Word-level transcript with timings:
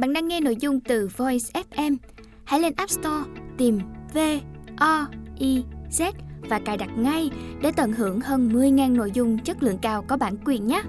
Bạn 0.00 0.12
đang 0.12 0.28
nghe 0.28 0.40
nội 0.40 0.56
dung 0.60 0.80
từ 0.80 1.08
Voice 1.16 1.62
FM. 1.70 1.96
Hãy 2.44 2.60
lên 2.60 2.72
App 2.76 2.90
Store, 2.90 3.30
tìm 3.58 3.78
V 4.14 4.18
O 4.76 5.06
I 5.38 5.64
Z 5.90 6.12
và 6.40 6.60
cài 6.64 6.76
đặt 6.76 6.90
ngay 6.98 7.30
để 7.62 7.72
tận 7.76 7.92
hưởng 7.92 8.20
hơn 8.20 8.48
10.000 8.48 8.96
nội 8.96 9.10
dung 9.14 9.38
chất 9.38 9.62
lượng 9.62 9.78
cao 9.78 10.02
có 10.02 10.16
bản 10.16 10.36
quyền 10.44 10.66
nhé. 10.66 10.82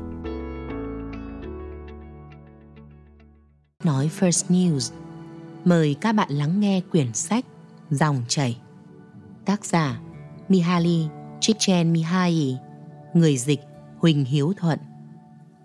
Nói 3.84 4.10
First 4.20 4.50
News. 4.50 4.94
Mời 5.66 5.96
các 6.02 6.12
bạn 6.12 6.32
lắng 6.32 6.60
nghe 6.60 6.82
quyển 6.92 7.14
sách 7.14 7.46
Dòng 7.90 8.24
chảy. 8.28 8.58
Tác 9.46 9.66
giả 9.66 10.00
Mihaly 10.50 11.06
Csikszentmihalyi 11.40 12.56
Người 13.14 13.38
dịch 13.38 13.60
Huỳnh 13.98 14.26
Hiếu 14.26 14.54
Thuận. 14.58 14.80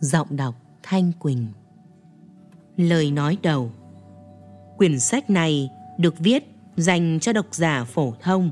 Giọng 0.00 0.36
đọc 0.36 0.54
Thanh 0.82 1.12
Quỳnh. 1.18 1.46
Lời 2.76 3.10
nói 3.10 3.36
đầu. 3.42 3.70
Quyển 4.76 5.00
sách 5.00 5.30
này 5.30 5.70
được 5.98 6.18
viết 6.18 6.44
dành 6.76 7.18
cho 7.20 7.32
độc 7.32 7.46
giả 7.50 7.84
phổ 7.84 8.14
thông, 8.22 8.50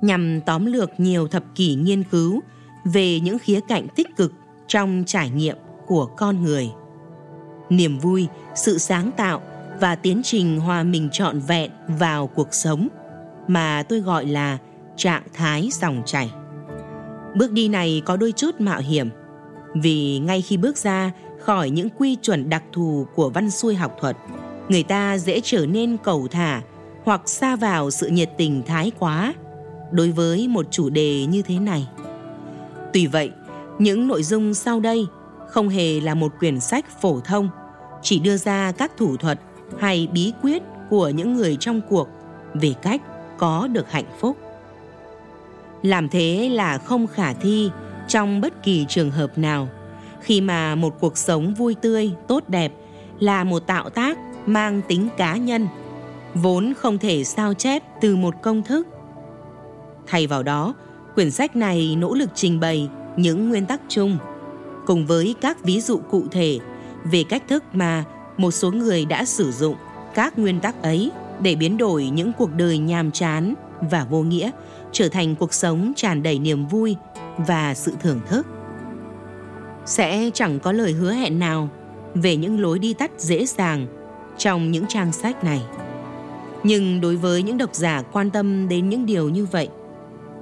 nhằm 0.00 0.40
tóm 0.46 0.66
lược 0.66 0.90
nhiều 1.00 1.28
thập 1.28 1.44
kỷ 1.54 1.74
nghiên 1.74 2.02
cứu 2.02 2.40
về 2.84 3.20
những 3.20 3.38
khía 3.38 3.60
cạnh 3.68 3.86
tích 3.96 4.16
cực 4.16 4.32
trong 4.68 5.04
trải 5.06 5.30
nghiệm 5.30 5.56
của 5.86 6.06
con 6.06 6.42
người. 6.42 6.70
Niềm 7.70 7.98
vui, 7.98 8.28
sự 8.54 8.78
sáng 8.78 9.10
tạo 9.16 9.42
và 9.80 9.94
tiến 9.94 10.20
trình 10.24 10.60
hòa 10.60 10.82
mình 10.82 11.08
trọn 11.12 11.40
vẹn 11.40 11.70
vào 11.98 12.26
cuộc 12.26 12.54
sống 12.54 12.88
mà 13.48 13.82
tôi 13.88 14.00
gọi 14.00 14.26
là 14.26 14.58
trạng 14.96 15.22
thái 15.34 15.68
dòng 15.72 16.02
chảy. 16.06 16.30
Bước 17.36 17.52
đi 17.52 17.68
này 17.68 18.02
có 18.04 18.16
đôi 18.16 18.32
chút 18.32 18.60
mạo 18.60 18.80
hiểm, 18.80 19.08
vì 19.74 20.18
ngay 20.18 20.42
khi 20.42 20.56
bước 20.56 20.78
ra 20.78 21.12
khỏi 21.40 21.70
những 21.70 21.88
quy 21.98 22.16
chuẩn 22.22 22.50
đặc 22.50 22.62
thù 22.72 23.06
của 23.14 23.30
văn 23.30 23.50
xuôi 23.50 23.74
học 23.74 23.96
thuật. 24.00 24.16
Người 24.68 24.82
ta 24.82 25.18
dễ 25.18 25.40
trở 25.44 25.66
nên 25.66 25.96
cầu 25.96 26.28
thả 26.30 26.62
hoặc 27.04 27.28
xa 27.28 27.56
vào 27.56 27.90
sự 27.90 28.08
nhiệt 28.08 28.30
tình 28.36 28.62
thái 28.66 28.92
quá 28.98 29.34
đối 29.90 30.10
với 30.10 30.48
một 30.48 30.66
chủ 30.70 30.90
đề 30.90 31.26
như 31.26 31.42
thế 31.42 31.58
này. 31.58 31.88
Tuy 32.92 33.06
vậy, 33.06 33.30
những 33.78 34.08
nội 34.08 34.22
dung 34.22 34.54
sau 34.54 34.80
đây 34.80 35.06
không 35.48 35.68
hề 35.68 36.00
là 36.00 36.14
một 36.14 36.32
quyển 36.38 36.60
sách 36.60 37.00
phổ 37.00 37.20
thông, 37.20 37.48
chỉ 38.02 38.18
đưa 38.18 38.36
ra 38.36 38.72
các 38.72 38.92
thủ 38.96 39.16
thuật 39.16 39.40
hay 39.78 40.08
bí 40.12 40.32
quyết 40.42 40.62
của 40.90 41.08
những 41.08 41.36
người 41.36 41.56
trong 41.60 41.80
cuộc 41.88 42.08
về 42.54 42.74
cách 42.82 43.02
có 43.38 43.68
được 43.72 43.90
hạnh 43.90 44.10
phúc. 44.20 44.36
Làm 45.82 46.08
thế 46.08 46.48
là 46.52 46.78
không 46.78 47.06
khả 47.06 47.32
thi 47.32 47.70
trong 48.08 48.40
bất 48.40 48.62
kỳ 48.62 48.86
trường 48.88 49.10
hợp 49.10 49.38
nào 49.38 49.68
khi 50.22 50.40
mà 50.40 50.74
một 50.74 51.00
cuộc 51.00 51.18
sống 51.18 51.54
vui 51.54 51.74
tươi, 51.74 52.12
tốt 52.28 52.44
đẹp 52.48 52.72
là 53.18 53.44
một 53.44 53.58
tạo 53.58 53.90
tác 53.90 54.18
mang 54.46 54.80
tính 54.88 55.08
cá 55.16 55.36
nhân, 55.36 55.68
vốn 56.34 56.72
không 56.78 56.98
thể 56.98 57.24
sao 57.24 57.54
chép 57.54 57.82
từ 58.00 58.16
một 58.16 58.34
công 58.42 58.62
thức. 58.62 58.86
Thay 60.06 60.26
vào 60.26 60.42
đó, 60.42 60.74
quyển 61.14 61.30
sách 61.30 61.56
này 61.56 61.96
nỗ 61.98 62.14
lực 62.14 62.30
trình 62.34 62.60
bày 62.60 62.88
những 63.16 63.48
nguyên 63.48 63.66
tắc 63.66 63.80
chung, 63.88 64.18
cùng 64.86 65.06
với 65.06 65.34
các 65.40 65.64
ví 65.64 65.80
dụ 65.80 66.00
cụ 66.10 66.24
thể 66.30 66.58
về 67.04 67.24
cách 67.28 67.42
thức 67.48 67.64
mà 67.72 68.04
một 68.36 68.50
số 68.50 68.70
người 68.70 69.04
đã 69.04 69.24
sử 69.24 69.52
dụng 69.52 69.74
các 70.14 70.38
nguyên 70.38 70.60
tắc 70.60 70.82
ấy 70.82 71.10
để 71.40 71.54
biến 71.54 71.76
đổi 71.76 72.04
những 72.04 72.32
cuộc 72.38 72.50
đời 72.54 72.78
nhàm 72.78 73.10
chán 73.10 73.54
và 73.90 74.06
vô 74.10 74.22
nghĩa, 74.22 74.50
trở 74.92 75.08
thành 75.08 75.34
cuộc 75.36 75.54
sống 75.54 75.92
tràn 75.96 76.22
đầy 76.22 76.38
niềm 76.38 76.66
vui 76.66 76.96
và 77.38 77.74
sự 77.74 77.94
thưởng 78.00 78.20
thức 78.28 78.46
sẽ 79.86 80.30
chẳng 80.34 80.60
có 80.60 80.72
lời 80.72 80.92
hứa 80.92 81.12
hẹn 81.12 81.38
nào 81.38 81.68
về 82.14 82.36
những 82.36 82.60
lối 82.60 82.78
đi 82.78 82.94
tắt 82.94 83.10
dễ 83.18 83.46
dàng 83.46 83.86
trong 84.38 84.70
những 84.70 84.84
trang 84.88 85.12
sách 85.12 85.44
này. 85.44 85.62
Nhưng 86.62 87.00
đối 87.00 87.16
với 87.16 87.42
những 87.42 87.58
độc 87.58 87.74
giả 87.74 88.02
quan 88.12 88.30
tâm 88.30 88.68
đến 88.68 88.88
những 88.88 89.06
điều 89.06 89.28
như 89.28 89.46
vậy, 89.46 89.68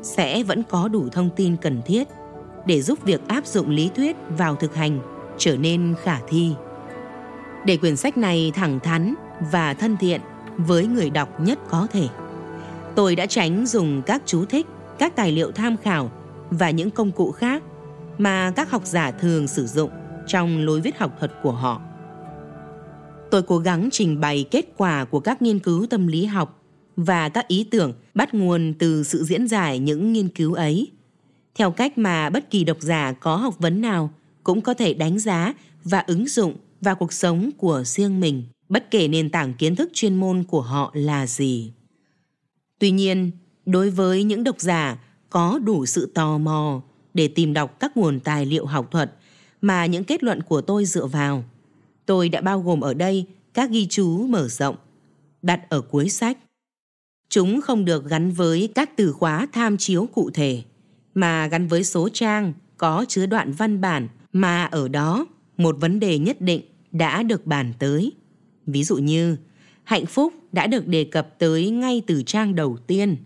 sẽ 0.03 0.43
vẫn 0.43 0.63
có 0.63 0.89
đủ 0.89 1.09
thông 1.13 1.31
tin 1.37 1.57
cần 1.57 1.83
thiết 1.87 2.09
để 2.67 2.83
giúp 2.83 2.99
việc 3.05 3.21
áp 3.29 3.47
dụng 3.47 3.71
lý 3.71 3.91
thuyết 3.97 4.17
vào 4.39 4.55
thực 4.55 4.75
hành 4.75 5.01
trở 5.39 5.57
nên 5.57 5.95
khả 6.03 6.21
thi. 6.29 6.53
Để 7.65 7.77
quyển 7.77 7.97
sách 7.97 8.19
này 8.19 8.53
thẳng 8.55 8.81
thắn 8.81 9.15
và 9.53 9.75
thân 9.75 9.97
thiện 9.97 10.21
với 10.57 10.87
người 10.87 11.11
đọc 11.11 11.41
nhất 11.41 11.59
có 11.71 11.87
thể, 11.93 12.09
tôi 12.95 13.17
đã 13.17 13.27
tránh 13.27 13.67
dùng 13.67 14.03
các 14.03 14.23
chú 14.27 14.45
thích, 14.45 14.67
các 14.99 15.17
tài 15.17 15.33
liệu 15.33 15.53
tham 15.53 15.77
khảo 15.77 16.11
và 16.51 16.71
những 16.71 16.91
công 16.91 17.11
cụ 17.11 17.33
khác 17.33 17.63
mà 18.19 18.53
các 18.57 18.71
học 18.71 18.87
giả 18.87 19.11
thường 19.11 19.47
sử 19.47 19.67
dụng 19.67 19.91
trong 20.27 20.65
lối 20.65 20.81
viết 20.81 20.99
học 20.99 21.17
thuật 21.19 21.33
của 21.43 21.53
họ. 21.53 21.83
Tôi 23.31 23.43
cố 23.43 23.59
gắng 23.59 23.89
trình 23.93 24.21
bày 24.21 24.45
kết 24.51 24.65
quả 24.77 25.05
của 25.05 25.21
các 25.21 25.43
nghiên 25.43 25.59
cứu 25.59 25.87
tâm 25.87 26.07
lý 26.07 26.25
học 26.25 26.63
và 26.97 27.29
các 27.29 27.49
ý 27.49 27.65
tưởng 27.71 27.93
bắt 28.15 28.35
nguồn 28.35 28.75
từ 28.79 29.03
sự 29.03 29.25
diễn 29.25 29.49
giải 29.49 29.79
những 29.79 30.13
nghiên 30.13 30.29
cứu 30.29 30.55
ấy. 30.55 30.91
Theo 31.55 31.71
cách 31.71 31.99
mà 31.99 32.31
bất 32.31 32.51
kỳ 32.51 32.65
độc 32.65 32.77
giả 32.81 33.13
có 33.13 33.37
học 33.37 33.55
vấn 33.59 33.81
nào 33.81 34.11
cũng 34.45 34.61
có 34.61 34.75
thể 34.75 34.95
đánh 34.95 35.19
giá 35.19 35.55
và 35.85 36.05
ứng 36.07 36.29
dụng 36.29 36.57
vào 36.81 36.95
cuộc 36.95 37.13
sống 37.13 37.51
của 37.59 37.83
riêng 37.85 38.21
mình, 38.21 38.45
bất 38.69 38.91
kể 38.91 39.09
nền 39.09 39.31
tảng 39.31 39.55
kiến 39.55 39.77
thức 39.77 39.91
chuyên 39.95 40.15
môn 40.15 40.45
của 40.45 40.61
họ 40.61 40.91
là 40.95 41.27
gì. 41.27 41.73
Tuy 42.79 42.91
nhiên, 42.91 43.31
đối 43.67 43.91
với 43.91 44.25
những 44.25 44.45
độc 44.45 44.61
giả 44.61 44.99
có 45.31 45.61
đủ 45.65 45.87
sự 45.87 46.11
tò 46.15 46.39
mò 46.39 46.83
để 47.19 47.29
tìm 47.29 47.53
đọc 47.53 47.81
các 47.81 47.97
nguồn 47.97 48.21
tài 48.21 48.47
liệu 48.47 48.67
học 48.67 48.89
thuật 48.91 49.13
mà 49.61 49.87
những 49.87 50.05
kết 50.05 50.23
luận 50.23 50.43
của 50.43 50.61
tôi 50.61 50.85
dựa 50.85 51.07
vào. 51.07 51.45
Tôi 52.07 52.29
đã 52.29 52.41
bao 52.41 52.61
gồm 52.61 52.81
ở 52.81 52.95
đây 52.95 53.27
các 53.55 53.71
ghi 53.71 53.87
chú 53.87 54.27
mở 54.27 54.49
rộng, 54.49 54.77
đặt 55.43 55.61
ở 55.69 55.81
cuối 55.81 56.09
sách. 56.09 56.39
Chúng 57.29 57.61
không 57.61 57.85
được 57.85 58.09
gắn 58.09 58.31
với 58.31 58.69
các 58.75 58.97
từ 58.97 59.13
khóa 59.13 59.47
tham 59.53 59.77
chiếu 59.77 60.07
cụ 60.15 60.31
thể, 60.35 60.63
mà 61.15 61.47
gắn 61.47 61.67
với 61.67 61.85
số 61.85 62.09
trang 62.09 62.53
có 62.77 63.05
chứa 63.09 63.27
đoạn 63.27 63.53
văn 63.53 63.81
bản 63.81 64.09
mà 64.33 64.65
ở 64.65 64.89
đó 64.89 65.27
một 65.57 65.77
vấn 65.81 66.01
đề 66.01 66.19
nhất 66.19 66.41
định 66.41 66.63
đã 66.93 67.23
được 67.23 67.47
bàn 67.47 67.73
tới. 67.79 68.13
Ví 68.67 68.85
dụ 68.85 68.97
như, 68.97 69.37
hạnh 69.85 70.07
phúc 70.07 70.33
đã 70.53 70.67
được 70.67 70.87
đề 70.87 71.05
cập 71.05 71.39
tới 71.39 71.71
ngay 71.71 72.03
từ 72.07 72.23
trang 72.27 72.55
đầu 72.55 72.77
tiên. 72.87 73.17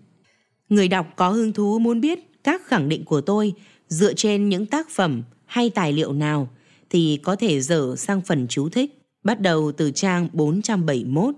Người 0.69 0.89
đọc 0.89 1.07
có 1.17 1.31
hứng 1.31 1.53
thú 1.53 1.79
muốn 1.79 2.01
biết 2.01 2.19
các 2.45 2.67
khẳng 2.67 2.89
định 2.89 3.05
của 3.05 3.21
tôi 3.21 3.55
dựa 3.89 4.15
trên 4.15 4.49
những 4.49 4.67
tác 4.67 4.91
phẩm 4.91 5.23
hay 5.47 5.71
tài 5.71 5.93
liệu 5.93 6.13
nào 6.13 6.49
thì 6.91 7.19
có 7.23 7.37
thể 7.37 7.61
dở 7.61 7.95
sang 7.99 8.21
phần 8.21 8.47
chú 8.49 8.69
thích 8.69 8.99
bắt 9.25 9.41
đầu 9.41 9.73
từ 9.73 9.91
trang 9.91 10.29
471 10.33 11.35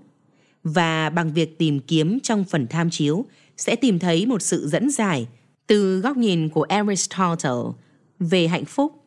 và 0.63 1.09
bằng 1.09 1.33
việc 1.33 1.57
tìm 1.57 1.79
kiếm 1.79 2.19
trong 2.19 2.43
phần 2.43 2.67
tham 2.67 2.89
chiếu 2.89 3.25
sẽ 3.57 3.75
tìm 3.75 3.99
thấy 3.99 4.25
một 4.25 4.41
sự 4.41 4.67
dẫn 4.67 4.89
giải 4.89 5.27
từ 5.67 5.99
góc 5.99 6.17
nhìn 6.17 6.49
của 6.49 6.63
Aristotle 6.63 7.71
về 8.19 8.47
hạnh 8.47 8.65
phúc 8.65 9.01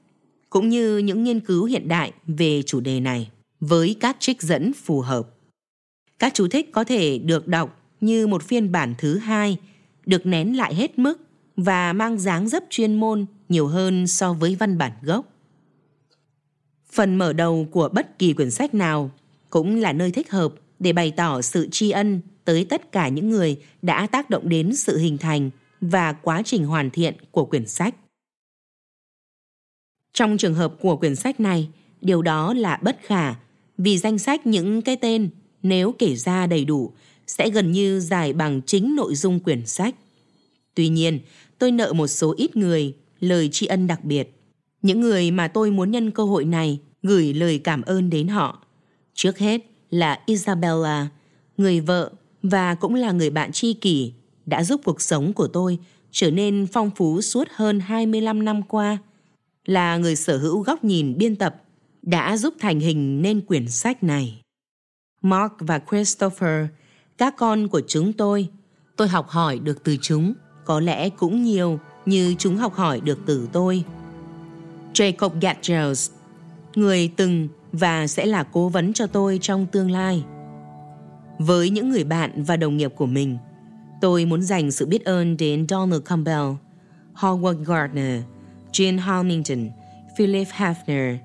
cũng 0.51 0.69
như 0.69 0.99
những 0.99 1.25
nghiên 1.25 1.41
cứu 1.41 1.65
hiện 1.65 1.89
đại 1.89 2.13
về 2.27 2.63
chủ 2.63 2.81
đề 2.81 3.01
này 3.01 3.31
với 3.61 3.97
các 4.01 4.17
trích 4.21 4.43
dẫn 4.43 4.73
phù 4.73 5.01
hợp. 5.01 5.29
Các 6.19 6.35
chú 6.35 6.49
thích 6.49 6.73
có 6.73 6.85
thể 6.85 7.19
được 7.19 7.49
đọc 7.49 7.81
như 8.01 8.27
một 8.27 8.43
phiên 8.43 8.73
bản 8.73 8.95
thứ 8.99 9.19
hai, 9.19 9.57
được 10.07 10.27
nén 10.27 10.57
lại 10.57 10.75
hết 10.75 10.99
mức 10.99 11.28
và 11.59 11.93
mang 11.93 12.19
dáng 12.19 12.49
dấp 12.49 12.65
chuyên 12.71 12.95
môn 12.95 13.27
nhiều 13.49 13.67
hơn 13.67 14.07
so 14.07 14.33
với 14.33 14.55
văn 14.55 14.79
bản 14.79 14.93
gốc. 15.03 15.27
Phần 16.93 17.17
mở 17.17 17.33
đầu 17.33 17.69
của 17.71 17.89
bất 17.89 18.19
kỳ 18.19 18.33
quyển 18.33 18.51
sách 18.51 18.75
nào 18.75 19.11
cũng 19.51 19.77
là 19.77 19.93
nơi 19.93 20.11
thích 20.11 20.31
hợp 20.31 20.55
để 20.79 20.93
bày 20.93 21.11
tỏ 21.11 21.43
sự 21.43 21.69
tri 21.71 21.91
ân 21.91 22.21
tới 22.45 22.67
tất 22.69 22.93
cả 22.93 23.09
những 23.09 23.31
người 23.31 23.57
đã 23.83 24.07
tác 24.07 24.31
động 24.31 24.49
đến 24.49 24.77
sự 24.77 24.99
hình 24.99 25.19
thành 25.19 25.51
và 25.81 26.13
quá 26.13 26.43
trình 26.45 26.65
hoàn 26.65 26.91
thiện 26.91 27.15
của 27.31 27.45
quyển 27.45 27.67
sách. 27.67 27.95
Trong 30.13 30.37
trường 30.37 30.55
hợp 30.55 30.75
của 30.81 30.97
quyển 30.97 31.17
sách 31.17 31.41
này, 31.41 31.69
điều 32.01 32.23
đó 32.23 32.55
là 32.55 32.79
bất 32.83 32.99
khả 33.03 33.35
vì 33.79 33.99
danh 33.99 34.19
sách 34.19 34.47
những 34.47 34.83
cái 34.83 34.97
tên 34.97 35.31
nếu 35.63 35.93
kể 35.99 36.17
ra 36.17 36.47
đầy 36.47 36.65
đủ 36.65 36.93
sẽ 37.27 37.51
gần 37.51 37.73
như 37.73 38.01
dài 38.01 38.33
bằng 38.33 38.61
chính 38.67 38.97
nội 38.97 39.15
dung 39.15 39.41
quyển 39.41 39.67
sách. 39.67 39.95
Tuy 40.75 40.89
nhiên, 40.89 41.21
tôi 41.59 41.73
nợ 41.73 41.93
một 41.93 42.07
số 42.07 42.35
ít 42.37 42.57
người 42.57 42.95
lời 43.21 43.49
tri 43.53 43.67
ân 43.67 43.87
đặc 43.87 44.05
biệt. 44.05 44.35
Những 44.83 45.01
người 45.01 45.31
mà 45.31 45.49
tôi 45.49 45.71
muốn 45.71 45.91
nhân 45.91 46.11
cơ 46.11 46.25
hội 46.25 46.45
này 46.45 46.79
gửi 47.03 47.35
lời 47.35 47.59
cảm 47.59 47.83
ơn 47.83 48.11
đến 48.11 48.29
họ. 48.29 48.67
Trước 49.15 49.39
hết 49.39 49.61
là 49.91 50.21
Isabella, 50.27 51.09
người 51.57 51.81
vợ 51.81 52.11
và 52.43 52.75
cũng 52.75 52.95
là 52.95 53.13
người 53.13 53.31
bạn 53.31 53.53
tri 53.53 53.73
kỷ 53.73 54.13
đã 54.47 54.65
giúp 54.65 54.81
cuộc 54.85 55.01
sống 55.01 55.33
của 55.33 55.47
tôi 55.49 55.79
trở 56.11 56.31
nên 56.31 56.67
phong 56.73 56.91
phú 56.97 57.21
suốt 57.21 57.49
hơn 57.51 57.81
25 57.81 58.45
năm 58.45 58.63
qua. 58.63 58.99
Là 59.65 59.97
người 59.97 60.17
sở 60.17 60.39
hữu 60.39 60.61
góc 60.61 60.85
nhìn 60.85 61.19
biên 61.19 61.37
tập 61.37 61.63
đã 62.03 62.37
giúp 62.37 62.55
thành 62.61 62.81
hình 62.81 63.23
nên 63.23 63.41
quyển 63.41 63.69
sách 63.69 64.03
này. 64.03 64.43
Mark 65.23 65.53
và 65.59 65.81
Christopher, 65.91 66.67
các 67.19 67.35
con 67.37 67.69
của 67.69 67.81
chúng 67.87 68.13
tôi, 68.13 68.49
tôi 68.97 69.09
học 69.09 69.29
hỏi 69.29 69.59
được 69.59 69.85
từ 69.85 69.97
chúng, 70.01 70.35
có 70.69 70.81
lẽ 70.81 71.09
cũng 71.09 71.43
nhiều 71.43 71.79
như 72.07 72.35
chúng 72.39 72.57
học 72.57 72.75
hỏi 72.75 73.01
được 73.01 73.19
từ 73.27 73.49
tôi. 73.53 73.85
Jacob 74.95 75.31
Gatgels, 75.41 76.11
người 76.75 77.13
từng 77.17 77.49
và 77.73 78.07
sẽ 78.07 78.27
là 78.27 78.43
cố 78.43 78.69
vấn 78.69 78.93
cho 78.93 79.07
tôi 79.07 79.39
trong 79.43 79.67
tương 79.67 79.91
lai. 79.91 80.25
Với 81.39 81.71
những 81.71 81.91
người 81.91 82.05
bạn 82.05 82.43
và 82.43 82.57
đồng 82.57 82.77
nghiệp 82.77 82.93
của 82.97 83.07
mình, 83.07 83.39
tôi 84.01 84.25
muốn 84.25 84.43
dành 84.43 84.71
sự 84.71 84.87
biết 84.87 85.05
ơn 85.05 85.37
đến 85.37 85.67
Donald 85.69 86.03
Campbell, 86.05 86.47
Howard 87.15 87.65
Gardner, 87.65 88.23
Jean 88.73 88.99
Hamilton, 88.99 89.71
Philip 90.19 90.49
Hefner, 90.49 91.17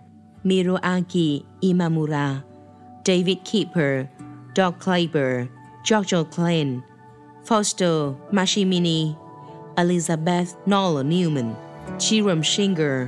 Miroaki 0.43 1.41
Imamura, 1.59 2.41
David 3.05 3.37
Keeper, 3.51 4.05
Doug 4.55 4.73
Kleiber, 4.85 5.45
George 5.89 6.17
Klein, 6.35 6.79
Fausto 7.47 8.13
Mashimini, 8.31 9.22
Elizabeth 9.75 10.45
Nolan 10.69 11.09
Newman, 11.09 11.53
Jerome 11.99 12.43
Singer, 12.43 13.07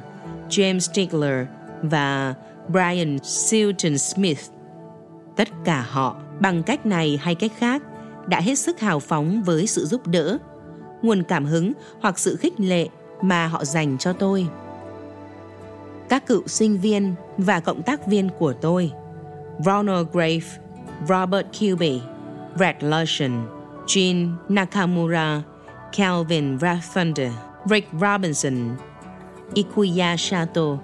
James 0.49 0.79
Stigler 0.79 1.47
và 1.81 2.33
Brian 2.69 3.19
Silton 3.23 3.97
Smith. 3.97 4.39
Tất 5.35 5.47
cả 5.65 5.85
họ, 5.89 6.15
bằng 6.39 6.63
cách 6.63 6.85
này 6.85 7.19
hay 7.21 7.35
cách 7.35 7.51
khác, 7.57 7.81
đã 8.27 8.41
hết 8.41 8.55
sức 8.55 8.79
hào 8.79 8.99
phóng 8.99 9.43
với 9.43 9.67
sự 9.67 9.85
giúp 9.85 10.07
đỡ, 10.07 10.37
nguồn 11.01 11.23
cảm 11.23 11.45
hứng 11.45 11.73
hoặc 12.01 12.19
sự 12.19 12.35
khích 12.35 12.59
lệ 12.59 12.87
mà 13.21 13.47
họ 13.47 13.65
dành 13.65 13.97
cho 13.97 14.13
tôi. 14.13 14.47
Các 16.09 16.27
cựu 16.27 16.47
sinh 16.47 16.77
viên 16.77 17.15
và 17.37 17.59
cộng 17.59 17.83
tác 17.83 18.07
viên 18.07 18.29
của 18.39 18.53
tôi, 18.53 18.91
Ronald 19.65 20.07
Grave, 20.11 20.45
Robert 21.09 21.47
Kilby, 21.59 22.01
Brad 22.57 22.75
Larson, 22.79 23.31
Jean 23.85 24.31
Nakamura, 24.49 25.41
Calvin 25.95 26.59
Rathunder, 26.59 27.31
Rick 27.65 27.87
Robinson, 28.01 28.75
Ikuya 29.53 30.15
Sato, 30.17 30.77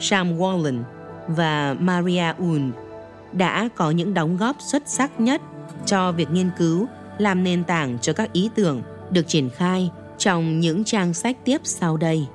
Sam 0.00 0.38
Wallen 0.38 0.82
và 1.28 1.76
Maria 1.80 2.34
Un 2.38 2.72
đã 3.32 3.68
có 3.76 3.90
những 3.90 4.14
đóng 4.14 4.36
góp 4.36 4.56
xuất 4.58 4.82
sắc 4.86 5.20
nhất 5.20 5.40
cho 5.86 6.12
việc 6.12 6.30
nghiên 6.30 6.50
cứu 6.58 6.86
làm 7.18 7.44
nền 7.44 7.64
tảng 7.64 7.98
cho 7.98 8.12
các 8.12 8.32
ý 8.32 8.50
tưởng 8.54 8.82
được 9.10 9.28
triển 9.28 9.50
khai 9.50 9.90
trong 10.18 10.60
những 10.60 10.84
trang 10.84 11.14
sách 11.14 11.36
tiếp 11.44 11.60
sau 11.64 11.96
đây. 11.96 12.26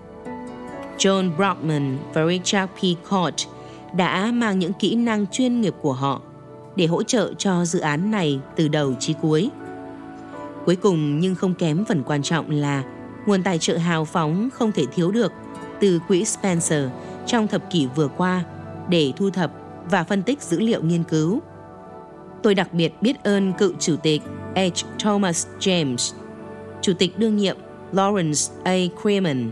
John 0.97 1.35
Brockman 1.35 1.97
và 2.13 2.25
Richard 2.27 2.71
P. 2.71 3.09
Court 3.09 3.47
đã 3.93 4.31
mang 4.33 4.59
những 4.59 4.73
kỹ 4.73 4.95
năng 4.95 5.27
chuyên 5.27 5.61
nghiệp 5.61 5.73
của 5.81 5.93
họ 5.93 6.21
để 6.75 6.85
hỗ 6.85 7.03
trợ 7.03 7.33
cho 7.37 7.65
dự 7.65 7.79
án 7.79 8.11
này 8.11 8.39
từ 8.55 8.67
đầu 8.67 8.93
chí 8.99 9.13
cuối. 9.21 9.49
Cuối 10.65 10.75
cùng 10.75 11.19
nhưng 11.19 11.35
không 11.35 11.53
kém 11.53 11.85
phần 11.85 12.03
quan 12.03 12.23
trọng 12.23 12.49
là 12.49 12.83
nguồn 13.25 13.43
tài 13.43 13.59
trợ 13.59 13.77
hào 13.77 14.05
phóng 14.05 14.49
không 14.53 14.71
thể 14.71 14.85
thiếu 14.85 15.11
được 15.11 15.31
từ 15.79 15.99
quỹ 16.07 16.25
Spencer 16.25 16.83
trong 17.25 17.47
thập 17.47 17.71
kỷ 17.71 17.87
vừa 17.95 18.07
qua 18.07 18.43
để 18.89 19.13
thu 19.17 19.29
thập 19.29 19.51
và 19.91 20.03
phân 20.03 20.23
tích 20.23 20.41
dữ 20.41 20.59
liệu 20.59 20.83
nghiên 20.83 21.03
cứu. 21.03 21.39
Tôi 22.43 22.55
đặc 22.55 22.73
biệt 22.73 22.93
biết 23.01 23.23
ơn 23.23 23.53
cựu 23.53 23.73
chủ 23.79 23.95
tịch 23.95 24.21
H. 24.55 24.85
Thomas 24.99 25.47
James, 25.59 26.13
chủ 26.81 26.93
tịch 26.93 27.19
đương 27.19 27.37
nhiệm 27.37 27.57
Lawrence 27.93 28.51
A. 28.63 29.01
Creeman 29.01 29.51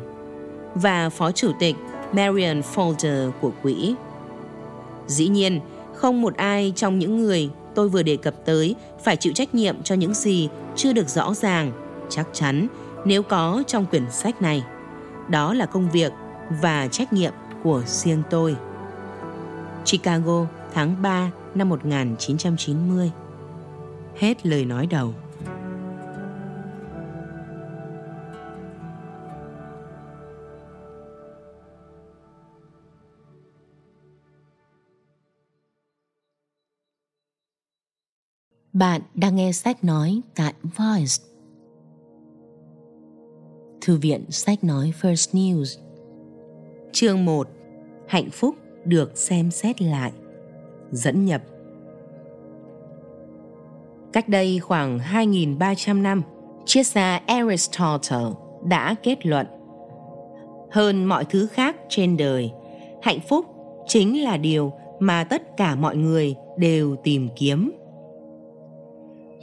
và 0.75 1.09
phó 1.09 1.31
chủ 1.31 1.51
tịch 1.59 1.75
Marion 2.13 2.61
Folder 2.75 3.31
của 3.31 3.51
quỹ. 3.63 3.95
Dĩ 5.07 5.27
nhiên, 5.27 5.59
không 5.93 6.21
một 6.21 6.37
ai 6.37 6.73
trong 6.75 6.99
những 6.99 7.17
người 7.21 7.49
tôi 7.77 7.89
vừa 7.89 8.03
đề 8.03 8.17
cập 8.17 8.33
tới 8.45 8.75
phải 9.03 9.15
chịu 9.15 9.33
trách 9.33 9.55
nhiệm 9.55 9.83
cho 9.83 9.95
những 9.95 10.13
gì 10.13 10.49
chưa 10.75 10.93
được 10.93 11.09
rõ 11.09 11.33
ràng, 11.33 11.71
chắc 12.09 12.27
chắn 12.33 12.67
nếu 13.05 13.23
có 13.23 13.63
trong 13.67 13.85
quyển 13.85 14.11
sách 14.11 14.41
này. 14.41 14.63
Đó 15.29 15.53
là 15.53 15.65
công 15.65 15.91
việc 15.91 16.11
và 16.61 16.87
trách 16.87 17.13
nhiệm 17.13 17.33
của 17.63 17.83
riêng 17.85 18.23
tôi. 18.29 18.55
Chicago, 19.85 20.45
tháng 20.73 21.01
3 21.01 21.31
năm 21.55 21.69
1990. 21.69 23.11
Hết 24.19 24.45
lời 24.45 24.65
nói 24.65 24.87
đầu. 24.87 25.13
Bạn 38.79 39.01
đang 39.15 39.35
nghe 39.35 39.51
sách 39.51 39.83
nói 39.83 40.21
tại 40.35 40.53
Voice. 40.63 41.23
Thư 43.81 43.97
viện 43.97 44.25
sách 44.29 44.63
nói 44.63 44.93
First 45.01 45.33
News. 45.33 45.79
Chương 46.91 47.25
1. 47.25 47.47
Hạnh 48.07 48.29
phúc 48.31 48.55
được 48.85 49.17
xem 49.17 49.51
xét 49.51 49.81
lại. 49.81 50.11
Dẫn 50.91 51.25
nhập. 51.25 51.41
Cách 54.13 54.29
đây 54.29 54.59
khoảng 54.59 54.99
2.300 54.99 56.01
năm, 56.01 56.21
triết 56.65 56.87
gia 56.87 57.21
Aristotle 57.27 58.31
đã 58.63 58.95
kết 59.03 59.25
luận 59.25 59.47
hơn 60.71 61.05
mọi 61.05 61.25
thứ 61.25 61.47
khác 61.47 61.75
trên 61.89 62.17
đời, 62.17 62.51
hạnh 63.01 63.19
phúc 63.29 63.45
chính 63.87 64.23
là 64.23 64.37
điều 64.37 64.73
mà 64.99 65.23
tất 65.23 65.57
cả 65.57 65.75
mọi 65.75 65.95
người 65.95 66.35
đều 66.57 66.95
tìm 67.03 67.29
kiếm 67.35 67.71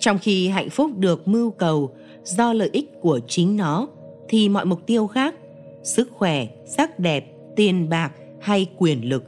trong 0.00 0.18
khi 0.18 0.48
hạnh 0.48 0.70
phúc 0.70 0.90
được 0.98 1.28
mưu 1.28 1.50
cầu 1.50 1.94
do 2.24 2.52
lợi 2.52 2.70
ích 2.72 3.00
của 3.00 3.20
chính 3.28 3.56
nó, 3.56 3.88
thì 4.28 4.48
mọi 4.48 4.64
mục 4.64 4.86
tiêu 4.86 5.06
khác, 5.06 5.34
sức 5.82 6.10
khỏe, 6.12 6.46
sắc 6.66 6.98
đẹp, 6.98 7.32
tiền 7.56 7.88
bạc 7.88 8.12
hay 8.40 8.66
quyền 8.78 9.08
lực 9.08 9.24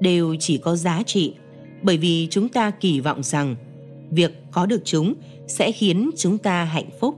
đều 0.00 0.36
chỉ 0.40 0.58
có 0.58 0.76
giá 0.76 1.02
trị. 1.06 1.34
Bởi 1.82 1.96
vì 1.96 2.28
chúng 2.30 2.48
ta 2.48 2.70
kỳ 2.70 3.00
vọng 3.00 3.22
rằng 3.22 3.56
việc 4.10 4.32
có 4.50 4.66
được 4.66 4.80
chúng 4.84 5.14
sẽ 5.46 5.72
khiến 5.72 6.10
chúng 6.16 6.38
ta 6.38 6.64
hạnh 6.64 6.90
phúc. 7.00 7.14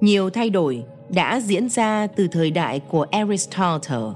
Nhiều 0.00 0.30
thay 0.30 0.50
đổi 0.50 0.82
đã 1.08 1.40
diễn 1.40 1.68
ra 1.68 2.06
từ 2.06 2.28
thời 2.28 2.50
đại 2.50 2.80
của 2.80 3.06
aristotle. 3.10 4.12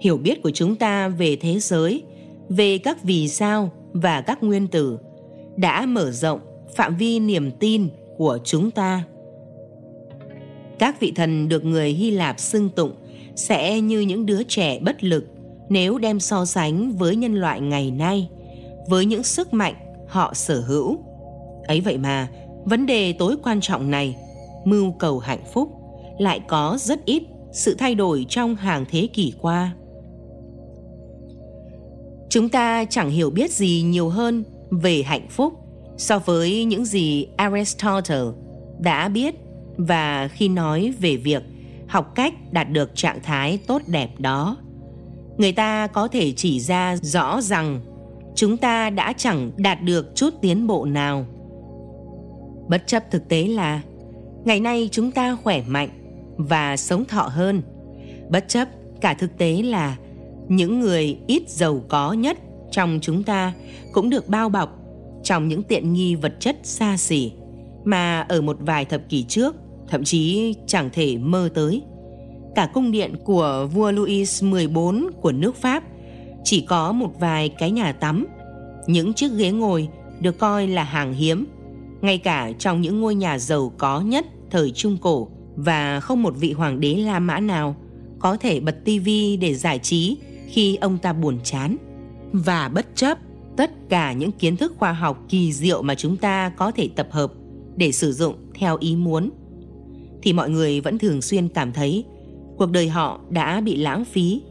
Hiểu 0.00 0.16
biết 0.16 0.42
của 0.42 0.50
chúng 0.50 0.76
ta 0.76 1.08
về 1.08 1.36
thế 1.36 1.58
giới, 1.58 2.02
về 2.48 2.78
các 2.78 3.02
vì 3.02 3.28
sao 3.28 3.70
và 3.92 4.20
các 4.20 4.42
nguyên 4.42 4.68
tử 4.68 4.98
đã 5.56 5.86
mở 5.86 6.10
rộng 6.10 6.40
phạm 6.74 6.96
vi 6.96 7.18
niềm 7.20 7.50
tin 7.50 7.88
của 8.16 8.38
chúng 8.44 8.70
ta. 8.70 9.04
Các 10.78 11.00
vị 11.00 11.12
thần 11.16 11.48
được 11.48 11.64
người 11.64 11.88
hy 11.88 12.10
lạp 12.10 12.40
xưng 12.40 12.68
tụng 12.68 12.92
sẽ 13.36 13.80
như 13.80 14.00
những 14.00 14.26
đứa 14.26 14.42
trẻ 14.42 14.78
bất 14.78 15.04
lực 15.04 15.24
nếu 15.68 15.98
đem 15.98 16.20
so 16.20 16.44
sánh 16.44 16.92
với 16.92 17.16
nhân 17.16 17.34
loại 17.34 17.60
ngày 17.60 17.90
nay, 17.90 18.28
với 18.88 19.04
những 19.04 19.22
sức 19.22 19.54
mạnh 19.54 19.74
họ 20.08 20.34
sở 20.34 20.60
hữu. 20.60 20.98
Ấy 21.66 21.80
vậy 21.80 21.98
mà, 21.98 22.28
vấn 22.64 22.86
đề 22.86 23.12
tối 23.12 23.36
quan 23.42 23.60
trọng 23.60 23.90
này, 23.90 24.16
mưu 24.64 24.92
cầu 24.92 25.18
hạnh 25.18 25.44
phúc, 25.52 25.68
lại 26.18 26.40
có 26.48 26.76
rất 26.80 27.04
ít 27.04 27.22
sự 27.52 27.74
thay 27.78 27.94
đổi 27.94 28.26
trong 28.28 28.54
hàng 28.54 28.84
thế 28.90 29.08
kỷ 29.12 29.32
qua. 29.40 29.74
Chúng 32.28 32.48
ta 32.48 32.84
chẳng 32.84 33.10
hiểu 33.10 33.30
biết 33.30 33.50
gì 33.52 33.82
nhiều 33.82 34.08
hơn 34.08 34.44
về 34.72 35.02
hạnh 35.02 35.26
phúc. 35.30 35.54
So 35.96 36.18
với 36.18 36.64
những 36.64 36.84
gì 36.84 37.26
Aristotle 37.36 38.24
đã 38.80 39.08
biết 39.08 39.34
và 39.76 40.28
khi 40.28 40.48
nói 40.48 40.94
về 41.00 41.16
việc 41.16 41.42
học 41.88 42.12
cách 42.14 42.34
đạt 42.52 42.70
được 42.70 42.94
trạng 42.94 43.22
thái 43.22 43.58
tốt 43.66 43.82
đẹp 43.86 44.10
đó, 44.18 44.56
người 45.36 45.52
ta 45.52 45.86
có 45.86 46.08
thể 46.08 46.32
chỉ 46.32 46.60
ra 46.60 46.96
rõ 46.96 47.40
rằng 47.40 47.80
chúng 48.34 48.56
ta 48.56 48.90
đã 48.90 49.12
chẳng 49.12 49.50
đạt 49.56 49.82
được 49.82 50.12
chút 50.14 50.34
tiến 50.40 50.66
bộ 50.66 50.84
nào. 50.84 51.26
Bất 52.68 52.86
chấp 52.86 53.10
thực 53.10 53.28
tế 53.28 53.44
là 53.44 53.80
ngày 54.44 54.60
nay 54.60 54.88
chúng 54.92 55.10
ta 55.10 55.36
khỏe 55.42 55.62
mạnh 55.66 55.88
và 56.36 56.76
sống 56.76 57.04
thọ 57.04 57.22
hơn. 57.22 57.62
Bất 58.30 58.48
chấp 58.48 58.68
cả 59.00 59.14
thực 59.14 59.38
tế 59.38 59.62
là 59.62 59.96
những 60.48 60.80
người 60.80 61.18
ít 61.26 61.50
giàu 61.50 61.80
có 61.88 62.12
nhất 62.12 62.38
trong 62.72 62.98
chúng 63.02 63.22
ta 63.22 63.52
cũng 63.92 64.10
được 64.10 64.28
bao 64.28 64.48
bọc 64.48 64.78
trong 65.22 65.48
những 65.48 65.62
tiện 65.62 65.92
nghi 65.92 66.14
vật 66.14 66.34
chất 66.40 66.56
xa 66.62 66.96
xỉ 66.96 67.32
mà 67.84 68.20
ở 68.20 68.40
một 68.40 68.56
vài 68.60 68.84
thập 68.84 69.08
kỷ 69.08 69.22
trước 69.22 69.56
thậm 69.88 70.04
chí 70.04 70.54
chẳng 70.66 70.90
thể 70.92 71.18
mơ 71.18 71.48
tới. 71.54 71.82
Cả 72.54 72.70
cung 72.74 72.92
điện 72.92 73.14
của 73.24 73.68
vua 73.74 73.90
Louis 73.90 74.40
XIV 74.40 74.78
của 75.20 75.32
nước 75.32 75.56
Pháp 75.56 75.84
chỉ 76.44 76.60
có 76.60 76.92
một 76.92 77.10
vài 77.20 77.48
cái 77.48 77.70
nhà 77.70 77.92
tắm, 77.92 78.26
những 78.86 79.12
chiếc 79.14 79.32
ghế 79.36 79.50
ngồi 79.50 79.88
được 80.20 80.38
coi 80.38 80.66
là 80.66 80.84
hàng 80.84 81.14
hiếm, 81.14 81.46
ngay 82.00 82.18
cả 82.18 82.52
trong 82.58 82.80
những 82.80 83.00
ngôi 83.00 83.14
nhà 83.14 83.38
giàu 83.38 83.72
có 83.78 84.00
nhất 84.00 84.26
thời 84.50 84.70
Trung 84.70 84.96
Cổ 85.00 85.28
và 85.56 86.00
không 86.00 86.22
một 86.22 86.34
vị 86.36 86.52
hoàng 86.52 86.80
đế 86.80 86.94
La 86.94 87.18
Mã 87.18 87.40
nào 87.40 87.76
có 88.18 88.36
thể 88.36 88.60
bật 88.60 88.84
tivi 88.84 89.36
để 89.36 89.54
giải 89.54 89.78
trí 89.78 90.16
khi 90.48 90.76
ông 90.76 90.98
ta 90.98 91.12
buồn 91.12 91.38
chán. 91.44 91.76
Và 92.32 92.68
bất 92.68 92.86
chấp 92.94 93.18
tất 93.56 93.70
cả 93.88 94.12
những 94.12 94.32
kiến 94.32 94.56
thức 94.56 94.74
khoa 94.76 94.92
học 94.92 95.24
kỳ 95.28 95.52
diệu 95.52 95.82
mà 95.82 95.94
chúng 95.94 96.16
ta 96.16 96.48
có 96.48 96.70
thể 96.70 96.88
tập 96.96 97.08
hợp 97.10 97.32
để 97.76 97.92
sử 97.92 98.12
dụng 98.12 98.34
theo 98.54 98.76
ý 98.80 98.96
muốn. 98.96 99.30
Thì 100.22 100.32
mọi 100.32 100.50
người 100.50 100.80
vẫn 100.80 100.98
thường 100.98 101.22
xuyên 101.22 101.48
cảm 101.48 101.72
thấy 101.72 102.04
cuộc 102.58 102.70
đời 102.70 102.88
họ 102.88 103.20
đã 103.30 103.60
bị 103.60 103.76
lãng 103.76 104.04
phí 104.04 104.42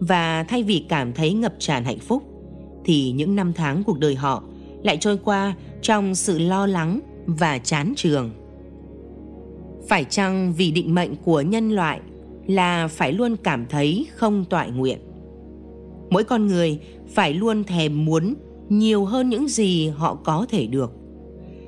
và 0.00 0.42
thay 0.42 0.62
vì 0.62 0.84
cảm 0.88 1.12
thấy 1.12 1.32
ngập 1.32 1.54
tràn 1.58 1.84
hạnh 1.84 1.98
phúc, 1.98 2.22
thì 2.84 3.12
những 3.12 3.36
năm 3.36 3.52
tháng 3.52 3.84
cuộc 3.84 3.98
đời 3.98 4.14
họ 4.14 4.42
lại 4.82 4.96
trôi 4.96 5.18
qua 5.18 5.54
trong 5.82 6.14
sự 6.14 6.38
lo 6.38 6.66
lắng 6.66 7.00
và 7.26 7.58
chán 7.58 7.92
trường 7.96 8.30
phải 9.88 10.04
chăng 10.04 10.54
vì 10.56 10.70
định 10.70 10.94
mệnh 10.94 11.16
của 11.16 11.40
nhân 11.40 11.70
loại 11.70 12.00
là 12.46 12.88
phải 12.88 13.12
luôn 13.12 13.36
cảm 13.36 13.66
thấy 13.66 14.06
không 14.14 14.44
toại 14.44 14.70
nguyện? 14.70 14.98
Mỗi 16.10 16.24
con 16.24 16.46
người 16.46 16.78
phải 17.08 17.34
luôn 17.34 17.64
thèm 17.64 18.04
muốn 18.04 18.34
nhiều 18.68 19.04
hơn 19.04 19.28
những 19.28 19.48
gì 19.48 19.88
họ 19.88 20.14
có 20.14 20.46
thể 20.48 20.66
được. 20.66 20.92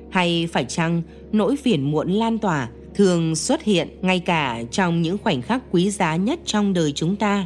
Hay 0.09 0.47
phải 0.51 0.65
chăng 0.65 1.01
nỗi 1.31 1.55
phiền 1.55 1.91
muộn 1.91 2.11
lan 2.11 2.37
tỏa 2.37 2.69
thường 2.95 3.35
xuất 3.35 3.63
hiện 3.63 3.87
ngay 4.01 4.19
cả 4.19 4.63
trong 4.71 5.01
những 5.01 5.17
khoảnh 5.23 5.41
khắc 5.41 5.63
quý 5.71 5.91
giá 5.91 6.15
nhất 6.15 6.39
trong 6.45 6.73
đời 6.73 6.91
chúng 6.91 7.15
ta 7.15 7.45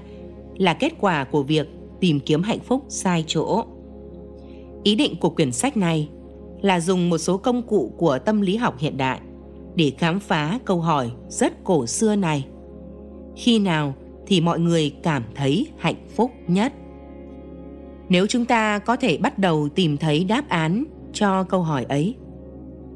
là 0.58 0.74
kết 0.74 0.94
quả 1.00 1.24
của 1.24 1.44
việc 1.44 1.68
tìm 2.00 2.20
kiếm 2.20 2.44
hạnh 2.44 2.60
phúc 2.60 2.86
sai 2.90 3.24
chỗ? 3.28 3.64
Ý 4.84 4.96
định 4.96 5.16
của 5.16 5.30
quyển 5.30 5.52
sách 5.52 5.78
này 5.78 6.10
là 6.62 6.80
dùng 6.80 7.10
một 7.10 7.18
số 7.18 7.38
công 7.38 7.62
cụ 7.62 7.94
của 7.98 8.20
tâm 8.20 8.42
lý 8.42 8.56
học 8.56 8.76
hiện 8.80 8.98
đại 8.98 9.20
để 9.76 9.92
khám 9.98 10.20
phá 10.20 10.60
câu 10.66 10.80
hỏi 10.80 11.12
rất 11.30 11.64
cổ 11.64 11.86
xưa 11.86 12.16
này. 12.16 12.46
Khi 13.36 13.60
nào 13.60 13.94
thì 14.28 14.42
mọi 14.42 14.60
người 14.60 14.96
cảm 15.04 15.24
thấy 15.36 15.68
hạnh 15.78 16.08
phúc 16.16 16.32
nhất? 16.48 16.74
Nếu 18.14 18.28
chúng 18.28 18.46
ta 18.46 18.80
có 18.80 18.96
thể 18.96 19.18
bắt 19.18 19.40
đầu 19.40 19.70
tìm 19.70 19.98
thấy 19.98 20.24
đáp 20.24 20.50
án 20.50 20.84
cho 21.14 21.44
câu 21.44 21.62
hỏi 21.62 21.86
ấy 21.90 22.16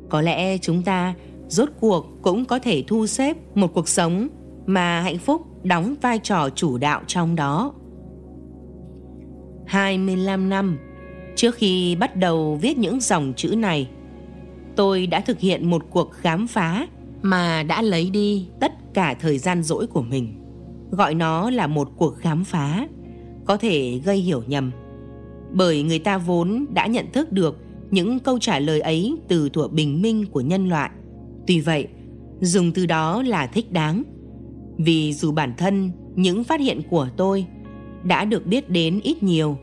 có 0.10 0.22
lẽ 0.22 0.58
chúng 0.58 0.84
ta 0.84 1.14
rốt 1.48 1.70
cuộc 1.80 2.08
cũng 2.22 2.46
có 2.46 2.60
thể 2.60 2.84
thu 2.88 3.08
xếp 3.08 3.38
một 3.56 3.74
cuộc 3.74 3.88
sống 3.88 4.28
mà 4.66 5.02
hạnh 5.02 5.18
phúc 5.18 5.42
đóng 5.64 5.96
vai 6.02 6.20
trò 6.20 6.50
chủ 6.50 6.78
đạo 6.78 7.02
trong 7.08 7.36
đó. 7.36 7.74
25 9.68 10.50
năm 10.50 10.78
trước 11.36 11.56
khi 11.56 11.96
bắt 11.96 12.16
đầu 12.16 12.56
viết 12.62 12.78
những 12.78 13.00
dòng 13.00 13.34
chữ 13.36 13.56
này, 13.56 13.90
tôi 14.76 15.08
đã 15.08 15.20
thực 15.20 15.40
hiện 15.40 15.70
một 15.70 15.86
cuộc 15.90 16.12
khám 16.12 16.48
phá 16.48 16.88
mà 17.22 17.64
đã 17.64 17.82
lấy 17.82 18.10
đi 18.10 18.48
tất 18.60 18.72
cả 18.94 19.14
thời 19.14 19.38
gian 19.38 19.64
rỗi 19.64 19.88
của 19.88 20.02
mình. 20.02 20.42
Gọi 20.92 21.14
nó 21.14 21.50
là 21.50 21.68
một 21.68 21.90
cuộc 21.98 22.18
khám 22.18 22.44
phá, 22.44 22.88
có 23.46 23.58
thể 23.58 24.02
gây 24.06 24.18
hiểu 24.18 24.44
nhầm. 24.48 24.72
Bởi 25.58 25.84
người 25.84 26.00
ta 26.00 26.18
vốn 26.18 26.66
đã 26.74 26.88
nhận 26.88 27.12
thức 27.12 27.32
được 27.32 27.58
những 27.92 28.20
câu 28.20 28.40
trả 28.40 28.60
lời 28.60 28.80
ấy 28.80 29.16
từ 29.28 29.50
thuở 29.50 29.68
bình 29.68 30.02
minh 30.02 30.26
của 30.26 30.42
nhân 30.42 30.70
loại. 30.70 30.92
Tuy 31.48 31.60
vậy, 31.60 31.88
dùng 32.40 32.72
từ 32.72 32.86
đó 32.86 33.24
là 33.24 33.48
thích 33.48 33.72
đáng. 33.72 34.04
Vì 34.78 35.14
dù 35.14 35.32
bản 35.32 35.54
thân 35.58 35.92
những 36.16 36.44
phát 36.44 36.60
hiện 36.60 36.82
của 36.90 37.10
tôi 37.18 37.46
đã 38.04 38.26
được 38.26 38.46
biết 38.46 38.70
đến 38.70 39.00
ít 39.04 39.24
nhiều, 39.24 39.58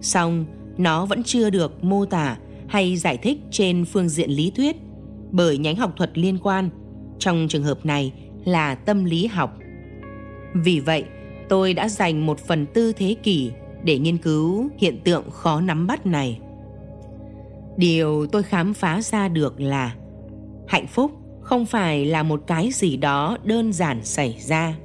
song 0.00 0.44
nó 0.78 1.06
vẫn 1.06 1.22
chưa 1.22 1.50
được 1.50 1.84
mô 1.84 2.04
tả 2.04 2.38
hay 2.68 2.96
giải 2.96 3.16
thích 3.16 3.38
trên 3.50 3.84
phương 3.84 4.08
diện 4.08 4.30
lý 4.30 4.52
thuyết 4.56 4.76
bởi 5.30 5.58
nhánh 5.58 5.76
học 5.76 5.92
thuật 5.96 6.18
liên 6.18 6.38
quan, 6.42 6.70
trong 7.18 7.46
trường 7.48 7.62
hợp 7.62 7.86
này 7.86 8.12
là 8.44 8.74
tâm 8.74 9.04
lý 9.04 9.26
học. 9.26 9.58
Vì 10.54 10.80
vậy, 10.80 11.04
tôi 11.48 11.74
đã 11.74 11.88
dành 11.88 12.26
một 12.26 12.38
phần 12.38 12.66
tư 12.66 12.92
thế 12.92 13.16
kỷ 13.22 13.50
để 13.86 13.98
nghiên 13.98 14.18
cứu 14.18 14.68
hiện 14.78 15.00
tượng 15.04 15.30
khó 15.30 15.60
nắm 15.60 15.86
bắt 15.86 16.06
này. 16.06 16.40
Điều 17.76 18.26
tôi 18.26 18.42
khám 18.42 18.74
phá 18.74 19.00
ra 19.02 19.28
được 19.28 19.60
là 19.60 19.94
hạnh 20.68 20.86
phúc 20.86 21.10
không 21.40 21.66
phải 21.66 22.04
là 22.04 22.22
một 22.22 22.42
cái 22.46 22.70
gì 22.72 22.96
đó 22.96 23.36
đơn 23.44 23.72
giản 23.72 24.04
xảy 24.04 24.36
ra. 24.40 24.76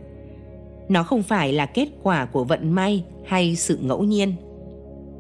Nó 0.90 1.04
không 1.04 1.24
phải 1.24 1.54
là 1.54 1.66
kết 1.66 1.88
quả 2.04 2.26
của 2.26 2.44
vận 2.44 2.72
may 2.72 3.04
hay 3.26 3.56
sự 3.56 3.78
ngẫu 3.82 4.04
nhiên. 4.04 4.36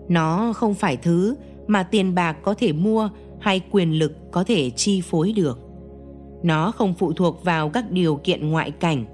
Nó 0.09 0.53
không 0.53 0.73
phải 0.73 0.97
thứ 0.97 1.35
mà 1.67 1.83
tiền 1.83 2.15
bạc 2.15 2.37
có 2.43 2.53
thể 2.53 2.73
mua 2.73 3.09
hay 3.39 3.61
quyền 3.71 3.99
lực 3.99 4.31
có 4.31 4.43
thể 4.43 4.69
chi 4.69 5.01
phối 5.01 5.33
được. 5.35 5.59
Nó 6.43 6.71
không 6.71 6.93
phụ 6.93 7.13
thuộc 7.13 7.43
vào 7.43 7.69
các 7.69 7.91
điều 7.91 8.15
kiện 8.15 8.49
ngoại 8.49 8.71
cảnh 8.71 9.05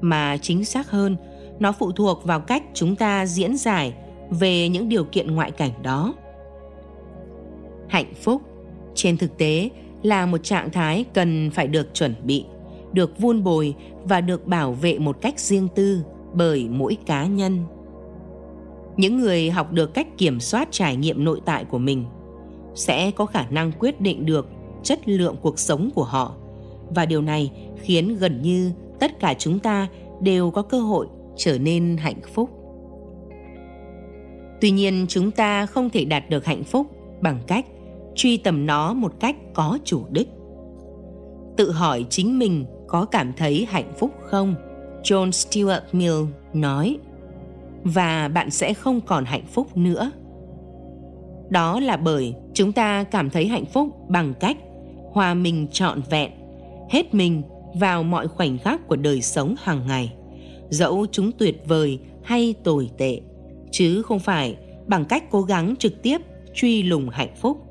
mà 0.00 0.36
chính 0.36 0.64
xác 0.64 0.90
hơn, 0.90 1.16
nó 1.58 1.72
phụ 1.72 1.92
thuộc 1.92 2.24
vào 2.24 2.40
cách 2.40 2.62
chúng 2.74 2.96
ta 2.96 3.26
diễn 3.26 3.56
giải 3.56 3.94
về 4.30 4.68
những 4.68 4.88
điều 4.88 5.04
kiện 5.04 5.34
ngoại 5.34 5.50
cảnh 5.50 5.72
đó. 5.82 6.14
Hạnh 7.88 8.14
phúc, 8.22 8.42
trên 8.94 9.16
thực 9.16 9.38
tế, 9.38 9.70
là 10.02 10.26
một 10.26 10.38
trạng 10.44 10.70
thái 10.70 11.04
cần 11.14 11.50
phải 11.50 11.66
được 11.66 11.94
chuẩn 11.94 12.14
bị, 12.24 12.44
được 12.92 13.18
vun 13.18 13.44
bồi 13.44 13.74
và 14.04 14.20
được 14.20 14.46
bảo 14.46 14.72
vệ 14.72 14.98
một 14.98 15.20
cách 15.20 15.40
riêng 15.40 15.68
tư 15.74 16.02
bởi 16.32 16.68
mỗi 16.70 16.96
cá 17.06 17.26
nhân. 17.26 17.64
Những 18.96 19.18
người 19.18 19.50
học 19.50 19.72
được 19.72 19.94
cách 19.94 20.18
kiểm 20.18 20.40
soát 20.40 20.68
trải 20.70 20.96
nghiệm 20.96 21.24
nội 21.24 21.40
tại 21.44 21.64
của 21.64 21.78
mình 21.78 22.04
sẽ 22.74 23.10
có 23.10 23.26
khả 23.26 23.46
năng 23.50 23.72
quyết 23.72 24.00
định 24.00 24.26
được 24.26 24.48
chất 24.82 25.08
lượng 25.08 25.36
cuộc 25.42 25.58
sống 25.58 25.90
của 25.94 26.04
họ 26.04 26.34
và 26.94 27.06
điều 27.06 27.22
này 27.22 27.52
khiến 27.76 28.16
gần 28.16 28.42
như 28.42 28.72
tất 29.00 29.20
cả 29.20 29.34
chúng 29.38 29.58
ta 29.58 29.88
đều 30.20 30.50
có 30.50 30.62
cơ 30.62 30.80
hội 30.80 31.06
trở 31.36 31.58
nên 31.58 31.96
hạnh 31.96 32.20
phúc 32.34 32.50
tuy 34.66 34.70
nhiên, 34.70 35.06
chúng 35.08 35.30
ta 35.30 35.66
không 35.66 35.90
thể 35.90 36.04
đạt 36.04 36.30
được 36.30 36.44
hạnh 36.44 36.64
phúc 36.64 36.86
bằng 37.20 37.38
cách 37.46 37.66
truy 38.14 38.36
tầm 38.36 38.66
nó 38.66 38.94
một 38.94 39.12
cách 39.20 39.36
có 39.54 39.78
chủ 39.84 40.06
đích. 40.10 40.28
Tự 41.56 41.70
hỏi 41.70 42.06
chính 42.10 42.38
mình 42.38 42.64
có 42.86 43.04
cảm 43.04 43.32
thấy 43.36 43.66
hạnh 43.70 43.92
phúc 43.98 44.10
không? 44.22 44.54
John 45.02 45.30
stuart 45.30 45.82
mill 45.92 46.14
nói, 46.54 46.98
và 47.84 48.28
bạn 48.28 48.50
sẽ 48.50 48.74
không 48.74 49.00
còn 49.00 49.24
hạnh 49.24 49.44
phúc 49.52 49.76
nữa. 49.76 50.10
Đó 51.48 51.80
là 51.80 51.96
bởi 51.96 52.34
chúng 52.54 52.72
ta 52.72 53.04
cảm 53.04 53.30
thấy 53.30 53.48
hạnh 53.48 53.66
phúc 53.66 53.88
bằng 54.08 54.34
cách 54.40 54.56
hòa 55.12 55.34
mình 55.34 55.66
trọn 55.72 56.00
vẹn, 56.10 56.30
hết 56.90 57.14
mình 57.14 57.42
vào 57.74 58.02
mọi 58.02 58.28
khoảnh 58.28 58.58
khắc 58.58 58.88
của 58.88 58.96
đời 58.96 59.22
sống 59.22 59.54
hàng 59.62 59.86
ngày, 59.86 60.12
dẫu 60.70 61.06
chúng 61.12 61.32
tuyệt 61.32 61.62
vời 61.66 61.98
hay 62.22 62.54
tồi 62.64 62.90
tệ 62.98 63.20
chứ 63.70 64.02
không 64.02 64.18
phải 64.18 64.56
bằng 64.86 65.04
cách 65.04 65.24
cố 65.30 65.42
gắng 65.42 65.74
trực 65.78 66.02
tiếp 66.02 66.20
truy 66.54 66.82
lùng 66.82 67.08
hạnh 67.08 67.34
phúc 67.36 67.66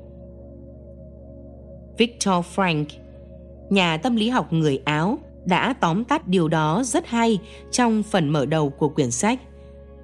Victor 1.98 2.44
Frank, 2.54 2.84
nhà 3.70 3.96
tâm 3.96 4.16
lý 4.16 4.28
học 4.28 4.52
người 4.52 4.82
Áo, 4.84 5.18
đã 5.44 5.74
tóm 5.80 6.04
tắt 6.04 6.28
điều 6.28 6.48
đó 6.48 6.82
rất 6.84 7.06
hay 7.06 7.38
trong 7.70 8.02
phần 8.02 8.28
mở 8.28 8.46
đầu 8.46 8.70
của 8.70 8.88
quyển 8.88 9.10
sách 9.10 9.40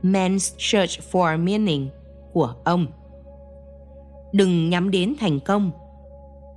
Man's 0.03 0.55
Search 0.59 1.01
for 1.13 1.39
Meaning 1.39 1.89
của 2.33 2.55
ông. 2.65 2.87
Đừng 4.33 4.71
nhắm 4.71 4.91
đến 4.91 5.15
thành 5.21 5.41
công. 5.41 5.71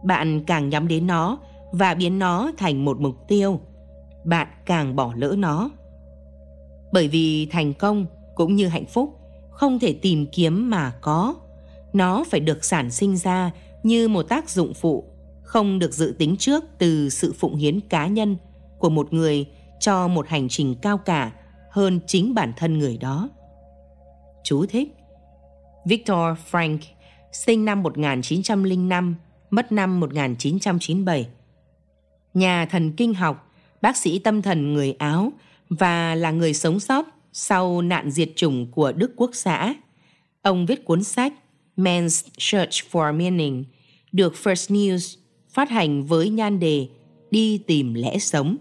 Bạn 0.03 0.43
càng 0.47 0.69
nhắm 0.69 0.87
đến 0.87 1.07
nó 1.07 1.37
và 1.71 1.93
biến 1.93 2.19
nó 2.19 2.51
thành 2.57 2.85
một 2.85 2.99
mục 2.99 3.15
tiêu, 3.27 3.59
bạn 4.25 4.47
càng 4.65 4.95
bỏ 4.95 5.13
lỡ 5.15 5.35
nó. 5.37 5.69
Bởi 6.93 7.07
vì 7.07 7.45
thành 7.51 7.73
công 7.73 8.05
cũng 8.35 8.55
như 8.55 8.67
hạnh 8.67 8.85
phúc 8.85 9.09
không 9.55 9.79
thể 9.79 9.93
tìm 9.93 10.25
kiếm 10.31 10.69
mà 10.69 10.93
có. 11.01 11.35
Nó 11.93 12.23
phải 12.29 12.39
được 12.39 12.65
sản 12.65 12.91
sinh 12.91 13.17
ra 13.17 13.51
như 13.83 14.07
một 14.07 14.23
tác 14.23 14.49
dụng 14.49 14.73
phụ 14.73 15.03
không 15.43 15.79
được 15.79 15.93
dự 15.93 16.15
tính 16.17 16.35
trước 16.37 16.63
từ 16.77 17.09
sự 17.09 17.33
phụng 17.39 17.55
hiến 17.55 17.79
cá 17.79 18.07
nhân 18.07 18.37
của 18.79 18.89
một 18.89 19.13
người 19.13 19.45
cho 19.79 20.07
một 20.07 20.27
hành 20.27 20.49
trình 20.49 20.75
cao 20.81 20.97
cả 20.97 21.31
hơn 21.71 21.99
chính 22.07 22.33
bản 22.33 22.53
thân 22.57 22.79
người 22.79 22.97
đó. 22.97 23.29
Chú 24.43 24.65
thích 24.65 24.95
Victor 25.85 26.37
Frank, 26.51 26.77
sinh 27.31 27.65
năm 27.65 27.83
1905, 27.83 29.15
mất 29.49 29.71
năm 29.71 29.99
1997. 29.99 31.27
Nhà 32.33 32.65
thần 32.65 32.91
kinh 32.91 33.13
học, 33.13 33.51
bác 33.81 33.97
sĩ 33.97 34.19
tâm 34.19 34.41
thần 34.41 34.73
người 34.73 34.91
Áo 34.91 35.31
và 35.69 36.15
là 36.15 36.31
người 36.31 36.53
sống 36.53 36.79
sót 36.79 37.14
sau 37.37 37.81
nạn 37.81 38.11
diệt 38.11 38.29
chủng 38.35 38.71
của 38.71 38.91
Đức 38.91 39.11
Quốc 39.15 39.29
xã. 39.33 39.75
Ông 40.41 40.65
viết 40.65 40.85
cuốn 40.85 41.03
sách 41.03 41.33
Man's 41.77 42.27
Search 42.37 42.91
for 42.91 43.17
Meaning, 43.17 43.63
được 44.11 44.33
First 44.43 44.75
News 44.75 45.17
phát 45.49 45.69
hành 45.69 46.05
với 46.05 46.29
nhan 46.29 46.59
đề 46.59 46.87
Đi 47.31 47.57
tìm 47.57 47.93
lẽ 47.93 48.17
sống. 48.17 48.57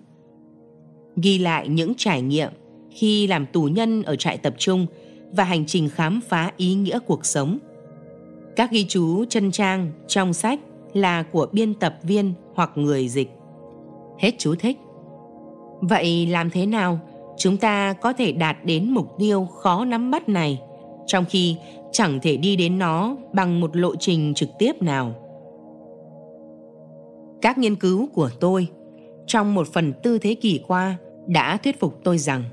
Ghi 1.16 1.38
lại 1.38 1.68
những 1.68 1.92
trải 1.96 2.22
nghiệm 2.22 2.50
khi 2.90 3.26
làm 3.26 3.46
tù 3.46 3.62
nhân 3.64 4.02
ở 4.02 4.16
trại 4.16 4.38
tập 4.38 4.54
trung 4.58 4.86
và 5.32 5.44
hành 5.44 5.66
trình 5.66 5.88
khám 5.88 6.20
phá 6.28 6.52
ý 6.56 6.74
nghĩa 6.74 6.98
cuộc 7.06 7.26
sống. 7.26 7.58
Các 8.56 8.70
ghi 8.70 8.86
chú 8.88 9.24
chân 9.24 9.50
trang 9.50 9.92
trong 10.08 10.32
sách 10.32 10.60
là 10.92 11.22
của 11.22 11.48
biên 11.52 11.74
tập 11.74 11.98
viên 12.02 12.32
hoặc 12.54 12.70
người 12.74 13.08
dịch. 13.08 13.30
Hết 14.18 14.30
chú 14.38 14.54
thích. 14.54 14.78
Vậy 15.80 16.26
làm 16.26 16.50
thế 16.50 16.66
nào 16.66 17.00
chúng 17.36 17.56
ta 17.56 17.92
có 17.92 18.12
thể 18.12 18.32
đạt 18.32 18.56
đến 18.64 18.90
mục 18.90 19.06
tiêu 19.18 19.44
khó 19.44 19.84
nắm 19.84 20.10
bắt 20.10 20.28
này, 20.28 20.60
trong 21.06 21.24
khi 21.28 21.56
chẳng 21.92 22.18
thể 22.22 22.36
đi 22.36 22.56
đến 22.56 22.78
nó 22.78 23.16
bằng 23.32 23.60
một 23.60 23.76
lộ 23.76 23.96
trình 23.96 24.34
trực 24.34 24.48
tiếp 24.58 24.82
nào? 24.82 25.14
Các 27.42 27.58
nghiên 27.58 27.76
cứu 27.76 28.08
của 28.14 28.30
tôi 28.40 28.68
trong 29.26 29.54
một 29.54 29.68
phần 29.72 29.92
tư 30.02 30.18
thế 30.18 30.34
kỷ 30.34 30.60
qua 30.66 30.96
đã 31.26 31.56
thuyết 31.56 31.80
phục 31.80 32.00
tôi 32.04 32.18
rằng 32.18 32.44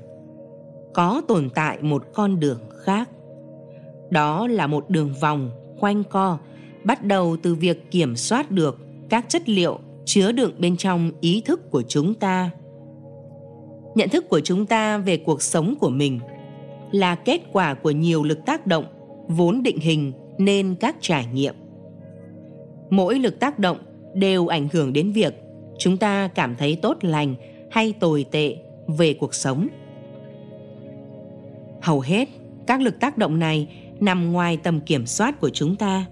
có 0.94 1.22
tồn 1.28 1.50
tại 1.54 1.78
một 1.82 2.04
con 2.14 2.40
đường 2.40 2.60
khác 2.84 3.08
đó 4.10 4.46
là 4.46 4.66
một 4.66 4.90
đường 4.90 5.14
vòng 5.20 5.50
quanh 5.80 6.04
co, 6.04 6.38
bắt 6.84 7.04
đầu 7.04 7.36
từ 7.42 7.54
việc 7.54 7.90
kiểm 7.90 8.16
soát 8.16 8.50
được 8.50 8.78
các 9.08 9.24
chất 9.28 9.48
liệu 9.48 9.78
chứa 10.04 10.32
đựng 10.32 10.54
bên 10.58 10.76
trong 10.76 11.10
ý 11.20 11.42
thức 11.44 11.70
của 11.70 11.82
chúng 11.82 12.14
ta 12.14 12.50
nhận 13.94 14.08
thức 14.08 14.28
của 14.28 14.40
chúng 14.40 14.66
ta 14.66 14.98
về 14.98 15.16
cuộc 15.16 15.42
sống 15.42 15.74
của 15.80 15.90
mình 15.90 16.20
là 16.92 17.14
kết 17.14 17.40
quả 17.52 17.74
của 17.74 17.90
nhiều 17.90 18.22
lực 18.22 18.46
tác 18.46 18.66
động, 18.66 18.84
vốn 19.28 19.62
định 19.62 19.78
hình 19.80 20.12
nên 20.38 20.74
các 20.80 20.96
trải 21.00 21.26
nghiệm. 21.32 21.54
Mỗi 22.90 23.18
lực 23.18 23.40
tác 23.40 23.58
động 23.58 23.78
đều 24.14 24.46
ảnh 24.46 24.68
hưởng 24.72 24.92
đến 24.92 25.12
việc 25.12 25.34
chúng 25.78 25.96
ta 25.96 26.28
cảm 26.34 26.56
thấy 26.56 26.76
tốt 26.82 26.96
lành 27.00 27.34
hay 27.70 27.94
tồi 28.00 28.24
tệ 28.30 28.56
về 28.86 29.14
cuộc 29.14 29.34
sống. 29.34 29.68
Hầu 31.82 32.00
hết 32.00 32.28
các 32.66 32.80
lực 32.80 33.00
tác 33.00 33.18
động 33.18 33.38
này 33.38 33.68
nằm 34.00 34.32
ngoài 34.32 34.58
tầm 34.62 34.80
kiểm 34.80 35.06
soát 35.06 35.40
của 35.40 35.50
chúng 35.50 35.76
ta. 35.76 36.06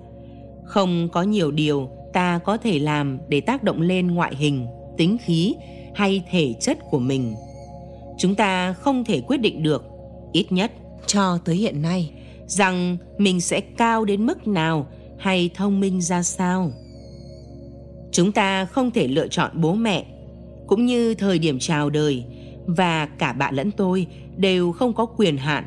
Không 0.64 1.08
có 1.12 1.22
nhiều 1.22 1.50
điều 1.50 1.90
ta 2.12 2.38
có 2.44 2.56
thể 2.56 2.78
làm 2.78 3.18
để 3.28 3.40
tác 3.40 3.62
động 3.62 3.80
lên 3.80 4.06
ngoại 4.06 4.34
hình, 4.36 4.66
tính 4.96 5.16
khí 5.24 5.54
hay 5.94 6.22
thể 6.30 6.54
chất 6.60 6.78
của 6.90 6.98
mình 6.98 7.34
chúng 8.20 8.34
ta 8.34 8.72
không 8.72 9.04
thể 9.04 9.20
quyết 9.20 9.36
định 9.36 9.62
được, 9.62 9.84
ít 10.32 10.52
nhất 10.52 10.72
cho 11.06 11.38
tới 11.44 11.56
hiện 11.56 11.82
nay, 11.82 12.10
rằng 12.46 12.96
mình 13.18 13.40
sẽ 13.40 13.60
cao 13.60 14.04
đến 14.04 14.26
mức 14.26 14.46
nào 14.46 14.86
hay 15.18 15.50
thông 15.54 15.80
minh 15.80 16.00
ra 16.00 16.22
sao. 16.22 16.70
Chúng 18.12 18.32
ta 18.32 18.64
không 18.64 18.90
thể 18.90 19.08
lựa 19.08 19.28
chọn 19.28 19.50
bố 19.54 19.74
mẹ, 19.74 20.06
cũng 20.66 20.86
như 20.86 21.14
thời 21.14 21.38
điểm 21.38 21.58
chào 21.58 21.90
đời, 21.90 22.24
và 22.66 23.06
cả 23.06 23.32
bạn 23.32 23.54
lẫn 23.54 23.70
tôi 23.70 24.06
đều 24.36 24.72
không 24.72 24.94
có 24.94 25.06
quyền 25.06 25.36
hạn 25.36 25.64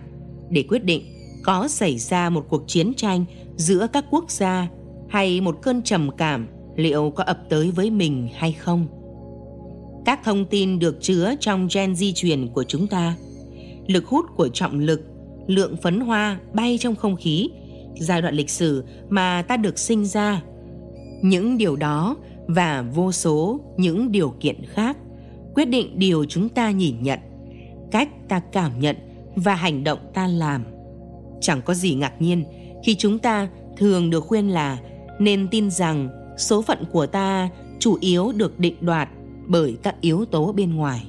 để 0.50 0.64
quyết 0.70 0.84
định 0.84 1.02
có 1.44 1.68
xảy 1.68 1.98
ra 1.98 2.30
một 2.30 2.46
cuộc 2.50 2.64
chiến 2.68 2.94
tranh 2.94 3.26
giữa 3.56 3.88
các 3.94 4.06
quốc 4.12 4.32
gia 4.32 4.68
hay 5.10 5.42
một 5.42 5.60
cơn 5.62 5.82
trầm 5.82 6.10
cảm 6.18 6.48
liệu 6.76 7.10
có 7.16 7.24
ập 7.24 7.40
tới 7.50 7.72
với 7.72 7.90
mình 7.90 8.30
hay 8.36 8.52
không 8.52 8.88
các 10.06 10.20
thông 10.24 10.46
tin 10.46 10.80
được 10.80 10.98
chứa 11.02 11.34
trong 11.40 11.68
gen 11.74 11.96
di 11.96 12.14
truyền 12.14 12.48
của 12.48 12.64
chúng 12.64 12.88
ta. 12.88 13.16
Lực 13.88 14.08
hút 14.08 14.26
của 14.36 14.48
trọng 14.48 14.80
lực, 14.80 15.02
lượng 15.48 15.76
phấn 15.82 16.00
hoa 16.00 16.40
bay 16.54 16.78
trong 16.80 16.96
không 16.96 17.16
khí, 17.16 17.50
giai 18.00 18.22
đoạn 18.22 18.36
lịch 18.36 18.50
sử 18.50 18.84
mà 19.10 19.42
ta 19.48 19.58
được 19.58 19.80
sinh 19.80 20.06
ra. 20.06 20.42
Những 21.22 21.58
điều 21.58 21.76
đó 21.76 22.16
và 22.48 22.86
vô 22.94 23.12
số 23.12 23.60
những 23.78 24.12
điều 24.12 24.34
kiện 24.40 24.66
khác 24.66 24.98
quyết 25.56 25.66
định 25.66 26.00
điều 26.00 26.26
chúng 26.26 26.50
ta 26.50 26.72
nhìn 26.72 26.96
nhận, 27.02 27.20
cách 27.92 28.10
ta 28.28 28.42
cảm 28.52 28.80
nhận 28.80 28.96
và 29.36 29.56
hành 29.56 29.84
động 29.84 30.00
ta 30.14 30.28
làm. 30.28 30.64
Chẳng 31.42 31.62
có 31.62 31.74
gì 31.74 31.94
ngạc 31.94 32.22
nhiên 32.22 32.44
khi 32.84 32.96
chúng 32.96 33.20
ta 33.20 33.50
thường 33.78 34.10
được 34.10 34.20
khuyên 34.20 34.50
là 34.50 34.80
nên 35.20 35.48
tin 35.48 35.72
rằng 35.72 36.10
số 36.38 36.62
phận 36.62 36.84
của 36.92 37.06
ta 37.06 37.50
chủ 37.80 37.98
yếu 38.02 38.32
được 38.32 38.60
định 38.60 38.76
đoạt 38.82 39.10
bởi 39.48 39.78
các 39.84 40.02
yếu 40.02 40.26
tố 40.26 40.52
bên 40.52 40.76
ngoài. 40.76 41.06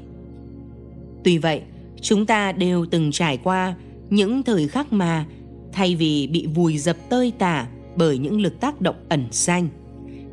Tuy 1.24 1.38
vậy, 1.38 1.62
chúng 2.00 2.26
ta 2.26 2.52
đều 2.52 2.86
từng 2.86 3.10
trải 3.10 3.36
qua 3.36 3.74
những 4.10 4.42
thời 4.42 4.68
khắc 4.68 4.92
mà, 4.92 5.26
thay 5.72 5.96
vì 5.96 6.26
bị 6.26 6.46
vùi 6.46 6.78
dập 6.78 6.96
tơi 7.08 7.32
tả 7.38 7.68
bởi 7.96 8.18
những 8.18 8.40
lực 8.40 8.60
tác 8.60 8.80
động 8.80 8.96
ẩn 9.08 9.24
danh, 9.30 9.68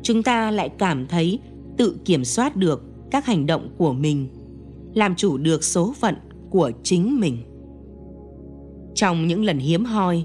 chúng 0.02 0.22
ta 0.22 0.50
lại 0.50 0.68
cảm 0.78 1.06
thấy 1.06 1.38
tự 1.76 1.96
kiểm 2.04 2.24
soát 2.24 2.56
được 2.56 2.82
các 3.10 3.26
hành 3.26 3.46
động 3.46 3.68
của 3.78 3.92
mình, 3.92 4.28
làm 4.94 5.14
chủ 5.14 5.38
được 5.38 5.64
số 5.64 5.94
phận 6.00 6.14
của 6.50 6.70
chính 6.82 7.20
mình. 7.20 7.38
Trong 8.94 9.26
những 9.26 9.44
lần 9.44 9.58
hiếm 9.58 9.84
hoi 9.84 10.24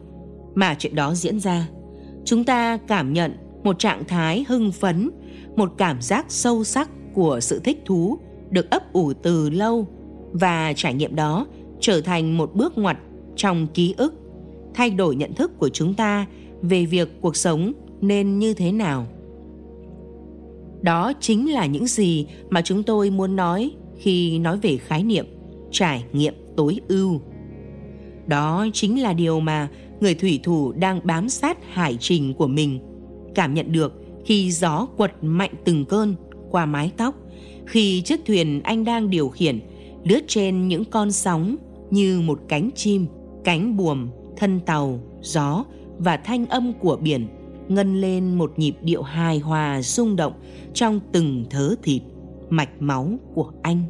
mà 0.56 0.76
chuyện 0.80 0.96
đó 0.96 1.16
diễn 1.16 1.40
ra, 1.40 1.70
chúng 2.26 2.44
ta 2.44 2.78
cảm 2.78 3.14
nhận 3.14 3.34
một 3.64 3.80
trạng 3.80 4.04
thái 4.08 4.46
hưng 4.48 4.72
phấn, 4.72 5.10
một 5.56 5.74
cảm 5.78 6.02
giác 6.02 6.26
sâu 6.30 6.64
sắc 6.64 6.90
của 7.18 7.40
sự 7.40 7.60
thích 7.60 7.82
thú 7.86 8.18
được 8.50 8.70
ấp 8.70 8.94
ủ 8.94 9.14
từ 9.14 9.50
lâu 9.50 9.88
và 10.32 10.74
trải 10.76 10.94
nghiệm 10.94 11.16
đó 11.16 11.48
trở 11.80 12.02
thành 12.02 12.38
một 12.38 12.56
bước 12.56 12.78
ngoặt 12.78 12.98
trong 13.36 13.68
ký 13.68 13.94
ức, 13.98 14.14
thay 14.74 14.90
đổi 14.90 15.16
nhận 15.16 15.34
thức 15.34 15.52
của 15.60 15.70
chúng 15.70 15.94
ta 15.94 16.26
về 16.62 16.86
việc 16.86 17.22
cuộc 17.22 17.36
sống 17.36 17.74
nên 18.02 18.40
như 18.40 18.54
thế 18.54 18.72
nào. 18.72 19.08
Đó 20.82 21.14
chính 21.20 21.52
là 21.54 21.66
những 21.66 21.88
gì 21.88 22.26
mà 22.50 22.62
chúng 22.62 22.84
tôi 22.84 23.10
muốn 23.10 23.36
nói 23.36 23.72
khi 23.98 24.40
nói 24.40 24.60
về 24.62 24.78
khái 24.78 25.04
niệm 25.04 25.26
trải 25.72 26.04
nghiệm 26.14 26.34
tối 26.58 26.80
ưu. 26.88 27.22
Đó 28.28 28.68
chính 28.74 29.02
là 29.02 29.14
điều 29.14 29.40
mà 29.40 29.70
người 30.00 30.16
thủy 30.16 30.40
thủ 30.44 30.72
đang 30.72 31.00
bám 31.04 31.30
sát 31.30 31.58
hải 31.74 31.98
trình 32.00 32.34
của 32.34 32.48
mình 32.48 32.80
cảm 33.36 33.54
nhận 33.54 33.72
được 33.72 33.94
khi 34.26 34.52
gió 34.52 34.88
quật 34.98 35.12
mạnh 35.22 35.52
từng 35.66 35.86
cơn 35.86 36.16
qua 36.52 36.66
mái 36.66 36.92
tóc. 36.98 37.16
Khi 37.66 38.02
chiếc 38.02 38.26
thuyền 38.26 38.62
anh 38.64 38.86
đang 38.86 39.10
điều 39.10 39.30
khiển, 39.30 39.60
lướt 40.04 40.22
trên 40.28 40.68
những 40.68 40.86
con 40.86 41.12
sóng 41.12 41.56
như 41.90 42.22
một 42.22 42.40
cánh 42.48 42.70
chim, 42.76 43.06
cánh 43.44 43.78
buồm, 43.78 44.10
thân 44.38 44.60
tàu, 44.60 45.00
gió 45.22 45.66
và 45.98 46.18
thanh 46.18 46.46
âm 46.46 46.74
của 46.74 46.96
biển 46.96 47.28
ngân 47.68 48.02
lên 48.02 48.36
một 48.36 48.54
nhịp 48.58 48.76
điệu 48.82 49.02
hài 49.02 49.40
hòa 49.40 49.82
rung 49.82 50.16
động 50.16 50.34
trong 50.74 51.00
từng 51.12 51.46
thớ 51.50 51.76
thịt, 51.84 52.02
mạch 52.50 52.70
máu 52.82 53.10
của 53.34 53.52
anh. 53.62 53.84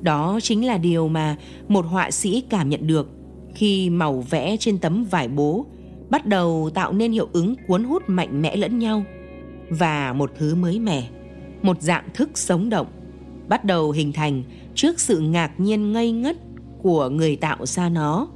Đó 0.00 0.38
chính 0.42 0.66
là 0.66 0.78
điều 0.78 1.08
mà 1.08 1.36
một 1.68 1.86
họa 1.86 2.10
sĩ 2.10 2.40
cảm 2.40 2.68
nhận 2.68 2.86
được 2.86 3.08
khi 3.54 3.90
màu 3.90 4.20
vẽ 4.20 4.56
trên 4.56 4.78
tấm 4.78 5.04
vải 5.04 5.28
bố 5.28 5.66
bắt 6.10 6.26
đầu 6.26 6.70
tạo 6.74 6.92
nên 6.92 7.12
hiệu 7.12 7.28
ứng 7.32 7.54
cuốn 7.66 7.84
hút 7.84 8.02
mạnh 8.06 8.42
mẽ 8.42 8.56
lẫn 8.56 8.78
nhau 8.78 9.04
và 9.70 10.12
một 10.12 10.30
thứ 10.38 10.54
mới 10.54 10.78
mẻ 10.78 11.08
một 11.62 11.82
dạng 11.82 12.04
thức 12.14 12.30
sống 12.34 12.70
động, 12.70 12.86
bắt 13.48 13.64
đầu 13.64 13.90
hình 13.90 14.12
thành 14.12 14.42
trước 14.74 15.00
sự 15.00 15.20
ngạc 15.20 15.60
nhiên 15.60 15.92
ngây 15.92 16.12
ngất 16.12 16.36
của 16.82 17.08
người 17.08 17.36
tạo 17.36 17.66
ra 17.66 17.88
nó. 17.88 18.28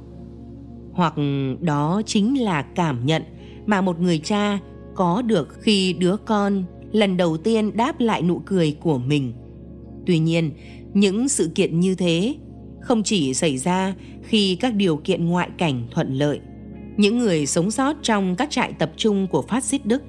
Hoặc 0.91 1.13
đó 1.61 2.01
chính 2.05 2.41
là 2.41 2.61
cảm 2.61 3.05
nhận 3.05 3.23
mà 3.65 3.81
một 3.81 3.99
người 3.99 4.19
cha 4.19 4.59
có 4.95 5.21
được 5.21 5.61
khi 5.61 5.93
đứa 5.93 6.17
con 6.17 6.63
lần 6.91 7.17
đầu 7.17 7.37
tiên 7.37 7.77
đáp 7.77 7.99
lại 7.99 8.21
nụ 8.21 8.41
cười 8.45 8.77
của 8.81 8.97
mình. 8.97 9.33
Tuy 10.05 10.19
nhiên, 10.19 10.51
những 10.93 11.29
sự 11.29 11.51
kiện 11.55 11.79
như 11.79 11.95
thế 11.95 12.35
không 12.81 13.03
chỉ 13.03 13.33
xảy 13.33 13.57
ra 13.57 13.95
khi 14.23 14.55
các 14.55 14.75
điều 14.75 14.97
kiện 14.97 15.25
ngoại 15.25 15.49
cảnh 15.57 15.87
thuận 15.91 16.13
lợi, 16.13 16.39
những 16.97 17.17
người 17.17 17.45
sống 17.45 17.71
sót 17.71 17.97
trong 18.01 18.35
các 18.35 18.51
trại 18.51 18.73
tập 18.73 18.91
trung 18.97 19.27
của 19.27 19.41
phát 19.41 19.63
xít 19.63 19.85
đức 19.85 20.03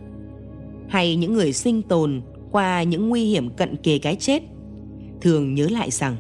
hay 0.89 1.17
những 1.17 1.35
người 1.35 1.53
sinh 1.53 1.83
tồn 1.83 2.23
qua 2.53 2.83
những 2.83 3.09
nguy 3.09 3.25
hiểm 3.25 3.51
cận 3.51 3.77
kề 3.77 3.99
cái 3.99 4.17
chết, 4.17 4.43
thường 5.21 5.55
nhớ 5.55 5.69
lại 5.71 5.91
rằng, 5.91 6.17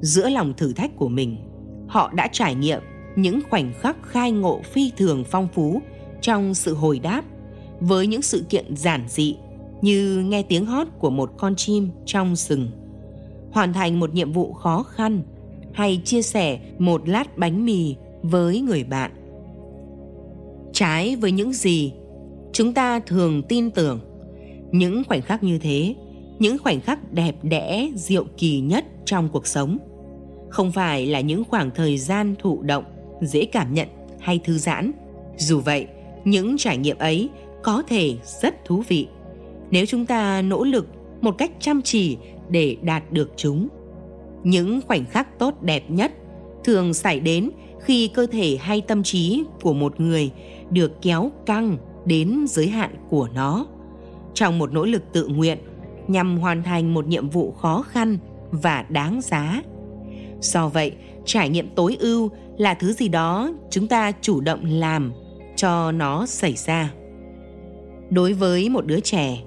giữa 0.00 0.28
lòng 0.28 0.54
thử 0.56 0.72
thách 0.72 0.96
của 0.96 1.08
mình, 1.08 1.36
họ 1.88 2.12
đã 2.14 2.28
trải 2.32 2.54
nghiệm 2.54 2.80
những 3.16 3.40
khoảnh 3.50 3.72
khắc 3.80 3.96
khai 4.02 4.32
ngộ 4.32 4.60
phi 4.64 4.92
thường 4.96 5.24
phong 5.30 5.48
phú 5.54 5.82
trong 6.20 6.54
sự 6.54 6.74
hồi 6.74 6.98
đáp 6.98 7.22
với 7.80 8.06
những 8.06 8.22
sự 8.22 8.44
kiện 8.48 8.76
giản 8.76 9.04
dị 9.08 9.36
như 9.80 10.24
nghe 10.28 10.42
tiếng 10.42 10.66
hót 10.66 10.86
của 10.98 11.10
một 11.10 11.30
con 11.36 11.56
chim 11.56 11.90
trong 12.06 12.36
rừng, 12.36 12.70
hoàn 13.52 13.72
thành 13.72 14.00
một 14.00 14.14
nhiệm 14.14 14.32
vụ 14.32 14.52
khó 14.52 14.82
khăn 14.82 15.22
hay 15.72 16.00
chia 16.04 16.22
sẻ 16.22 16.60
một 16.78 17.08
lát 17.08 17.38
bánh 17.38 17.64
mì 17.64 17.96
với 18.22 18.60
người 18.60 18.84
bạn. 18.84 19.10
Trái 20.72 21.16
với 21.16 21.32
những 21.32 21.52
gì 21.52 21.92
chúng 22.52 22.74
ta 22.74 23.00
thường 23.00 23.42
tin 23.48 23.70
tưởng 23.70 24.00
những 24.74 25.02
khoảnh 25.04 25.22
khắc 25.22 25.42
như 25.42 25.58
thế, 25.58 25.94
những 26.38 26.58
khoảnh 26.58 26.80
khắc 26.80 27.12
đẹp 27.12 27.34
đẽ, 27.42 27.88
diệu 27.94 28.24
kỳ 28.36 28.60
nhất 28.60 28.84
trong 29.04 29.28
cuộc 29.28 29.46
sống, 29.46 29.78
không 30.50 30.72
phải 30.72 31.06
là 31.06 31.20
những 31.20 31.44
khoảng 31.44 31.70
thời 31.70 31.98
gian 31.98 32.34
thụ 32.38 32.62
động, 32.62 32.84
dễ 33.20 33.44
cảm 33.44 33.74
nhận 33.74 33.88
hay 34.20 34.40
thư 34.44 34.58
giãn. 34.58 34.92
Dù 35.36 35.60
vậy, 35.60 35.86
những 36.24 36.56
trải 36.58 36.76
nghiệm 36.76 36.98
ấy 36.98 37.28
có 37.62 37.82
thể 37.88 38.16
rất 38.40 38.64
thú 38.64 38.82
vị. 38.88 39.06
Nếu 39.70 39.86
chúng 39.86 40.06
ta 40.06 40.42
nỗ 40.42 40.64
lực 40.64 40.86
một 41.20 41.38
cách 41.38 41.52
chăm 41.60 41.82
chỉ 41.82 42.16
để 42.48 42.76
đạt 42.82 43.12
được 43.12 43.32
chúng, 43.36 43.68
những 44.44 44.80
khoảnh 44.86 45.04
khắc 45.04 45.38
tốt 45.38 45.62
đẹp 45.62 45.90
nhất 45.90 46.12
thường 46.64 46.94
xảy 46.94 47.20
đến 47.20 47.50
khi 47.80 48.08
cơ 48.08 48.26
thể 48.26 48.56
hay 48.60 48.80
tâm 48.80 49.02
trí 49.02 49.44
của 49.62 49.72
một 49.72 50.00
người 50.00 50.30
được 50.70 51.02
kéo 51.02 51.30
căng 51.46 51.76
đến 52.06 52.44
giới 52.48 52.68
hạn 52.68 52.94
của 53.10 53.28
nó 53.34 53.66
trong 54.34 54.58
một 54.58 54.72
nỗ 54.72 54.84
lực 54.84 55.02
tự 55.12 55.26
nguyện 55.26 55.58
nhằm 56.08 56.38
hoàn 56.38 56.62
thành 56.62 56.94
một 56.94 57.06
nhiệm 57.06 57.28
vụ 57.28 57.52
khó 57.52 57.82
khăn 57.82 58.18
và 58.50 58.84
đáng 58.88 59.20
giá 59.22 59.62
do 60.40 60.68
vậy, 60.68 60.92
trải 61.24 61.48
nghiệm 61.48 61.68
tối 61.74 61.96
ưu 62.00 62.30
là 62.56 62.74
thứ 62.74 62.92
gì 62.92 63.08
đó 63.08 63.52
chúng 63.70 63.88
ta 63.88 64.12
chủ 64.20 64.40
động 64.40 64.64
làm 64.64 65.12
cho 65.56 65.92
nó 65.92 66.26
xảy 66.26 66.52
ra 66.52 66.90
đối 68.10 68.32
với 68.32 68.68
một 68.68 68.86
đứa 68.86 69.00
trẻ, 69.00 69.38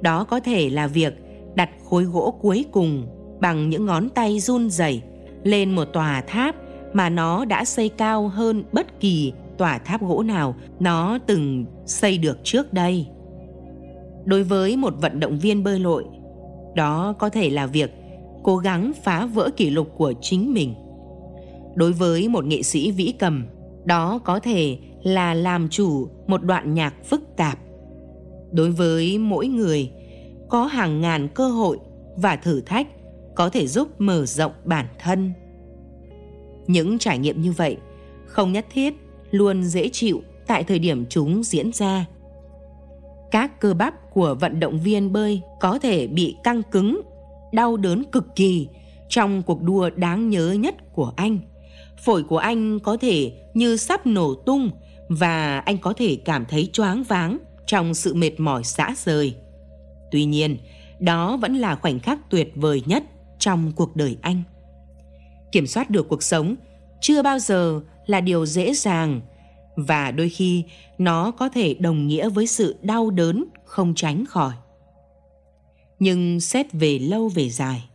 đó 0.00 0.24
có 0.24 0.40
thể 0.40 0.70
là 0.70 0.86
việc 0.86 1.14
đặt 1.54 1.70
khối 1.84 2.04
gỗ 2.04 2.38
cuối 2.40 2.64
cùng 2.72 3.06
bằng 3.40 3.70
những 3.70 3.86
ngón 3.86 4.08
tay 4.08 4.40
run 4.40 4.70
rẩy 4.70 5.02
lên 5.44 5.74
một 5.74 5.84
tòa 5.84 6.20
tháp 6.20 6.56
mà 6.92 7.10
nó 7.10 7.44
đã 7.44 7.64
xây 7.64 7.88
cao 7.88 8.28
hơn 8.28 8.64
bất 8.72 9.00
kỳ 9.00 9.32
tòa 9.58 9.78
tháp 9.78 10.02
gỗ 10.02 10.22
nào 10.22 10.56
nó 10.80 11.18
từng 11.26 11.64
xây 11.86 12.18
được 12.18 12.38
trước 12.44 12.72
đây. 12.72 13.06
Đối 14.28 14.42
với 14.42 14.76
một 14.76 14.94
vận 15.00 15.20
động 15.20 15.38
viên 15.38 15.64
bơi 15.64 15.78
lội, 15.78 16.04
đó 16.74 17.14
có 17.18 17.28
thể 17.28 17.50
là 17.50 17.66
việc 17.66 17.90
cố 18.42 18.56
gắng 18.56 18.92
phá 19.02 19.26
vỡ 19.26 19.50
kỷ 19.56 19.70
lục 19.70 19.88
của 19.96 20.12
chính 20.20 20.54
mình. 20.54 20.74
Đối 21.74 21.92
với 21.92 22.28
một 22.28 22.44
nghệ 22.44 22.62
sĩ 22.62 22.90
vĩ 22.90 23.14
cầm, 23.18 23.46
đó 23.84 24.18
có 24.24 24.40
thể 24.40 24.78
là 25.02 25.34
làm 25.34 25.68
chủ 25.68 26.08
một 26.26 26.42
đoạn 26.42 26.74
nhạc 26.74 26.94
phức 27.04 27.36
tạp. 27.36 27.58
Đối 28.52 28.70
với 28.70 29.18
mỗi 29.18 29.46
người, 29.46 29.90
có 30.48 30.64
hàng 30.64 31.00
ngàn 31.00 31.28
cơ 31.34 31.48
hội 31.48 31.78
và 32.16 32.36
thử 32.36 32.60
thách 32.60 32.86
có 33.36 33.48
thể 33.48 33.66
giúp 33.66 33.88
mở 33.98 34.26
rộng 34.26 34.52
bản 34.64 34.86
thân. 34.98 35.32
Những 36.66 36.98
trải 36.98 37.18
nghiệm 37.18 37.40
như 37.40 37.52
vậy 37.52 37.76
không 38.26 38.52
nhất 38.52 38.66
thiết 38.72 38.94
luôn 39.30 39.64
dễ 39.64 39.88
chịu 39.92 40.22
tại 40.46 40.64
thời 40.64 40.78
điểm 40.78 41.06
chúng 41.08 41.42
diễn 41.42 41.72
ra. 41.72 42.06
Các 43.30 43.60
cơ 43.60 43.74
bắp 43.74 44.07
của 44.18 44.34
vận 44.40 44.60
động 44.60 44.78
viên 44.78 45.12
bơi 45.12 45.40
có 45.60 45.78
thể 45.78 46.06
bị 46.06 46.36
căng 46.44 46.62
cứng, 46.62 47.00
đau 47.52 47.76
đớn 47.76 48.04
cực 48.12 48.24
kỳ 48.36 48.68
trong 49.08 49.42
cuộc 49.42 49.62
đua 49.62 49.90
đáng 49.90 50.30
nhớ 50.30 50.52
nhất 50.52 50.74
của 50.92 51.12
anh. 51.16 51.38
Phổi 52.04 52.22
của 52.22 52.38
anh 52.38 52.78
có 52.80 52.96
thể 52.96 53.32
như 53.54 53.76
sắp 53.76 54.06
nổ 54.06 54.34
tung 54.34 54.70
và 55.08 55.58
anh 55.58 55.78
có 55.78 55.92
thể 55.92 56.18
cảm 56.24 56.44
thấy 56.48 56.70
choáng 56.72 57.02
váng 57.02 57.38
trong 57.66 57.94
sự 57.94 58.14
mệt 58.14 58.40
mỏi 58.40 58.64
xã 58.64 58.94
rời. 59.04 59.34
Tuy 60.10 60.24
nhiên, 60.24 60.58
đó 61.00 61.36
vẫn 61.36 61.56
là 61.56 61.76
khoảnh 61.76 62.00
khắc 62.00 62.30
tuyệt 62.30 62.52
vời 62.54 62.82
nhất 62.86 63.02
trong 63.38 63.72
cuộc 63.76 63.96
đời 63.96 64.16
anh. 64.20 64.42
Kiểm 65.52 65.66
soát 65.66 65.90
được 65.90 66.08
cuộc 66.08 66.22
sống 66.22 66.54
chưa 67.00 67.22
bao 67.22 67.38
giờ 67.38 67.80
là 68.06 68.20
điều 68.20 68.46
dễ 68.46 68.74
dàng 68.74 69.20
và 69.86 70.10
đôi 70.10 70.28
khi, 70.28 70.64
nó 70.98 71.30
có 71.30 71.48
thể 71.48 71.74
đồng 71.74 72.06
nghĩa 72.06 72.28
với 72.28 72.46
sự 72.46 72.76
đau 72.82 73.10
đớn, 73.10 73.44
không 73.64 73.94
tránh 73.94 74.26
khỏi. 74.26 74.52
Nhưng 75.98 76.40
xét 76.40 76.72
về 76.72 76.98
lâu 76.98 77.28
về 77.28 77.50
dài, 77.50 77.88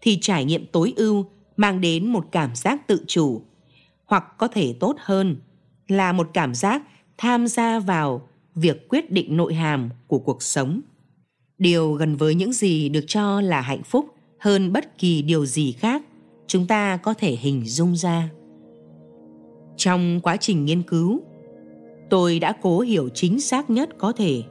thì 0.00 0.18
trải 0.20 0.44
nghiệm 0.44 0.66
tối 0.66 0.92
ưu 0.96 1.26
mang 1.56 1.80
đến 1.80 2.06
một 2.06 2.26
cảm 2.32 2.54
giác 2.54 2.86
tự 2.86 3.04
chủ, 3.06 3.42
hoặc 4.04 4.24
có 4.38 4.48
thể 4.48 4.74
tốt 4.80 4.96
hơn 4.98 5.36
là 5.88 6.12
một 6.12 6.30
cảm 6.34 6.54
giác 6.54 6.82
tham 7.18 7.46
gia 7.46 7.78
vào 7.78 8.28
việc 8.54 8.88
quyết 8.88 9.10
định 9.10 9.36
nội 9.36 9.54
hàm 9.54 9.90
của 10.06 10.18
cuộc 10.18 10.42
sống. 10.42 10.80
Điều 11.58 11.92
gần 11.92 12.16
với 12.16 12.34
những 12.34 12.52
gì 12.52 12.88
được 12.88 13.04
cho 13.06 13.40
là 13.40 13.60
hạnh 13.60 13.82
phúc 13.82 14.06
hơn 14.38 14.72
bất 14.72 14.98
kỳ 14.98 15.22
điều 15.22 15.46
gì 15.46 15.72
khác, 15.72 16.02
chúng 16.46 16.66
ta 16.66 16.96
có 16.96 17.14
thể 17.14 17.36
hình 17.36 17.62
dung 17.66 17.96
ra. 17.96 18.28
Trong 19.84 20.20
quá 20.20 20.36
trình 20.36 20.64
nghiên 20.64 20.82
cứu, 20.82 21.20
tôi 22.10 22.38
đã 22.38 22.52
cố 22.62 22.80
hiểu 22.80 23.08
chính 23.14 23.40
xác 23.40 23.70
nhất 23.70 23.88
có 23.98 24.12
thể 24.12 24.42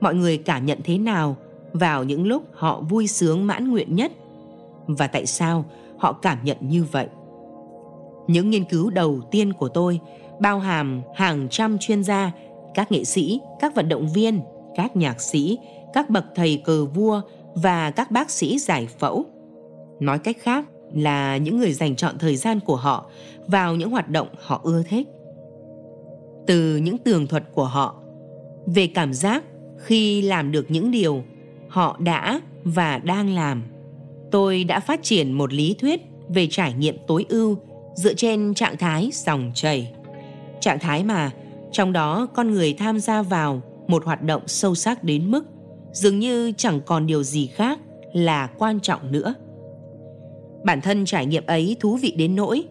mọi 0.00 0.14
người 0.14 0.38
cảm 0.38 0.66
nhận 0.66 0.78
thế 0.84 0.98
nào 0.98 1.36
vào 1.72 2.04
những 2.04 2.26
lúc 2.26 2.42
họ 2.52 2.80
vui 2.80 3.06
sướng 3.06 3.46
mãn 3.46 3.70
nguyện 3.70 3.94
nhất 3.94 4.12
và 4.86 5.06
tại 5.06 5.26
sao 5.26 5.64
họ 5.98 6.12
cảm 6.12 6.38
nhận 6.44 6.56
như 6.60 6.84
vậy. 6.92 7.06
Những 8.26 8.50
nghiên 8.50 8.64
cứu 8.64 8.90
đầu 8.90 9.20
tiên 9.30 9.52
của 9.52 9.68
tôi 9.68 10.00
bao 10.40 10.58
hàm 10.58 11.02
hàng 11.14 11.48
trăm 11.50 11.78
chuyên 11.78 12.04
gia, 12.04 12.32
các 12.74 12.92
nghệ 12.92 13.04
sĩ, 13.04 13.40
các 13.60 13.74
vận 13.74 13.88
động 13.88 14.08
viên, 14.14 14.40
các 14.76 14.96
nhạc 14.96 15.20
sĩ, 15.20 15.58
các 15.92 16.10
bậc 16.10 16.24
thầy 16.34 16.62
cờ 16.64 16.84
vua 16.84 17.20
và 17.54 17.90
các 17.90 18.10
bác 18.10 18.30
sĩ 18.30 18.58
giải 18.58 18.86
phẫu. 18.86 19.24
Nói 20.00 20.18
cách 20.18 20.36
khác 20.40 20.64
là 21.02 21.36
những 21.36 21.58
người 21.58 21.72
dành 21.72 21.96
chọn 21.96 22.18
thời 22.18 22.36
gian 22.36 22.60
của 22.60 22.76
họ 22.76 23.10
vào 23.46 23.76
những 23.76 23.90
hoạt 23.90 24.08
động 24.08 24.28
họ 24.38 24.60
ưa 24.64 24.82
thích. 24.82 25.08
Từ 26.46 26.76
những 26.76 26.98
tường 26.98 27.26
thuật 27.26 27.42
của 27.52 27.64
họ 27.64 27.94
về 28.66 28.86
cảm 28.86 29.14
giác 29.14 29.44
khi 29.78 30.22
làm 30.22 30.52
được 30.52 30.70
những 30.70 30.90
điều 30.90 31.24
họ 31.68 31.96
đã 32.00 32.40
và 32.64 32.98
đang 32.98 33.34
làm, 33.34 33.62
tôi 34.30 34.64
đã 34.64 34.80
phát 34.80 35.02
triển 35.02 35.32
một 35.32 35.52
lý 35.52 35.74
thuyết 35.78 36.00
về 36.28 36.48
trải 36.50 36.74
nghiệm 36.74 36.96
tối 37.06 37.26
ưu 37.28 37.56
dựa 37.94 38.14
trên 38.14 38.54
trạng 38.54 38.76
thái 38.76 39.10
dòng 39.12 39.50
chảy. 39.54 39.92
Trạng 40.60 40.78
thái 40.78 41.04
mà 41.04 41.30
trong 41.72 41.92
đó 41.92 42.26
con 42.34 42.50
người 42.50 42.74
tham 42.74 43.00
gia 43.00 43.22
vào 43.22 43.62
một 43.88 44.04
hoạt 44.04 44.22
động 44.22 44.42
sâu 44.46 44.74
sắc 44.74 45.04
đến 45.04 45.30
mức 45.30 45.44
dường 45.92 46.18
như 46.18 46.52
chẳng 46.56 46.80
còn 46.86 47.06
điều 47.06 47.22
gì 47.22 47.46
khác 47.46 47.80
là 48.12 48.46
quan 48.58 48.80
trọng 48.80 49.12
nữa. 49.12 49.34
Bản 50.66 50.80
thân 50.80 51.04
trải 51.04 51.26
nghiệm 51.26 51.46
ấy 51.46 51.76
thú 51.80 51.96
vị 51.96 52.14
đến 52.16 52.36
nỗi 52.36 52.64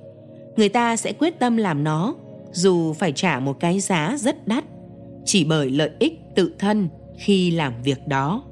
người 0.56 0.70
ta 0.70 0.96
sẽ 0.96 1.14
quyết 1.14 1.40
tâm 1.40 1.58
làm 1.58 1.84
nó 1.84 2.16
dù 2.52 2.94
phải 2.94 3.12
trả 3.12 3.40
một 3.40 3.60
cái 3.60 3.80
giá 3.80 4.16
rất 4.20 4.48
đắt 4.48 4.64
chỉ 5.26 5.44
bởi 5.44 5.70
lợi 5.70 5.90
ích 6.00 6.20
tự 6.36 6.52
thân 6.60 6.88
khi 7.18 7.52
làm 7.52 7.74
việc 7.84 8.08
đó. 8.08 8.44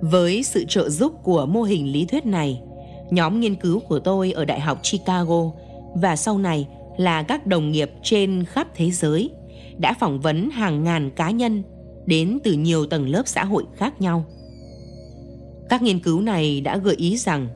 Với 0.00 0.42
sự 0.42 0.64
trợ 0.68 0.88
giúp 0.88 1.12
của 1.22 1.46
mô 1.46 1.62
hình 1.62 1.92
lý 1.92 2.04
thuyết 2.04 2.26
này, 2.26 2.62
nhóm 3.10 3.40
nghiên 3.40 3.54
cứu 3.54 3.80
của 3.80 3.98
tôi 3.98 4.32
ở 4.32 4.44
Đại 4.44 4.60
học 4.60 4.80
Chicago 4.82 5.50
và 5.94 6.16
sau 6.16 6.38
này 6.38 6.68
là 6.96 7.22
các 7.22 7.46
đồng 7.46 7.70
nghiệp 7.70 7.90
trên 8.02 8.44
khắp 8.44 8.68
thế 8.74 8.90
giới 8.90 9.30
đã 9.78 9.94
phỏng 10.00 10.20
vấn 10.20 10.50
hàng 10.50 10.84
ngàn 10.84 11.10
cá 11.10 11.30
nhân 11.30 11.62
đến 12.06 12.38
từ 12.44 12.52
nhiều 12.52 12.86
tầng 12.86 13.08
lớp 13.08 13.22
xã 13.26 13.44
hội 13.44 13.64
khác 13.76 14.00
nhau. 14.00 14.24
Các 15.68 15.82
nghiên 15.82 15.98
cứu 15.98 16.20
này 16.20 16.60
đã 16.60 16.76
gợi 16.76 16.94
ý 16.96 17.16
rằng 17.16 17.48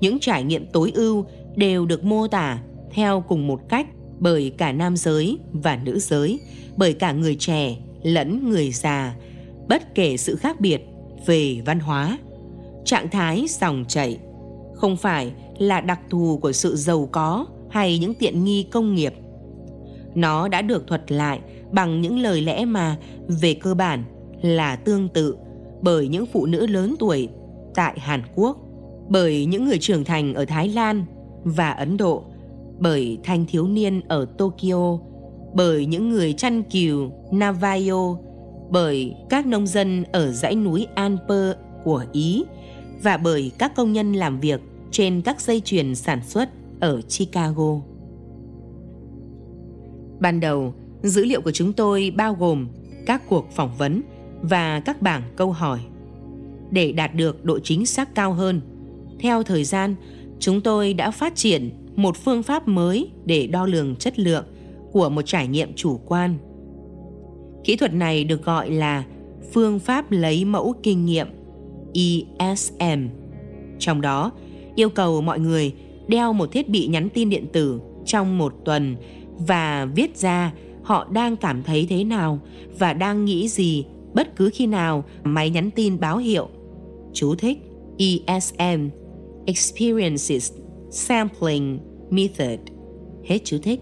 những 0.00 0.18
trải 0.20 0.44
nghiệm 0.44 0.66
tối 0.66 0.92
ưu 0.94 1.24
đều 1.56 1.86
được 1.86 2.04
mô 2.04 2.26
tả 2.28 2.62
theo 2.90 3.24
cùng 3.28 3.46
một 3.46 3.60
cách 3.68 3.86
bởi 4.18 4.52
cả 4.58 4.72
nam 4.72 4.96
giới 4.96 5.38
và 5.52 5.80
nữ 5.84 5.98
giới, 5.98 6.40
bởi 6.76 6.92
cả 6.92 7.12
người 7.12 7.36
trẻ 7.38 7.76
lẫn 8.02 8.50
người 8.50 8.70
già, 8.70 9.16
bất 9.68 9.94
kể 9.94 10.16
sự 10.16 10.36
khác 10.36 10.60
biệt 10.60 10.82
về 11.26 11.62
văn 11.66 11.80
hóa. 11.80 12.18
Trạng 12.84 13.10
thái 13.10 13.46
dòng 13.48 13.84
chảy 13.88 14.18
không 14.74 14.96
phải 14.96 15.32
là 15.58 15.80
đặc 15.80 16.00
thù 16.10 16.38
của 16.42 16.52
sự 16.52 16.76
giàu 16.76 17.08
có 17.12 17.46
hay 17.70 17.98
những 17.98 18.14
tiện 18.14 18.44
nghi 18.44 18.62
công 18.62 18.94
nghiệp. 18.94 19.14
Nó 20.14 20.48
đã 20.48 20.62
được 20.62 20.86
thuật 20.86 21.12
lại 21.12 21.40
bằng 21.70 22.00
những 22.00 22.18
lời 22.18 22.40
lẽ 22.40 22.64
mà 22.64 22.96
về 23.28 23.54
cơ 23.54 23.74
bản 23.74 24.04
là 24.42 24.76
tương 24.76 25.08
tự 25.08 25.36
bởi 25.82 26.08
những 26.08 26.26
phụ 26.26 26.46
nữ 26.46 26.66
lớn 26.66 26.94
tuổi 26.98 27.28
tại 27.74 28.00
Hàn 28.00 28.22
Quốc, 28.34 28.58
bởi 29.10 29.46
những 29.46 29.64
người 29.64 29.78
trưởng 29.78 30.04
thành 30.04 30.34
ở 30.34 30.44
Thái 30.44 30.68
Lan 30.68 31.04
và 31.44 31.70
Ấn 31.70 31.96
Độ, 31.96 32.24
bởi 32.78 33.18
thanh 33.24 33.46
thiếu 33.46 33.66
niên 33.66 34.00
ở 34.08 34.26
Tokyo, 34.38 34.98
bởi 35.54 35.86
những 35.86 36.10
người 36.10 36.32
chăn 36.32 36.62
cừu 36.62 37.10
Navajo, 37.30 38.16
bởi 38.70 39.14
các 39.28 39.46
nông 39.46 39.66
dân 39.66 40.04
ở 40.12 40.32
dãy 40.32 40.54
núi 40.54 40.86
Alper 40.94 41.52
của 41.84 42.04
Ý 42.12 42.44
và 43.02 43.16
bởi 43.16 43.52
các 43.58 43.74
công 43.76 43.92
nhân 43.92 44.12
làm 44.12 44.40
việc 44.40 44.60
trên 44.90 45.22
các 45.22 45.40
dây 45.40 45.60
chuyền 45.64 45.94
sản 45.94 46.20
xuất 46.24 46.48
ở 46.80 47.00
Chicago. 47.00 47.80
Ban 50.20 50.40
đầu, 50.40 50.74
dữ 51.02 51.24
liệu 51.24 51.40
của 51.40 51.50
chúng 51.50 51.72
tôi 51.72 52.12
bao 52.16 52.34
gồm 52.34 52.68
các 53.06 53.22
cuộc 53.28 53.50
phỏng 53.50 53.70
vấn 53.78 54.02
và 54.42 54.80
các 54.80 55.02
bảng 55.02 55.22
câu 55.36 55.52
hỏi. 55.52 55.80
Để 56.70 56.92
đạt 56.92 57.14
được 57.14 57.44
độ 57.44 57.58
chính 57.58 57.86
xác 57.86 58.14
cao 58.14 58.32
hơn, 58.32 58.60
theo 59.20 59.42
thời 59.42 59.64
gian, 59.64 59.94
chúng 60.38 60.60
tôi 60.60 60.94
đã 60.94 61.10
phát 61.10 61.36
triển 61.36 61.70
một 61.96 62.16
phương 62.16 62.42
pháp 62.42 62.68
mới 62.68 63.10
để 63.24 63.46
đo 63.46 63.66
lường 63.66 63.96
chất 63.96 64.18
lượng 64.18 64.44
của 64.92 65.08
một 65.08 65.22
trải 65.22 65.48
nghiệm 65.48 65.72
chủ 65.76 66.00
quan. 66.06 66.38
Kỹ 67.64 67.76
thuật 67.76 67.94
này 67.94 68.24
được 68.24 68.44
gọi 68.44 68.70
là 68.70 69.04
phương 69.52 69.78
pháp 69.78 70.10
lấy 70.10 70.44
mẫu 70.44 70.74
kinh 70.82 71.04
nghiệm 71.04 71.26
ESM. 71.94 73.08
Trong 73.78 74.00
đó, 74.00 74.32
yêu 74.74 74.88
cầu 74.88 75.20
mọi 75.20 75.40
người 75.40 75.74
đeo 76.08 76.32
một 76.32 76.52
thiết 76.52 76.68
bị 76.68 76.86
nhắn 76.86 77.08
tin 77.08 77.30
điện 77.30 77.46
tử 77.52 77.80
trong 78.06 78.38
một 78.38 78.54
tuần 78.64 78.96
và 79.38 79.88
viết 79.94 80.16
ra 80.16 80.52
họ 80.82 81.08
đang 81.12 81.36
cảm 81.36 81.62
thấy 81.62 81.86
thế 81.90 82.04
nào 82.04 82.40
và 82.78 82.92
đang 82.92 83.24
nghĩ 83.24 83.48
gì 83.48 83.84
bất 84.14 84.36
cứ 84.36 84.50
khi 84.54 84.66
nào 84.66 85.04
máy 85.24 85.50
nhắn 85.50 85.70
tin 85.70 86.00
báo 86.00 86.16
hiệu. 86.16 86.48
Chú 87.12 87.34
thích 87.34 87.58
ESM 87.98 88.88
Experiences 89.46 90.52
Sampling 90.90 91.78
Method 92.10 92.60
Hết 93.24 93.38
chú 93.44 93.58
thích 93.62 93.80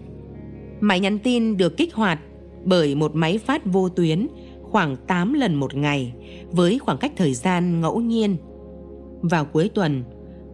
Máy 0.79 0.99
nhắn 0.99 1.19
tin 1.19 1.57
được 1.57 1.77
kích 1.77 1.93
hoạt 1.93 2.19
bởi 2.65 2.95
một 2.95 3.15
máy 3.15 3.37
phát 3.37 3.65
vô 3.65 3.89
tuyến 3.89 4.27
khoảng 4.61 4.95
8 5.07 5.33
lần 5.33 5.55
một 5.55 5.75
ngày 5.75 6.13
với 6.51 6.79
khoảng 6.79 6.97
cách 6.97 7.11
thời 7.17 7.33
gian 7.33 7.81
ngẫu 7.81 8.01
nhiên. 8.01 8.37
Vào 9.21 9.45
cuối 9.45 9.69
tuần, 9.73 10.03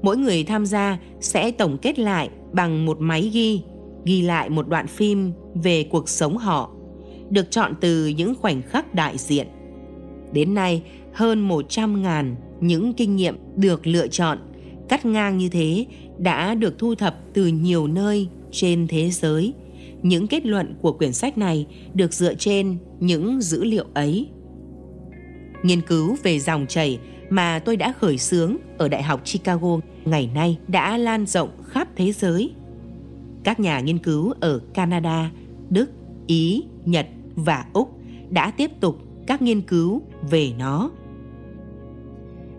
mỗi 0.02 0.18
người 0.18 0.44
tham 0.44 0.66
gia 0.66 1.00
sẽ 1.20 1.52
tổng 1.52 1.78
kết 1.78 2.00
lại 2.00 2.30
bằng 2.52 2.86
một 2.86 2.98
máy 3.00 3.30
ghi, 3.34 3.62
ghi 4.06 4.22
lại 4.22 4.50
một 4.50 4.68
đoạn 4.70 4.88
phim 4.88 5.32
về 5.54 5.84
cuộc 5.84 6.10
sống 6.10 6.38
họ, 6.38 6.72
được 7.30 7.52
chọn 7.52 7.74
từ 7.82 8.08
những 8.08 8.36
khoảnh 8.36 8.62
khắc 8.62 8.94
đại 8.94 9.18
diện. 9.18 9.48
Đến 10.32 10.54
nay, 10.54 10.84
hơn 11.14 11.48
100.000 11.48 12.36
những 12.60 12.94
kinh 12.94 13.16
nghiệm 13.16 13.38
được 13.56 13.88
lựa 13.88 14.08
chọn 14.08 14.38
cắt 14.90 15.06
ngang 15.06 15.38
như 15.38 15.50
thế 15.50 15.86
đã 16.18 16.56
được 16.56 16.80
thu 16.80 16.96
thập 16.96 17.20
từ 17.34 17.48
nhiều 17.48 17.88
nơi 17.88 18.30
trên 18.52 18.88
thế 18.88 19.10
giới. 19.10 19.54
Những 20.02 20.28
kết 20.28 20.46
luận 20.46 20.76
của 20.82 20.94
quyển 20.94 21.14
sách 21.14 21.38
này 21.38 21.68
được 21.94 22.14
dựa 22.14 22.34
trên 22.34 22.78
những 23.00 23.42
dữ 23.42 23.64
liệu 23.64 23.86
ấy. 23.94 24.30
Nghiên 25.64 25.82
cứu 25.82 26.16
về 26.24 26.40
dòng 26.40 26.66
chảy 26.70 27.00
mà 27.30 27.60
tôi 27.60 27.78
đã 27.78 27.94
khởi 28.00 28.18
xướng 28.18 28.58
ở 28.78 28.88
Đại 28.88 29.04
học 29.04 29.22
Chicago 29.26 29.80
ngày 30.06 30.30
nay 30.34 30.58
đã 30.68 30.98
lan 30.98 31.26
rộng 31.26 31.50
khắp 31.68 31.88
thế 31.96 32.12
giới. 32.12 32.54
Các 33.44 33.60
nhà 33.60 33.80
nghiên 33.80 33.98
cứu 33.98 34.34
ở 34.40 34.60
Canada, 34.74 35.32
Đức, 35.70 35.92
Ý, 36.28 36.64
Nhật 36.86 37.08
và 37.36 37.66
Úc 37.74 38.00
đã 38.30 38.52
tiếp 38.52 38.72
tục 38.80 38.98
các 39.28 39.42
nghiên 39.42 39.62
cứu 39.62 40.02
về 40.30 40.52
nó. 40.58 40.92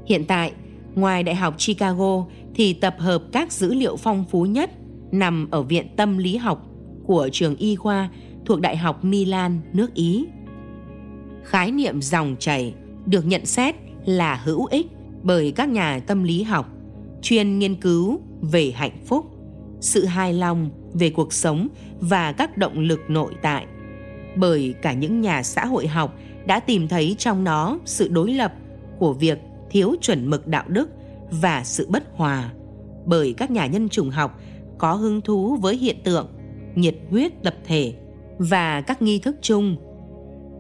Hiện 0.06 0.24
tại, 0.24 0.52
ngoài 0.96 1.22
Đại 1.22 1.34
học 1.34 1.54
Chicago 1.58 2.24
thì 2.54 2.72
tập 2.72 2.96
hợp 2.98 3.22
các 3.32 3.52
dữ 3.52 3.74
liệu 3.74 3.96
phong 3.96 4.24
phú 4.30 4.44
nhất 4.46 4.70
nằm 5.12 5.50
ở 5.50 5.62
Viện 5.62 5.86
Tâm 5.96 6.18
lý 6.18 6.36
học 6.36 6.66
của 7.04 7.28
trường 7.32 7.56
y 7.56 7.76
khoa 7.76 8.08
thuộc 8.44 8.60
Đại 8.60 8.76
học 8.76 9.04
Milan, 9.04 9.60
nước 9.72 9.94
Ý. 9.94 10.26
Khái 11.44 11.70
niệm 11.70 12.02
dòng 12.02 12.36
chảy 12.38 12.74
được 13.06 13.26
nhận 13.26 13.46
xét 13.46 13.74
là 14.04 14.40
hữu 14.44 14.66
ích 14.66 14.86
bởi 15.22 15.52
các 15.52 15.68
nhà 15.68 16.00
tâm 16.06 16.22
lý 16.22 16.42
học 16.42 16.72
chuyên 17.22 17.58
nghiên 17.58 17.74
cứu 17.74 18.20
về 18.40 18.70
hạnh 18.70 18.98
phúc, 19.06 19.26
sự 19.80 20.04
hài 20.04 20.32
lòng 20.32 20.70
về 20.94 21.10
cuộc 21.10 21.32
sống 21.32 21.68
và 22.00 22.32
các 22.32 22.56
động 22.56 22.78
lực 22.78 23.00
nội 23.08 23.34
tại. 23.42 23.66
Bởi 24.36 24.74
cả 24.82 24.92
những 24.92 25.20
nhà 25.20 25.42
xã 25.42 25.66
hội 25.66 25.86
học 25.86 26.14
đã 26.46 26.60
tìm 26.60 26.88
thấy 26.88 27.14
trong 27.18 27.44
nó 27.44 27.78
sự 27.84 28.08
đối 28.08 28.32
lập 28.32 28.54
của 28.98 29.12
việc 29.12 29.38
thiếu 29.70 29.94
chuẩn 30.00 30.30
mực 30.30 30.46
đạo 30.46 30.64
đức 30.68 30.90
và 31.30 31.64
sự 31.64 31.86
bất 31.90 32.02
hòa. 32.12 32.52
Bởi 33.04 33.34
các 33.36 33.50
nhà 33.50 33.66
nhân 33.66 33.88
chủng 33.88 34.10
học 34.10 34.40
có 34.78 34.94
hứng 34.94 35.20
thú 35.20 35.56
với 35.56 35.76
hiện 35.76 35.96
tượng, 36.04 36.28
nhiệt 36.74 36.94
huyết 37.10 37.32
tập 37.42 37.54
thể 37.66 37.94
và 38.38 38.80
các 38.80 39.02
nghi 39.02 39.18
thức 39.18 39.36
chung. 39.42 39.76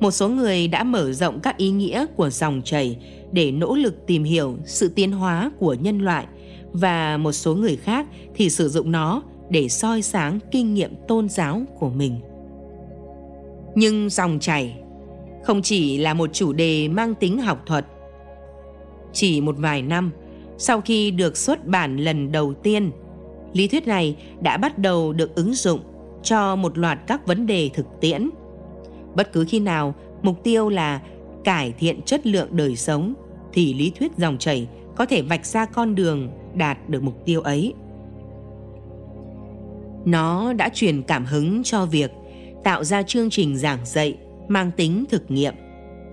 Một 0.00 0.10
số 0.10 0.28
người 0.28 0.68
đã 0.68 0.84
mở 0.84 1.12
rộng 1.12 1.40
các 1.40 1.56
ý 1.56 1.70
nghĩa 1.70 2.06
của 2.16 2.30
dòng 2.30 2.62
chảy 2.64 2.98
để 3.32 3.50
nỗ 3.50 3.74
lực 3.74 4.06
tìm 4.06 4.24
hiểu 4.24 4.56
sự 4.64 4.88
tiến 4.88 5.12
hóa 5.12 5.50
của 5.58 5.74
nhân 5.74 5.98
loại 5.98 6.26
và 6.72 7.16
một 7.16 7.32
số 7.32 7.54
người 7.54 7.76
khác 7.76 8.06
thì 8.34 8.50
sử 8.50 8.68
dụng 8.68 8.92
nó 8.92 9.22
để 9.50 9.68
soi 9.68 10.02
sáng 10.02 10.38
kinh 10.50 10.74
nghiệm 10.74 10.94
tôn 11.08 11.28
giáo 11.28 11.62
của 11.78 11.90
mình. 11.90 12.20
Nhưng 13.74 14.10
dòng 14.10 14.38
chảy 14.40 14.76
không 15.44 15.62
chỉ 15.62 15.98
là 15.98 16.14
một 16.14 16.30
chủ 16.32 16.52
đề 16.52 16.88
mang 16.88 17.14
tính 17.14 17.38
học 17.38 17.62
thuật. 17.66 17.86
Chỉ 19.16 19.40
một 19.40 19.56
vài 19.58 19.82
năm 19.82 20.10
sau 20.58 20.80
khi 20.80 21.10
được 21.10 21.36
xuất 21.36 21.66
bản 21.66 21.96
lần 21.96 22.32
đầu 22.32 22.54
tiên, 22.54 22.90
lý 23.52 23.68
thuyết 23.68 23.86
này 23.86 24.16
đã 24.40 24.56
bắt 24.56 24.78
đầu 24.78 25.12
được 25.12 25.34
ứng 25.34 25.54
dụng 25.54 25.80
cho 26.22 26.56
một 26.56 26.78
loạt 26.78 26.98
các 27.06 27.26
vấn 27.26 27.46
đề 27.46 27.70
thực 27.74 27.86
tiễn. 28.00 28.30
Bất 29.14 29.32
cứ 29.32 29.44
khi 29.48 29.60
nào 29.60 29.94
mục 30.22 30.42
tiêu 30.44 30.68
là 30.68 31.00
cải 31.44 31.72
thiện 31.78 32.02
chất 32.02 32.26
lượng 32.26 32.48
đời 32.50 32.76
sống 32.76 33.14
thì 33.52 33.74
lý 33.74 33.92
thuyết 33.98 34.16
dòng 34.16 34.38
chảy 34.38 34.68
có 34.96 35.06
thể 35.06 35.22
vạch 35.22 35.46
ra 35.46 35.64
con 35.64 35.94
đường 35.94 36.30
đạt 36.54 36.88
được 36.88 37.02
mục 37.02 37.24
tiêu 37.24 37.40
ấy. 37.40 37.74
Nó 40.04 40.52
đã 40.52 40.68
truyền 40.74 41.02
cảm 41.02 41.24
hứng 41.24 41.62
cho 41.62 41.86
việc 41.86 42.10
tạo 42.64 42.84
ra 42.84 43.02
chương 43.02 43.30
trình 43.30 43.56
giảng 43.56 43.80
dạy 43.84 44.16
mang 44.48 44.70
tính 44.76 45.04
thực 45.10 45.30
nghiệm, 45.30 45.54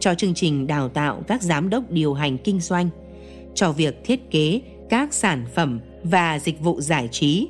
cho 0.04 0.14
chương 0.14 0.34
trình 0.34 0.68
đào 0.68 0.90
tạo 0.90 1.24
các 1.28 1.42
giám 1.42 1.70
đốc 1.70 1.92
điều 1.92 2.14
hành 2.14 2.38
kinh 2.38 2.60
doanh, 2.60 2.90
cho 3.54 3.72
việc 3.72 4.04
thiết 4.04 4.32
kế 4.32 4.62
các 4.90 5.14
sản 5.14 5.46
phẩm 5.56 5.80
và 6.04 6.40
dịch 6.40 6.60
vụ 6.60 6.82
giải 6.82 7.08
trí. 7.12 7.48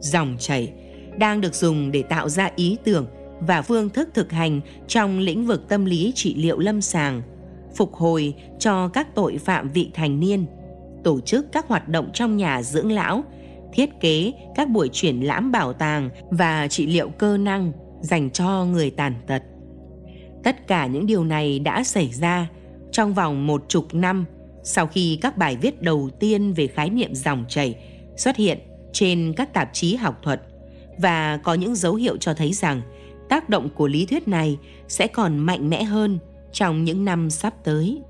Dòng 0.00 0.36
chảy 0.38 0.72
đang 1.18 1.40
được 1.40 1.54
dùng 1.54 1.90
để 1.90 2.02
tạo 2.02 2.28
ra 2.28 2.50
ý 2.56 2.76
tưởng 2.84 3.06
và 3.40 3.62
phương 3.62 3.88
thức 3.88 4.08
thực 4.14 4.32
hành 4.32 4.60
trong 4.88 5.18
lĩnh 5.18 5.46
vực 5.46 5.68
tâm 5.68 5.84
lý 5.84 6.12
trị 6.14 6.34
liệu 6.34 6.58
lâm 6.58 6.80
sàng, 6.80 7.22
phục 7.74 7.94
hồi 7.94 8.34
cho 8.58 8.88
các 8.88 9.14
tội 9.14 9.38
phạm 9.38 9.70
vị 9.70 9.90
thành 9.94 10.20
niên, 10.20 10.46
tổ 11.04 11.20
chức 11.20 11.52
các 11.52 11.68
hoạt 11.68 11.88
động 11.88 12.10
trong 12.14 12.36
nhà 12.36 12.62
dưỡng 12.62 12.92
lão, 12.92 13.24
thiết 13.72 13.90
kế 14.00 14.32
các 14.54 14.68
buổi 14.68 14.88
triển 14.92 15.20
lãm 15.20 15.52
bảo 15.52 15.72
tàng 15.72 16.10
và 16.30 16.68
trị 16.68 16.86
liệu 16.86 17.08
cơ 17.08 17.36
năng 17.36 17.72
dành 18.00 18.30
cho 18.30 18.64
người 18.64 18.90
tàn 18.90 19.14
tật. 19.26 19.42
Tất 20.44 20.66
cả 20.66 20.86
những 20.86 21.06
điều 21.06 21.24
này 21.24 21.58
đã 21.58 21.84
xảy 21.84 22.10
ra 22.12 22.48
trong 22.92 23.14
vòng 23.14 23.46
một 23.46 23.64
chục 23.68 23.94
năm 23.94 24.24
sau 24.64 24.86
khi 24.86 25.18
các 25.22 25.36
bài 25.36 25.56
viết 25.56 25.82
đầu 25.82 26.10
tiên 26.20 26.52
về 26.52 26.66
khái 26.66 26.90
niệm 26.90 27.14
dòng 27.14 27.44
chảy 27.48 27.76
xuất 28.16 28.36
hiện 28.36 28.58
trên 28.92 29.34
các 29.36 29.52
tạp 29.52 29.70
chí 29.72 29.94
học 29.94 30.18
thuật 30.22 30.42
và 30.98 31.36
có 31.36 31.54
những 31.54 31.74
dấu 31.74 31.94
hiệu 31.94 32.16
cho 32.16 32.34
thấy 32.34 32.52
rằng 32.52 32.82
tác 33.28 33.48
động 33.48 33.68
của 33.74 33.88
lý 33.88 34.06
thuyết 34.06 34.28
này 34.28 34.58
sẽ 34.88 35.06
còn 35.06 35.38
mạnh 35.38 35.70
mẽ 35.70 35.82
hơn 35.82 36.18
trong 36.52 36.84
những 36.84 37.04
năm 37.04 37.30
sắp 37.30 37.54
tới. 37.64 38.02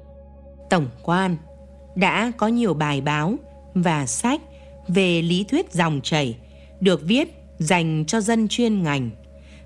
Tổng 0.71 0.87
quan 1.03 1.37
đã 1.95 2.33
có 2.37 2.49
nhiều 2.49 2.75
bài 2.75 3.01
báo 3.01 3.35
và 3.75 4.07
sách 4.07 4.41
về 4.89 5.23
lý 5.23 5.45
thuyết 5.45 5.73
dòng 5.73 6.01
chảy 6.03 6.37
được 6.81 7.01
viết 7.05 7.29
dành 7.59 8.05
cho 8.07 8.21
dân 8.21 8.49
chuyên 8.49 8.83
ngành. 8.83 9.11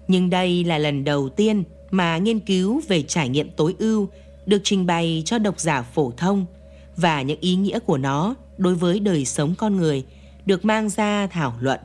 Nhưng 0.08 0.30
đây 0.30 0.64
là 0.64 0.78
lần 0.78 1.04
đầu 1.04 1.28
tiên 1.28 1.64
mà 1.96 2.18
nghiên 2.18 2.40
cứu 2.40 2.82
về 2.88 3.02
trải 3.02 3.28
nghiệm 3.28 3.50
tối 3.50 3.74
ưu 3.78 4.08
được 4.46 4.60
trình 4.64 4.86
bày 4.86 5.22
cho 5.26 5.38
độc 5.38 5.60
giả 5.60 5.82
phổ 5.82 6.12
thông 6.16 6.46
và 6.96 7.22
những 7.22 7.40
ý 7.40 7.56
nghĩa 7.56 7.78
của 7.78 7.98
nó 7.98 8.34
đối 8.58 8.74
với 8.74 9.00
đời 9.00 9.24
sống 9.24 9.54
con 9.58 9.76
người 9.76 10.04
được 10.46 10.64
mang 10.64 10.88
ra 10.88 11.26
thảo 11.26 11.56
luận. 11.60 11.80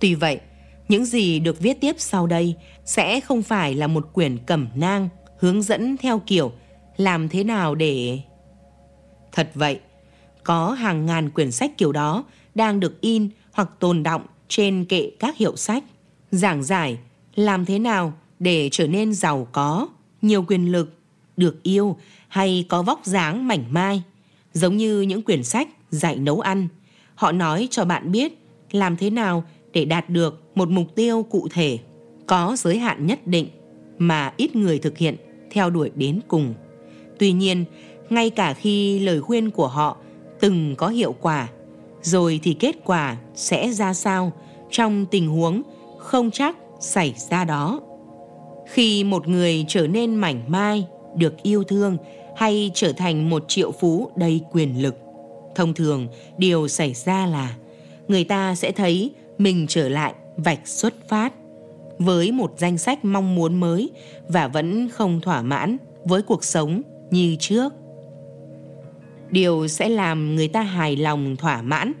Tuy 0.00 0.14
vậy, 0.14 0.40
những 0.88 1.04
gì 1.04 1.38
được 1.38 1.60
viết 1.60 1.80
tiếp 1.80 1.94
sau 1.98 2.26
đây 2.26 2.54
sẽ 2.84 3.20
không 3.20 3.42
phải 3.42 3.74
là 3.74 3.86
một 3.86 4.12
quyển 4.12 4.38
cẩm 4.38 4.68
nang 4.74 5.08
hướng 5.38 5.62
dẫn 5.62 5.96
theo 5.96 6.22
kiểu 6.26 6.52
làm 6.96 7.28
thế 7.28 7.44
nào 7.44 7.74
để... 7.74 8.20
Thật 9.32 9.50
vậy, 9.54 9.80
có 10.44 10.70
hàng 10.70 11.06
ngàn 11.06 11.30
quyển 11.30 11.50
sách 11.52 11.70
kiểu 11.78 11.92
đó 11.92 12.24
đang 12.54 12.80
được 12.80 13.00
in 13.00 13.28
hoặc 13.52 13.70
tồn 13.78 14.02
động 14.02 14.26
trên 14.48 14.84
kệ 14.84 15.10
các 15.20 15.36
hiệu 15.36 15.56
sách, 15.56 15.84
giảng 16.30 16.62
giải 16.62 16.98
làm 17.34 17.64
thế 17.64 17.78
nào 17.78 18.12
để 18.42 18.68
trở 18.72 18.86
nên 18.86 19.14
giàu 19.14 19.48
có, 19.52 19.88
nhiều 20.22 20.44
quyền 20.48 20.72
lực, 20.72 20.94
được 21.36 21.62
yêu 21.62 21.96
hay 22.28 22.66
có 22.68 22.82
vóc 22.82 23.00
dáng 23.04 23.48
mảnh 23.48 23.64
mai. 23.70 24.02
Giống 24.52 24.76
như 24.76 25.00
những 25.00 25.22
quyển 25.22 25.42
sách 25.42 25.68
dạy 25.90 26.16
nấu 26.16 26.40
ăn, 26.40 26.68
họ 27.14 27.32
nói 27.32 27.68
cho 27.70 27.84
bạn 27.84 28.12
biết 28.12 28.32
làm 28.70 28.96
thế 28.96 29.10
nào 29.10 29.44
để 29.72 29.84
đạt 29.84 30.10
được 30.10 30.42
một 30.54 30.68
mục 30.68 30.94
tiêu 30.94 31.26
cụ 31.30 31.48
thể, 31.50 31.78
có 32.26 32.56
giới 32.58 32.78
hạn 32.78 33.06
nhất 33.06 33.26
định 33.26 33.48
mà 33.98 34.32
ít 34.36 34.56
người 34.56 34.78
thực 34.78 34.98
hiện 34.98 35.16
theo 35.50 35.70
đuổi 35.70 35.90
đến 35.94 36.20
cùng. 36.28 36.54
Tuy 37.18 37.32
nhiên, 37.32 37.64
ngay 38.10 38.30
cả 38.30 38.54
khi 38.54 38.98
lời 38.98 39.20
khuyên 39.20 39.50
của 39.50 39.68
họ 39.68 39.96
từng 40.40 40.76
có 40.76 40.88
hiệu 40.88 41.14
quả, 41.20 41.48
rồi 42.02 42.40
thì 42.42 42.54
kết 42.54 42.76
quả 42.84 43.16
sẽ 43.34 43.70
ra 43.70 43.94
sao 43.94 44.32
trong 44.70 45.06
tình 45.06 45.28
huống 45.28 45.62
không 45.98 46.30
chắc 46.30 46.56
xảy 46.80 47.14
ra 47.30 47.44
đó 47.44 47.80
khi 48.72 49.04
một 49.04 49.28
người 49.28 49.64
trở 49.68 49.86
nên 49.86 50.14
mảnh 50.14 50.42
mai, 50.46 50.86
được 51.16 51.42
yêu 51.42 51.64
thương 51.64 51.96
hay 52.36 52.70
trở 52.74 52.92
thành 52.92 53.30
một 53.30 53.44
triệu 53.48 53.72
phú 53.72 54.10
đầy 54.16 54.40
quyền 54.52 54.82
lực, 54.82 54.96
thông 55.54 55.74
thường 55.74 56.08
điều 56.38 56.68
xảy 56.68 56.94
ra 56.94 57.26
là 57.26 57.56
người 58.08 58.24
ta 58.24 58.54
sẽ 58.54 58.72
thấy 58.72 59.10
mình 59.38 59.66
trở 59.68 59.88
lại 59.88 60.14
vạch 60.36 60.68
xuất 60.68 61.08
phát 61.08 61.32
với 61.98 62.32
một 62.32 62.54
danh 62.58 62.78
sách 62.78 63.04
mong 63.04 63.34
muốn 63.34 63.60
mới 63.60 63.90
và 64.28 64.48
vẫn 64.48 64.88
không 64.88 65.20
thỏa 65.20 65.42
mãn 65.42 65.76
với 66.04 66.22
cuộc 66.22 66.44
sống 66.44 66.82
như 67.10 67.36
trước. 67.40 67.72
Điều 69.30 69.68
sẽ 69.68 69.88
làm 69.88 70.36
người 70.36 70.48
ta 70.48 70.62
hài 70.62 70.96
lòng 70.96 71.36
thỏa 71.36 71.62
mãn 71.62 71.92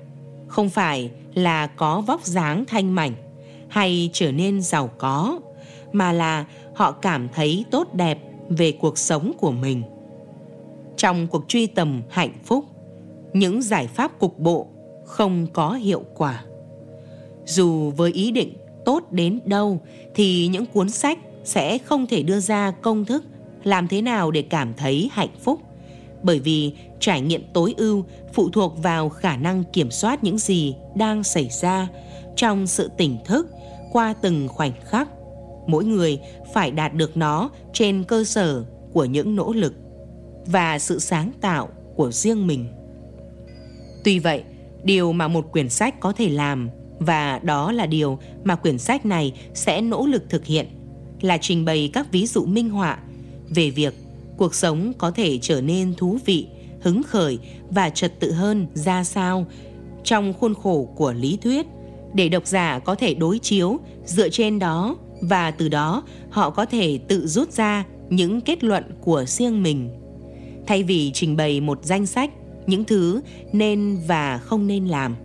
không 0.46 0.70
phải 0.70 1.10
là 1.34 1.66
có 1.66 2.00
vóc 2.00 2.24
dáng 2.24 2.64
thanh 2.64 2.94
mảnh 2.94 3.12
hay 3.68 4.10
trở 4.12 4.32
nên 4.32 4.62
giàu 4.62 4.90
có, 4.98 5.40
mà 5.92 6.12
là 6.12 6.44
họ 6.74 6.92
cảm 6.92 7.28
thấy 7.34 7.64
tốt 7.70 7.94
đẹp 7.94 8.18
về 8.48 8.72
cuộc 8.72 8.98
sống 8.98 9.32
của 9.38 9.50
mình. 9.50 9.82
Trong 10.96 11.26
cuộc 11.26 11.48
truy 11.48 11.66
tầm 11.66 12.02
hạnh 12.10 12.32
phúc, 12.44 12.64
những 13.32 13.62
giải 13.62 13.86
pháp 13.86 14.18
cục 14.18 14.38
bộ 14.38 14.66
không 15.04 15.46
có 15.52 15.72
hiệu 15.72 16.04
quả. 16.14 16.44
Dù 17.44 17.90
với 17.90 18.12
ý 18.12 18.30
định 18.30 18.56
tốt 18.84 19.02
đến 19.10 19.40
đâu 19.44 19.80
thì 20.14 20.46
những 20.46 20.66
cuốn 20.66 20.90
sách 20.90 21.18
sẽ 21.44 21.78
không 21.78 22.06
thể 22.06 22.22
đưa 22.22 22.40
ra 22.40 22.70
công 22.70 23.04
thức 23.04 23.24
làm 23.64 23.88
thế 23.88 24.02
nào 24.02 24.30
để 24.30 24.42
cảm 24.42 24.74
thấy 24.74 25.10
hạnh 25.12 25.34
phúc, 25.40 25.60
bởi 26.22 26.38
vì 26.38 26.72
trải 27.00 27.20
nghiệm 27.20 27.42
tối 27.52 27.74
ưu 27.76 28.04
phụ 28.32 28.50
thuộc 28.50 28.82
vào 28.82 29.08
khả 29.08 29.36
năng 29.36 29.64
kiểm 29.72 29.90
soát 29.90 30.24
những 30.24 30.38
gì 30.38 30.76
đang 30.94 31.24
xảy 31.24 31.48
ra 31.48 31.88
trong 32.36 32.66
sự 32.66 32.90
tỉnh 32.96 33.16
thức 33.24 33.48
qua 33.92 34.14
từng 34.22 34.48
khoảnh 34.48 34.72
khắc 34.84 35.08
mỗi 35.66 35.84
người 35.84 36.18
phải 36.54 36.70
đạt 36.70 36.94
được 36.94 37.16
nó 37.16 37.50
trên 37.72 38.04
cơ 38.04 38.24
sở 38.24 38.64
của 38.92 39.04
những 39.04 39.36
nỗ 39.36 39.52
lực 39.52 39.74
và 40.46 40.78
sự 40.78 40.98
sáng 40.98 41.32
tạo 41.40 41.68
của 41.96 42.12
riêng 42.12 42.46
mình. 42.46 42.66
Tuy 44.04 44.18
vậy 44.18 44.42
điều 44.84 45.12
mà 45.12 45.28
một 45.28 45.52
quyển 45.52 45.68
sách 45.68 46.00
có 46.00 46.12
thể 46.12 46.28
làm 46.28 46.70
Và 46.98 47.38
đó 47.38 47.72
là 47.72 47.86
điều 47.86 48.18
mà 48.44 48.56
quyển 48.56 48.78
sách 48.78 49.06
này 49.06 49.32
sẽ 49.54 49.80
nỗ 49.80 50.06
lực 50.06 50.30
thực 50.30 50.44
hiện 50.44 50.66
là 51.20 51.38
trình 51.40 51.64
bày 51.64 51.90
các 51.92 52.12
ví 52.12 52.26
dụ 52.26 52.44
minh 52.44 52.70
họa 52.70 52.98
về 53.48 53.70
việc 53.70 53.94
cuộc 54.36 54.54
sống 54.54 54.92
có 54.98 55.10
thể 55.10 55.38
trở 55.42 55.60
nên 55.60 55.94
thú 55.94 56.18
vị, 56.24 56.46
hứng 56.80 57.02
khởi 57.02 57.38
và 57.70 57.90
trật 57.90 58.20
tự 58.20 58.32
hơn 58.32 58.66
ra 58.74 59.04
sao 59.04 59.46
trong 60.04 60.32
khuôn 60.32 60.54
khổ 60.54 60.88
của 60.96 61.12
lý 61.12 61.38
thuyết 61.42 61.66
để 62.14 62.28
độc 62.28 62.46
giả 62.46 62.78
có 62.78 62.94
thể 62.94 63.14
đối 63.14 63.38
chiếu 63.38 63.78
dựa 64.04 64.28
trên 64.28 64.58
đó 64.58 64.96
và 65.22 65.50
từ 65.50 65.68
đó 65.68 66.02
họ 66.30 66.50
có 66.50 66.64
thể 66.64 66.98
tự 67.08 67.26
rút 67.26 67.52
ra 67.52 67.84
những 68.08 68.40
kết 68.40 68.64
luận 68.64 68.84
của 69.00 69.24
riêng 69.24 69.62
mình. 69.62 69.90
Thay 70.66 70.82
vì 70.82 71.10
trình 71.14 71.36
bày 71.36 71.60
một 71.60 71.78
danh 71.82 72.06
sách 72.06 72.30
những 72.66 72.84
thứ 72.84 73.20
nên 73.52 73.98
và 74.06 74.38
không 74.38 74.66
nên 74.66 74.86
làm. 74.86 75.16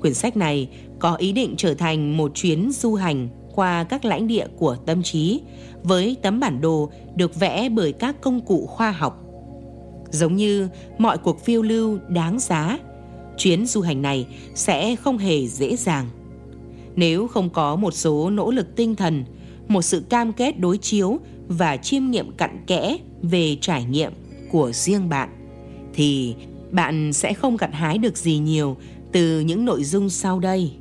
Quyển 0.00 0.14
sách 0.14 0.36
này 0.36 0.68
có 0.98 1.14
ý 1.14 1.32
định 1.32 1.54
trở 1.56 1.74
thành 1.74 2.16
một 2.16 2.34
chuyến 2.34 2.70
du 2.72 2.94
hành 2.94 3.28
qua 3.54 3.84
các 3.84 4.04
lãnh 4.04 4.26
địa 4.26 4.46
của 4.56 4.76
tâm 4.86 5.02
trí 5.02 5.40
với 5.82 6.16
tấm 6.22 6.40
bản 6.40 6.60
đồ 6.60 6.90
được 7.16 7.40
vẽ 7.40 7.68
bởi 7.68 7.92
các 7.92 8.20
công 8.20 8.40
cụ 8.40 8.66
khoa 8.66 8.90
học. 8.90 9.24
Giống 10.10 10.36
như 10.36 10.68
mọi 10.98 11.18
cuộc 11.18 11.44
phiêu 11.44 11.62
lưu 11.62 11.98
đáng 12.08 12.38
giá, 12.38 12.78
chuyến 13.36 13.66
du 13.66 13.80
hành 13.80 14.02
này 14.02 14.26
sẽ 14.54 14.96
không 14.96 15.18
hề 15.18 15.46
dễ 15.46 15.76
dàng. 15.76 16.06
Nếu 16.98 17.26
không 17.26 17.50
có 17.50 17.76
một 17.76 17.90
số 17.90 18.30
nỗ 18.30 18.50
lực 18.50 18.76
tinh 18.76 18.96
thần, 18.96 19.24
một 19.68 19.82
sự 19.82 20.02
cam 20.08 20.32
kết 20.32 20.60
đối 20.60 20.78
chiếu 20.78 21.18
và 21.48 21.76
chiêm 21.76 22.10
nghiệm 22.10 22.32
cặn 22.32 22.64
kẽ 22.66 22.96
về 23.22 23.56
trải 23.60 23.84
nghiệm 23.84 24.12
của 24.50 24.72
riêng 24.72 25.08
bạn, 25.08 25.28
thì 25.94 26.34
bạn 26.70 27.12
sẽ 27.12 27.34
không 27.34 27.56
gặt 27.56 27.70
hái 27.72 27.98
được 27.98 28.16
gì 28.16 28.38
nhiều 28.38 28.76
từ 29.12 29.40
những 29.40 29.64
nội 29.64 29.84
dung 29.84 30.10
sau 30.10 30.40
đây. 30.40 30.72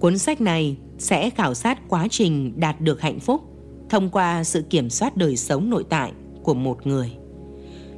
Cuốn 0.00 0.18
sách 0.18 0.40
này 0.40 0.76
sẽ 0.98 1.30
khảo 1.30 1.54
sát 1.54 1.88
quá 1.88 2.06
trình 2.10 2.52
đạt 2.56 2.80
được 2.80 3.00
hạnh 3.00 3.20
phúc 3.20 3.42
thông 3.88 4.10
qua 4.10 4.44
sự 4.44 4.62
kiểm 4.62 4.90
soát 4.90 5.16
đời 5.16 5.36
sống 5.36 5.70
nội 5.70 5.84
tại 5.88 6.12
của 6.42 6.54
một 6.54 6.86
người. 6.86 7.12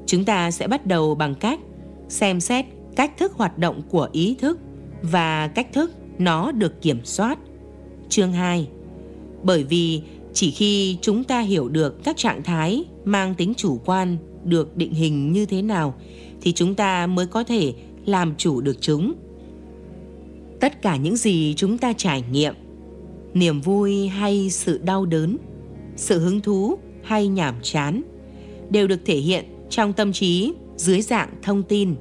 Chúng 0.07 0.25
ta 0.25 0.51
sẽ 0.51 0.69
bắt 0.69 0.87
đầu 0.87 1.15
bằng 1.15 1.35
cách 1.35 1.61
xem 2.09 2.41
xét 2.41 2.65
cách 2.97 3.19
thức 3.19 3.33
hoạt 3.33 3.59
động 3.59 3.83
của 3.91 4.09
ý 4.13 4.37
thức 4.39 4.59
và 5.03 5.49
cách 5.49 5.73
thức 5.73 5.93
nó 6.19 6.53
được 6.53 6.83
kiểm 6.83 7.05
soát. 7.05 7.39
Chương 8.09 8.33
2. 8.33 8.69
Bởi 9.43 9.65
vì 9.65 10.03
chỉ 10.33 10.51
khi 10.51 10.99
chúng 11.03 11.25
ta 11.25 11.41
hiểu 11.41 11.69
được 11.69 12.05
các 12.05 12.17
trạng 12.17 12.43
thái 12.43 12.85
mang 13.05 13.35
tính 13.35 13.55
chủ 13.57 13.81
quan 13.85 14.17
được 14.45 14.77
định 14.77 14.93
hình 14.95 15.33
như 15.33 15.47
thế 15.47 15.63
nào 15.63 15.95
thì 16.41 16.53
chúng 16.53 16.75
ta 16.75 17.07
mới 17.07 17.27
có 17.27 17.45
thể 17.45 17.73
làm 18.07 18.35
chủ 18.37 18.61
được 18.61 18.77
chúng. 18.81 19.15
Tất 20.61 20.83
cả 20.83 20.97
những 20.97 21.17
gì 21.17 21.55
chúng 21.57 21.79
ta 21.79 21.93
trải 21.93 22.25
nghiệm, 22.33 22.55
niềm 23.35 23.61
vui 23.61 24.09
hay 24.09 24.51
sự 24.51 24.79
đau 24.79 25.07
đớn, 25.07 25.37
sự 25.97 26.19
hứng 26.19 26.41
thú 26.41 26.79
hay 27.03 27.29
nhàm 27.29 27.55
chán 27.63 28.03
đều 28.71 28.87
được 28.87 29.01
thể 29.05 29.17
hiện 29.17 29.45
trong 29.71 29.93
tâm 29.93 30.13
trí 30.13 30.53
dưới 30.77 31.01
dạng 31.01 31.29
thông 31.43 31.63
tin. 31.63 31.95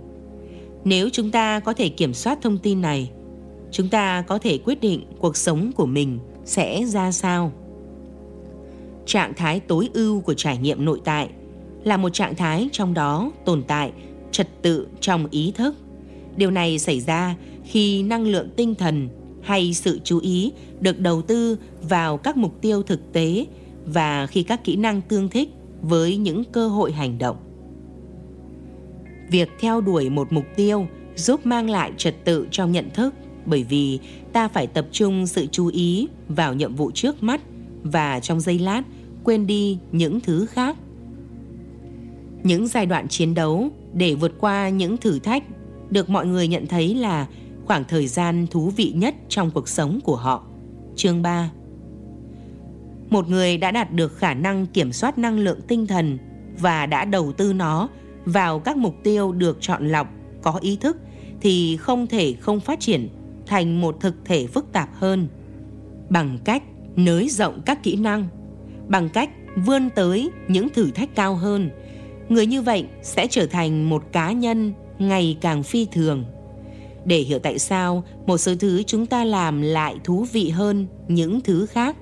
Nếu 0.84 1.10
chúng 1.10 1.32
ta 1.32 1.60
có 1.60 1.74
thể 1.74 1.90
kiểm 1.90 2.14
soát 2.14 2.40
thông 2.42 2.58
tin 2.58 2.82
này, 2.82 3.12
chúng 3.72 3.90
ta 3.90 4.22
có 4.22 4.38
thể 4.38 4.58
quyết 4.58 4.82
định 4.82 5.06
cuộc 5.20 5.38
sống 5.38 5.72
của 5.76 5.86
mình 5.86 6.20
sẽ 6.46 6.86
ra 6.86 7.12
sao. 7.12 7.52
Trạng 9.06 9.34
thái 9.34 9.60
tối 9.60 9.90
ưu 9.94 10.22
của 10.22 10.34
trải 10.34 10.58
nghiệm 10.58 10.86
nội 10.86 11.02
tại 11.04 11.30
là 11.84 11.98
một 11.98 12.10
trạng 12.10 12.36
thái 12.36 12.70
trong 12.72 12.94
đó 12.94 13.32
tồn 13.46 13.64
tại 13.68 13.92
trật 14.32 14.48
tự 14.62 14.88
trong 15.00 15.28
ý 15.32 15.52
thức. 15.56 15.76
Điều 16.36 16.52
này 16.52 16.80
xảy 16.80 17.00
ra 17.00 17.36
khi 17.64 18.04
năng 18.04 18.28
lượng 18.28 18.50
tinh 18.56 18.76
thần 18.76 19.10
hay 19.42 19.74
sự 19.74 20.00
chú 20.04 20.20
ý 20.20 20.52
được 20.80 21.00
đầu 21.00 21.22
tư 21.22 21.58
vào 21.90 22.18
các 22.18 22.38
mục 22.38 22.62
tiêu 22.62 22.84
thực 22.84 23.14
tế 23.14 23.46
và 23.86 24.28
khi 24.28 24.44
các 24.44 24.64
kỹ 24.64 24.76
năng 24.76 25.02
tương 25.02 25.30
thích 25.30 25.50
với 25.82 26.18
những 26.18 26.44
cơ 26.44 26.68
hội 26.68 26.92
hành 26.92 27.18
động. 27.18 27.38
Việc 29.32 29.50
theo 29.60 29.82
đuổi 29.82 30.10
một 30.10 30.32
mục 30.32 30.46
tiêu 30.56 30.88
giúp 31.16 31.46
mang 31.46 31.70
lại 31.70 31.92
trật 31.98 32.16
tự 32.26 32.48
trong 32.52 32.72
nhận 32.72 32.90
thức 32.90 33.14
bởi 33.48 33.64
vì 33.64 34.00
ta 34.34 34.48
phải 34.48 34.68
tập 34.68 34.88
trung 34.92 35.28
sự 35.28 35.46
chú 35.52 35.68
ý 35.68 36.08
vào 36.28 36.54
nhiệm 36.54 36.76
vụ 36.76 36.92
trước 36.92 37.24
mắt 37.24 37.42
và 37.84 38.20
trong 38.20 38.40
giây 38.40 38.60
lát 38.60 38.84
quên 39.24 39.48
đi 39.48 39.78
những 39.92 40.20
thứ 40.20 40.46
khác. 40.46 40.78
Những 42.44 42.68
giai 42.68 42.86
đoạn 42.86 43.08
chiến 43.08 43.34
đấu 43.34 43.70
để 43.94 44.16
vượt 44.16 44.34
qua 44.40 44.70
những 44.70 44.98
thử 44.98 45.20
thách 45.20 45.44
được 45.90 46.10
mọi 46.10 46.26
người 46.26 46.48
nhận 46.48 46.68
thấy 46.68 46.96
là 46.96 47.28
khoảng 47.66 47.84
thời 47.84 48.08
gian 48.08 48.48
thú 48.52 48.70
vị 48.76 48.94
nhất 48.96 49.16
trong 49.30 49.52
cuộc 49.52 49.70
sống 49.70 50.00
của 50.04 50.16
họ. 50.16 50.44
Chương 50.96 51.22
3 51.22 51.52
Một 53.10 53.30
người 53.30 53.58
đã 53.58 53.72
đạt 53.72 53.94
được 53.94 54.18
khả 54.18 54.34
năng 54.34 54.66
kiểm 54.66 54.92
soát 54.92 55.18
năng 55.18 55.40
lượng 55.40 55.60
tinh 55.68 55.88
thần 55.88 56.18
và 56.60 56.86
đã 56.86 57.06
đầu 57.06 57.32
tư 57.32 57.54
nó 57.54 57.90
vào 58.26 58.60
các 58.60 58.78
mục 58.78 58.96
tiêu 59.04 59.32
được 59.32 59.58
chọn 59.62 59.88
lọc, 59.88 60.08
có 60.42 60.60
ý 60.62 60.76
thức 60.76 60.98
thì 61.42 61.78
không 61.78 62.08
thể 62.08 62.34
không 62.40 62.60
phát 62.60 62.80
triển 62.80 63.10
thành 63.48 63.82
một 63.82 63.98
thực 64.00 64.16
thể 64.26 64.48
phức 64.48 64.72
tạp 64.72 64.90
hơn. 64.94 65.28
Bằng 66.10 66.38
cách 66.46 66.64
nới 66.96 67.30
rộng 67.30 67.62
các 67.66 67.84
kỹ 67.84 67.96
năng, 67.96 68.28
bằng 68.88 69.10
cách 69.10 69.30
vươn 69.66 69.90
tới 69.90 70.30
những 70.48 70.70
thử 70.70 70.92
thách 70.92 71.16
cao 71.16 71.36
hơn, 71.36 71.70
người 72.30 72.46
như 72.46 72.62
vậy 72.62 72.86
sẽ 73.02 73.28
trở 73.30 73.48
thành 73.48 73.90
một 73.90 74.04
cá 74.12 74.32
nhân 74.32 74.74
ngày 75.00 75.38
càng 75.42 75.64
phi 75.64 75.86
thường. 75.86 76.26
Để 77.06 77.18
hiểu 77.18 77.40
tại 77.40 77.60
sao 77.60 78.04
một 78.26 78.38
số 78.38 78.56
thứ 78.60 78.84
chúng 78.84 79.06
ta 79.06 79.24
làm 79.24 79.62
lại 79.62 79.96
thú 80.04 80.26
vị 80.32 80.50
hơn 80.50 80.88
những 81.08 81.42
thứ 81.42 81.66
khác, 81.66 81.96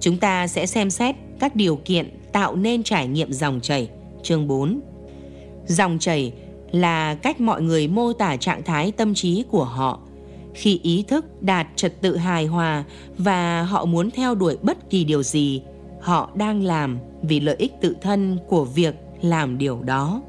chúng 0.00 0.16
ta 0.16 0.46
sẽ 0.46 0.66
xem 0.66 0.90
xét 0.90 1.14
các 1.40 1.56
điều 1.56 1.76
kiện 1.76 2.20
tạo 2.32 2.56
nên 2.56 2.82
trải 2.82 3.08
nghiệm 3.08 3.32
dòng 3.32 3.60
chảy. 3.60 3.90
Chương 4.22 4.48
4 4.48 4.80
dòng 5.66 5.98
chảy 5.98 6.32
là 6.70 7.14
cách 7.14 7.40
mọi 7.40 7.62
người 7.62 7.88
mô 7.88 8.12
tả 8.12 8.36
trạng 8.36 8.62
thái 8.62 8.92
tâm 8.92 9.14
trí 9.14 9.44
của 9.50 9.64
họ 9.64 10.00
khi 10.54 10.80
ý 10.82 11.04
thức 11.08 11.42
đạt 11.42 11.66
trật 11.76 12.00
tự 12.00 12.16
hài 12.16 12.46
hòa 12.46 12.84
và 13.18 13.62
họ 13.62 13.84
muốn 13.84 14.10
theo 14.10 14.34
đuổi 14.34 14.56
bất 14.62 14.90
kỳ 14.90 15.04
điều 15.04 15.22
gì 15.22 15.62
họ 16.00 16.30
đang 16.34 16.62
làm 16.62 16.98
vì 17.22 17.40
lợi 17.40 17.56
ích 17.58 17.72
tự 17.80 17.96
thân 18.02 18.38
của 18.48 18.64
việc 18.64 18.94
làm 19.22 19.58
điều 19.58 19.82
đó. 19.82 20.22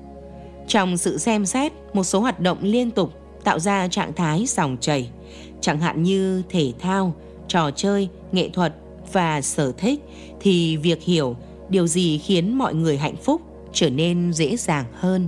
Trong 0.67 0.97
sự 0.97 1.17
xem 1.17 1.45
xét 1.45 1.71
một 1.93 2.03
số 2.03 2.19
hoạt 2.19 2.39
động 2.39 2.57
liên 2.61 2.91
tục 2.91 3.13
tạo 3.43 3.59
ra 3.59 3.87
trạng 3.87 4.13
thái 4.13 4.45
dòng 4.47 4.77
chảy, 4.81 5.09
chẳng 5.61 5.79
hạn 5.79 6.03
như 6.03 6.41
thể 6.49 6.73
thao, 6.79 7.13
trò 7.47 7.71
chơi, 7.71 8.09
nghệ 8.31 8.49
thuật 8.49 8.75
và 9.13 9.41
sở 9.41 9.71
thích 9.71 9.99
thì 10.39 10.77
việc 10.77 11.03
hiểu 11.03 11.35
điều 11.69 11.87
gì 11.87 12.17
khiến 12.17 12.57
mọi 12.57 12.73
người 12.73 12.97
hạnh 12.97 13.15
phúc 13.15 13.41
trở 13.73 13.89
nên 13.89 14.33
dễ 14.33 14.57
dàng 14.57 14.85
hơn. 14.93 15.27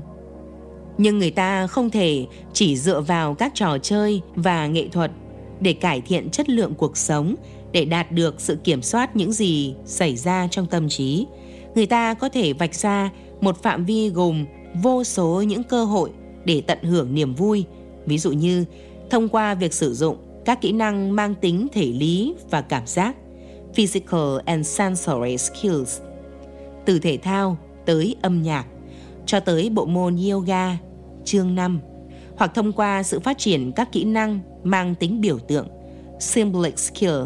Nhưng 1.01 1.19
người 1.19 1.31
ta 1.31 1.67
không 1.67 1.89
thể 1.89 2.25
chỉ 2.53 2.77
dựa 2.77 3.01
vào 3.01 3.33
các 3.33 3.51
trò 3.55 3.77
chơi 3.77 4.21
và 4.35 4.67
nghệ 4.67 4.87
thuật 4.87 5.11
để 5.59 5.73
cải 5.73 6.01
thiện 6.01 6.29
chất 6.29 6.49
lượng 6.49 6.73
cuộc 6.73 6.97
sống, 6.97 7.35
để 7.71 7.85
đạt 7.85 8.11
được 8.11 8.41
sự 8.41 8.55
kiểm 8.63 8.81
soát 8.81 9.15
những 9.15 9.31
gì 9.31 9.73
xảy 9.85 10.15
ra 10.15 10.47
trong 10.51 10.67
tâm 10.67 10.89
trí. 10.89 11.25
Người 11.75 11.85
ta 11.85 12.13
có 12.13 12.29
thể 12.29 12.53
vạch 12.53 12.75
ra 12.75 13.09
một 13.41 13.63
phạm 13.63 13.85
vi 13.85 14.09
gồm 14.09 14.45
vô 14.83 15.03
số 15.03 15.41
những 15.41 15.63
cơ 15.63 15.85
hội 15.85 16.09
để 16.45 16.61
tận 16.61 16.83
hưởng 16.83 17.15
niềm 17.15 17.35
vui, 17.35 17.65
ví 18.05 18.17
dụ 18.17 18.31
như 18.31 18.65
thông 19.09 19.29
qua 19.29 19.53
việc 19.53 19.73
sử 19.73 19.93
dụng 19.93 20.17
các 20.45 20.61
kỹ 20.61 20.71
năng 20.71 21.15
mang 21.15 21.35
tính 21.35 21.67
thể 21.73 21.85
lý 21.85 22.35
và 22.49 22.61
cảm 22.61 22.87
giác, 22.87 23.15
physical 23.73 24.37
and 24.45 24.67
sensory 24.67 25.37
skills, 25.37 25.99
từ 26.85 26.99
thể 26.99 27.17
thao 27.17 27.57
tới 27.85 28.15
âm 28.21 28.41
nhạc, 28.41 28.65
cho 29.25 29.39
tới 29.39 29.69
bộ 29.69 29.85
môn 29.85 30.17
yoga, 30.31 30.77
chương 31.25 31.55
5, 31.55 31.79
hoặc 32.37 32.51
thông 32.55 32.73
qua 32.73 33.03
sự 33.03 33.19
phát 33.19 33.37
triển 33.37 33.71
các 33.71 33.91
kỹ 33.91 34.03
năng 34.03 34.39
mang 34.63 34.95
tính 34.95 35.21
biểu 35.21 35.39
tượng, 35.39 35.67
symbolic 36.19 36.79
skill, 36.79 37.21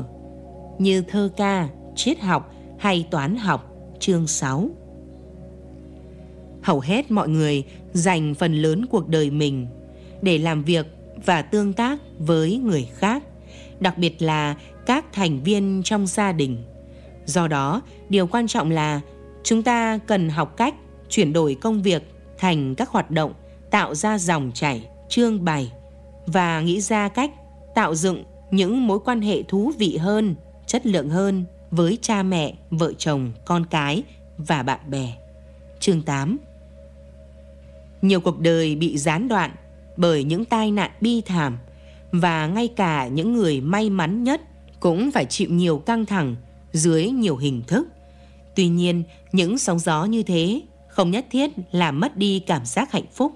như 0.80 1.01
thơ 1.01 1.30
ca, 1.38 1.70
triết 1.95 2.20
học 2.20 2.53
hay 2.80 3.07
toán 3.11 3.36
học, 3.36 3.72
chương 3.99 4.28
6 4.28 4.70
hầu 6.65 6.80
hết 6.80 7.11
mọi 7.11 7.30
người 7.30 7.63
dành 7.93 8.36
phần 8.36 8.53
lớn 8.53 8.86
cuộc 8.86 9.07
đời 9.07 9.30
mình 9.30 9.67
để 10.22 10.38
làm 10.38 10.63
việc 10.63 10.86
và 11.26 11.41
tương 11.41 11.74
tác 11.74 11.99
với 12.20 12.57
người 12.57 12.89
khác, 12.93 13.24
đặc 13.80 13.97
biệt 13.97 14.22
là 14.22 14.55
các 14.86 15.05
thành 15.13 15.43
viên 15.43 15.82
trong 15.84 16.07
gia 16.07 16.32
đình. 16.32 16.63
Do 17.26 17.47
đó, 17.47 17.82
điều 18.09 18.28
quan 18.28 18.47
trọng 18.47 18.72
là 18.72 19.01
chúng 19.43 19.63
ta 19.63 19.99
cần 20.07 20.30
học 20.30 20.57
cách 20.57 20.76
chuyển 21.09 21.34
đổi 21.34 21.55
công 21.55 21.82
việc 21.82 22.03
thành 22.38 22.76
các 22.76 22.89
hoạt 22.89 23.11
động 23.11 23.34
tạo 23.76 23.95
ra 23.95 24.17
dòng 24.17 24.51
chảy, 24.53 24.88
trương 25.09 25.45
bày 25.45 25.71
và 26.26 26.61
nghĩ 26.61 26.82
ra 26.82 27.07
cách 27.07 27.32
tạo 27.76 27.95
dựng 27.95 28.23
những 28.51 28.88
mối 28.88 28.99
quan 29.05 29.21
hệ 29.21 29.43
thú 29.43 29.71
vị 29.78 29.97
hơn, 29.97 30.36
chất 30.65 30.86
lượng 30.86 31.09
hơn 31.09 31.45
với 31.71 31.97
cha 32.01 32.23
mẹ, 32.23 32.53
vợ 32.69 32.93
chồng, 32.97 33.32
con 33.45 33.65
cái 33.65 34.03
và 34.38 34.63
bạn 34.63 34.80
bè. 34.89 35.13
Chương 35.80 36.01
8 36.01 36.38
nhiều 38.01 38.19
cuộc 38.19 38.39
đời 38.39 38.76
bị 38.76 38.97
gián 38.97 39.28
đoạn 39.28 39.51
bởi 39.97 40.23
những 40.23 40.45
tai 40.45 40.71
nạn 40.71 40.91
bi 41.01 41.21
thảm 41.21 41.57
và 42.11 42.47
ngay 42.47 42.67
cả 42.67 43.07
những 43.07 43.34
người 43.34 43.61
may 43.61 43.89
mắn 43.89 44.23
nhất 44.23 44.41
cũng 44.80 45.11
phải 45.11 45.26
chịu 45.26 45.49
nhiều 45.51 45.78
căng 45.78 46.05
thẳng 46.05 46.36
dưới 46.73 47.09
nhiều 47.09 47.38
hình 47.38 47.61
thức. 47.67 47.88
Tuy 48.55 48.67
nhiên, 48.67 49.03
những 49.32 49.57
sóng 49.57 49.80
gió 49.80 50.05
như 50.05 50.23
thế 50.23 50.61
không 50.88 51.11
nhất 51.11 51.26
thiết 51.32 51.51
làm 51.71 51.99
mất 51.99 52.17
đi 52.17 52.39
cảm 52.39 52.65
giác 52.65 52.91
hạnh 52.91 53.07
phúc. 53.13 53.32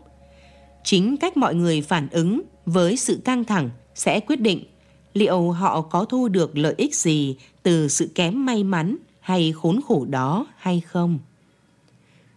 Chính 0.90 1.18
cách 1.18 1.38
mọi 1.38 1.56
người 1.56 1.82
phản 1.82 2.08
ứng 2.12 2.42
với 2.66 2.98
sự 2.98 3.22
căng 3.26 3.44
thẳng 3.44 3.70
sẽ 3.96 4.20
quyết 4.20 4.42
định 4.42 4.64
liệu 5.14 5.52
họ 5.52 5.82
có 5.82 6.06
thu 6.06 6.28
được 6.28 6.58
lợi 6.58 6.74
ích 6.78 6.96
gì 6.96 7.36
từ 7.64 7.88
sự 7.88 8.12
kém 8.16 8.46
may 8.46 8.64
mắn 8.64 8.98
hay 9.20 9.52
khốn 9.52 9.80
khổ 9.88 10.06
đó 10.10 10.48
hay 10.58 10.80
không. 10.80 11.20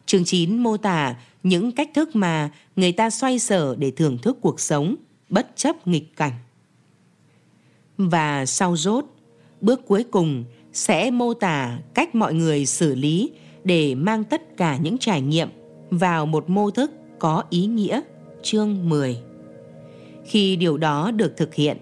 Chương 0.06 0.24
9 0.24 0.58
mô 0.58 0.76
tả 0.76 1.14
những 1.42 1.72
cách 1.72 1.90
thức 1.94 2.16
mà 2.16 2.50
người 2.76 2.92
ta 2.92 3.10
xoay 3.10 3.38
sở 3.38 3.76
để 3.78 3.90
thưởng 3.90 4.18
thức 4.18 4.38
cuộc 4.40 4.60
sống 4.60 4.96
bất 5.28 5.46
chấp 5.56 5.86
nghịch 5.86 6.16
cảnh. 6.16 6.34
Và 7.98 8.46
sau 8.46 8.76
rốt, 8.76 9.04
bước 9.60 9.86
cuối 9.86 10.04
cùng 10.10 10.44
sẽ 10.72 11.10
mô 11.10 11.34
tả 11.34 11.78
cách 11.94 12.14
mọi 12.14 12.34
người 12.34 12.66
xử 12.66 12.94
lý 12.94 13.30
để 13.64 13.94
mang 13.94 14.24
tất 14.24 14.56
cả 14.56 14.76
những 14.76 14.98
trải 14.98 15.20
nghiệm 15.20 15.48
vào 15.90 16.26
một 16.26 16.50
mô 16.50 16.70
thức 16.70 16.90
có 17.18 17.44
ý 17.50 17.66
nghĩa, 17.66 18.00
chương 18.42 18.88
10. 18.88 19.18
Khi 20.24 20.56
điều 20.56 20.76
đó 20.76 21.10
được 21.10 21.36
thực 21.36 21.54
hiện 21.54 21.76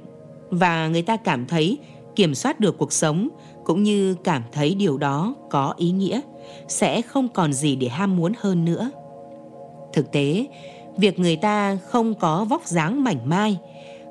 và 0.50 0.88
người 0.88 1.02
ta 1.02 1.16
cảm 1.16 1.46
thấy 1.46 1.78
kiểm 2.16 2.34
soát 2.34 2.60
được 2.60 2.78
cuộc 2.78 2.92
sống 2.92 3.28
cũng 3.64 3.82
như 3.82 4.16
cảm 4.24 4.42
thấy 4.52 4.74
điều 4.74 4.98
đó 4.98 5.34
có 5.50 5.74
ý 5.76 5.90
nghĩa, 5.90 6.20
sẽ 6.68 7.02
không 7.02 7.28
còn 7.28 7.52
gì 7.52 7.76
để 7.76 7.88
ham 7.88 8.16
muốn 8.16 8.32
hơn 8.38 8.64
nữa. 8.64 8.90
Thực 9.92 10.12
tế, 10.12 10.46
việc 10.96 11.18
người 11.18 11.36
ta 11.36 11.78
không 11.86 12.14
có 12.14 12.44
vóc 12.44 12.66
dáng 12.66 13.04
mảnh 13.04 13.28
mai, 13.28 13.58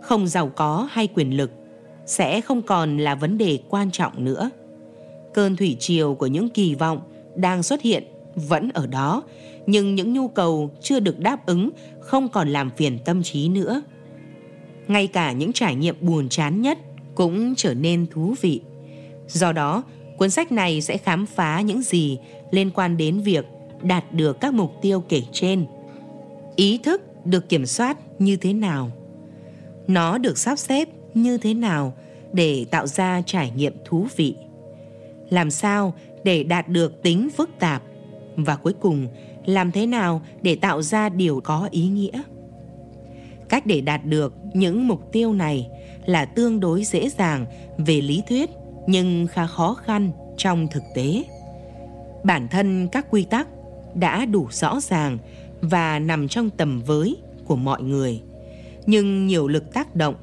không 0.01 0.27
giàu 0.27 0.51
có 0.55 0.87
hay 0.91 1.07
quyền 1.07 1.37
lực 1.37 1.51
sẽ 2.05 2.41
không 2.41 2.61
còn 2.61 2.97
là 2.97 3.15
vấn 3.15 3.37
đề 3.37 3.59
quan 3.69 3.91
trọng 3.91 4.25
nữa. 4.25 4.49
Cơn 5.33 5.55
thủy 5.55 5.77
triều 5.79 6.15
của 6.15 6.27
những 6.27 6.49
kỳ 6.49 6.75
vọng 6.75 7.01
đang 7.35 7.63
xuất 7.63 7.81
hiện 7.81 8.03
vẫn 8.35 8.69
ở 8.73 8.87
đó, 8.87 9.23
nhưng 9.67 9.95
những 9.95 10.13
nhu 10.13 10.27
cầu 10.27 10.71
chưa 10.81 10.99
được 10.99 11.19
đáp 11.19 11.45
ứng 11.45 11.69
không 11.99 12.29
còn 12.29 12.49
làm 12.49 12.69
phiền 12.77 12.99
tâm 13.05 13.23
trí 13.23 13.49
nữa. 13.49 13.81
Ngay 14.87 15.07
cả 15.07 15.31
những 15.31 15.53
trải 15.53 15.75
nghiệm 15.75 15.95
buồn 16.01 16.29
chán 16.29 16.61
nhất 16.61 16.77
cũng 17.15 17.55
trở 17.55 17.73
nên 17.73 18.07
thú 18.11 18.35
vị. 18.41 18.61
Do 19.27 19.51
đó, 19.51 19.83
cuốn 20.17 20.29
sách 20.29 20.51
này 20.51 20.81
sẽ 20.81 20.97
khám 20.97 21.25
phá 21.25 21.61
những 21.61 21.81
gì 21.81 22.19
liên 22.51 22.71
quan 22.71 22.97
đến 22.97 23.19
việc 23.19 23.45
đạt 23.81 24.13
được 24.13 24.39
các 24.39 24.53
mục 24.53 24.71
tiêu 24.81 25.01
kể 25.09 25.21
trên. 25.31 25.65
Ý 26.55 26.77
thức 26.77 27.25
được 27.25 27.49
kiểm 27.49 27.65
soát 27.65 27.97
như 28.19 28.35
thế 28.35 28.53
nào? 28.53 28.91
Nó 29.87 30.17
được 30.17 30.37
sắp 30.37 30.59
xếp 30.59 30.89
như 31.13 31.37
thế 31.37 31.53
nào 31.53 31.93
để 32.33 32.65
tạo 32.71 32.87
ra 32.87 33.21
trải 33.25 33.51
nghiệm 33.55 33.73
thú 33.85 34.07
vị? 34.15 34.35
Làm 35.29 35.51
sao 35.51 35.93
để 36.23 36.43
đạt 36.43 36.67
được 36.67 37.01
tính 37.01 37.29
phức 37.37 37.49
tạp? 37.59 37.83
Và 38.35 38.55
cuối 38.55 38.73
cùng, 38.79 39.07
làm 39.45 39.71
thế 39.71 39.85
nào 39.85 40.21
để 40.41 40.55
tạo 40.55 40.81
ra 40.81 41.09
điều 41.09 41.41
có 41.43 41.67
ý 41.71 41.87
nghĩa? 41.87 42.21
Cách 43.49 43.65
để 43.65 43.81
đạt 43.81 44.05
được 44.05 44.33
những 44.53 44.87
mục 44.87 45.11
tiêu 45.11 45.33
này 45.33 45.69
là 46.05 46.25
tương 46.25 46.59
đối 46.59 46.83
dễ 46.83 47.09
dàng 47.09 47.45
về 47.77 48.01
lý 48.01 48.21
thuyết 48.29 48.49
nhưng 48.87 49.27
khá 49.27 49.47
khó 49.47 49.73
khăn 49.73 50.11
trong 50.37 50.67
thực 50.71 50.83
tế. 50.95 51.23
Bản 52.23 52.47
thân 52.47 52.87
các 52.91 53.05
quy 53.09 53.23
tắc 53.23 53.47
đã 53.95 54.25
đủ 54.25 54.47
rõ 54.51 54.79
ràng 54.79 55.17
và 55.61 55.99
nằm 55.99 56.27
trong 56.27 56.49
tầm 56.49 56.81
với 56.85 57.17
của 57.45 57.55
mọi 57.55 57.81
người. 57.81 58.21
Nhưng 58.85 59.27
nhiều 59.27 59.47
lực 59.47 59.73
tác 59.73 59.95
động, 59.95 60.15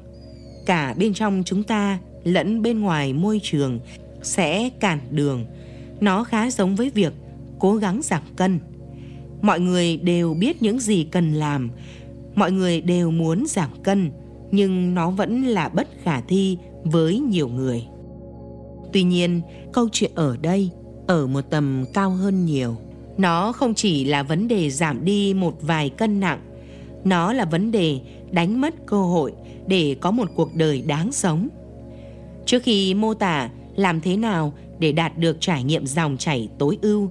cả 0.65 0.93
bên 0.97 1.13
trong 1.13 1.43
chúng 1.45 1.63
ta 1.63 1.99
lẫn 2.23 2.61
bên 2.61 2.79
ngoài 2.79 3.13
môi 3.13 3.39
trường, 3.43 3.79
sẽ 4.21 4.69
cản 4.69 4.99
đường. 5.11 5.45
Nó 5.99 6.23
khá 6.23 6.51
giống 6.51 6.75
với 6.75 6.89
việc 6.89 7.13
cố 7.59 7.75
gắng 7.75 8.01
giảm 8.03 8.21
cân. 8.35 8.59
Mọi 9.41 9.59
người 9.59 9.97
đều 9.97 10.33
biết 10.33 10.61
những 10.61 10.79
gì 10.79 11.03
cần 11.03 11.33
làm, 11.33 11.69
mọi 12.35 12.51
người 12.51 12.81
đều 12.81 13.11
muốn 13.11 13.45
giảm 13.47 13.69
cân, 13.83 14.11
nhưng 14.51 14.93
nó 14.93 15.09
vẫn 15.09 15.43
là 15.43 15.69
bất 15.69 15.87
khả 16.03 16.21
thi 16.21 16.57
với 16.83 17.19
nhiều 17.19 17.47
người. 17.47 17.83
Tuy 18.93 19.03
nhiên, 19.03 19.41
câu 19.73 19.89
chuyện 19.91 20.11
ở 20.15 20.37
đây 20.41 20.69
ở 21.07 21.27
một 21.27 21.41
tầm 21.49 21.85
cao 21.93 22.09
hơn 22.09 22.45
nhiều. 22.45 22.75
Nó 23.17 23.51
không 23.51 23.73
chỉ 23.73 24.05
là 24.05 24.23
vấn 24.23 24.47
đề 24.47 24.69
giảm 24.69 25.05
đi 25.05 25.33
một 25.33 25.57
vài 25.61 25.89
cân 25.89 26.19
nặng, 26.19 26.39
nó 27.03 27.33
là 27.33 27.45
vấn 27.45 27.71
đề 27.71 27.99
đánh 28.31 28.61
mất 28.61 28.85
cơ 28.85 28.97
hội 28.97 29.33
để 29.67 29.95
có 30.01 30.11
một 30.11 30.29
cuộc 30.35 30.55
đời 30.55 30.81
đáng 30.81 31.11
sống. 31.11 31.47
Trước 32.45 32.63
khi 32.63 32.93
mô 32.93 33.13
tả 33.13 33.49
làm 33.75 34.01
thế 34.01 34.17
nào 34.17 34.53
để 34.79 34.91
đạt 34.91 35.17
được 35.17 35.37
trải 35.39 35.63
nghiệm 35.63 35.85
dòng 35.85 36.17
chảy 36.17 36.49
tối 36.57 36.77
ưu, 36.81 37.09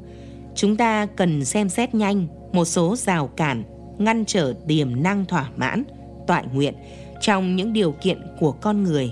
chúng 0.57 0.77
ta 0.77 1.07
cần 1.07 1.45
xem 1.45 1.69
xét 1.69 1.95
nhanh 1.95 2.27
một 2.53 2.65
số 2.65 2.97
rào 2.97 3.27
cản 3.27 3.63
ngăn 3.99 4.25
trở 4.25 4.55
tiềm 4.69 5.03
năng 5.03 5.25
thỏa 5.25 5.51
mãn, 5.57 5.85
toại 6.27 6.45
nguyện 6.53 6.75
trong 7.21 7.57
những 7.57 7.73
điều 7.73 7.93
kiện 7.93 8.19
của 8.41 8.53
con 8.53 8.83
người. 8.83 9.11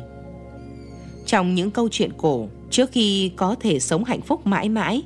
Trong 1.27 1.55
những 1.55 1.71
câu 1.71 1.89
chuyện 1.91 2.11
cổ, 2.17 2.49
trước 2.71 2.91
khi 2.93 3.31
có 3.37 3.55
thể 3.61 3.81
sống 3.81 4.05
hạnh 4.05 4.21
phúc 4.21 4.47
mãi 4.47 4.69
mãi, 4.69 5.03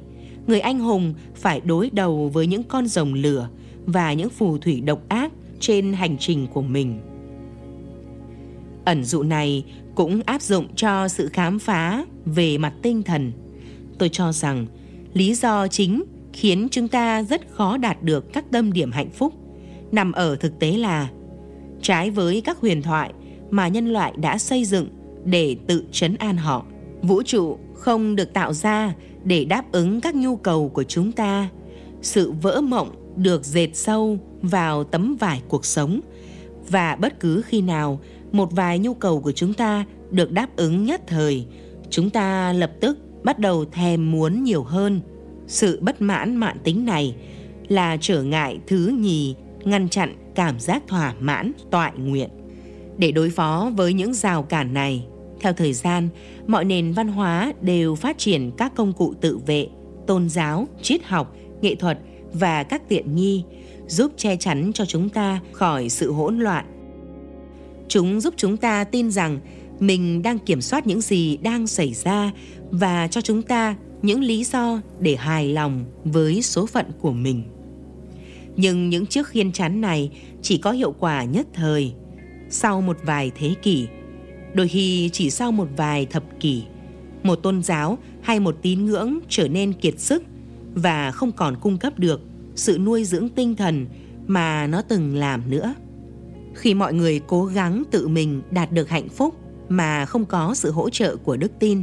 người 0.46 0.60
anh 0.60 0.78
hùng 0.78 1.14
phải 1.34 1.60
đối 1.60 1.90
đầu 1.90 2.30
với 2.34 2.46
những 2.46 2.62
con 2.62 2.86
rồng 2.86 3.14
lửa 3.14 3.48
và 3.86 4.12
những 4.12 4.30
phù 4.30 4.58
thủy 4.58 4.80
độc 4.80 5.08
ác 5.08 5.32
trên 5.60 5.92
hành 5.92 6.18
trình 6.18 6.46
của 6.46 6.62
mình. 6.62 7.00
Ẩn 8.84 9.04
dụ 9.04 9.22
này 9.22 9.64
cũng 9.94 10.20
áp 10.26 10.42
dụng 10.42 10.66
cho 10.76 11.08
sự 11.08 11.28
khám 11.32 11.58
phá 11.58 12.04
về 12.24 12.58
mặt 12.58 12.72
tinh 12.82 13.02
thần. 13.02 13.32
Tôi 13.98 14.08
cho 14.08 14.32
rằng 14.32 14.66
lý 15.14 15.34
do 15.34 15.68
chính 15.68 16.02
khiến 16.38 16.68
chúng 16.70 16.88
ta 16.88 17.22
rất 17.22 17.50
khó 17.50 17.76
đạt 17.76 18.02
được 18.02 18.32
các 18.32 18.44
tâm 18.52 18.72
điểm 18.72 18.92
hạnh 18.92 19.10
phúc 19.10 19.34
nằm 19.92 20.12
ở 20.12 20.36
thực 20.36 20.58
tế 20.58 20.72
là 20.72 21.08
trái 21.82 22.10
với 22.10 22.40
các 22.40 22.58
huyền 22.58 22.82
thoại 22.82 23.12
mà 23.50 23.68
nhân 23.68 23.86
loại 23.86 24.12
đã 24.16 24.38
xây 24.38 24.64
dựng 24.64 24.88
để 25.24 25.56
tự 25.66 25.84
chấn 25.92 26.16
an 26.16 26.36
họ. 26.36 26.64
Vũ 27.02 27.22
trụ 27.22 27.58
không 27.74 28.16
được 28.16 28.32
tạo 28.32 28.52
ra 28.52 28.94
để 29.24 29.44
đáp 29.44 29.72
ứng 29.72 30.00
các 30.00 30.14
nhu 30.14 30.36
cầu 30.36 30.68
của 30.68 30.82
chúng 30.82 31.12
ta. 31.12 31.48
Sự 32.02 32.32
vỡ 32.32 32.60
mộng 32.60 33.14
được 33.16 33.44
dệt 33.44 33.70
sâu 33.74 34.18
vào 34.42 34.84
tấm 34.84 35.16
vải 35.16 35.42
cuộc 35.48 35.64
sống 35.64 36.00
và 36.68 36.96
bất 36.96 37.20
cứ 37.20 37.42
khi 37.46 37.60
nào 37.60 38.00
một 38.32 38.52
vài 38.52 38.78
nhu 38.78 38.94
cầu 38.94 39.20
của 39.20 39.32
chúng 39.32 39.54
ta 39.54 39.84
được 40.10 40.32
đáp 40.32 40.56
ứng 40.56 40.84
nhất 40.84 41.00
thời, 41.06 41.46
chúng 41.90 42.10
ta 42.10 42.52
lập 42.52 42.72
tức 42.80 42.98
bắt 43.22 43.38
đầu 43.38 43.64
thèm 43.64 44.10
muốn 44.10 44.44
nhiều 44.44 44.62
hơn. 44.62 45.00
Sự 45.48 45.78
bất 45.82 46.02
mãn 46.02 46.36
mạn 46.36 46.56
tính 46.64 46.84
này 46.84 47.14
là 47.68 47.96
trở 48.00 48.22
ngại 48.22 48.58
thứ 48.66 48.86
nhì 49.00 49.34
ngăn 49.64 49.88
chặn 49.88 50.14
cảm 50.34 50.60
giác 50.60 50.82
thỏa 50.88 51.14
mãn 51.20 51.52
toại 51.70 51.92
nguyện. 51.96 52.30
Để 52.98 53.12
đối 53.12 53.30
phó 53.30 53.70
với 53.76 53.92
những 53.92 54.14
rào 54.14 54.42
cản 54.42 54.74
này, 54.74 55.06
theo 55.40 55.52
thời 55.52 55.72
gian, 55.72 56.08
mọi 56.46 56.64
nền 56.64 56.92
văn 56.92 57.08
hóa 57.08 57.52
đều 57.60 57.94
phát 57.94 58.18
triển 58.18 58.50
các 58.56 58.74
công 58.74 58.92
cụ 58.92 59.14
tự 59.20 59.38
vệ, 59.46 59.66
tôn 60.06 60.28
giáo, 60.28 60.68
triết 60.82 61.04
học, 61.04 61.36
nghệ 61.60 61.74
thuật 61.74 61.98
và 62.32 62.62
các 62.62 62.88
tiện 62.88 63.16
nghi 63.16 63.44
giúp 63.86 64.12
che 64.16 64.36
chắn 64.36 64.70
cho 64.74 64.84
chúng 64.84 65.08
ta 65.08 65.40
khỏi 65.52 65.88
sự 65.88 66.12
hỗn 66.12 66.38
loạn. 66.38 66.64
Chúng 67.88 68.20
giúp 68.20 68.34
chúng 68.36 68.56
ta 68.56 68.84
tin 68.84 69.10
rằng 69.10 69.40
mình 69.80 70.22
đang 70.22 70.38
kiểm 70.38 70.60
soát 70.60 70.86
những 70.86 71.00
gì 71.00 71.36
đang 71.36 71.66
xảy 71.66 71.94
ra 71.94 72.32
và 72.70 73.08
cho 73.08 73.20
chúng 73.20 73.42
ta 73.42 73.76
những 74.02 74.20
lý 74.20 74.44
do 74.44 74.80
để 75.00 75.16
hài 75.16 75.48
lòng 75.48 75.84
với 76.04 76.42
số 76.42 76.66
phận 76.66 76.86
của 77.00 77.12
mình. 77.12 77.42
Nhưng 78.56 78.88
những 78.88 79.06
chiếc 79.06 79.26
khiên 79.26 79.52
chắn 79.52 79.80
này 79.80 80.10
chỉ 80.42 80.58
có 80.58 80.70
hiệu 80.72 80.94
quả 80.98 81.24
nhất 81.24 81.46
thời, 81.54 81.92
sau 82.50 82.80
một 82.80 82.96
vài 83.04 83.30
thế 83.38 83.54
kỷ, 83.62 83.86
đôi 84.54 84.68
khi 84.68 85.10
chỉ 85.12 85.30
sau 85.30 85.52
một 85.52 85.68
vài 85.76 86.06
thập 86.06 86.24
kỷ, 86.40 86.62
một 87.22 87.36
tôn 87.36 87.62
giáo 87.62 87.98
hay 88.22 88.40
một 88.40 88.56
tín 88.62 88.86
ngưỡng 88.86 89.18
trở 89.28 89.48
nên 89.48 89.72
kiệt 89.72 90.00
sức 90.00 90.22
và 90.74 91.10
không 91.10 91.32
còn 91.32 91.56
cung 91.60 91.78
cấp 91.78 91.98
được 91.98 92.20
sự 92.54 92.78
nuôi 92.78 93.04
dưỡng 93.04 93.28
tinh 93.28 93.56
thần 93.56 93.86
mà 94.26 94.66
nó 94.66 94.82
từng 94.82 95.16
làm 95.16 95.50
nữa. 95.50 95.74
Khi 96.54 96.74
mọi 96.74 96.94
người 96.94 97.20
cố 97.26 97.44
gắng 97.44 97.82
tự 97.90 98.08
mình 98.08 98.42
đạt 98.50 98.72
được 98.72 98.88
hạnh 98.88 99.08
phúc 99.08 99.34
mà 99.68 100.06
không 100.06 100.24
có 100.24 100.54
sự 100.54 100.70
hỗ 100.70 100.90
trợ 100.90 101.16
của 101.16 101.36
đức 101.36 101.52
tin, 101.58 101.82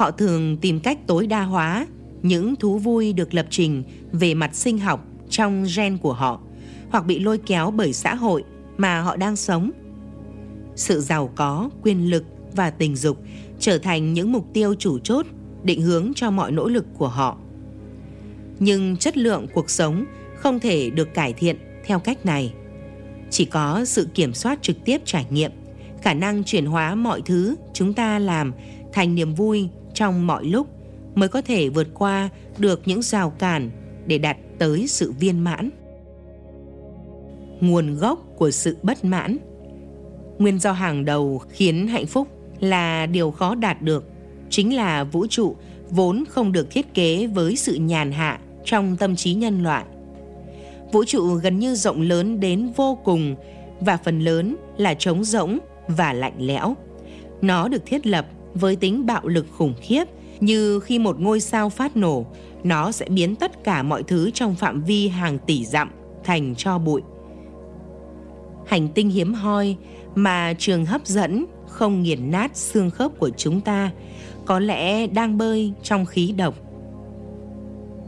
họ 0.00 0.10
thường 0.10 0.56
tìm 0.56 0.80
cách 0.80 0.98
tối 1.06 1.26
đa 1.26 1.42
hóa 1.42 1.86
những 2.22 2.56
thú 2.56 2.78
vui 2.78 3.12
được 3.12 3.34
lập 3.34 3.46
trình 3.50 3.82
về 4.12 4.34
mặt 4.34 4.54
sinh 4.54 4.78
học 4.78 5.04
trong 5.30 5.64
gen 5.76 5.98
của 5.98 6.12
họ 6.12 6.40
hoặc 6.90 7.06
bị 7.06 7.18
lôi 7.18 7.38
kéo 7.38 7.70
bởi 7.70 7.92
xã 7.92 8.14
hội 8.14 8.44
mà 8.76 9.00
họ 9.00 9.16
đang 9.16 9.36
sống. 9.36 9.70
Sự 10.76 11.00
giàu 11.00 11.32
có, 11.36 11.70
quyền 11.82 12.10
lực 12.10 12.24
và 12.52 12.70
tình 12.70 12.96
dục 12.96 13.22
trở 13.58 13.78
thành 13.78 14.12
những 14.12 14.32
mục 14.32 14.46
tiêu 14.52 14.74
chủ 14.74 14.98
chốt 14.98 15.26
định 15.62 15.82
hướng 15.82 16.12
cho 16.16 16.30
mọi 16.30 16.52
nỗ 16.52 16.68
lực 16.68 16.86
của 16.98 17.08
họ. 17.08 17.38
Nhưng 18.58 18.96
chất 18.96 19.16
lượng 19.16 19.46
cuộc 19.54 19.70
sống 19.70 20.04
không 20.36 20.60
thể 20.60 20.90
được 20.90 21.14
cải 21.14 21.32
thiện 21.32 21.56
theo 21.86 21.98
cách 21.98 22.26
này. 22.26 22.54
Chỉ 23.30 23.44
có 23.44 23.84
sự 23.84 24.08
kiểm 24.14 24.34
soát 24.34 24.62
trực 24.62 24.76
tiếp 24.84 25.00
trải 25.04 25.26
nghiệm 25.30 25.50
khả 26.02 26.14
năng 26.14 26.44
chuyển 26.44 26.66
hóa 26.66 26.94
mọi 26.94 27.22
thứ 27.22 27.56
chúng 27.72 27.94
ta 27.94 28.18
làm 28.18 28.52
thành 28.92 29.14
niềm 29.14 29.34
vui 29.34 29.68
trong 30.00 30.26
mọi 30.26 30.44
lúc 30.44 30.66
mới 31.14 31.28
có 31.28 31.42
thể 31.42 31.68
vượt 31.68 31.88
qua 31.94 32.28
được 32.58 32.82
những 32.84 33.02
rào 33.02 33.30
cản 33.30 33.70
để 34.06 34.18
đạt 34.18 34.36
tới 34.58 34.86
sự 34.86 35.12
viên 35.12 35.38
mãn. 35.38 35.70
Nguồn 37.60 37.96
gốc 37.96 38.26
của 38.36 38.50
sự 38.50 38.76
bất 38.82 39.04
mãn 39.04 39.36
Nguyên 40.38 40.58
do 40.58 40.72
hàng 40.72 41.04
đầu 41.04 41.42
khiến 41.48 41.86
hạnh 41.86 42.06
phúc 42.06 42.28
là 42.60 43.06
điều 43.06 43.30
khó 43.30 43.54
đạt 43.54 43.82
được, 43.82 44.04
chính 44.50 44.76
là 44.76 45.04
vũ 45.04 45.26
trụ 45.26 45.56
vốn 45.90 46.24
không 46.28 46.52
được 46.52 46.70
thiết 46.70 46.94
kế 46.94 47.26
với 47.26 47.56
sự 47.56 47.74
nhàn 47.74 48.12
hạ 48.12 48.40
trong 48.64 48.96
tâm 48.96 49.16
trí 49.16 49.34
nhân 49.34 49.62
loại. 49.62 49.84
Vũ 50.92 51.04
trụ 51.04 51.34
gần 51.34 51.58
như 51.58 51.74
rộng 51.74 52.02
lớn 52.02 52.40
đến 52.40 52.72
vô 52.76 52.98
cùng 53.04 53.36
và 53.80 53.96
phần 53.96 54.20
lớn 54.20 54.56
là 54.76 54.94
trống 54.94 55.24
rỗng 55.24 55.58
và 55.88 56.12
lạnh 56.12 56.36
lẽo. 56.38 56.74
Nó 57.42 57.68
được 57.68 57.86
thiết 57.86 58.06
lập 58.06 58.26
với 58.54 58.76
tính 58.76 59.06
bạo 59.06 59.28
lực 59.28 59.46
khủng 59.52 59.74
khiếp 59.80 60.04
như 60.40 60.80
khi 60.80 60.98
một 60.98 61.20
ngôi 61.20 61.40
sao 61.40 61.70
phát 61.70 61.96
nổ, 61.96 62.26
nó 62.64 62.92
sẽ 62.92 63.06
biến 63.08 63.36
tất 63.36 63.64
cả 63.64 63.82
mọi 63.82 64.02
thứ 64.02 64.30
trong 64.34 64.54
phạm 64.54 64.82
vi 64.82 65.08
hàng 65.08 65.38
tỷ 65.38 65.64
dặm 65.64 65.90
thành 66.24 66.54
cho 66.54 66.78
bụi. 66.78 67.02
Hành 68.66 68.88
tinh 68.88 69.10
hiếm 69.10 69.34
hoi 69.34 69.76
mà 70.14 70.54
trường 70.58 70.86
hấp 70.86 71.06
dẫn 71.06 71.46
không 71.68 72.02
nghiền 72.02 72.30
nát 72.30 72.56
xương 72.56 72.90
khớp 72.90 73.18
của 73.18 73.30
chúng 73.36 73.60
ta 73.60 73.90
có 74.46 74.58
lẽ 74.58 75.06
đang 75.06 75.38
bơi 75.38 75.72
trong 75.82 76.06
khí 76.06 76.34
độc. 76.36 76.54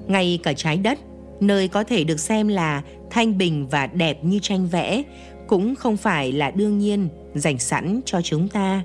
Ngay 0.06 0.38
cả 0.42 0.52
trái 0.52 0.76
đất, 0.76 0.98
nơi 1.40 1.68
có 1.68 1.84
thể 1.84 2.04
được 2.04 2.20
xem 2.20 2.48
là 2.48 2.82
thanh 3.10 3.38
bình 3.38 3.68
và 3.68 3.86
đẹp 3.86 4.24
như 4.24 4.38
tranh 4.42 4.66
vẽ, 4.66 5.02
cũng 5.46 5.74
không 5.74 5.96
phải 5.96 6.32
là 6.32 6.50
đương 6.50 6.78
nhiên 6.78 7.08
dành 7.34 7.58
sẵn 7.58 8.00
cho 8.04 8.22
chúng 8.22 8.48
ta. 8.48 8.82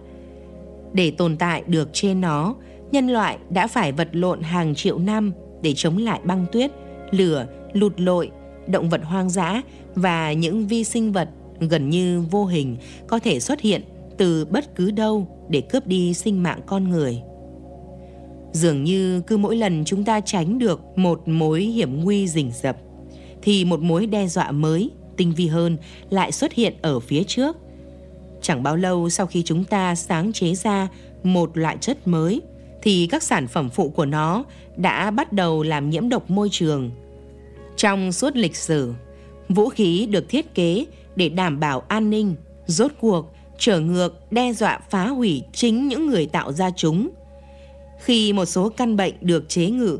Để 0.97 1.11
tồn 1.11 1.37
tại 1.37 1.63
được 1.67 1.89
trên 1.93 2.21
nó, 2.21 2.55
nhân 2.91 3.07
loại 3.07 3.37
đã 3.49 3.67
phải 3.67 3.91
vật 3.91 4.09
lộn 4.11 4.41
hàng 4.41 4.75
triệu 4.75 4.97
năm 4.99 5.31
để 5.61 5.73
chống 5.75 5.97
lại 5.97 6.19
băng 6.23 6.45
tuyết, 6.51 6.71
lửa, 7.11 7.47
lụt 7.73 7.99
lội, 7.99 8.31
động 8.67 8.89
vật 8.89 9.01
hoang 9.03 9.29
dã 9.29 9.61
và 9.95 10.33
những 10.33 10.67
vi 10.67 10.83
sinh 10.83 11.11
vật 11.11 11.29
gần 11.59 11.89
như 11.89 12.23
vô 12.31 12.45
hình 12.45 12.77
có 13.07 13.19
thể 13.19 13.39
xuất 13.39 13.61
hiện 13.61 13.81
từ 14.17 14.45
bất 14.45 14.75
cứ 14.75 14.91
đâu 14.91 15.27
để 15.49 15.61
cướp 15.61 15.87
đi 15.87 16.13
sinh 16.13 16.43
mạng 16.43 16.59
con 16.65 16.89
người. 16.89 17.21
Dường 18.51 18.83
như 18.83 19.21
cứ 19.27 19.37
mỗi 19.37 19.55
lần 19.55 19.85
chúng 19.85 20.03
ta 20.03 20.19
tránh 20.19 20.59
được 20.59 20.81
một 20.95 21.27
mối 21.27 21.61
hiểm 21.61 22.03
nguy 22.03 22.27
rình 22.27 22.51
rập 22.51 22.77
thì 23.41 23.65
một 23.65 23.79
mối 23.79 24.05
đe 24.05 24.27
dọa 24.27 24.51
mới, 24.51 24.89
tinh 25.17 25.33
vi 25.37 25.47
hơn 25.47 25.77
lại 26.09 26.31
xuất 26.31 26.53
hiện 26.53 26.73
ở 26.81 26.99
phía 26.99 27.23
trước. 27.23 27.57
Chẳng 28.47 28.63
bao 28.63 28.75
lâu 28.75 29.09
sau 29.09 29.27
khi 29.27 29.43
chúng 29.43 29.63
ta 29.63 29.95
sáng 29.95 30.33
chế 30.33 30.55
ra 30.55 30.87
một 31.23 31.57
loại 31.57 31.77
chất 31.81 32.07
mới 32.07 32.41
thì 32.81 33.07
các 33.11 33.23
sản 33.23 33.47
phẩm 33.47 33.69
phụ 33.69 33.89
của 33.89 34.05
nó 34.05 34.43
đã 34.77 35.11
bắt 35.11 35.33
đầu 35.33 35.63
làm 35.63 35.89
nhiễm 35.89 36.09
độc 36.09 36.29
môi 36.29 36.49
trường. 36.51 36.91
Trong 37.77 38.11
suốt 38.11 38.35
lịch 38.35 38.55
sử, 38.55 38.93
vũ 39.49 39.69
khí 39.69 40.07
được 40.11 40.29
thiết 40.29 40.55
kế 40.55 40.85
để 41.15 41.29
đảm 41.29 41.59
bảo 41.59 41.83
an 41.87 42.09
ninh, 42.09 42.35
rốt 42.65 42.91
cuộc 42.99 43.33
trở 43.57 43.79
ngược 43.79 44.31
đe 44.31 44.53
dọa 44.53 44.79
phá 44.89 45.07
hủy 45.07 45.43
chính 45.53 45.87
những 45.87 46.07
người 46.07 46.25
tạo 46.25 46.51
ra 46.51 46.69
chúng. 46.75 47.09
Khi 47.99 48.33
một 48.33 48.45
số 48.45 48.69
căn 48.69 48.95
bệnh 48.95 49.13
được 49.21 49.49
chế 49.49 49.69
ngự, 49.69 49.99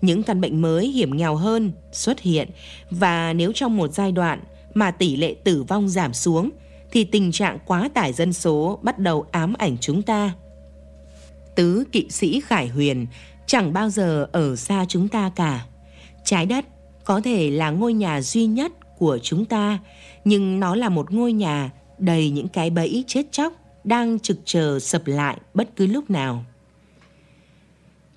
những 0.00 0.22
căn 0.22 0.40
bệnh 0.40 0.62
mới 0.62 0.88
hiểm 0.88 1.16
nghèo 1.16 1.36
hơn 1.36 1.72
xuất 1.92 2.20
hiện 2.20 2.48
và 2.90 3.32
nếu 3.32 3.52
trong 3.54 3.76
một 3.76 3.88
giai 3.92 4.12
đoạn 4.12 4.40
mà 4.74 4.90
tỷ 4.90 5.16
lệ 5.16 5.34
tử 5.44 5.62
vong 5.62 5.88
giảm 5.88 6.12
xuống 6.12 6.50
thì 6.92 7.04
tình 7.04 7.32
trạng 7.32 7.58
quá 7.66 7.88
tải 7.94 8.12
dân 8.12 8.32
số 8.32 8.78
bắt 8.82 8.98
đầu 8.98 9.26
ám 9.30 9.54
ảnh 9.58 9.76
chúng 9.80 10.02
ta. 10.02 10.34
Tứ 11.56 11.84
kỵ 11.92 12.10
sĩ 12.10 12.40
Khải 12.40 12.68
Huyền 12.68 13.06
chẳng 13.46 13.72
bao 13.72 13.90
giờ 13.90 14.28
ở 14.32 14.56
xa 14.56 14.84
chúng 14.88 15.08
ta 15.08 15.30
cả. 15.36 15.66
Trái 16.24 16.46
đất 16.46 16.64
có 17.04 17.20
thể 17.20 17.50
là 17.50 17.70
ngôi 17.70 17.92
nhà 17.92 18.20
duy 18.20 18.46
nhất 18.46 18.72
của 18.98 19.18
chúng 19.22 19.44
ta, 19.44 19.78
nhưng 20.24 20.60
nó 20.60 20.76
là 20.76 20.88
một 20.88 21.12
ngôi 21.12 21.32
nhà 21.32 21.70
đầy 21.98 22.30
những 22.30 22.48
cái 22.48 22.70
bẫy 22.70 23.04
chết 23.06 23.22
chóc 23.32 23.52
đang 23.84 24.18
trực 24.18 24.38
chờ 24.44 24.78
sập 24.78 25.06
lại 25.06 25.38
bất 25.54 25.76
cứ 25.76 25.86
lúc 25.86 26.10
nào. 26.10 26.44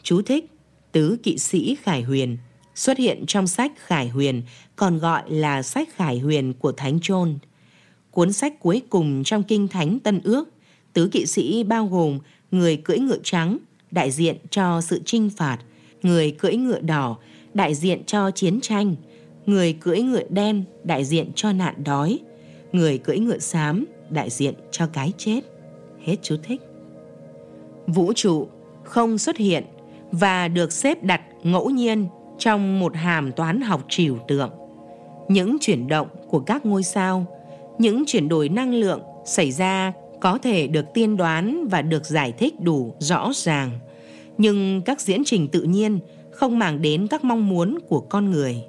Chú 0.03 0.21
thích 0.21 0.45
Tứ 0.91 1.17
kỵ 1.23 1.37
sĩ 1.37 1.75
Khải 1.81 2.01
Huyền 2.01 2.37
xuất 2.75 2.97
hiện 2.97 3.25
trong 3.27 3.47
sách 3.47 3.71
Khải 3.77 4.07
Huyền, 4.07 4.43
còn 4.75 4.97
gọi 4.97 5.23
là 5.27 5.61
sách 5.61 5.89
Khải 5.95 6.19
Huyền 6.19 6.53
của 6.53 6.71
Thánh 6.71 6.99
trôn. 7.01 7.37
Cuốn 8.11 8.33
sách 8.33 8.59
cuối 8.59 8.81
cùng 8.89 9.23
trong 9.23 9.43
Kinh 9.43 9.67
Thánh 9.67 9.99
Tân 9.99 10.21
Ước, 10.23 10.49
tứ 10.93 11.09
kỵ 11.11 11.25
sĩ 11.25 11.63
bao 11.63 11.87
gồm 11.87 12.19
người 12.51 12.77
cưỡi 12.77 12.97
ngựa 12.97 13.19
trắng, 13.23 13.57
đại 13.91 14.11
diện 14.11 14.37
cho 14.49 14.81
sự 14.81 15.01
trinh 15.05 15.29
phạt, 15.29 15.57
người 16.01 16.31
cưỡi 16.31 16.55
ngựa 16.55 16.79
đỏ, 16.79 17.17
đại 17.53 17.75
diện 17.75 18.03
cho 18.05 18.31
chiến 18.31 18.61
tranh, 18.61 18.95
người 19.45 19.73
cưỡi 19.73 20.01
ngựa 20.01 20.23
đen, 20.29 20.63
đại 20.83 21.05
diện 21.05 21.31
cho 21.35 21.51
nạn 21.51 21.83
đói, 21.83 22.19
người 22.71 22.97
cưỡi 22.97 23.19
ngựa 23.19 23.39
xám, 23.39 23.85
đại 24.09 24.29
diện 24.29 24.53
cho 24.71 24.87
cái 24.87 25.13
chết. 25.17 25.41
Hết 26.05 26.15
chú 26.21 26.35
thích. 26.43 26.61
Vũ 27.87 28.13
trụ 28.13 28.47
không 28.83 29.17
xuất 29.17 29.37
hiện 29.37 29.63
và 30.11 30.47
được 30.47 30.71
xếp 30.71 31.03
đặt 31.03 31.21
ngẫu 31.43 31.69
nhiên 31.69 32.07
trong 32.39 32.79
một 32.79 32.95
hàm 32.95 33.31
toán 33.31 33.61
học 33.61 33.85
trừu 33.89 34.17
tượng. 34.27 34.51
Những 35.29 35.57
chuyển 35.61 35.87
động 35.87 36.07
của 36.27 36.39
các 36.39 36.65
ngôi 36.65 36.83
sao, 36.83 37.25
những 37.79 38.03
chuyển 38.07 38.29
đổi 38.29 38.49
năng 38.49 38.73
lượng 38.73 39.01
xảy 39.25 39.51
ra 39.51 39.93
có 40.21 40.37
thể 40.37 40.67
được 40.67 40.85
tiên 40.93 41.17
đoán 41.17 41.67
và 41.67 41.81
được 41.81 42.05
giải 42.05 42.31
thích 42.31 42.59
đủ 42.59 42.93
rõ 42.99 43.31
ràng, 43.35 43.71
nhưng 44.37 44.81
các 44.81 45.01
diễn 45.01 45.23
trình 45.25 45.47
tự 45.47 45.63
nhiên 45.63 45.99
không 46.31 46.59
màng 46.59 46.81
đến 46.81 47.07
các 47.07 47.23
mong 47.23 47.49
muốn 47.49 47.77
của 47.87 47.99
con 47.99 48.31
người. 48.31 48.63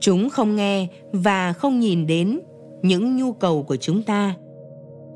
Chúng 0.00 0.30
không 0.30 0.56
nghe 0.56 0.86
và 1.12 1.52
không 1.52 1.80
nhìn 1.80 2.06
đến 2.06 2.40
những 2.82 3.16
nhu 3.16 3.32
cầu 3.32 3.62
của 3.62 3.76
chúng 3.76 4.02
ta 4.02 4.34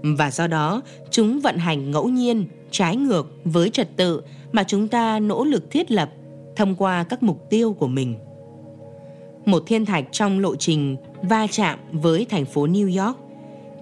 và 0.02 0.30
do 0.30 0.46
đó 0.46 0.82
chúng 1.10 1.40
vận 1.40 1.58
hành 1.58 1.90
ngẫu 1.90 2.08
nhiên 2.08 2.46
trái 2.70 2.96
ngược 2.96 3.30
với 3.44 3.70
trật 3.70 3.96
tự 3.96 4.22
mà 4.52 4.64
chúng 4.64 4.88
ta 4.88 5.20
nỗ 5.20 5.44
lực 5.44 5.70
thiết 5.70 5.90
lập 5.90 6.10
thông 6.56 6.74
qua 6.74 7.04
các 7.04 7.22
mục 7.22 7.50
tiêu 7.50 7.72
của 7.72 7.86
mình. 7.86 8.14
Một 9.44 9.62
thiên 9.66 9.84
thạch 9.84 10.04
trong 10.12 10.40
lộ 10.40 10.56
trình 10.56 10.96
va 11.22 11.46
chạm 11.50 11.78
với 11.92 12.26
thành 12.30 12.44
phố 12.44 12.66
New 12.66 13.04
York 13.04 13.18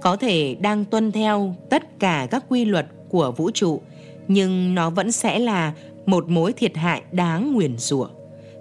có 0.01 0.17
thể 0.17 0.55
đang 0.61 0.85
tuân 0.85 1.13
theo 1.13 1.55
tất 1.69 1.99
cả 1.99 2.29
các 2.31 2.45
quy 2.49 2.65
luật 2.65 2.87
của 3.09 3.33
vũ 3.37 3.51
trụ, 3.51 3.81
nhưng 4.29 4.75
nó 4.75 4.91
vẫn 4.91 5.13
sẽ 5.13 5.39
là 5.39 5.73
một 6.07 6.29
mối 6.29 6.53
thiệt 6.53 6.77
hại 6.77 7.03
đáng 7.13 7.53
nguyền 7.53 7.79
rủa. 7.79 8.09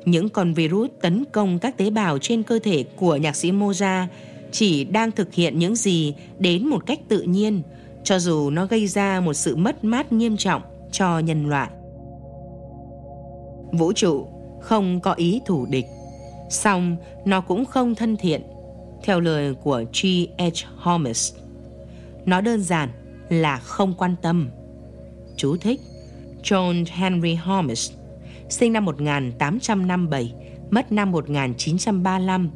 Những 0.05 0.29
con 0.29 0.53
virus 0.53 0.89
tấn 1.01 1.25
công 1.31 1.59
các 1.59 1.77
tế 1.77 1.89
bào 1.89 2.17
trên 2.17 2.43
cơ 2.43 2.59
thể 2.59 2.83
của 2.95 3.15
nhạc 3.15 3.35
sĩ 3.35 3.51
Mozart 3.51 4.07
chỉ 4.51 4.83
đang 4.83 5.11
thực 5.11 5.33
hiện 5.33 5.59
những 5.59 5.75
gì 5.75 6.13
đến 6.39 6.67
một 6.67 6.85
cách 6.85 6.99
tự 7.07 7.21
nhiên, 7.21 7.61
cho 8.03 8.19
dù 8.19 8.49
nó 8.49 8.65
gây 8.65 8.87
ra 8.87 9.19
một 9.19 9.33
sự 9.33 9.55
mất 9.55 9.83
mát 9.83 10.13
nghiêm 10.13 10.37
trọng 10.37 10.61
cho 10.91 11.19
nhân 11.19 11.49
loại. 11.49 11.69
Vũ 13.71 13.93
trụ 13.93 14.27
không 14.61 14.99
có 14.99 15.13
ý 15.13 15.41
thủ 15.45 15.65
địch, 15.69 15.85
song 16.49 16.97
nó 17.25 17.41
cũng 17.41 17.65
không 17.65 17.95
thân 17.95 18.17
thiện, 18.17 18.41
theo 19.03 19.19
lời 19.19 19.53
của 19.53 19.83
G.H. 19.93 20.65
Holmes. 20.75 21.33
Nó 22.25 22.41
đơn 22.41 22.61
giản 22.63 22.89
là 23.29 23.57
không 23.57 23.93
quan 23.97 24.15
tâm. 24.21 24.49
Chú 25.37 25.57
thích 25.57 25.81
John 26.43 26.85
Henry 26.87 27.33
Holmes, 27.33 27.91
sinh 28.49 28.73
năm 28.73 28.85
1857, 28.85 30.33
mất 30.69 30.91
năm 30.91 31.11
1935, 31.11 32.49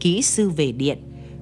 kỹ 0.00 0.22
sư 0.22 0.50
về 0.50 0.72
điện. 0.72 0.98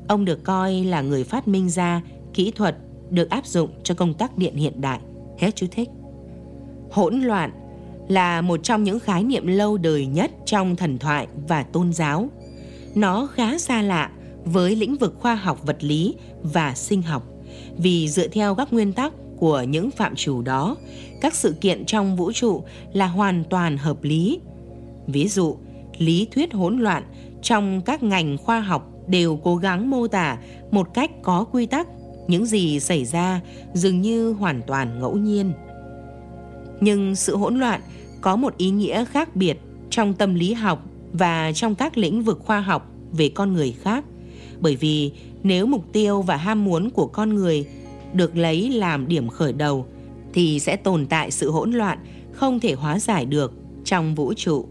Ông 0.09 0.25
được 0.25 0.45
coi 0.45 0.85
là 0.85 1.01
người 1.01 1.25
phát 1.25 1.49
minh 1.49 1.71
ra 1.71 2.03
kỹ 2.35 2.53
thuật 2.57 2.77
được 3.11 3.31
áp 3.31 3.47
dụng 3.47 3.71
cho 3.83 3.95
công 3.95 4.15
tác 4.15 4.39
điện 4.39 4.55
hiện 4.55 4.81
đại. 4.81 5.01
Hết 5.39 5.57
chú 5.57 5.67
thích. 5.71 5.89
Hỗn 6.91 7.21
loạn 7.21 7.51
là 8.09 8.41
một 8.41 8.61
trong 8.63 8.85
những 8.85 9.01
khái 9.01 9.23
niệm 9.23 9.47
lâu 9.47 9.77
đời 9.77 10.07
nhất 10.07 10.31
trong 10.45 10.77
thần 10.77 10.99
thoại 10.99 11.27
và 11.49 11.63
tôn 11.63 11.93
giáo. 11.93 12.29
Nó 12.95 13.27
khá 13.27 13.59
xa 13.59 13.83
lạ 13.83 14.11
với 14.45 14.77
lĩnh 14.77 14.97
vực 14.97 15.15
khoa 15.21 15.35
học 15.35 15.67
vật 15.67 15.77
lý 15.81 16.15
và 16.43 16.75
sinh 16.75 17.03
học 17.03 17.23
vì 17.79 18.09
dựa 18.09 18.29
theo 18.29 18.55
các 18.55 18.73
nguyên 18.73 18.93
tắc 18.93 19.13
của 19.37 19.63
những 19.63 19.91
phạm 19.91 20.17
trù 20.17 20.43
đó, 20.43 20.77
các 21.21 21.35
sự 21.35 21.55
kiện 21.61 21.85
trong 21.85 22.17
vũ 22.17 22.33
trụ 22.33 22.65
là 22.93 23.07
hoàn 23.07 23.45
toàn 23.45 23.77
hợp 23.77 24.03
lý. 24.03 24.41
Ví 25.07 25.29
dụ, 25.29 25.57
lý 25.99 26.29
thuyết 26.33 26.53
hỗn 26.53 26.79
loạn 26.79 27.03
trong 27.43 27.81
các 27.81 28.03
ngành 28.03 28.39
khoa 28.39 28.61
học 28.61 28.91
đều 29.07 29.37
cố 29.37 29.57
gắng 29.57 29.91
mô 29.91 30.09
tả 30.09 30.39
một 30.71 30.95
cách 30.95 31.11
có 31.23 31.45
quy 31.45 31.67
tắc 31.67 31.89
những 32.29 32.47
gì 32.47 32.81
xảy 32.81 33.05
ra 33.05 33.41
dường 33.75 34.01
như 34.01 34.33
hoàn 34.33 34.63
toàn 34.67 35.01
ngẫu 35.01 35.17
nhiên. 35.17 35.53
Nhưng 36.81 37.15
sự 37.15 37.37
hỗn 37.37 37.59
loạn 37.59 37.81
có 38.21 38.37
một 38.37 38.57
ý 38.57 38.71
nghĩa 38.71 39.05
khác 39.05 39.37
biệt 39.37 39.59
trong 39.91 40.15
tâm 40.15 40.35
lý 40.35 40.53
học 40.53 40.85
và 41.13 41.53
trong 41.55 41.75
các 41.75 41.99
lĩnh 41.99 42.23
vực 42.23 42.41
khoa 42.45 42.61
học 42.61 42.91
về 43.13 43.29
con 43.29 43.53
người 43.53 43.73
khác. 43.83 44.05
Bởi 44.65 44.77
vì 44.77 45.13
nếu 45.43 45.67
mục 45.67 45.93
tiêu 45.93 46.23
và 46.23 46.37
ham 46.37 46.65
muốn 46.65 46.91
của 46.91 47.07
con 47.07 47.35
người 47.35 47.67
được 48.13 48.37
lấy 48.37 48.71
làm 48.71 49.09
điểm 49.09 49.29
khởi 49.29 49.53
đầu 49.53 49.87
thì 50.33 50.61
sẽ 50.61 50.77
tồn 50.77 51.07
tại 51.07 51.31
sự 51.31 51.51
hỗn 51.51 51.73
loạn 51.73 51.99
không 52.33 52.61
thể 52.61 52.73
hóa 52.73 52.99
giải 52.99 53.27
được 53.27 53.53
trong 53.85 54.15
vũ 54.15 54.35
trụ. 54.35 54.67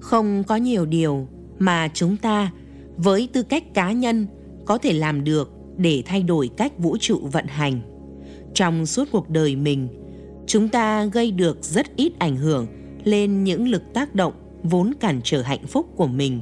Không 0.00 0.44
có 0.44 0.56
nhiều 0.56 0.86
điều 0.86 1.26
mà 1.58 1.88
chúng 1.94 2.16
ta 2.16 2.52
với 2.96 3.28
tư 3.32 3.42
cách 3.42 3.74
cá 3.74 3.92
nhân 3.92 4.26
có 4.64 4.78
thể 4.78 4.92
làm 4.92 5.24
được 5.24 5.50
để 5.76 6.02
thay 6.06 6.22
đổi 6.22 6.50
cách 6.56 6.78
vũ 6.78 6.96
trụ 7.00 7.18
vận 7.32 7.46
hành. 7.46 7.80
Trong 8.54 8.86
suốt 8.86 9.08
cuộc 9.12 9.30
đời 9.30 9.56
mình, 9.56 9.88
chúng 10.46 10.68
ta 10.68 11.04
gây 11.04 11.30
được 11.30 11.58
rất 11.62 11.96
ít 11.96 12.12
ảnh 12.18 12.36
hưởng 12.36 12.66
lên 13.04 13.44
những 13.44 13.68
lực 13.68 13.82
tác 13.94 14.14
động 14.14 14.32
vốn 14.62 14.92
cản 15.00 15.20
trở 15.24 15.42
hạnh 15.42 15.66
phúc 15.66 15.86
của 15.96 16.06
mình. 16.06 16.40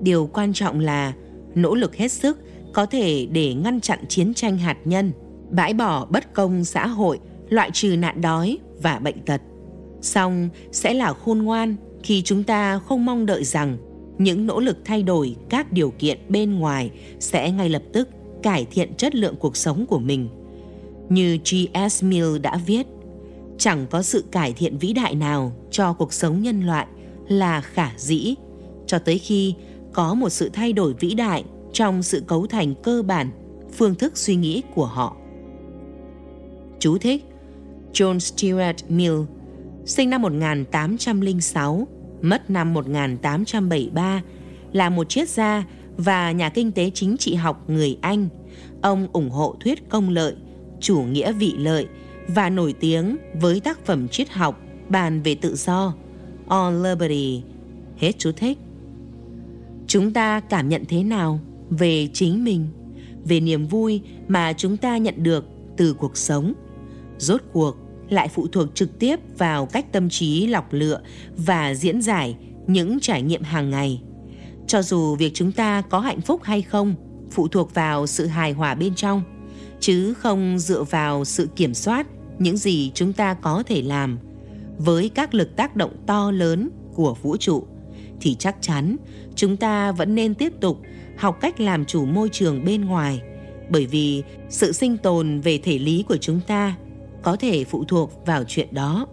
Điều 0.00 0.30
quan 0.32 0.52
trọng 0.52 0.80
là 0.80 1.12
nỗ 1.54 1.74
lực 1.74 1.96
hết 1.96 2.12
sức 2.12 2.38
có 2.72 2.86
thể 2.86 3.26
để 3.32 3.54
ngăn 3.54 3.80
chặn 3.80 3.98
chiến 4.08 4.34
tranh 4.34 4.58
hạt 4.58 4.76
nhân, 4.84 5.12
bãi 5.50 5.74
bỏ 5.74 6.06
bất 6.10 6.32
công 6.32 6.64
xã 6.64 6.86
hội, 6.86 7.18
loại 7.48 7.70
trừ 7.72 7.96
nạn 7.96 8.20
đói 8.20 8.58
và 8.82 8.98
bệnh 8.98 9.18
tật. 9.24 9.40
Song 10.00 10.48
sẽ 10.72 10.94
là 10.94 11.12
khôn 11.12 11.38
ngoan 11.38 11.76
khi 12.02 12.22
chúng 12.22 12.44
ta 12.44 12.78
không 12.78 13.04
mong 13.04 13.26
đợi 13.26 13.44
rằng 13.44 13.76
những 14.18 14.46
nỗ 14.46 14.60
lực 14.60 14.78
thay 14.84 15.02
đổi 15.02 15.36
các 15.48 15.72
điều 15.72 15.90
kiện 15.90 16.18
bên 16.28 16.58
ngoài 16.58 16.90
sẽ 17.20 17.50
ngay 17.50 17.68
lập 17.68 17.82
tức 17.92 18.08
cải 18.42 18.66
thiện 18.70 18.94
chất 18.94 19.14
lượng 19.14 19.36
cuộc 19.36 19.56
sống 19.56 19.86
của 19.86 19.98
mình. 19.98 20.28
Như 21.08 21.38
G.S. 21.44 22.04
Mill 22.04 22.38
đã 22.38 22.60
viết, 22.66 22.86
chẳng 23.58 23.86
có 23.90 24.02
sự 24.02 24.24
cải 24.30 24.52
thiện 24.52 24.78
vĩ 24.78 24.92
đại 24.92 25.14
nào 25.14 25.52
cho 25.70 25.92
cuộc 25.92 26.12
sống 26.12 26.42
nhân 26.42 26.66
loại 26.66 26.86
là 27.28 27.60
khả 27.60 27.90
dĩ 27.96 28.34
cho 28.86 28.98
tới 28.98 29.18
khi 29.18 29.54
có 29.92 30.14
một 30.14 30.28
sự 30.28 30.50
thay 30.52 30.72
đổi 30.72 30.94
vĩ 31.00 31.14
đại 31.14 31.44
trong 31.72 32.02
sự 32.02 32.22
cấu 32.26 32.46
thành 32.46 32.74
cơ 32.82 33.02
bản 33.02 33.30
phương 33.72 33.94
thức 33.94 34.16
suy 34.16 34.36
nghĩ 34.36 34.62
của 34.74 34.86
họ. 34.86 35.16
Chú 36.78 36.98
thích 36.98 37.24
John 37.92 38.18
Stuart 38.18 38.76
Mill 38.88 39.20
sinh 39.84 40.10
năm 40.10 40.22
1806, 40.22 41.86
mất 42.22 42.50
năm 42.50 42.74
1873, 42.74 44.22
là 44.72 44.90
một 44.90 45.08
triết 45.08 45.28
gia 45.28 45.64
và 45.96 46.32
nhà 46.32 46.48
kinh 46.48 46.72
tế 46.72 46.90
chính 46.94 47.16
trị 47.16 47.34
học 47.34 47.70
người 47.70 47.98
Anh. 48.00 48.28
Ông 48.82 49.08
ủng 49.12 49.30
hộ 49.30 49.56
thuyết 49.60 49.88
công 49.88 50.08
lợi, 50.08 50.34
chủ 50.80 51.02
nghĩa 51.02 51.32
vị 51.32 51.54
lợi 51.58 51.86
và 52.28 52.50
nổi 52.50 52.74
tiếng 52.80 53.16
với 53.40 53.60
tác 53.60 53.86
phẩm 53.86 54.08
triết 54.08 54.30
học 54.30 54.60
bàn 54.88 55.22
về 55.22 55.34
tự 55.34 55.56
do, 55.56 55.94
On 56.46 56.82
Liberty. 56.82 57.42
Hết 57.96 58.12
chú 58.18 58.32
thích. 58.32 58.58
Chúng 59.92 60.12
ta 60.12 60.40
cảm 60.40 60.68
nhận 60.68 60.84
thế 60.88 61.02
nào 61.02 61.40
về 61.70 62.08
chính 62.12 62.44
mình, 62.44 62.68
về 63.24 63.40
niềm 63.40 63.66
vui 63.66 64.00
mà 64.28 64.52
chúng 64.52 64.76
ta 64.76 64.96
nhận 64.96 65.22
được 65.22 65.44
từ 65.76 65.94
cuộc 65.94 66.16
sống? 66.16 66.52
Rốt 67.18 67.40
cuộc 67.52 67.76
lại 68.08 68.28
phụ 68.28 68.46
thuộc 68.46 68.74
trực 68.74 68.98
tiếp 68.98 69.20
vào 69.38 69.66
cách 69.66 69.92
tâm 69.92 70.08
trí 70.08 70.46
lọc 70.46 70.72
lựa 70.72 71.00
và 71.36 71.74
diễn 71.74 72.02
giải 72.02 72.36
những 72.66 73.00
trải 73.00 73.22
nghiệm 73.22 73.42
hàng 73.42 73.70
ngày. 73.70 74.02
Cho 74.66 74.82
dù 74.82 75.16
việc 75.16 75.30
chúng 75.34 75.52
ta 75.52 75.82
có 75.90 76.00
hạnh 76.00 76.20
phúc 76.20 76.40
hay 76.44 76.62
không 76.62 76.94
phụ 77.30 77.48
thuộc 77.48 77.74
vào 77.74 78.06
sự 78.06 78.26
hài 78.26 78.52
hòa 78.52 78.74
bên 78.74 78.94
trong, 78.94 79.22
chứ 79.80 80.14
không 80.14 80.58
dựa 80.58 80.82
vào 80.82 81.24
sự 81.24 81.48
kiểm 81.56 81.74
soát 81.74 82.06
những 82.38 82.56
gì 82.56 82.90
chúng 82.94 83.12
ta 83.12 83.34
có 83.34 83.62
thể 83.66 83.82
làm 83.82 84.18
với 84.78 85.08
các 85.08 85.34
lực 85.34 85.56
tác 85.56 85.76
động 85.76 85.92
to 86.06 86.30
lớn 86.30 86.70
của 86.94 87.16
vũ 87.22 87.36
trụ 87.36 87.66
thì 88.22 88.36
chắc 88.38 88.56
chắn 88.60 88.96
chúng 89.34 89.56
ta 89.56 89.92
vẫn 89.92 90.14
nên 90.14 90.34
tiếp 90.34 90.52
tục 90.60 90.78
học 91.16 91.38
cách 91.40 91.60
làm 91.60 91.84
chủ 91.84 92.04
môi 92.04 92.28
trường 92.28 92.64
bên 92.64 92.84
ngoài, 92.84 93.22
bởi 93.70 93.86
vì 93.86 94.22
sự 94.48 94.72
sinh 94.72 94.96
tồn 94.96 95.40
về 95.40 95.58
thể 95.58 95.78
lý 95.78 96.04
của 96.08 96.16
chúng 96.16 96.40
ta 96.46 96.76
có 97.22 97.36
thể 97.36 97.64
phụ 97.64 97.84
thuộc 97.84 98.26
vào 98.26 98.44
chuyện 98.48 98.68
đó. 98.70 99.06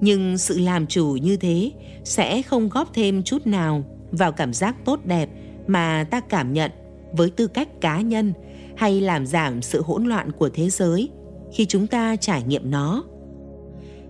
Nhưng 0.00 0.38
sự 0.38 0.58
làm 0.58 0.86
chủ 0.86 1.16
như 1.22 1.36
thế 1.36 1.72
sẽ 2.04 2.42
không 2.42 2.68
góp 2.68 2.94
thêm 2.94 3.22
chút 3.22 3.46
nào 3.46 3.84
vào 4.10 4.32
cảm 4.32 4.52
giác 4.52 4.76
tốt 4.84 5.00
đẹp 5.04 5.28
mà 5.66 6.06
ta 6.10 6.20
cảm 6.20 6.52
nhận 6.52 6.70
với 7.12 7.30
tư 7.30 7.46
cách 7.46 7.68
cá 7.80 8.00
nhân 8.00 8.32
hay 8.76 9.00
làm 9.00 9.26
giảm 9.26 9.62
sự 9.62 9.82
hỗn 9.82 10.04
loạn 10.04 10.32
của 10.32 10.48
thế 10.48 10.70
giới 10.70 11.10
khi 11.52 11.66
chúng 11.66 11.86
ta 11.86 12.16
trải 12.16 12.42
nghiệm 12.42 12.70
nó. 12.70 13.04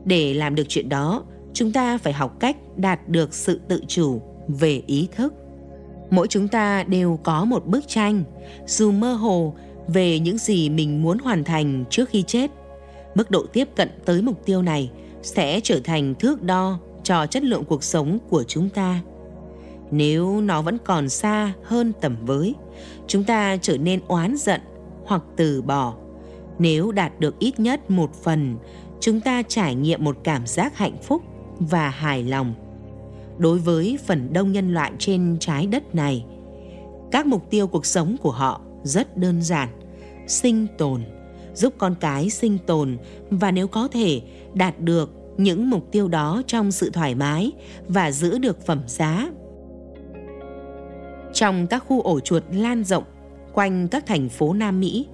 Để 0.04 0.34
làm 0.34 0.54
được 0.54 0.68
chuyện 0.68 0.88
đó 0.88 1.24
chúng 1.52 1.72
ta 1.72 1.98
phải 1.98 2.12
học 2.12 2.40
cách 2.40 2.56
đạt 2.76 3.08
được 3.08 3.34
sự 3.34 3.60
tự 3.68 3.82
chủ 3.88 4.22
về 4.48 4.82
ý 4.86 5.08
thức. 5.16 5.34
Mỗi 6.10 6.26
chúng 6.28 6.48
ta 6.48 6.82
đều 6.82 7.18
có 7.22 7.44
một 7.44 7.66
bức 7.66 7.88
tranh, 7.88 8.24
dù 8.66 8.92
mơ 8.92 9.12
hồ 9.12 9.54
về 9.88 10.18
những 10.18 10.38
gì 10.38 10.68
mình 10.68 11.02
muốn 11.02 11.18
hoàn 11.18 11.44
thành 11.44 11.84
trước 11.90 12.08
khi 12.08 12.22
chết. 12.22 12.50
Mức 13.14 13.30
độ 13.30 13.46
tiếp 13.52 13.68
cận 13.76 13.88
tới 14.04 14.22
mục 14.22 14.46
tiêu 14.46 14.62
này 14.62 14.90
sẽ 15.22 15.60
trở 15.60 15.80
thành 15.84 16.14
thước 16.14 16.42
đo 16.42 16.78
cho 17.02 17.26
chất 17.26 17.44
lượng 17.44 17.64
cuộc 17.64 17.84
sống 17.84 18.18
của 18.28 18.44
chúng 18.44 18.68
ta. 18.68 19.00
Nếu 19.90 20.40
nó 20.40 20.62
vẫn 20.62 20.78
còn 20.84 21.08
xa 21.08 21.52
hơn 21.64 21.92
tầm 22.00 22.16
với, 22.26 22.54
chúng 23.06 23.24
ta 23.24 23.56
trở 23.56 23.76
nên 23.76 24.00
oán 24.08 24.36
giận 24.36 24.60
hoặc 25.04 25.22
từ 25.36 25.62
bỏ. 25.62 25.94
Nếu 26.58 26.92
đạt 26.92 27.20
được 27.20 27.38
ít 27.38 27.60
nhất 27.60 27.90
một 27.90 28.14
phần, 28.22 28.56
chúng 29.00 29.20
ta 29.20 29.42
trải 29.42 29.74
nghiệm 29.74 30.04
một 30.04 30.16
cảm 30.24 30.46
giác 30.46 30.76
hạnh 30.76 30.96
phúc 31.02 31.22
và 31.60 31.88
hài 31.88 32.22
lòng. 32.24 32.54
Đối 33.38 33.58
với 33.58 33.98
phần 34.06 34.32
đông 34.32 34.52
nhân 34.52 34.74
loại 34.74 34.92
trên 34.98 35.36
trái 35.40 35.66
đất 35.66 35.94
này 35.94 36.24
các 37.10 37.26
mục 37.26 37.50
tiêu 37.50 37.66
cuộc 37.66 37.86
sống 37.86 38.16
của 38.22 38.30
họ 38.30 38.60
rất 38.82 39.16
đơn 39.16 39.42
giản 39.42 39.68
sinh 40.26 40.66
tồn 40.78 41.02
giúp 41.54 41.74
con 41.78 41.94
cái 42.00 42.30
sinh 42.30 42.58
tồn 42.66 42.98
và 43.30 43.50
nếu 43.50 43.68
có 43.68 43.88
thể 43.88 44.20
đạt 44.54 44.80
được 44.80 45.10
những 45.36 45.70
mục 45.70 45.92
tiêu 45.92 46.08
đó 46.08 46.42
trong 46.46 46.72
sự 46.72 46.90
thoải 46.90 47.14
mái 47.14 47.52
và 47.88 48.10
giữ 48.10 48.38
được 48.38 48.66
phẩm 48.66 48.80
giá. 48.86 49.30
Trong 51.32 51.66
các 51.66 51.84
khu 51.88 52.00
ổ 52.00 52.20
chuột 52.20 52.42
lan 52.52 52.84
rộng 52.84 53.04
quanh 53.52 53.88
các 53.88 54.06
thành 54.06 54.28
phố 54.28 54.52
Nam 54.52 54.80
Mỹ, 54.80 55.06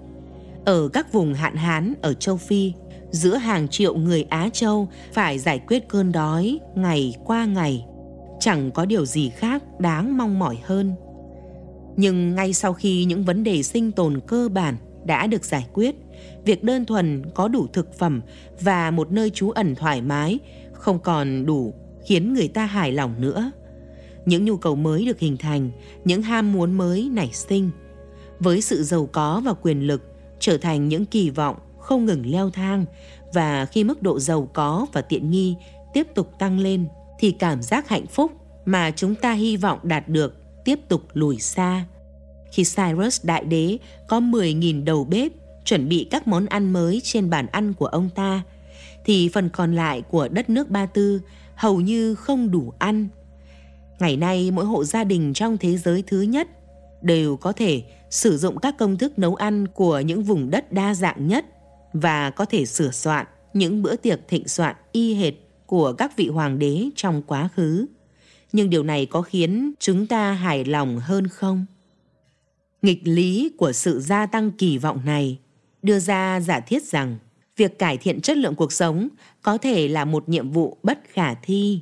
ở 0.65 0.89
các 0.89 1.13
vùng 1.13 1.35
hạn 1.35 1.57
hán 1.57 1.95
ở 2.03 2.15
châu 2.15 2.37
Phi, 2.37 2.73
giữa 3.11 3.37
hàng 3.37 3.69
triệu 3.69 3.97
người 3.97 4.23
Á 4.23 4.49
Châu 4.53 4.89
phải 5.13 5.39
giải 5.39 5.59
quyết 5.59 5.89
cơn 5.89 6.13
đói 6.13 6.59
ngày 6.75 7.15
qua 7.25 7.45
ngày. 7.45 7.85
Chẳng 8.41 8.71
có 8.71 8.85
điều 8.85 9.07
gì 9.07 9.29
khác 9.29 9.63
đáng 9.81 10.17
mong 10.17 10.39
mỏi 10.39 10.59
hơn. 10.65 10.95
Nhưng 11.97 12.35
ngay 12.35 12.53
sau 12.53 12.73
khi 12.73 13.05
những 13.05 13.25
vấn 13.25 13.45
đề 13.45 13.63
sinh 13.63 13.93
tồn 13.93 14.21
cơ 14.27 14.49
bản 14.49 14.77
đã 15.05 15.27
được 15.27 15.45
giải 15.45 15.67
quyết, 15.73 15.95
việc 16.45 16.65
đơn 16.65 16.85
thuần 16.85 17.23
có 17.35 17.49
đủ 17.49 17.67
thực 17.73 17.99
phẩm 17.99 18.21
và 18.61 18.91
một 18.91 19.13
nơi 19.13 19.31
trú 19.31 19.51
ẩn 19.51 19.75
thoải 19.75 20.03
mái 20.03 20.39
không 20.73 20.99
còn 20.99 21.47
đủ 21.47 21.75
khiến 22.07 22.35
người 22.35 22.49
ta 22.49 22.67
hài 22.67 22.93
lòng 22.93 23.15
nữa. 23.21 23.51
Những 24.27 24.45
nhu 24.45 24.57
cầu 24.57 24.77
mới 24.77 25.07
được 25.07 25.19
hình 25.19 25.37
thành, 25.37 25.71
những 26.05 26.23
ham 26.23 26.53
muốn 26.53 26.73
mới 26.73 27.11
nảy 27.13 27.31
sinh. 27.33 27.71
Với 28.41 28.61
sự 28.61 28.83
giàu 28.83 29.09
có 29.13 29.43
và 29.45 29.53
quyền 29.53 29.87
lực 29.87 30.03
trở 30.39 30.59
thành 30.59 30.89
những 30.89 31.07
kỳ 31.07 31.31
vọng 31.31 31.57
không 31.87 32.05
ngừng 32.05 32.22
leo 32.26 32.51
thang 32.51 32.84
và 33.32 33.66
khi 33.66 33.84
mức 33.84 34.03
độ 34.03 34.20
giàu 34.20 34.49
có 34.53 34.87
và 34.93 35.01
tiện 35.03 35.30
nghi 35.30 35.55
tiếp 35.93 36.07
tục 36.14 36.39
tăng 36.39 36.59
lên 36.59 36.89
thì 37.18 37.30
cảm 37.30 37.62
giác 37.62 37.89
hạnh 37.89 38.07
phúc 38.07 38.32
mà 38.64 38.91
chúng 38.91 39.14
ta 39.14 39.32
hy 39.32 39.57
vọng 39.57 39.78
đạt 39.82 40.09
được 40.09 40.34
tiếp 40.64 40.78
tục 40.89 41.03
lùi 41.12 41.39
xa. 41.39 41.84
Khi 42.53 42.64
Cyrus 42.64 43.24
đại 43.24 43.45
đế 43.45 43.78
có 44.09 44.20
10.000 44.20 44.84
đầu 44.84 45.05
bếp 45.05 45.32
chuẩn 45.64 45.89
bị 45.89 46.09
các 46.11 46.28
món 46.28 46.47
ăn 46.47 46.72
mới 46.72 47.01
trên 47.05 47.30
bàn 47.30 47.47
ăn 47.47 47.74
của 47.74 47.87
ông 47.87 48.11
ta, 48.14 48.43
thì 49.05 49.28
phần 49.28 49.49
còn 49.49 49.74
lại 49.74 50.03
của 50.03 50.28
đất 50.28 50.51
nước 50.51 50.70
Ba 50.70 50.87
Tư 50.87 51.20
hầu 51.55 51.80
như 51.80 52.14
không 52.14 52.51
đủ 52.51 52.72
ăn. 52.78 53.09
Ngày 53.99 54.16
nay 54.16 54.51
mỗi 54.51 54.64
hộ 54.64 54.84
gia 54.84 55.05
đình 55.05 55.32
trong 55.34 55.59
thế 55.59 55.76
giới 55.76 56.05
thứ 56.07 56.20
nhất 56.20 56.49
đều 57.03 57.37
có 57.37 57.53
thể 57.53 57.82
sử 58.11 58.39
dụng 58.39 58.59
các 58.59 58.74
công 58.78 58.99
thức 58.99 59.18
nấu 59.18 59.34
ăn 59.34 59.66
của 59.68 60.01
những 60.01 60.22
vùng 60.22 60.51
đất 60.51 60.72
đa 60.72 60.95
dạng 60.95 61.26
nhất 61.26 61.45
và 62.01 62.31
có 62.31 62.45
thể 62.45 62.67
sửa 62.67 62.91
soạn 62.91 63.27
những 63.55 63.83
bữa 63.83 63.97
tiệc 63.97 64.21
thịnh 64.29 64.49
soạn 64.49 64.77
y 64.93 65.15
hệt 65.15 65.35
của 65.67 65.93
các 65.93 66.17
vị 66.17 66.29
hoàng 66.29 66.59
đế 66.59 66.89
trong 66.97 67.23
quá 67.23 67.49
khứ. 67.57 67.87
Nhưng 68.53 68.71
điều 68.71 68.83
này 68.83 69.07
có 69.07 69.23
khiến 69.23 69.73
chúng 69.81 70.07
ta 70.07 70.33
hài 70.33 70.65
lòng 70.65 70.99
hơn 70.99 71.29
không? 71.29 71.67
Nghịch 72.83 73.01
lý 73.05 73.51
của 73.59 73.73
sự 73.73 74.01
gia 74.01 74.27
tăng 74.27 74.51
kỳ 74.51 74.79
vọng 74.79 75.01
này 75.05 75.39
đưa 75.83 75.99
ra 75.99 76.41
giả 76.41 76.61
thiết 76.61 76.83
rằng 76.83 77.19
việc 77.57 77.79
cải 77.79 77.97
thiện 77.97 78.21
chất 78.21 78.37
lượng 78.37 78.55
cuộc 78.55 78.73
sống 78.73 79.09
có 79.43 79.59
thể 79.59 79.89
là 79.89 80.05
một 80.05 80.29
nhiệm 80.29 80.51
vụ 80.51 80.79
bất 80.83 80.99
khả 81.13 81.35
thi. 81.35 81.81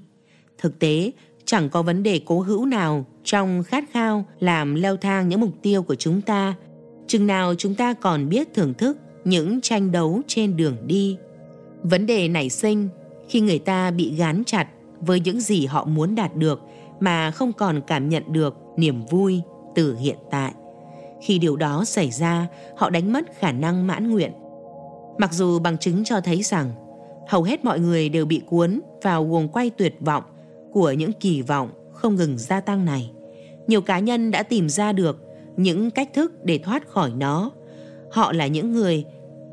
Thực 0.58 0.78
tế, 0.78 1.10
chẳng 1.44 1.68
có 1.68 1.82
vấn 1.82 2.02
đề 2.02 2.20
cố 2.26 2.40
hữu 2.40 2.66
nào 2.66 3.06
trong 3.24 3.62
khát 3.62 3.84
khao 3.92 4.24
làm 4.40 4.74
leo 4.74 4.96
thang 4.96 5.28
những 5.28 5.40
mục 5.40 5.54
tiêu 5.62 5.82
của 5.82 5.94
chúng 5.94 6.20
ta, 6.20 6.54
chừng 7.06 7.26
nào 7.26 7.54
chúng 7.54 7.74
ta 7.74 7.94
còn 7.94 8.28
biết 8.28 8.54
thưởng 8.54 8.74
thức 8.74 8.98
những 9.24 9.60
tranh 9.60 9.92
đấu 9.92 10.20
trên 10.26 10.56
đường 10.56 10.76
đi. 10.86 11.16
Vấn 11.82 12.06
đề 12.06 12.28
nảy 12.28 12.48
sinh 12.50 12.88
khi 13.28 13.40
người 13.40 13.58
ta 13.58 13.90
bị 13.90 14.14
gán 14.14 14.42
chặt 14.46 14.68
với 15.00 15.20
những 15.20 15.40
gì 15.40 15.66
họ 15.66 15.84
muốn 15.84 16.14
đạt 16.14 16.36
được 16.36 16.60
mà 17.00 17.30
không 17.30 17.52
còn 17.52 17.80
cảm 17.86 18.08
nhận 18.08 18.32
được 18.32 18.56
niềm 18.76 19.04
vui 19.10 19.42
từ 19.74 19.96
hiện 19.96 20.18
tại. 20.30 20.52
Khi 21.22 21.38
điều 21.38 21.56
đó 21.56 21.84
xảy 21.84 22.10
ra, 22.10 22.46
họ 22.76 22.90
đánh 22.90 23.12
mất 23.12 23.24
khả 23.38 23.52
năng 23.52 23.86
mãn 23.86 24.10
nguyện. 24.10 24.32
Mặc 25.18 25.32
dù 25.32 25.58
bằng 25.58 25.78
chứng 25.78 26.04
cho 26.04 26.20
thấy 26.20 26.42
rằng 26.42 26.70
hầu 27.28 27.42
hết 27.42 27.64
mọi 27.64 27.80
người 27.80 28.08
đều 28.08 28.26
bị 28.26 28.42
cuốn 28.46 28.80
vào 29.02 29.24
guồng 29.24 29.48
quay 29.48 29.70
tuyệt 29.70 29.96
vọng 30.00 30.22
của 30.72 30.92
những 30.92 31.12
kỳ 31.12 31.42
vọng 31.42 31.70
không 31.92 32.14
ngừng 32.14 32.38
gia 32.38 32.60
tăng 32.60 32.84
này. 32.84 33.10
Nhiều 33.66 33.80
cá 33.80 33.98
nhân 33.98 34.30
đã 34.30 34.42
tìm 34.42 34.68
ra 34.68 34.92
được 34.92 35.20
những 35.56 35.90
cách 35.90 36.08
thức 36.14 36.44
để 36.44 36.58
thoát 36.58 36.88
khỏi 36.88 37.12
nó. 37.16 37.50
Họ 38.14 38.32
là 38.32 38.46
những 38.46 38.72
người 38.72 39.04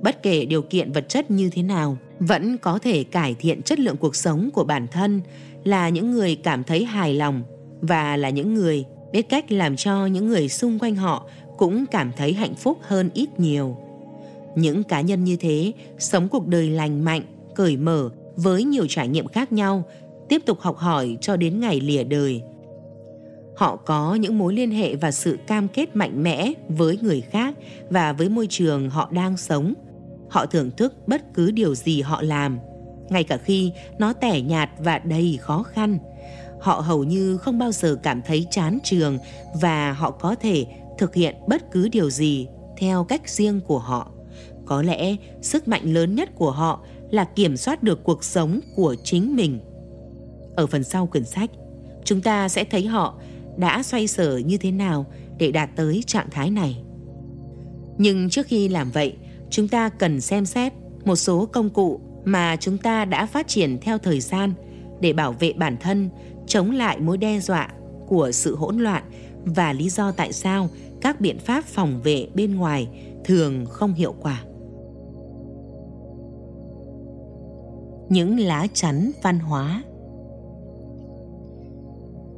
bất 0.02 0.24
kể 0.24 0.46
điều 0.46 0.62
kiện 0.62 0.92
vật 0.92 1.10
chất 1.10 1.32
như 1.32 1.50
thế 1.50 1.64
nào 1.64 1.98
vẫn 2.20 2.58
có 2.58 2.80
thể 2.80 3.04
cải 3.04 3.36
thiện 3.40 3.62
chất 3.62 3.80
lượng 3.80 3.98
cuộc 3.98 4.16
sống 4.16 4.50
của 4.54 4.64
bản 4.64 4.88
thân 4.88 5.22
là 5.64 5.90
những 5.90 6.12
người 6.12 6.36
cảm 6.36 6.64
thấy 6.64 6.86
hài 6.86 7.14
lòng 7.14 7.44
và 7.82 8.18
là 8.18 8.30
những 8.30 8.54
người 8.54 8.86
biết 9.12 9.30
cách 9.30 9.52
làm 9.52 9.76
cho 9.76 10.06
những 10.06 10.28
người 10.28 10.50
xung 10.50 10.80
quanh 10.80 10.96
họ 10.96 11.26
cũng 11.58 11.86
cảm 11.86 12.12
thấy 12.18 12.34
hạnh 12.34 12.56
phúc 12.56 12.78
hơn 12.82 13.10
ít 13.14 13.40
nhiều. 13.40 13.78
Những 14.56 14.84
cá 14.84 15.02
nhân 15.02 15.24
như 15.24 15.36
thế 15.36 15.72
sống 16.00 16.30
cuộc 16.30 16.48
đời 16.48 16.70
lành 16.70 17.06
mạnh, 17.06 17.24
cởi 17.56 17.78
mở 17.78 18.10
với 18.36 18.64
nhiều 18.64 18.86
trải 18.90 19.08
nghiệm 19.08 19.28
khác 19.28 19.52
nhau, 19.52 19.84
tiếp 20.30 20.42
tục 20.46 20.60
học 20.60 20.78
hỏi 20.78 21.18
cho 21.22 21.36
đến 21.36 21.60
ngày 21.60 21.82
lìa 21.82 22.04
đời. 22.04 22.42
Họ 23.62 23.76
có 23.76 24.16
những 24.16 24.38
mối 24.38 24.54
liên 24.54 24.72
hệ 24.72 24.96
và 24.96 25.12
sự 25.12 25.38
cam 25.48 25.68
kết 25.68 25.96
mạnh 25.96 26.24
mẽ 26.24 26.52
với 26.70 26.98
người 27.02 27.22
khác 27.22 27.56
và 27.90 28.14
với 28.14 28.30
môi 28.30 28.48
trường 28.50 28.90
họ 28.90 29.10
đang 29.12 29.38
sống. 29.38 29.74
Họ 30.30 30.46
thưởng 30.46 30.72
thức 30.78 31.08
bất 31.08 31.34
cứ 31.34 31.52
điều 31.52 31.76
gì 31.76 32.02
họ 32.02 32.22
làm, 32.22 32.60
ngay 33.10 33.24
cả 33.24 33.38
khi 33.38 33.72
nó 34.00 34.14
tẻ 34.14 34.42
nhạt 34.42 34.70
và 34.80 35.00
đầy 35.00 35.38
khó 35.42 35.64
khăn. 35.64 36.00
Họ 36.62 36.80
hầu 36.80 37.04
như 37.04 37.38
không 37.38 37.60
bao 37.60 37.72
giờ 37.72 37.96
cảm 38.04 38.22
thấy 38.22 38.48
chán 38.52 38.80
trường 38.84 39.18
và 39.62 39.92
họ 39.92 40.12
có 40.12 40.36
thể 40.36 40.66
thực 40.98 41.16
hiện 41.16 41.36
bất 41.48 41.72
cứ 41.72 41.90
điều 41.90 42.10
gì 42.10 42.48
theo 42.78 43.04
cách 43.04 43.30
riêng 43.30 43.62
của 43.62 43.80
họ. 43.80 44.12
Có 44.66 44.82
lẽ 44.82 45.16
sức 45.42 45.68
mạnh 45.68 45.94
lớn 45.94 46.16
nhất 46.16 46.30
của 46.36 46.52
họ 46.52 46.84
là 47.12 47.24
kiểm 47.24 47.58
soát 47.58 47.84
được 47.84 48.04
cuộc 48.04 48.24
sống 48.24 48.60
của 48.76 48.96
chính 49.04 49.36
mình. 49.36 49.60
Ở 50.56 50.68
phần 50.68 50.84
sau 50.84 51.08
quyển 51.08 51.26
sách, 51.26 51.50
chúng 52.04 52.22
ta 52.22 52.50
sẽ 52.50 52.64
thấy 52.64 52.86
họ 52.86 53.20
đã 53.58 53.84
xoay 53.84 54.08
sở 54.08 54.38
như 54.38 54.58
thế 54.58 54.72
nào 54.72 55.06
để 55.38 55.52
đạt 55.52 55.70
tới 55.76 56.04
trạng 56.08 56.30
thái 56.32 56.52
này. 56.52 56.84
Nhưng 57.98 58.30
trước 58.30 58.48
khi 58.48 58.68
làm 58.70 58.92
vậy, 58.92 59.18
chúng 59.50 59.68
ta 59.68 59.90
cần 59.90 60.22
xem 60.22 60.46
xét 60.46 60.74
một 61.06 61.16
số 61.16 61.46
công 61.46 61.70
cụ 61.70 62.00
mà 62.26 62.56
chúng 62.56 62.78
ta 62.78 63.06
đã 63.06 63.26
phát 63.26 63.48
triển 63.48 63.78
theo 63.82 63.98
thời 63.98 64.20
gian 64.20 64.54
để 65.02 65.14
bảo 65.14 65.32
vệ 65.32 65.54
bản 65.54 65.78
thân 65.82 66.10
chống 66.48 66.72
lại 66.72 67.00
mối 67.00 67.18
đe 67.18 67.40
dọa 67.40 67.70
của 68.08 68.32
sự 68.32 68.56
hỗn 68.56 68.78
loạn 68.78 69.04
và 69.46 69.74
lý 69.74 69.90
do 69.90 70.12
tại 70.12 70.34
sao 70.34 70.70
các 71.02 71.22
biện 71.22 71.40
pháp 71.40 71.66
phòng 71.66 72.02
vệ 72.04 72.28
bên 72.34 72.56
ngoài 72.56 72.88
thường 73.26 73.66
không 73.66 73.94
hiệu 73.94 74.16
quả. 74.22 74.44
Những 78.10 78.40
lá 78.40 78.68
chắn 78.74 79.12
văn 79.24 79.40
hóa 79.40 79.84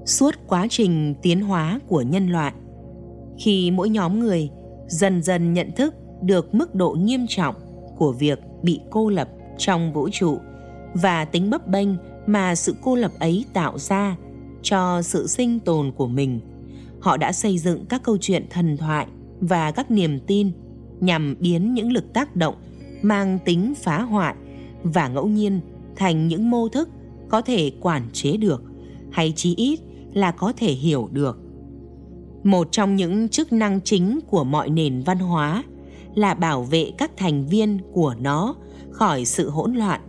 Suốt 0.05 0.35
quá 0.47 0.67
trình 0.69 1.15
tiến 1.21 1.41
hóa 1.41 1.79
của 1.87 2.01
nhân 2.01 2.29
loại, 2.29 2.53
khi 3.37 3.71
mỗi 3.71 3.89
nhóm 3.89 4.19
người 4.19 4.49
dần 4.87 5.23
dần 5.23 5.53
nhận 5.53 5.71
thức 5.75 5.95
được 6.21 6.55
mức 6.55 6.75
độ 6.75 6.91
nghiêm 6.99 7.25
trọng 7.29 7.55
của 7.97 8.11
việc 8.11 8.39
bị 8.63 8.79
cô 8.89 9.09
lập 9.09 9.29
trong 9.57 9.93
vũ 9.93 10.09
trụ 10.11 10.37
và 10.93 11.25
tính 11.25 11.49
bấp 11.49 11.67
bênh 11.67 11.89
mà 12.25 12.55
sự 12.55 12.75
cô 12.81 12.95
lập 12.95 13.11
ấy 13.19 13.45
tạo 13.53 13.77
ra 13.77 14.17
cho 14.61 15.01
sự 15.01 15.27
sinh 15.27 15.59
tồn 15.59 15.91
của 15.91 16.07
mình 16.07 16.39
họ 17.01 17.17
đã 17.17 17.31
xây 17.31 17.57
dựng 17.57 17.85
các 17.85 18.03
câu 18.03 18.17
chuyện 18.21 18.45
thần 18.49 18.77
thoại 18.77 19.07
và 19.39 19.71
các 19.71 19.91
niềm 19.91 20.19
tin 20.27 20.51
nhằm 20.99 21.35
biến 21.39 21.73
những 21.73 21.91
lực 21.91 22.13
tác 22.13 22.35
động 22.35 22.55
mang 23.01 23.39
tính 23.45 23.73
phá 23.83 24.01
hoại 24.01 24.35
và 24.83 25.07
ngẫu 25.07 25.27
nhiên 25.27 25.59
thành 25.95 26.27
những 26.27 26.49
mô 26.49 26.67
thức 26.67 26.89
có 27.29 27.41
thể 27.41 27.71
quản 27.81 28.03
chế 28.13 28.37
được 28.37 28.63
hay 29.11 29.33
chí 29.35 29.55
ít 29.55 29.79
là 30.13 30.31
có 30.31 30.53
thể 30.57 30.71
hiểu 30.71 31.09
được 31.11 31.39
một 32.43 32.67
trong 32.71 32.95
những 32.95 33.29
chức 33.29 33.53
năng 33.53 33.81
chính 33.81 34.19
của 34.27 34.43
mọi 34.43 34.69
nền 34.69 35.03
văn 35.03 35.19
hóa 35.19 35.63
là 36.15 36.33
bảo 36.33 36.63
vệ 36.63 36.91
các 36.97 37.11
thành 37.17 37.47
viên 37.47 37.79
của 37.93 38.15
nó 38.19 38.55
khỏi 38.91 39.25
sự 39.25 39.49
hỗn 39.49 39.73
loạn 39.73 40.01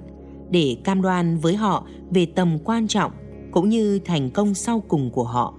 để 0.50 0.76
cam 0.84 1.02
đoan 1.02 1.38
với 1.38 1.56
họ 1.56 1.86
về 2.10 2.26
tầm 2.26 2.58
quan 2.64 2.88
trọng 2.88 3.12
cũng 3.52 3.68
như 3.68 3.98
thành 3.98 4.30
công 4.30 4.54
sau 4.54 4.82
cùng 4.88 5.10
của 5.10 5.24
họ. 5.24 5.54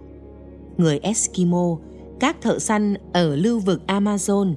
Người 0.78 1.00
Eskimo, 1.00 1.78
các 2.20 2.42
thợ 2.42 2.60
săn 2.60 2.94
ở 3.14 3.36
lưu 3.36 3.60
vực 3.60 3.82
Amazon, 3.88 4.54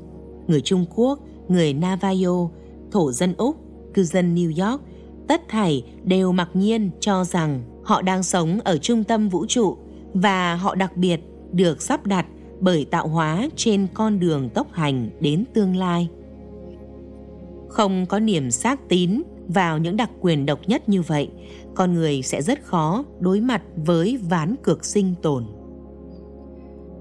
người 0.46 0.60
Trung 0.60 0.84
Quốc, 0.94 1.20
người 1.48 1.74
Navajo, 1.74 2.48
thổ 2.90 3.12
dân 3.12 3.34
Úc, 3.36 3.56
cư 3.94 4.04
dân 4.04 4.34
New 4.34 4.70
York, 4.70 4.82
tất 5.28 5.42
thảy 5.48 5.84
đều 6.04 6.32
mặc 6.32 6.50
nhiên 6.54 6.90
cho 7.00 7.24
rằng 7.24 7.62
họ 7.88 8.02
đang 8.02 8.22
sống 8.22 8.60
ở 8.64 8.78
trung 8.78 9.04
tâm 9.04 9.28
vũ 9.28 9.46
trụ 9.46 9.76
và 10.14 10.54
họ 10.54 10.74
đặc 10.74 10.96
biệt 10.96 11.20
được 11.52 11.82
sắp 11.82 12.06
đặt 12.06 12.26
bởi 12.60 12.84
tạo 12.84 13.08
hóa 13.08 13.48
trên 13.56 13.86
con 13.94 14.20
đường 14.20 14.50
tốc 14.50 14.72
hành 14.72 15.10
đến 15.20 15.44
tương 15.54 15.76
lai. 15.76 16.08
Không 17.68 18.06
có 18.06 18.18
niềm 18.18 18.50
xác 18.50 18.88
tín 18.88 19.22
vào 19.48 19.78
những 19.78 19.96
đặc 19.96 20.10
quyền 20.20 20.46
độc 20.46 20.60
nhất 20.66 20.88
như 20.88 21.02
vậy, 21.02 21.28
con 21.74 21.94
người 21.94 22.22
sẽ 22.22 22.42
rất 22.42 22.64
khó 22.64 23.04
đối 23.20 23.40
mặt 23.40 23.62
với 23.76 24.16
ván 24.28 24.54
cược 24.62 24.84
sinh 24.84 25.14
tồn. 25.22 25.44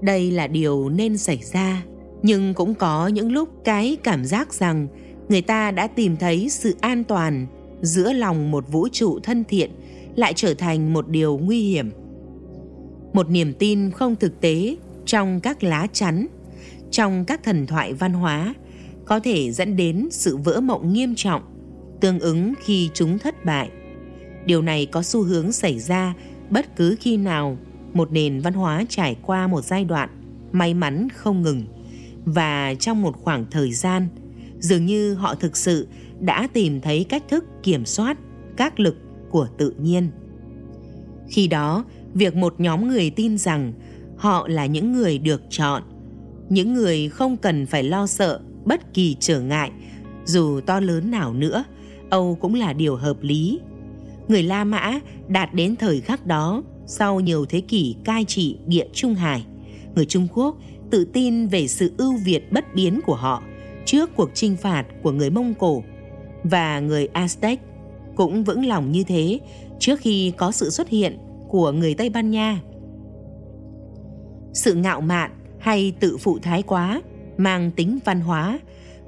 Đây 0.00 0.30
là 0.30 0.46
điều 0.46 0.88
nên 0.88 1.18
xảy 1.18 1.38
ra, 1.52 1.82
nhưng 2.22 2.54
cũng 2.54 2.74
có 2.74 3.08
những 3.08 3.32
lúc 3.32 3.48
cái 3.64 3.96
cảm 4.02 4.24
giác 4.24 4.54
rằng 4.54 4.88
người 5.28 5.42
ta 5.42 5.70
đã 5.70 5.86
tìm 5.86 6.16
thấy 6.16 6.48
sự 6.48 6.76
an 6.80 7.04
toàn 7.04 7.46
giữa 7.80 8.12
lòng 8.12 8.50
một 8.50 8.64
vũ 8.72 8.88
trụ 8.92 9.18
thân 9.22 9.44
thiện 9.44 9.70
lại 10.18 10.32
trở 10.36 10.54
thành 10.54 10.92
một 10.92 11.08
điều 11.08 11.38
nguy 11.38 11.60
hiểm. 11.60 11.90
Một 13.12 13.30
niềm 13.30 13.52
tin 13.58 13.90
không 13.90 14.16
thực 14.16 14.40
tế 14.40 14.76
trong 15.06 15.40
các 15.40 15.62
lá 15.62 15.86
chắn, 15.92 16.26
trong 16.90 17.24
các 17.24 17.42
thần 17.42 17.66
thoại 17.66 17.92
văn 17.92 18.12
hóa 18.12 18.54
có 19.04 19.20
thể 19.20 19.52
dẫn 19.52 19.76
đến 19.76 20.08
sự 20.10 20.36
vỡ 20.36 20.60
mộng 20.60 20.92
nghiêm 20.92 21.14
trọng 21.16 21.42
tương 22.00 22.20
ứng 22.20 22.54
khi 22.64 22.90
chúng 22.94 23.18
thất 23.18 23.44
bại. 23.44 23.70
Điều 24.46 24.62
này 24.62 24.86
có 24.86 25.02
xu 25.02 25.22
hướng 25.22 25.52
xảy 25.52 25.78
ra 25.78 26.14
bất 26.50 26.76
cứ 26.76 26.96
khi 27.00 27.16
nào 27.16 27.58
một 27.92 28.12
nền 28.12 28.40
văn 28.40 28.52
hóa 28.52 28.84
trải 28.88 29.16
qua 29.22 29.46
một 29.46 29.64
giai 29.64 29.84
đoạn 29.84 30.08
may 30.52 30.74
mắn 30.74 31.08
không 31.14 31.42
ngừng 31.42 31.64
và 32.24 32.74
trong 32.74 33.02
một 33.02 33.16
khoảng 33.16 33.46
thời 33.50 33.72
gian 33.72 34.08
dường 34.58 34.86
như 34.86 35.14
họ 35.14 35.34
thực 35.34 35.56
sự 35.56 35.88
đã 36.20 36.48
tìm 36.52 36.80
thấy 36.80 37.06
cách 37.08 37.22
thức 37.28 37.44
kiểm 37.62 37.84
soát 37.84 38.18
các 38.56 38.80
lực 38.80 38.96
của 39.30 39.48
tự 39.58 39.74
nhiên. 39.78 40.10
Khi 41.28 41.46
đó, 41.46 41.84
việc 42.14 42.36
một 42.36 42.54
nhóm 42.58 42.88
người 42.88 43.10
tin 43.10 43.38
rằng 43.38 43.72
họ 44.16 44.48
là 44.48 44.66
những 44.66 44.92
người 44.92 45.18
được 45.18 45.42
chọn, 45.50 45.82
những 46.48 46.74
người 46.74 47.08
không 47.08 47.36
cần 47.36 47.66
phải 47.66 47.82
lo 47.82 48.06
sợ 48.06 48.40
bất 48.64 48.94
kỳ 48.94 49.16
trở 49.20 49.40
ngại 49.40 49.70
dù 50.24 50.60
to 50.60 50.80
lớn 50.80 51.10
nào 51.10 51.34
nữa 51.34 51.64
Âu 52.10 52.38
cũng 52.40 52.54
là 52.54 52.72
điều 52.72 52.96
hợp 52.96 53.16
lý. 53.20 53.60
Người 54.28 54.42
La 54.42 54.64
Mã 54.64 55.00
đạt 55.28 55.54
đến 55.54 55.76
thời 55.76 56.00
khắc 56.00 56.26
đó 56.26 56.62
sau 56.86 57.20
nhiều 57.20 57.46
thế 57.46 57.60
kỷ 57.60 57.96
cai 58.04 58.24
trị 58.24 58.58
địa 58.66 58.86
Trung 58.92 59.14
Hải. 59.14 59.44
Người 59.94 60.06
Trung 60.06 60.28
Quốc 60.34 60.56
tự 60.90 61.04
tin 61.04 61.46
về 61.46 61.68
sự 61.68 61.92
ưu 61.98 62.14
việt 62.24 62.52
bất 62.52 62.74
biến 62.74 63.00
của 63.06 63.14
họ 63.14 63.42
trước 63.84 64.10
cuộc 64.16 64.30
chinh 64.34 64.56
phạt 64.56 64.84
của 65.02 65.12
người 65.12 65.30
Mông 65.30 65.54
Cổ 65.54 65.82
và 66.44 66.80
người 66.80 67.08
Aztec 67.14 67.56
cũng 68.18 68.44
vững 68.44 68.66
lòng 68.66 68.92
như 68.92 69.04
thế 69.04 69.40
trước 69.78 70.00
khi 70.00 70.32
có 70.36 70.52
sự 70.52 70.70
xuất 70.70 70.88
hiện 70.88 71.18
của 71.48 71.72
người 71.72 71.94
Tây 71.94 72.10
Ban 72.10 72.30
Nha. 72.30 72.62
Sự 74.52 74.74
ngạo 74.74 75.00
mạn 75.00 75.30
hay 75.58 75.92
tự 76.00 76.16
phụ 76.16 76.38
thái 76.42 76.62
quá 76.62 77.02
mang 77.36 77.70
tính 77.70 77.98
văn 78.04 78.20
hóa 78.20 78.60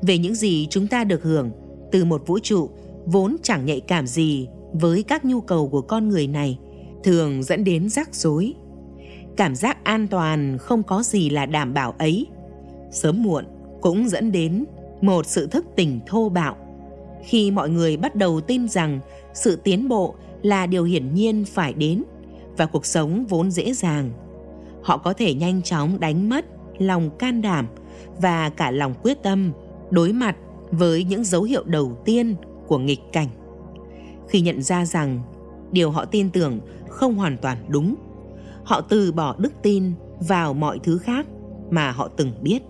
về 0.02 0.18
những 0.18 0.34
gì 0.34 0.66
chúng 0.70 0.86
ta 0.86 1.04
được 1.04 1.22
hưởng 1.22 1.50
từ 1.92 2.04
một 2.04 2.22
vũ 2.26 2.38
trụ 2.38 2.70
vốn 3.06 3.36
chẳng 3.42 3.66
nhạy 3.66 3.80
cảm 3.80 4.06
gì 4.06 4.48
với 4.72 5.02
các 5.02 5.24
nhu 5.24 5.40
cầu 5.40 5.68
của 5.68 5.82
con 5.82 6.08
người 6.08 6.26
này 6.26 6.58
thường 7.04 7.42
dẫn 7.42 7.64
đến 7.64 7.88
rắc 7.88 8.14
rối 8.14 8.54
cảm 9.36 9.54
giác 9.54 9.84
an 9.84 10.08
toàn 10.08 10.58
không 10.58 10.82
có 10.82 11.02
gì 11.02 11.30
là 11.30 11.46
đảm 11.46 11.74
bảo 11.74 11.94
ấy, 11.98 12.26
sớm 12.90 13.22
muộn 13.22 13.44
cũng 13.80 14.08
dẫn 14.08 14.32
đến 14.32 14.64
một 15.00 15.26
sự 15.26 15.46
thức 15.46 15.66
tỉnh 15.76 16.00
thô 16.06 16.28
bạo 16.28 16.56
khi 17.24 17.50
mọi 17.50 17.70
người 17.70 17.96
bắt 17.96 18.16
đầu 18.16 18.40
tin 18.40 18.68
rằng 18.68 19.00
sự 19.34 19.56
tiến 19.56 19.88
bộ 19.88 20.14
là 20.42 20.66
điều 20.66 20.84
hiển 20.84 21.14
nhiên 21.14 21.44
phải 21.44 21.72
đến 21.72 22.02
và 22.56 22.66
cuộc 22.66 22.86
sống 22.86 23.26
vốn 23.28 23.50
dễ 23.50 23.72
dàng. 23.72 24.10
Họ 24.82 24.96
có 24.96 25.12
thể 25.12 25.34
nhanh 25.34 25.62
chóng 25.62 26.00
đánh 26.00 26.28
mất 26.28 26.44
lòng 26.78 27.10
can 27.18 27.42
đảm 27.42 27.66
và 28.20 28.48
cả 28.50 28.70
lòng 28.70 28.94
quyết 29.02 29.22
tâm 29.22 29.52
đối 29.90 30.12
mặt 30.12 30.36
với 30.70 31.04
những 31.04 31.24
dấu 31.24 31.42
hiệu 31.42 31.64
đầu 31.64 31.96
tiên 32.04 32.34
của 32.66 32.78
nghịch 32.78 33.00
cảnh. 33.12 33.28
Khi 34.28 34.40
nhận 34.40 34.62
ra 34.62 34.84
rằng 34.86 35.20
điều 35.72 35.90
họ 35.90 36.04
tin 36.04 36.30
tưởng 36.30 36.60
không 36.88 37.14
hoàn 37.14 37.36
toàn 37.36 37.58
đúng, 37.68 37.94
họ 38.64 38.80
từ 38.80 39.12
bỏ 39.12 39.34
đức 39.38 39.52
tin 39.62 39.92
vào 40.20 40.54
mọi 40.54 40.78
thứ 40.82 40.98
khác 40.98 41.26
mà 41.70 41.90
họ 41.90 42.08
từng 42.16 42.32
biết. 42.42 42.62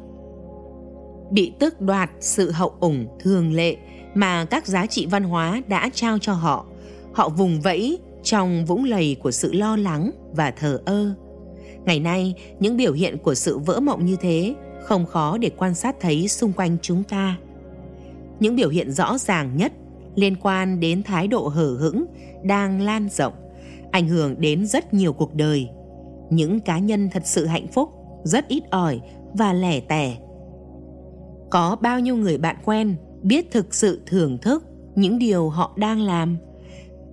Bị 1.31 1.53
tước 1.59 1.81
đoạt 1.81 2.11
sự 2.21 2.51
hậu 2.51 2.73
ủng 2.81 3.07
thường 3.21 3.53
lệ 3.53 3.77
mà 4.15 4.45
các 4.45 4.67
giá 4.67 4.87
trị 4.87 5.07
văn 5.07 5.25
hóa 5.25 5.63
đã 5.69 5.91
trao 5.95 6.19
cho 6.19 6.33
họ. 6.33 6.67
Họ 7.13 7.29
vùng 7.29 7.61
vẫy 7.61 7.99
trong 8.23 8.65
vũng 8.65 8.85
lầy 8.85 9.17
của 9.23 9.31
sự 9.31 9.53
lo 9.53 9.77
lắng 9.77 10.11
và 10.33 10.51
thờ 10.51 10.81
ơ. 10.85 11.15
Ngày 11.85 12.01
nay, 12.01 12.35
những 12.61 12.77
biểu 12.77 12.93
hiện 12.93 13.19
của 13.19 13.35
sự 13.35 13.59
vỡ 13.59 13.81
mộng 13.81 14.07
như 14.07 14.17
thế 14.21 14.55
không 14.83 15.07
khó 15.07 15.39
để 15.39 15.51
quan 15.57 15.75
sát 15.75 15.97
thấy 16.01 16.29
xung 16.29 16.53
quanh 16.53 16.77
chúng 16.83 17.03
ta. 17.03 17.37
Những 18.41 18.57
biểu 18.57 18.69
hiện 18.69 18.91
rõ 18.91 19.19
ràng 19.19 19.57
nhất 19.57 19.73
liên 20.15 20.37
quan 20.37 20.81
đến 20.81 21.03
thái 21.03 21.29
độ 21.29 21.49
hở 21.49 21.77
hững 21.81 22.05
đang 22.43 22.81
lan 22.81 23.09
rộng, 23.09 23.33
ảnh 23.91 24.09
hưởng 24.09 24.41
đến 24.41 24.67
rất 24.67 24.95
nhiều 24.95 25.13
cuộc 25.13 25.35
đời. 25.35 25.69
Những 26.31 26.61
cá 26.61 26.79
nhân 26.79 27.09
thật 27.13 27.23
sự 27.25 27.47
hạnh 27.47 27.67
phúc, 27.67 27.91
rất 28.25 28.49
ít 28.49 28.63
ỏi 28.71 29.01
và 29.33 29.53
lẻ 29.53 29.81
tẻ. 29.81 30.17
Có 31.51 31.77
bao 31.81 32.01
nhiêu 32.01 32.17
người 32.17 32.39
bạn 32.39 32.57
quen 32.65 32.97
biết 33.23 33.51
thực 33.51 33.75
sự 33.75 34.01
thưởng 34.07 34.39
thức 34.39 34.65
những 34.95 35.19
điều 35.19 35.49
họ 35.49 35.73
đang 35.77 36.01
làm? 36.01 36.37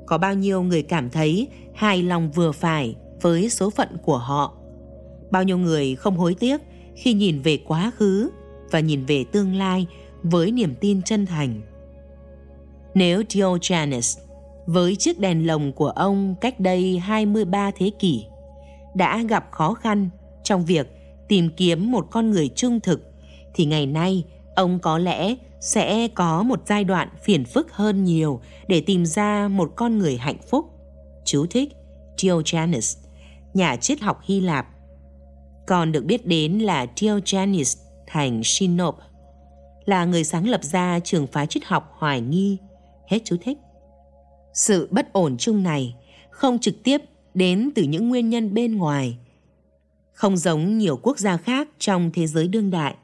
Có 0.05 0.17
bao 0.17 0.33
nhiêu 0.33 0.61
người 0.61 0.81
cảm 0.83 1.09
thấy 1.09 1.47
hài 1.73 2.03
lòng 2.03 2.31
vừa 2.31 2.51
phải 2.51 2.95
với 3.21 3.49
số 3.49 3.69
phận 3.69 3.97
của 4.03 4.17
họ? 4.17 4.57
Bao 5.31 5.43
nhiêu 5.43 5.57
người 5.57 5.95
không 5.95 6.17
hối 6.17 6.35
tiếc 6.39 6.61
khi 6.95 7.13
nhìn 7.13 7.41
về 7.41 7.57
quá 7.67 7.91
khứ 7.95 8.29
và 8.71 8.79
nhìn 8.79 9.05
về 9.05 9.23
tương 9.31 9.55
lai 9.55 9.87
với 10.23 10.51
niềm 10.51 10.75
tin 10.81 11.01
chân 11.01 11.25
thành. 11.25 11.61
Nếu 12.95 13.23
Diogenes, 13.29 14.17
với 14.65 14.95
chiếc 14.95 15.19
đèn 15.19 15.47
lồng 15.47 15.73
của 15.73 15.89
ông 15.89 16.35
cách 16.41 16.59
đây 16.59 16.99
23 16.99 17.71
thế 17.77 17.91
kỷ, 17.99 18.25
đã 18.95 19.23
gặp 19.29 19.47
khó 19.51 19.73
khăn 19.73 20.09
trong 20.43 20.65
việc 20.65 20.87
tìm 21.27 21.49
kiếm 21.57 21.91
một 21.91 22.07
con 22.11 22.31
người 22.31 22.49
trung 22.55 22.79
thực, 22.79 23.01
thì 23.53 23.65
ngày 23.65 23.85
nay 23.85 24.23
ông 24.55 24.79
có 24.79 24.97
lẽ 24.97 25.35
sẽ 25.61 26.07
có 26.07 26.43
một 26.43 26.59
giai 26.67 26.83
đoạn 26.83 27.09
phiền 27.23 27.45
phức 27.45 27.71
hơn 27.71 28.03
nhiều 28.03 28.41
để 28.67 28.81
tìm 28.81 29.05
ra 29.05 29.47
một 29.47 29.73
con 29.75 29.97
người 29.97 30.17
hạnh 30.17 30.37
phúc. 30.49 30.65
Chú 31.25 31.45
thích 31.49 31.69
Diogenes, 32.17 32.97
nhà 33.53 33.75
triết 33.75 34.01
học 34.01 34.19
Hy 34.23 34.41
Lạp 34.41 34.67
còn 35.67 35.91
được 35.91 36.05
biết 36.05 36.25
đến 36.25 36.59
là 36.59 36.85
Diogenes 36.95 37.77
thành 38.07 38.41
Sinope, 38.43 39.03
là 39.85 40.05
người 40.05 40.23
sáng 40.23 40.49
lập 40.49 40.63
ra 40.63 40.99
trường 40.99 41.27
phái 41.27 41.47
triết 41.47 41.65
học 41.65 41.93
hoài 41.97 42.21
nghi. 42.21 42.57
Hết 43.07 43.19
chú 43.25 43.37
thích. 43.41 43.57
Sự 44.53 44.87
bất 44.91 45.13
ổn 45.13 45.37
chung 45.37 45.63
này 45.63 45.95
không 46.29 46.59
trực 46.59 46.83
tiếp 46.83 47.01
đến 47.33 47.69
từ 47.75 47.83
những 47.83 48.09
nguyên 48.09 48.29
nhân 48.29 48.53
bên 48.53 48.77
ngoài. 48.77 49.17
Không 50.13 50.37
giống 50.37 50.77
nhiều 50.77 50.99
quốc 51.03 51.19
gia 51.19 51.37
khác 51.37 51.67
trong 51.79 52.11
thế 52.13 52.27
giới 52.27 52.47
đương 52.47 52.71
đại, 52.71 52.95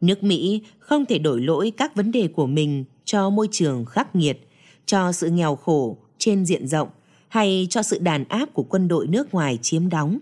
nước 0.00 0.22
Mỹ 0.22 0.62
không 0.78 1.06
thể 1.06 1.18
đổi 1.18 1.40
lỗi 1.40 1.72
các 1.76 1.96
vấn 1.96 2.12
đề 2.12 2.28
của 2.28 2.46
mình 2.46 2.84
cho 3.04 3.30
môi 3.30 3.48
trường 3.50 3.84
khắc 3.84 4.16
nghiệt, 4.16 4.48
cho 4.86 5.12
sự 5.12 5.30
nghèo 5.30 5.56
khổ 5.56 5.96
trên 6.18 6.46
diện 6.46 6.66
rộng 6.66 6.88
hay 7.28 7.66
cho 7.70 7.82
sự 7.82 7.98
đàn 7.98 8.24
áp 8.24 8.54
của 8.54 8.62
quân 8.62 8.88
đội 8.88 9.06
nước 9.06 9.34
ngoài 9.34 9.58
chiếm 9.62 9.88
đóng. 9.88 10.18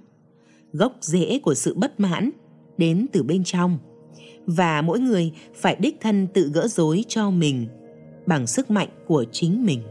Gốc 0.73 0.97
rễ 1.01 1.39
của 1.43 1.55
sự 1.55 1.75
bất 1.75 2.01
mãn 2.01 2.31
đến 2.79 3.07
từ 3.13 3.23
bên 3.23 3.45
trong. 3.45 3.79
Và 4.47 4.83
mỗi 4.83 5.01
người 5.01 5.33
phải 5.55 5.77
đích 5.81 6.01
thân 6.01 6.27
tự 6.27 6.51
gỡ 6.55 6.69
rối 6.69 7.05
cho 7.09 7.31
mình 7.31 7.67
bằng 8.27 8.47
sức 8.47 8.71
mạnh 8.71 8.89
của 9.07 9.25
chính 9.33 9.67
mình. 9.67 9.83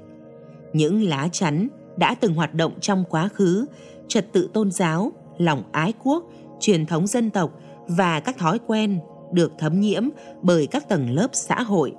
Những 0.74 1.04
lá 1.04 1.30
chắn 1.32 1.68
đã 1.98 2.16
từng 2.16 2.34
hoạt 2.34 2.54
động 2.54 2.74
trong 2.82 3.04
quá 3.10 3.28
khứ 3.28 3.66
trật 4.08 4.34
tự 4.34 4.50
tôn 4.54 4.72
giáo 4.72 5.12
lòng 5.38 5.64
ái 5.72 5.94
quốc 6.04 6.24
truyền 6.60 6.86
thống 6.86 7.08
dân 7.08 7.30
tộc 7.30 7.60
và 7.88 8.20
các 8.20 8.38
thói 8.38 8.60
quen 8.68 9.00
được 9.34 9.52
thấm 9.58 9.80
nhiễm 9.80 10.04
bởi 10.42 10.68
các 10.68 10.90
tầng 10.90 11.10
lớp 11.10 11.28
xã 11.34 11.62
hội. 11.62 11.94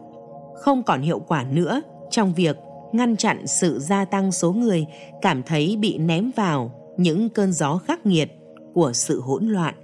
Không 0.55 0.83
còn 0.83 1.01
hiệu 1.03 1.19
quả 1.19 1.45
nữa 1.53 1.83
trong 2.11 2.35
việc 2.35 2.57
ngăn 2.93 3.17
chặn 3.17 3.47
sự 3.47 3.79
gia 3.79 4.05
tăng 4.05 4.33
số 4.33 4.53
người 4.53 4.87
cảm 5.23 5.43
thấy 5.43 5.77
bị 5.77 5.99
ném 5.99 6.31
vào 6.37 6.73
những 6.97 7.29
cơn 7.29 7.53
gió 7.53 7.77
khắc 7.77 8.07
nghiệt 8.07 8.31
của 8.75 8.93
sự 8.93 9.21
hỗn 9.21 9.47
loạn. 9.47 9.75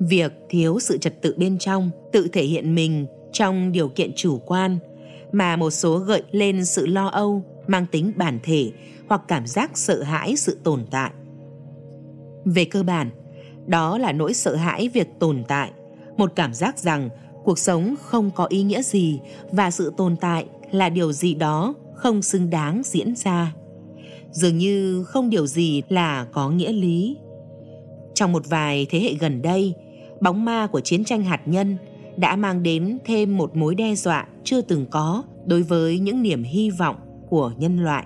Việc 0.00 0.32
thiếu 0.48 0.78
sự 0.80 0.98
trật 0.98 1.22
tự 1.22 1.34
bên 1.38 1.58
trong 1.58 1.90
tự 2.12 2.28
thể 2.32 2.42
hiện 2.42 2.74
mình 2.74 3.06
trong 3.32 3.72
điều 3.72 3.88
kiện 3.88 4.12
chủ 4.16 4.38
quan, 4.38 4.78
mà 5.32 5.56
một 5.56 5.70
số 5.70 5.98
gợi 5.98 6.22
lên 6.30 6.64
sự 6.64 6.86
lo 6.86 7.06
âu, 7.06 7.42
mang 7.66 7.86
tính 7.92 8.12
bản 8.16 8.38
thể 8.42 8.72
hoặc 9.08 9.22
cảm 9.28 9.46
giác 9.46 9.78
sợ 9.78 10.02
hãi 10.02 10.36
sự 10.36 10.58
tồn 10.64 10.86
tại. 10.90 11.10
Về 12.44 12.64
cơ 12.64 12.82
bản 12.82 13.10
đó 13.66 13.98
là 13.98 14.12
nỗi 14.12 14.34
sợ 14.34 14.56
hãi 14.56 14.88
việc 14.88 15.08
tồn 15.18 15.44
tại 15.48 15.70
một 16.16 16.32
cảm 16.36 16.54
giác 16.54 16.78
rằng 16.78 17.08
cuộc 17.44 17.58
sống 17.58 17.94
không 18.02 18.30
có 18.30 18.46
ý 18.48 18.62
nghĩa 18.62 18.82
gì 18.82 19.20
và 19.52 19.70
sự 19.70 19.92
tồn 19.96 20.16
tại 20.16 20.46
là 20.70 20.88
điều 20.88 21.12
gì 21.12 21.34
đó 21.34 21.74
không 21.94 22.22
xứng 22.22 22.50
đáng 22.50 22.82
diễn 22.84 23.16
ra 23.16 23.52
dường 24.36 24.58
như 24.58 25.04
không 25.04 25.30
điều 25.30 25.46
gì 25.46 25.82
là 25.88 26.26
có 26.32 26.50
nghĩa 26.50 26.72
lý. 26.72 27.16
Trong 28.14 28.32
một 28.32 28.42
vài 28.48 28.86
thế 28.90 29.00
hệ 29.00 29.14
gần 29.14 29.42
đây, 29.42 29.74
bóng 30.20 30.44
ma 30.44 30.66
của 30.66 30.80
chiến 30.80 31.04
tranh 31.04 31.24
hạt 31.24 31.40
nhân 31.46 31.76
đã 32.16 32.36
mang 32.36 32.62
đến 32.62 32.98
thêm 33.04 33.36
một 33.36 33.56
mối 33.56 33.74
đe 33.74 33.94
dọa 33.94 34.26
chưa 34.44 34.60
từng 34.60 34.86
có 34.90 35.22
đối 35.46 35.62
với 35.62 35.98
những 35.98 36.22
niềm 36.22 36.42
hy 36.42 36.70
vọng 36.70 36.96
của 37.28 37.52
nhân 37.58 37.78
loại. 37.84 38.04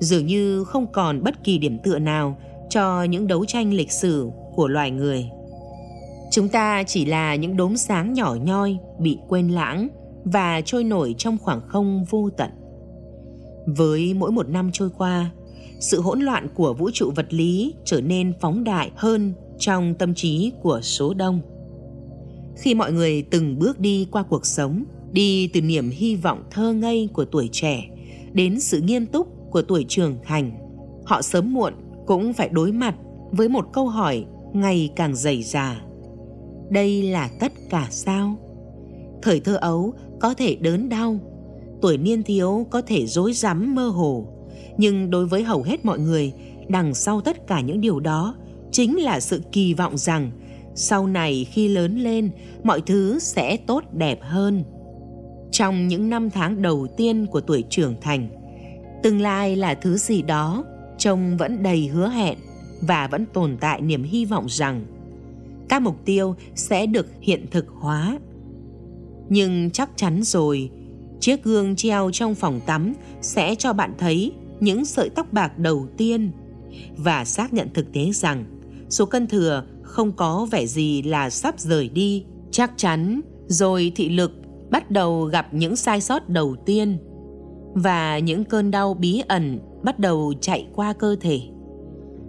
Dường 0.00 0.26
như 0.26 0.64
không 0.64 0.86
còn 0.92 1.22
bất 1.22 1.44
kỳ 1.44 1.58
điểm 1.58 1.78
tựa 1.78 1.98
nào 1.98 2.38
cho 2.70 3.02
những 3.02 3.26
đấu 3.26 3.44
tranh 3.44 3.72
lịch 3.72 3.92
sử 3.92 4.30
của 4.56 4.68
loài 4.68 4.90
người. 4.90 5.30
Chúng 6.30 6.48
ta 6.48 6.82
chỉ 6.86 7.04
là 7.04 7.34
những 7.34 7.56
đốm 7.56 7.76
sáng 7.76 8.12
nhỏ 8.12 8.36
nhoi 8.44 8.78
bị 8.98 9.18
quên 9.28 9.48
lãng 9.48 9.88
và 10.24 10.60
trôi 10.60 10.84
nổi 10.84 11.14
trong 11.18 11.38
khoảng 11.38 11.60
không 11.68 12.04
vô 12.10 12.30
tận. 12.36 12.50
Với 13.66 14.14
mỗi 14.14 14.30
một 14.30 14.48
năm 14.48 14.70
trôi 14.72 14.90
qua, 14.98 15.30
sự 15.80 16.00
hỗn 16.00 16.20
loạn 16.20 16.48
của 16.54 16.74
vũ 16.74 16.90
trụ 16.92 17.10
vật 17.16 17.26
lý 17.34 17.74
trở 17.84 18.00
nên 18.00 18.32
phóng 18.40 18.64
đại 18.64 18.90
hơn 18.96 19.34
trong 19.58 19.94
tâm 19.94 20.14
trí 20.14 20.52
của 20.62 20.80
số 20.82 21.14
đông. 21.14 21.40
Khi 22.56 22.74
mọi 22.74 22.92
người 22.92 23.22
từng 23.22 23.58
bước 23.58 23.80
đi 23.80 24.08
qua 24.10 24.22
cuộc 24.22 24.46
sống, 24.46 24.84
đi 25.12 25.50
từ 25.52 25.60
niềm 25.60 25.90
hy 25.90 26.16
vọng 26.16 26.42
thơ 26.50 26.72
ngây 26.72 27.08
của 27.12 27.24
tuổi 27.24 27.48
trẻ 27.52 27.84
đến 28.32 28.60
sự 28.60 28.80
nghiêm 28.80 29.06
túc 29.06 29.28
của 29.50 29.62
tuổi 29.62 29.84
trưởng 29.88 30.16
thành, 30.24 30.52
họ 31.04 31.22
sớm 31.22 31.54
muộn 31.54 31.74
cũng 32.06 32.32
phải 32.32 32.48
đối 32.48 32.72
mặt 32.72 32.94
với 33.30 33.48
một 33.48 33.66
câu 33.72 33.88
hỏi 33.88 34.24
ngày 34.60 34.90
càng 34.96 35.14
dày 35.14 35.42
dà. 35.42 35.80
Đây 36.70 37.02
là 37.02 37.30
tất 37.40 37.52
cả 37.70 37.88
sao? 37.90 38.36
Thời 39.22 39.40
thơ 39.40 39.56
ấu 39.56 39.94
có 40.20 40.34
thể 40.34 40.56
đớn 40.56 40.88
đau, 40.88 41.18
tuổi 41.82 41.98
niên 41.98 42.22
thiếu 42.22 42.66
có 42.70 42.82
thể 42.82 43.06
rối 43.06 43.32
rắm 43.32 43.74
mơ 43.74 43.88
hồ, 43.88 44.26
nhưng 44.76 45.10
đối 45.10 45.26
với 45.26 45.42
hầu 45.42 45.62
hết 45.62 45.84
mọi 45.84 45.98
người 45.98 46.32
đằng 46.68 46.94
sau 46.94 47.20
tất 47.20 47.46
cả 47.46 47.60
những 47.60 47.80
điều 47.80 48.00
đó 48.00 48.34
chính 48.72 49.02
là 49.02 49.20
sự 49.20 49.42
kỳ 49.52 49.74
vọng 49.74 49.98
rằng 49.98 50.30
sau 50.74 51.06
này 51.06 51.46
khi 51.50 51.68
lớn 51.68 51.98
lên 51.98 52.30
mọi 52.64 52.80
thứ 52.80 53.18
sẽ 53.18 53.56
tốt 53.56 53.84
đẹp 53.92 54.18
hơn 54.22 54.64
trong 55.50 55.88
những 55.88 56.10
năm 56.10 56.30
tháng 56.30 56.62
đầu 56.62 56.86
tiên 56.96 57.26
của 57.26 57.40
tuổi 57.40 57.64
trưởng 57.70 57.94
thành 58.00 58.28
tương 59.02 59.20
lai 59.20 59.56
là 59.56 59.74
thứ 59.74 59.96
gì 59.96 60.22
đó 60.22 60.64
trông 60.98 61.36
vẫn 61.36 61.62
đầy 61.62 61.86
hứa 61.86 62.08
hẹn 62.08 62.38
và 62.80 63.08
vẫn 63.08 63.26
tồn 63.32 63.56
tại 63.60 63.80
niềm 63.80 64.02
hy 64.02 64.24
vọng 64.24 64.46
rằng 64.48 64.84
các 65.68 65.82
mục 65.82 66.04
tiêu 66.04 66.34
sẽ 66.54 66.86
được 66.86 67.06
hiện 67.20 67.46
thực 67.50 67.68
hóa 67.68 68.18
nhưng 69.28 69.70
chắc 69.70 69.90
chắn 69.96 70.22
rồi, 70.22 70.70
chiếc 71.20 71.44
gương 71.44 71.76
treo 71.76 72.10
trong 72.12 72.34
phòng 72.34 72.60
tắm 72.66 72.94
sẽ 73.20 73.54
cho 73.54 73.72
bạn 73.72 73.94
thấy 73.98 74.32
những 74.60 74.84
sợi 74.84 75.08
tóc 75.08 75.32
bạc 75.32 75.58
đầu 75.58 75.86
tiên 75.96 76.30
và 76.96 77.24
xác 77.24 77.52
nhận 77.52 77.68
thực 77.74 77.92
tế 77.92 78.10
rằng 78.12 78.44
số 78.88 79.06
cân 79.06 79.26
thừa 79.26 79.64
không 79.82 80.12
có 80.12 80.46
vẻ 80.50 80.66
gì 80.66 81.02
là 81.02 81.30
sắp 81.30 81.60
rời 81.60 81.88
đi. 81.88 82.24
Chắc 82.50 82.72
chắn 82.76 83.20
rồi 83.46 83.92
thị 83.96 84.08
lực 84.08 84.32
bắt 84.70 84.90
đầu 84.90 85.24
gặp 85.24 85.54
những 85.54 85.76
sai 85.76 86.00
sót 86.00 86.28
đầu 86.28 86.56
tiên 86.66 86.98
và 87.74 88.18
những 88.18 88.44
cơn 88.44 88.70
đau 88.70 88.94
bí 88.94 89.22
ẩn 89.28 89.58
bắt 89.82 89.98
đầu 89.98 90.34
chạy 90.40 90.66
qua 90.74 90.92
cơ 90.92 91.16
thể. 91.20 91.40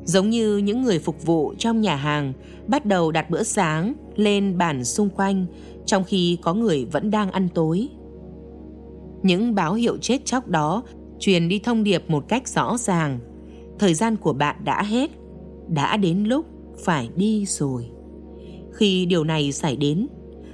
Giống 0.07 0.29
như 0.29 0.57
những 0.57 0.81
người 0.81 0.99
phục 0.99 1.25
vụ 1.25 1.53
trong 1.57 1.81
nhà 1.81 1.95
hàng, 1.95 2.33
bắt 2.67 2.85
đầu 2.85 3.11
đặt 3.11 3.29
bữa 3.29 3.43
sáng 3.43 3.93
lên 4.15 4.57
bàn 4.57 4.83
xung 4.83 5.09
quanh, 5.09 5.45
trong 5.85 6.03
khi 6.03 6.37
có 6.41 6.53
người 6.53 6.85
vẫn 6.85 7.11
đang 7.11 7.31
ăn 7.31 7.47
tối. 7.53 7.89
Những 9.23 9.55
báo 9.55 9.73
hiệu 9.73 9.97
chết 9.97 10.25
chóc 10.25 10.47
đó 10.47 10.83
truyền 11.19 11.49
đi 11.49 11.59
thông 11.59 11.83
điệp 11.83 12.09
một 12.09 12.25
cách 12.27 12.47
rõ 12.47 12.77
ràng. 12.77 13.19
Thời 13.79 13.93
gian 13.93 14.15
của 14.15 14.33
bạn 14.33 14.55
đã 14.63 14.83
hết, 14.83 15.11
đã 15.67 15.97
đến 15.97 16.23
lúc 16.23 16.45
phải 16.83 17.09
đi 17.15 17.45
rồi. 17.45 17.89
Khi 18.73 19.05
điều 19.05 19.23
này 19.23 19.51
xảy 19.51 19.75
đến, 19.75 20.07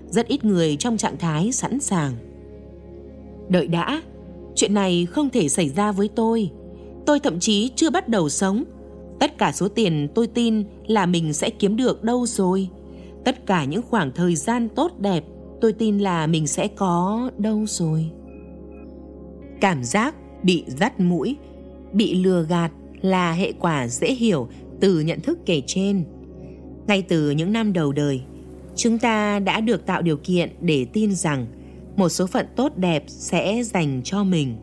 rất 0.08 0.28
ít 0.28 0.46
người 0.46 0.76
trong 0.76 0.98
trạng 0.98 1.18
thái 1.18 1.52
sẵn 1.52 1.80
sàng. 1.80 2.14
Đợi 3.50 3.68
đã, 3.68 4.02
chuyện 4.56 4.74
này 4.74 5.06
không 5.06 5.30
thể 5.30 5.50
xảy 5.50 5.70
ra 5.70 5.92
với 5.92 6.10
tôi. 6.16 6.50
Tôi 7.06 7.20
thậm 7.20 7.40
chí 7.40 7.72
chưa 7.76 7.90
bắt 7.90 8.10
đầu 8.10 8.30
sống 8.30 8.64
tất 9.24 9.38
cả 9.38 9.52
số 9.52 9.68
tiền 9.68 10.08
tôi 10.16 10.28
tin 10.28 10.64
là 10.88 11.06
mình 11.06 11.34
sẽ 11.34 11.50
kiếm 11.50 11.76
được 11.76 12.04
đâu 12.04 12.26
rồi. 12.26 12.70
Tất 13.26 13.46
cả 13.46 13.66
những 13.66 13.82
khoảng 13.90 14.12
thời 14.16 14.36
gian 14.36 14.70
tốt 14.70 14.92
đẹp, 15.00 15.24
tôi 15.62 15.74
tin 15.74 16.00
là 16.00 16.28
mình 16.28 16.48
sẽ 16.48 16.68
có 16.68 17.30
đâu 17.38 17.66
rồi. 17.68 18.10
Cảm 19.62 19.84
giác 19.84 20.16
bị 20.44 20.64
dắt 20.68 21.00
mũi, 21.00 21.36
bị 21.94 22.24
lừa 22.24 22.46
gạt 22.50 22.72
là 23.02 23.34
hệ 23.34 23.52
quả 23.60 23.88
dễ 23.88 24.14
hiểu 24.14 24.48
từ 24.80 25.00
nhận 25.00 25.20
thức 25.20 25.40
kể 25.46 25.62
trên. 25.68 26.04
Ngay 26.88 27.02
từ 27.02 27.32
những 27.32 27.54
năm 27.54 27.74
đầu 27.74 27.92
đời, 27.92 28.22
chúng 28.76 29.00
ta 29.00 29.40
đã 29.40 29.60
được 29.60 29.86
tạo 29.86 30.02
điều 30.02 30.18
kiện 30.18 30.56
để 30.62 30.86
tin 30.94 31.16
rằng 31.16 31.48
một 31.96 32.10
số 32.10 32.28
phận 32.28 32.46
tốt 32.56 32.78
đẹp 32.78 33.04
sẽ 33.08 33.64
dành 33.64 34.02
cho 34.04 34.24
mình 34.24 34.56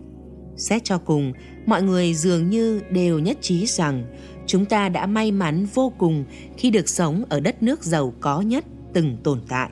xét 0.61 0.85
cho 0.85 0.99
cùng, 0.99 1.33
mọi 1.67 1.83
người 1.83 2.15
dường 2.15 2.51
như 2.51 2.81
đều 2.91 3.19
nhất 3.19 3.39
trí 3.41 3.67
rằng 3.67 4.05
chúng 4.47 4.65
ta 4.65 4.89
đã 4.89 5.07
may 5.07 5.33
mắn 5.33 5.67
vô 5.75 5.93
cùng 5.99 6.25
khi 6.57 6.71
được 6.71 6.89
sống 6.89 7.25
ở 7.29 7.41
đất 7.41 7.63
nước 7.63 7.85
giàu 7.85 8.15
có 8.21 8.41
nhất 8.41 8.65
từng 8.93 9.17
tồn 9.23 9.41
tại. 9.49 9.71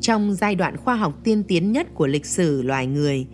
Trong 0.00 0.34
giai 0.34 0.54
đoạn 0.54 0.76
khoa 0.76 0.94
học 0.94 1.20
tiên 1.24 1.42
tiến 1.48 1.72
nhất 1.72 1.86
của 1.94 2.06
lịch 2.06 2.26
sử 2.26 2.62
loài 2.62 2.86
người, 2.86 3.26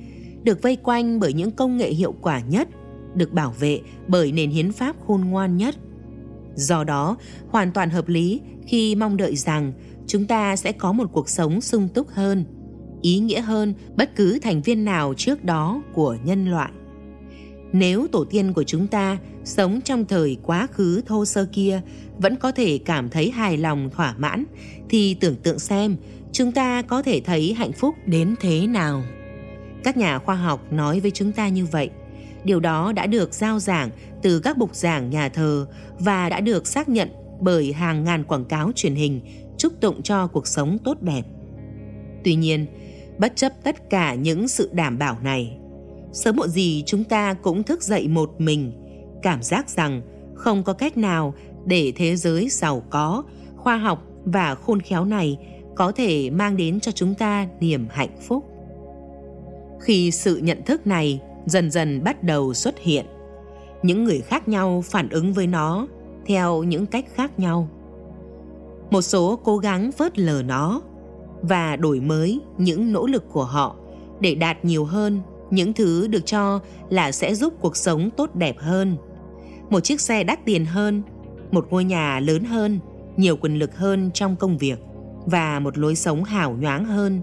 được 0.43 0.63
vây 0.63 0.77
quanh 0.77 1.21
bởi 1.21 1.33
những 1.33 1.51
công 1.51 1.77
nghệ 1.77 1.91
hiệu 1.91 2.15
quả 2.21 2.41
nhất, 2.41 2.69
được 3.15 3.33
bảo 3.33 3.55
vệ 3.61 3.81
bởi 4.09 4.33
nền 4.33 4.51
hiến 4.51 4.73
pháp 4.73 4.97
khôn 5.07 5.21
ngoan 5.21 5.57
nhất. 5.57 5.77
Do 6.55 6.85
đó, 6.85 7.17
hoàn 7.49 7.73
toàn 7.73 7.91
hợp 7.91 8.09
lý 8.09 8.41
khi 8.67 8.95
mong 8.95 9.17
đợi 9.17 9.37
rằng 9.37 9.73
chúng 10.07 10.27
ta 10.27 10.57
sẽ 10.57 10.73
có 10.73 10.93
một 10.93 11.11
cuộc 11.13 11.29
sống 11.29 11.61
sung 11.61 11.89
túc 11.95 12.09
hơn, 12.09 12.45
ý 13.03 13.19
nghĩa 13.19 13.41
hơn 13.41 13.75
bất 13.97 14.17
cứ 14.17 14.39
thành 14.43 14.63
viên 14.63 14.85
nào 14.85 15.15
trước 15.17 15.45
đó 15.45 15.83
của 15.93 16.17
nhân 16.25 16.47
loại 16.47 16.71
nếu 17.73 18.07
tổ 18.13 18.25
tiên 18.25 18.53
của 18.53 18.63
chúng 18.63 18.87
ta 18.87 19.19
sống 19.45 19.81
trong 19.85 20.05
thời 20.05 20.37
quá 20.43 20.67
khứ 20.73 21.03
thô 21.07 21.25
sơ 21.25 21.49
kia, 21.53 21.81
vẫn 22.19 22.37
có 22.37 22.53
thể 22.53 22.79
cảm 22.79 23.09
thấy 23.09 23.31
hài 23.31 23.57
lòng, 23.57 23.91
thỏa 23.91 24.15
mãn, 24.19 24.45
thì 24.89 25.15
tưởng 25.15 25.37
tượng 25.37 25.59
xem, 25.59 25.97
chúng 26.33 26.53
ta 26.53 26.83
có 26.83 27.03
thể 27.03 27.21
thấy 27.25 27.55
hạnh 27.55 27.73
phúc 27.73 27.95
đến 28.07 28.35
thế 28.41 28.67
nào. 28.67 29.03
Các 29.85 29.97
nhà 29.97 30.19
khoa 30.19 30.35
học 30.35 30.73
nói 30.73 31.01
với 31.01 31.11
chúng 31.11 31.33
ta 31.33 31.49
như 31.49 31.67
vậy. 31.67 31.91
Điều 32.45 32.61
đó 32.61 32.93
đã 32.93 33.07
được 33.07 33.35
giao 33.35 33.59
giảng 33.59 33.91
từ 34.23 34.41
các 34.41 34.57
bục 34.59 34.75
giảng 34.75 35.11
nhà 35.11 35.29
thờ 35.29 35.67
và 35.99 36.29
đã 36.29 36.41
được 36.41 36.67
xác 36.67 36.89
nhận 36.89 37.09
bởi 37.41 37.73
hàng 37.73 38.05
ngàn 38.05 38.25
quảng 38.25 38.45
cáo 38.45 38.73
truyền 38.75 38.95
hình 38.95 39.21
chúc 39.59 39.73
tụng 39.81 40.03
cho 40.03 40.27
cuộc 40.27 40.47
sống 40.47 40.79
tốt 40.85 40.97
đẹp. 41.01 41.23
Tuy 42.25 42.35
nhiên, 42.35 42.67
bất 43.19 43.37
chấp 43.37 43.53
tất 43.63 43.91
cả 43.91 44.15
những 44.15 44.49
sự 44.49 44.71
đảm 44.73 44.99
bảo 44.99 45.17
này 45.23 45.59
sớm 46.13 46.37
muộn 46.37 46.49
gì 46.49 46.83
chúng 46.87 47.05
ta 47.05 47.35
cũng 47.35 47.63
thức 47.63 47.83
dậy 47.83 48.09
một 48.09 48.31
mình. 48.39 48.73
Cảm 49.23 49.43
giác 49.43 49.71
rằng 49.71 50.03
không 50.35 50.63
có 50.63 50.73
cách 50.73 50.97
nào 50.97 51.35
để 51.65 51.93
thế 51.97 52.17
giới 52.17 52.49
giàu 52.49 52.83
có, 52.91 53.23
khoa 53.57 53.77
học 53.77 54.05
và 54.25 54.55
khôn 54.55 54.81
khéo 54.81 55.05
này 55.05 55.39
có 55.77 55.93
thể 55.93 56.31
mang 56.31 56.57
đến 56.57 56.81
cho 56.81 56.93
chúng 56.93 57.15
ta 57.15 57.49
niềm 57.61 57.87
hạnh 57.91 58.17
phúc. 58.29 58.45
Khi 59.81 60.11
sự 60.11 60.37
nhận 60.37 60.63
thức 60.63 60.87
này 60.87 61.21
dần 61.47 61.71
dần 61.71 62.05
bắt 62.05 62.23
đầu 62.23 62.55
xuất 62.55 62.79
hiện, 62.79 63.07
những 63.83 64.05
người 64.05 64.21
khác 64.21 64.49
nhau 64.49 64.83
phản 64.87 65.09
ứng 65.09 65.33
với 65.33 65.47
nó 65.47 65.87
theo 66.27 66.63
những 66.63 66.87
cách 66.87 67.05
khác 67.15 67.39
nhau. 67.39 67.69
Một 68.91 69.03
số 69.03 69.39
cố 69.45 69.59
gắng 69.59 69.93
phớt 69.93 70.19
lờ 70.19 70.43
nó 70.43 70.83
và 71.43 71.77
đổi 71.77 72.01
mới 72.01 72.41
những 72.59 72.93
nỗ 72.93 73.07
lực 73.07 73.25
của 73.33 73.45
họ 73.45 73.77
để 74.21 74.35
đạt 74.35 74.65
nhiều 74.65 74.85
hơn 74.85 75.21
những 75.51 75.73
thứ 75.73 76.07
được 76.07 76.27
cho 76.27 76.61
là 76.91 77.13
sẽ 77.13 77.35
giúp 77.35 77.55
cuộc 77.61 77.77
sống 77.77 78.11
tốt 78.17 78.35
đẹp 78.35 78.59
hơn. 78.59 78.97
Một 79.71 79.81
chiếc 79.81 80.01
xe 80.01 80.25
đắt 80.25 80.45
tiền 80.45 80.65
hơn, 80.65 81.03
một 81.51 81.67
ngôi 81.71 81.85
nhà 81.85 82.21
lớn 82.21 82.45
hơn, 82.45 82.79
nhiều 83.17 83.37
quyền 83.37 83.59
lực 83.59 83.77
hơn 83.77 84.11
trong 84.15 84.37
công 84.37 84.59
việc, 84.59 84.79
và 85.27 85.61
một 85.61 85.79
lối 85.79 85.97
sống 85.97 86.25
hào 86.25 86.57
nhoáng 86.61 86.85
hơn. 86.85 87.21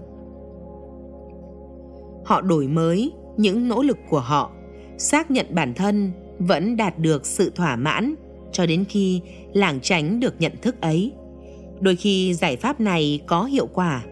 Họ 2.24 2.40
đổi 2.40 2.68
mới 2.68 3.12
những 3.36 3.68
nỗ 3.68 3.82
lực 3.82 3.98
của 4.10 4.20
họ, 4.20 4.50
xác 4.98 5.30
nhận 5.30 5.46
bản 5.50 5.74
thân 5.74 6.12
vẫn 6.38 6.76
đạt 6.76 6.98
được 6.98 7.26
sự 7.26 7.50
thỏa 7.50 7.76
mãn 7.76 8.14
cho 8.52 8.66
đến 8.66 8.84
khi 8.88 9.20
lảng 9.52 9.80
tránh 9.80 10.20
được 10.20 10.34
nhận 10.38 10.52
thức 10.62 10.80
ấy. 10.80 11.12
Đôi 11.80 11.96
khi 11.96 12.34
giải 12.34 12.56
pháp 12.56 12.80
này 12.80 13.20
có 13.26 13.44
hiệu 13.44 13.66
quả, 13.66 14.04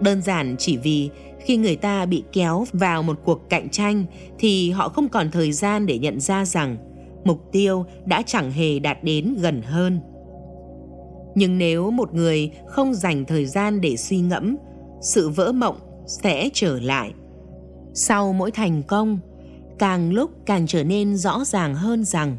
đơn 0.00 0.22
giản 0.22 0.56
chỉ 0.58 0.76
vì 0.76 1.10
khi 1.44 1.56
người 1.56 1.76
ta 1.76 2.06
bị 2.06 2.24
kéo 2.32 2.64
vào 2.72 3.02
một 3.02 3.18
cuộc 3.24 3.48
cạnh 3.48 3.68
tranh, 3.68 4.04
thì 4.38 4.70
họ 4.70 4.88
không 4.88 5.08
còn 5.08 5.30
thời 5.30 5.52
gian 5.52 5.86
để 5.86 5.98
nhận 5.98 6.20
ra 6.20 6.44
rằng 6.44 6.76
mục 7.24 7.52
tiêu 7.52 7.84
đã 8.06 8.22
chẳng 8.26 8.52
hề 8.52 8.78
đạt 8.78 9.04
đến 9.04 9.36
gần 9.40 9.62
hơn. 9.62 10.00
Nhưng 11.34 11.58
nếu 11.58 11.90
một 11.90 12.14
người 12.14 12.50
không 12.66 12.94
dành 12.94 13.24
thời 13.24 13.46
gian 13.46 13.80
để 13.80 13.96
suy 13.96 14.20
ngẫm, 14.20 14.56
sự 15.00 15.28
vỡ 15.28 15.52
mộng 15.52 15.76
sẽ 16.06 16.48
trở 16.52 16.80
lại. 16.80 17.12
Sau 17.94 18.32
mỗi 18.32 18.50
thành 18.50 18.82
công, 18.82 19.18
càng 19.78 20.12
lúc 20.12 20.30
càng 20.46 20.66
trở 20.66 20.84
nên 20.84 21.16
rõ 21.16 21.44
ràng 21.44 21.74
hơn 21.74 22.04
rằng 22.04 22.36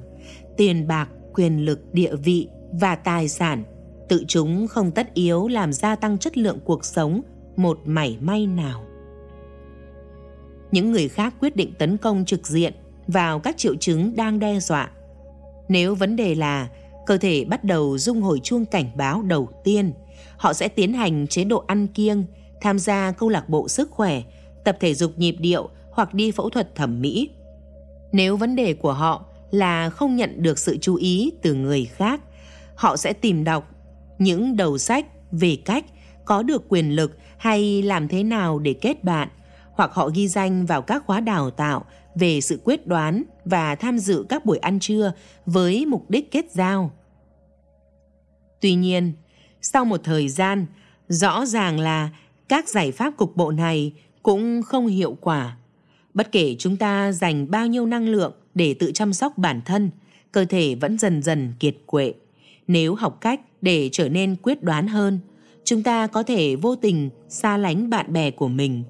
tiền 0.58 0.88
bạc, 0.88 1.10
quyền 1.34 1.66
lực, 1.66 1.93
địa 1.93 2.16
vị 2.16 2.47
và 2.72 2.95
tài 2.95 3.28
sản, 3.28 3.64
tự 4.10 4.24
chúng 4.28 4.68
không 4.68 4.91
tất 4.91 5.14
yếu 5.14 5.47
làm 5.47 5.74
gia 5.74 5.95
tăng 5.95 6.18
chất 6.18 6.38
lượng 6.38 6.60
cuộc 6.66 6.86
sống 6.86 7.22
một 7.56 7.80
mảy 7.86 8.18
may 8.22 8.47
nào 8.47 8.84
những 10.72 10.92
người 10.92 11.08
khác 11.10 11.34
quyết 11.40 11.56
định 11.56 11.74
tấn 11.80 11.98
công 11.98 12.26
trực 12.26 12.48
diện 12.48 12.74
vào 13.08 13.40
các 13.40 13.58
triệu 13.58 13.76
chứng 13.76 14.16
đang 14.16 14.40
đe 14.40 14.60
dọa. 14.60 14.90
Nếu 15.70 15.96
vấn 15.96 16.16
đề 16.16 16.36
là 16.36 16.70
cơ 17.06 17.18
thể 17.18 17.46
bắt 17.46 17.64
đầu 17.64 17.98
rung 17.98 18.22
hồi 18.22 18.40
chuông 18.44 18.66
cảnh 18.66 18.92
báo 18.96 19.22
đầu 19.22 19.50
tiên, 19.64 19.94
họ 20.38 20.54
sẽ 20.54 20.68
tiến 20.68 20.94
hành 20.94 21.28
chế 21.28 21.44
độ 21.44 21.64
ăn 21.68 21.88
kiêng, 21.88 22.26
tham 22.62 22.80
gia 22.80 23.12
câu 23.12 23.30
lạc 23.30 23.50
bộ 23.50 23.68
sức 23.68 23.92
khỏe, 23.92 24.22
tập 24.66 24.78
thể 24.80 24.94
dục 24.94 25.12
nhịp 25.18 25.36
điệu 25.40 25.70
hoặc 25.92 26.14
đi 26.14 26.32
phẫu 26.32 26.50
thuật 26.50 26.76
thẩm 26.76 27.02
mỹ. 27.02 27.30
Nếu 28.12 28.38
vấn 28.38 28.56
đề 28.56 28.74
của 28.74 28.94
họ 28.94 29.26
là 29.52 29.90
không 29.90 30.16
nhận 30.16 30.44
được 30.44 30.60
sự 30.60 30.78
chú 30.82 30.96
ý 30.96 31.32
từ 31.42 31.54
người 31.54 31.86
khác, 31.86 32.22
họ 32.76 32.98
sẽ 32.98 33.14
tìm 33.14 33.44
đọc 33.44 33.72
những 34.20 34.56
đầu 34.56 34.78
sách 34.78 35.06
về 35.32 35.58
cách 35.66 35.86
có 36.26 36.44
được 36.44 36.70
quyền 36.70 36.96
lực 36.96 37.18
hay 37.38 37.82
làm 37.82 38.08
thế 38.08 38.24
nào 38.24 38.60
để 38.60 38.74
kết 38.74 39.04
bạn 39.04 39.30
hoặc 39.82 39.94
họ 39.94 40.10
ghi 40.14 40.28
danh 40.28 40.66
vào 40.66 40.82
các 40.82 41.04
khóa 41.06 41.20
đào 41.20 41.52
tạo 41.52 41.86
về 42.16 42.42
sự 42.42 42.60
quyết 42.64 42.88
đoán 42.88 43.24
và 43.46 43.76
tham 43.76 44.00
dự 44.00 44.26
các 44.30 44.46
buổi 44.46 44.58
ăn 44.58 44.80
trưa 44.80 45.14
với 45.46 45.86
mục 45.86 46.10
đích 46.10 46.32
kết 46.32 46.52
giao. 46.52 46.92
Tuy 48.60 48.76
nhiên, 48.76 49.14
sau 49.62 49.86
một 49.86 50.02
thời 50.04 50.30
gian, 50.30 50.66
rõ 51.08 51.46
ràng 51.46 51.80
là 51.80 52.10
các 52.50 52.70
giải 52.70 52.92
pháp 52.92 53.18
cục 53.18 53.36
bộ 53.36 53.52
này 53.52 53.94
cũng 54.24 54.62
không 54.64 54.88
hiệu 54.88 55.18
quả. 55.22 55.58
Bất 56.14 56.32
kể 56.32 56.56
chúng 56.60 56.78
ta 56.78 57.12
dành 57.12 57.52
bao 57.52 57.68
nhiêu 57.68 57.86
năng 57.86 58.10
lượng 58.10 58.34
để 58.54 58.74
tự 58.74 58.92
chăm 58.92 59.14
sóc 59.14 59.38
bản 59.38 59.62
thân, 59.66 59.92
cơ 60.32 60.46
thể 60.46 60.76
vẫn 60.76 60.98
dần 60.98 61.22
dần 61.22 61.54
kiệt 61.60 61.76
quệ. 61.86 62.14
Nếu 62.68 62.96
học 62.96 63.18
cách 63.22 63.42
để 63.62 63.90
trở 63.92 64.10
nên 64.10 64.36
quyết 64.36 64.64
đoán 64.64 64.88
hơn, 64.88 65.20
chúng 65.64 65.84
ta 65.84 66.08
có 66.08 66.24
thể 66.24 66.56
vô 66.56 66.76
tình 66.76 67.10
xa 67.30 67.58
lánh 67.58 67.90
bạn 67.90 68.14
bè 68.14 68.32
của 68.32 68.48
mình 68.48 68.84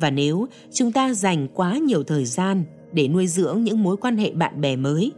và 0.00 0.10
nếu 0.10 0.46
chúng 0.72 0.92
ta 0.92 1.14
dành 1.14 1.48
quá 1.54 1.78
nhiều 1.78 2.02
thời 2.04 2.24
gian 2.24 2.64
để 2.92 3.08
nuôi 3.08 3.26
dưỡng 3.26 3.64
những 3.64 3.82
mối 3.82 3.96
quan 3.96 4.16
hệ 4.16 4.30
bạn 4.30 4.60
bè 4.60 4.76
mới, 4.76 5.12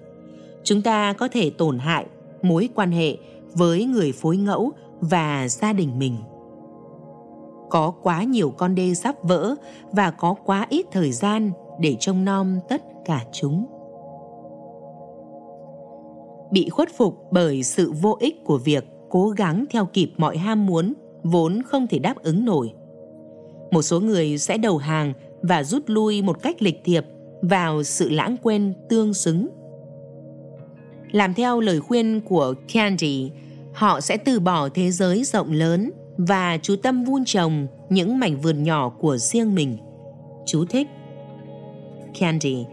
chúng 0.64 0.82
ta 0.82 1.12
có 1.12 1.28
thể 1.28 1.50
tổn 1.50 1.78
hại 1.78 2.06
mối 2.42 2.68
quan 2.74 2.92
hệ 2.92 3.16
với 3.54 3.84
người 3.84 4.12
phối 4.12 4.36
ngẫu 4.36 4.72
và 5.00 5.48
gia 5.48 5.72
đình 5.72 5.98
mình. 5.98 6.16
Có 7.70 7.90
quá 8.02 8.22
nhiều 8.22 8.50
con 8.50 8.74
đê 8.74 8.94
sắp 8.94 9.14
vỡ 9.22 9.54
và 9.92 10.10
có 10.10 10.34
quá 10.44 10.66
ít 10.68 10.86
thời 10.92 11.12
gian 11.12 11.50
để 11.80 11.96
trông 12.00 12.24
nom 12.24 12.58
tất 12.68 12.82
cả 13.04 13.24
chúng. 13.32 13.66
Bị 16.50 16.68
khuất 16.68 16.88
phục 16.96 17.14
bởi 17.30 17.62
sự 17.62 17.92
vô 17.92 18.16
ích 18.20 18.44
của 18.44 18.58
việc 18.58 18.84
cố 19.10 19.28
gắng 19.28 19.64
theo 19.70 19.86
kịp 19.86 20.12
mọi 20.16 20.36
ham 20.38 20.66
muốn 20.66 20.92
vốn 21.22 21.62
không 21.62 21.86
thể 21.86 21.98
đáp 21.98 22.14
ứng 22.22 22.44
nổi 22.44 22.72
một 23.70 23.82
số 23.82 24.00
người 24.00 24.38
sẽ 24.38 24.58
đầu 24.58 24.78
hàng 24.78 25.12
và 25.42 25.62
rút 25.62 25.82
lui 25.86 26.22
một 26.22 26.42
cách 26.42 26.62
lịch 26.62 26.80
thiệp 26.84 27.04
vào 27.42 27.82
sự 27.82 28.08
lãng 28.08 28.36
quên 28.42 28.74
tương 28.88 29.14
xứng. 29.14 29.48
Làm 31.12 31.34
theo 31.34 31.60
lời 31.60 31.80
khuyên 31.80 32.20
của 32.20 32.54
candy, 32.72 33.30
họ 33.72 34.00
sẽ 34.00 34.16
từ 34.16 34.40
bỏ 34.40 34.68
thế 34.68 34.90
giới 34.90 35.24
rộng 35.24 35.52
lớn 35.52 35.90
và 36.16 36.58
chú 36.62 36.76
tâm 36.76 37.04
vun 37.04 37.24
trồng 37.24 37.66
những 37.88 38.18
mảnh 38.18 38.40
vườn 38.40 38.62
nhỏ 38.62 38.88
của 38.88 39.16
riêng 39.16 39.54
mình. 39.54 39.78
Chú 40.46 40.64
thích. 40.64 40.86
Candy, 42.18 42.66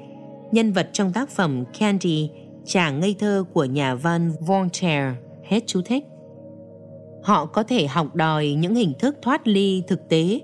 nhân 0.51 0.71
vật 0.71 0.89
trong 0.93 1.13
tác 1.13 1.29
phẩm 1.29 1.63
candy 1.79 2.29
chàng 2.65 2.99
ngây 2.99 3.15
thơ 3.19 3.43
của 3.53 3.65
nhà 3.65 3.95
văn 3.95 4.31
voltaire. 4.39 5.13
Hết 5.43 5.63
chú 5.67 5.81
thích. 5.81 6.03
Họ 7.23 7.45
có 7.45 7.63
thể 7.63 7.87
học 7.87 8.15
đòi 8.15 8.47
những 8.47 8.75
hình 8.75 8.93
thức 8.99 9.15
thoát 9.21 9.47
ly 9.47 9.83
thực 9.87 10.09
tế 10.09 10.39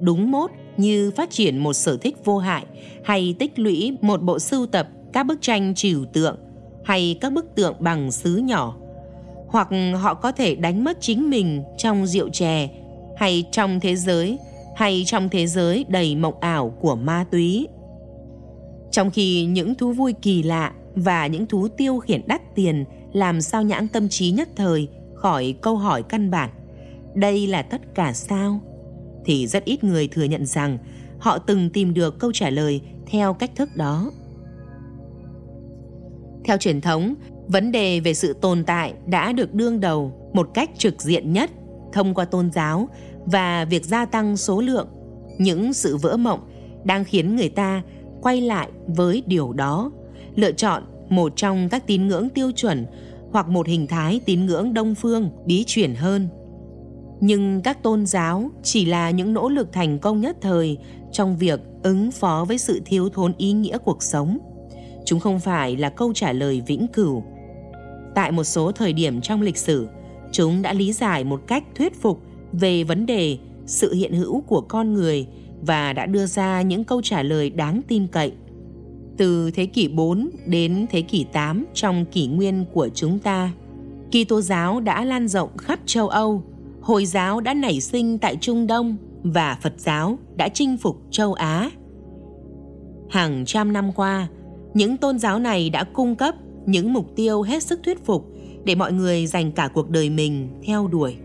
đúng 0.00 0.30
mốt 0.30 0.50
như 0.76 1.10
phát 1.16 1.30
triển 1.30 1.58
một 1.58 1.72
sở 1.72 1.96
thích 1.96 2.16
vô 2.24 2.38
hại 2.38 2.66
hay 3.04 3.34
tích 3.38 3.58
lũy 3.58 3.96
một 4.00 4.22
bộ 4.22 4.38
sưu 4.38 4.66
tập 4.66 4.88
các 5.12 5.22
bức 5.22 5.38
tranh 5.40 5.74
trừu 5.74 6.04
tượng 6.12 6.36
hay 6.84 7.18
các 7.20 7.32
bức 7.32 7.54
tượng 7.54 7.74
bằng 7.78 8.12
sứ 8.12 8.36
nhỏ 8.36 8.76
hoặc 9.48 9.68
họ 10.00 10.14
có 10.14 10.32
thể 10.32 10.54
đánh 10.54 10.84
mất 10.84 10.98
chính 11.00 11.30
mình 11.30 11.62
trong 11.78 12.06
rượu 12.06 12.28
chè 12.28 12.68
hay 13.18 13.44
trong 13.50 13.80
thế 13.80 13.96
giới, 13.96 14.38
hay 14.76 15.02
trong 15.06 15.28
thế 15.28 15.46
giới 15.46 15.84
đầy 15.88 16.16
mộng 16.16 16.40
ảo 16.40 16.68
của 16.80 16.96
ma 16.96 17.24
túy. 17.30 17.68
Trong 18.90 19.10
khi 19.10 19.44
những 19.44 19.74
thú 19.74 19.92
vui 19.92 20.12
kỳ 20.12 20.42
lạ 20.42 20.72
và 20.94 21.26
những 21.26 21.46
thú 21.46 21.68
tiêu 21.68 21.98
khiển 21.98 22.22
đắt 22.26 22.54
tiền 22.54 22.84
làm 23.12 23.40
sao 23.40 23.62
nhãn 23.62 23.88
tâm 23.88 24.08
trí 24.08 24.30
nhất 24.30 24.48
thời 24.56 24.88
khỏi 25.14 25.54
câu 25.60 25.76
hỏi 25.76 26.02
căn 26.02 26.30
bản, 26.30 26.50
đây 27.14 27.46
là 27.46 27.62
tất 27.62 27.80
cả 27.94 28.12
sao 28.12 28.60
thì 29.28 29.46
rất 29.46 29.64
ít 29.64 29.84
người 29.84 30.08
thừa 30.08 30.24
nhận 30.24 30.46
rằng 30.46 30.78
họ 31.18 31.38
từng 31.38 31.70
tìm 31.70 31.94
được 31.94 32.18
câu 32.18 32.32
trả 32.32 32.50
lời 32.50 32.80
theo 33.06 33.34
cách 33.34 33.50
thức 33.56 33.76
đó. 33.76 34.10
Theo 36.44 36.56
truyền 36.56 36.80
thống, 36.80 37.14
vấn 37.46 37.72
đề 37.72 38.00
về 38.00 38.14
sự 38.14 38.32
tồn 38.32 38.64
tại 38.64 38.94
đã 39.06 39.32
được 39.32 39.54
đương 39.54 39.80
đầu 39.80 40.30
một 40.32 40.50
cách 40.54 40.70
trực 40.78 41.02
diện 41.02 41.32
nhất 41.32 41.50
thông 41.92 42.14
qua 42.14 42.24
tôn 42.24 42.50
giáo 42.52 42.88
và 43.26 43.64
việc 43.64 43.84
gia 43.84 44.04
tăng 44.04 44.36
số 44.36 44.60
lượng, 44.60 44.88
những 45.38 45.72
sự 45.72 45.96
vỡ 45.96 46.16
mộng 46.16 46.40
đang 46.84 47.04
khiến 47.04 47.36
người 47.36 47.48
ta 47.48 47.82
quay 48.22 48.40
lại 48.40 48.68
với 48.86 49.22
điều 49.26 49.52
đó, 49.52 49.90
lựa 50.34 50.52
chọn 50.52 50.82
một 51.08 51.32
trong 51.36 51.68
các 51.68 51.86
tín 51.86 52.06
ngưỡng 52.08 52.28
tiêu 52.28 52.50
chuẩn 52.56 52.86
hoặc 53.30 53.48
một 53.48 53.66
hình 53.66 53.86
thái 53.86 54.20
tín 54.24 54.46
ngưỡng 54.46 54.74
đông 54.74 54.94
phương, 54.94 55.30
bí 55.46 55.64
chuyển 55.66 55.94
hơn 55.94 56.28
nhưng 57.20 57.60
các 57.62 57.82
tôn 57.82 58.06
giáo 58.06 58.50
chỉ 58.62 58.84
là 58.84 59.10
những 59.10 59.32
nỗ 59.32 59.48
lực 59.48 59.72
thành 59.72 59.98
công 59.98 60.20
nhất 60.20 60.36
thời 60.40 60.78
trong 61.12 61.36
việc 61.36 61.60
ứng 61.82 62.10
phó 62.10 62.44
với 62.48 62.58
sự 62.58 62.80
thiếu 62.84 63.08
thốn 63.08 63.32
ý 63.38 63.52
nghĩa 63.52 63.78
cuộc 63.78 64.02
sống 64.02 64.38
chúng 65.04 65.20
không 65.20 65.40
phải 65.40 65.76
là 65.76 65.88
câu 65.88 66.12
trả 66.14 66.32
lời 66.32 66.62
vĩnh 66.66 66.86
cửu 66.88 67.22
tại 68.14 68.32
một 68.32 68.44
số 68.44 68.72
thời 68.72 68.92
điểm 68.92 69.20
trong 69.20 69.42
lịch 69.42 69.56
sử 69.56 69.88
chúng 70.32 70.62
đã 70.62 70.72
lý 70.72 70.92
giải 70.92 71.24
một 71.24 71.40
cách 71.46 71.64
thuyết 71.74 72.00
phục 72.00 72.22
về 72.52 72.84
vấn 72.84 73.06
đề 73.06 73.38
sự 73.66 73.94
hiện 73.94 74.12
hữu 74.12 74.40
của 74.40 74.60
con 74.60 74.94
người 74.94 75.26
và 75.60 75.92
đã 75.92 76.06
đưa 76.06 76.26
ra 76.26 76.62
những 76.62 76.84
câu 76.84 77.02
trả 77.02 77.22
lời 77.22 77.50
đáng 77.50 77.80
tin 77.88 78.06
cậy. 78.06 78.32
Từ 79.16 79.50
thế 79.50 79.66
kỷ 79.66 79.88
4 79.88 80.30
đến 80.46 80.86
thế 80.90 81.02
kỷ 81.02 81.24
8 81.32 81.64
trong 81.74 82.04
kỷ 82.04 82.26
nguyên 82.26 82.64
của 82.72 82.88
chúng 82.94 83.18
ta, 83.18 83.50
Kitô 84.08 84.40
giáo 84.40 84.80
đã 84.80 85.04
lan 85.04 85.28
rộng 85.28 85.56
khắp 85.56 85.80
châu 85.86 86.08
Âu, 86.08 86.42
Hồi 86.88 87.06
giáo 87.06 87.40
đã 87.40 87.54
nảy 87.54 87.80
sinh 87.80 88.18
tại 88.18 88.36
Trung 88.40 88.66
Đông 88.66 88.96
và 89.22 89.58
Phật 89.62 89.72
giáo 89.76 90.18
đã 90.36 90.48
chinh 90.48 90.76
phục 90.76 90.96
châu 91.10 91.32
Á. 91.32 91.70
Hàng 93.10 93.44
trăm 93.46 93.72
năm 93.72 93.92
qua, 93.92 94.28
những 94.74 94.96
tôn 94.96 95.18
giáo 95.18 95.38
này 95.38 95.70
đã 95.70 95.84
cung 95.84 96.16
cấp 96.16 96.34
những 96.66 96.92
mục 96.92 97.06
tiêu 97.16 97.42
hết 97.42 97.62
sức 97.62 97.80
thuyết 97.84 98.04
phục 98.04 98.26
để 98.64 98.74
mọi 98.74 98.92
người 98.92 99.26
dành 99.26 99.52
cả 99.52 99.68
cuộc 99.74 99.90
đời 99.90 100.10
mình 100.10 100.48
theo 100.66 100.88
đuổi. 100.88 101.16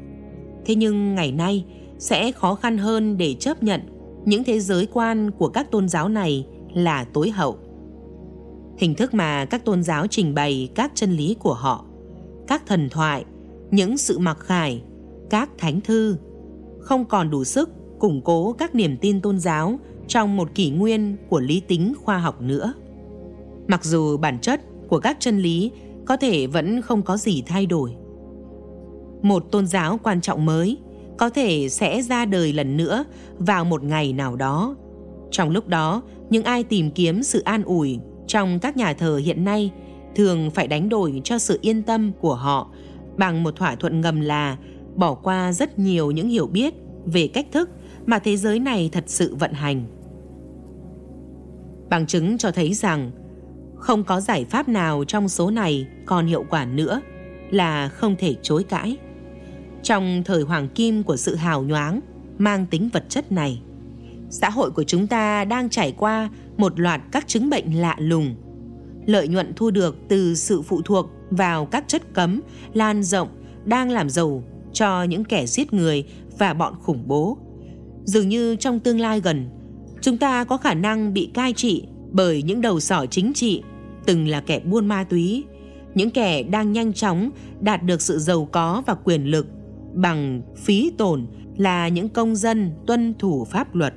Thế 0.65 0.75
nhưng 0.75 1.15
ngày 1.15 1.31
nay 1.31 1.65
sẽ 1.99 2.31
khó 2.31 2.55
khăn 2.55 2.77
hơn 2.77 3.17
để 3.17 3.33
chấp 3.33 3.63
nhận 3.63 3.81
những 4.25 4.43
thế 4.43 4.59
giới 4.59 4.87
quan 4.93 5.31
của 5.31 5.47
các 5.47 5.71
tôn 5.71 5.89
giáo 5.89 6.09
này 6.09 6.47
là 6.73 7.03
tối 7.03 7.29
hậu. 7.29 7.57
Hình 8.77 8.95
thức 8.95 9.13
mà 9.13 9.45
các 9.45 9.65
tôn 9.65 9.83
giáo 9.83 10.07
trình 10.07 10.33
bày 10.33 10.69
các 10.75 10.91
chân 10.95 11.11
lý 11.11 11.35
của 11.39 11.53
họ, 11.53 11.85
các 12.47 12.65
thần 12.65 12.89
thoại, 12.89 13.25
những 13.71 13.97
sự 13.97 14.19
mặc 14.19 14.37
khải, 14.39 14.81
các 15.33 15.49
thánh 15.57 15.81
thư 15.81 16.17
không 16.79 17.05
còn 17.05 17.29
đủ 17.29 17.43
sức 17.43 17.69
củng 17.99 18.21
cố 18.21 18.53
các 18.53 18.75
niềm 18.75 18.97
tin 18.97 19.21
tôn 19.21 19.39
giáo 19.39 19.79
trong 20.07 20.37
một 20.37 20.55
kỷ 20.55 20.69
nguyên 20.69 21.15
của 21.29 21.39
lý 21.39 21.59
tính 21.59 21.93
khoa 22.03 22.17
học 22.17 22.41
nữa. 22.41 22.73
Mặc 23.67 23.83
dù 23.83 24.17
bản 24.17 24.39
chất 24.39 24.61
của 24.87 24.99
các 24.99 25.17
chân 25.19 25.39
lý 25.39 25.71
có 26.05 26.17
thể 26.17 26.47
vẫn 26.47 26.81
không 26.81 27.01
có 27.01 27.17
gì 27.17 27.43
thay 27.45 27.65
đổi. 27.65 27.95
Một 29.21 29.51
tôn 29.51 29.67
giáo 29.67 29.99
quan 30.03 30.21
trọng 30.21 30.45
mới 30.45 30.77
có 31.17 31.29
thể 31.29 31.69
sẽ 31.69 32.01
ra 32.01 32.25
đời 32.25 32.53
lần 32.53 32.77
nữa 32.77 33.03
vào 33.37 33.65
một 33.65 33.83
ngày 33.83 34.13
nào 34.13 34.35
đó. 34.35 34.75
Trong 35.31 35.49
lúc 35.49 35.67
đó, 35.67 36.01
những 36.29 36.43
ai 36.43 36.63
tìm 36.63 36.91
kiếm 36.91 37.23
sự 37.23 37.41
an 37.41 37.63
ủi 37.63 37.99
trong 38.27 38.59
các 38.59 38.77
nhà 38.77 38.93
thờ 38.93 39.17
hiện 39.17 39.43
nay 39.43 39.71
thường 40.15 40.51
phải 40.51 40.67
đánh 40.67 40.89
đổi 40.89 41.21
cho 41.23 41.37
sự 41.37 41.59
yên 41.61 41.83
tâm 41.83 42.11
của 42.19 42.35
họ 42.35 42.71
bằng 43.17 43.43
một 43.43 43.55
thỏa 43.55 43.75
thuận 43.75 44.01
ngầm 44.01 44.19
là 44.19 44.57
bỏ 44.95 45.13
qua 45.13 45.53
rất 45.53 45.79
nhiều 45.79 46.11
những 46.11 46.29
hiểu 46.29 46.47
biết 46.47 46.73
về 47.05 47.27
cách 47.27 47.45
thức 47.51 47.69
mà 48.05 48.19
thế 48.19 48.37
giới 48.37 48.59
này 48.59 48.89
thật 48.93 49.03
sự 49.07 49.35
vận 49.35 49.53
hành. 49.53 49.85
Bằng 51.89 52.07
chứng 52.07 52.37
cho 52.37 52.51
thấy 52.51 52.73
rằng 52.73 53.11
không 53.77 54.03
có 54.03 54.19
giải 54.19 54.45
pháp 54.45 54.69
nào 54.69 55.03
trong 55.07 55.29
số 55.29 55.49
này 55.49 55.87
còn 56.05 56.25
hiệu 56.25 56.45
quả 56.49 56.65
nữa 56.65 57.01
là 57.51 57.89
không 57.89 58.15
thể 58.19 58.35
chối 58.41 58.63
cãi. 58.63 58.97
Trong 59.83 60.23
thời 60.25 60.41
hoàng 60.41 60.67
kim 60.67 61.03
của 61.03 61.17
sự 61.17 61.35
hào 61.35 61.63
nhoáng 61.63 61.99
mang 62.37 62.65
tính 62.65 62.89
vật 62.93 63.05
chất 63.09 63.31
này, 63.31 63.61
xã 64.29 64.49
hội 64.49 64.71
của 64.71 64.83
chúng 64.83 65.07
ta 65.07 65.45
đang 65.45 65.69
trải 65.69 65.91
qua 65.97 66.29
một 66.57 66.79
loạt 66.79 67.01
các 67.11 67.27
chứng 67.27 67.49
bệnh 67.49 67.81
lạ 67.81 67.95
lùng. 67.99 68.35
Lợi 69.05 69.27
nhuận 69.27 69.53
thu 69.55 69.71
được 69.71 69.97
từ 70.09 70.35
sự 70.35 70.61
phụ 70.61 70.81
thuộc 70.81 71.09
vào 71.29 71.65
các 71.65 71.83
chất 71.87 72.13
cấm 72.13 72.41
lan 72.73 73.03
rộng 73.03 73.27
đang 73.65 73.89
làm 73.89 74.09
giàu 74.09 74.43
cho 74.73 75.03
những 75.03 75.23
kẻ 75.23 75.45
giết 75.45 75.73
người 75.73 76.03
và 76.37 76.53
bọn 76.53 76.73
khủng 76.81 77.03
bố. 77.07 77.37
Dường 78.03 78.29
như 78.29 78.55
trong 78.55 78.79
tương 78.79 78.99
lai 78.99 79.21
gần, 79.21 79.49
chúng 80.01 80.17
ta 80.17 80.43
có 80.43 80.57
khả 80.57 80.73
năng 80.73 81.13
bị 81.13 81.31
cai 81.33 81.53
trị 81.53 81.87
bởi 82.11 82.43
những 82.43 82.61
đầu 82.61 82.79
sỏ 82.79 83.05
chính 83.05 83.33
trị 83.33 83.63
từng 84.05 84.27
là 84.27 84.41
kẻ 84.41 84.59
buôn 84.59 84.87
ma 84.87 85.03
túy, 85.03 85.43
những 85.95 86.09
kẻ 86.09 86.43
đang 86.43 86.71
nhanh 86.71 86.93
chóng 86.93 87.29
đạt 87.59 87.83
được 87.83 88.01
sự 88.01 88.19
giàu 88.19 88.47
có 88.51 88.83
và 88.85 88.95
quyền 89.03 89.25
lực 89.25 89.47
bằng 89.93 90.41
phí 90.57 90.91
tổn 90.97 91.27
là 91.57 91.87
những 91.87 92.09
công 92.09 92.35
dân 92.35 92.71
tuân 92.87 93.13
thủ 93.19 93.45
pháp 93.45 93.75
luật 93.75 93.93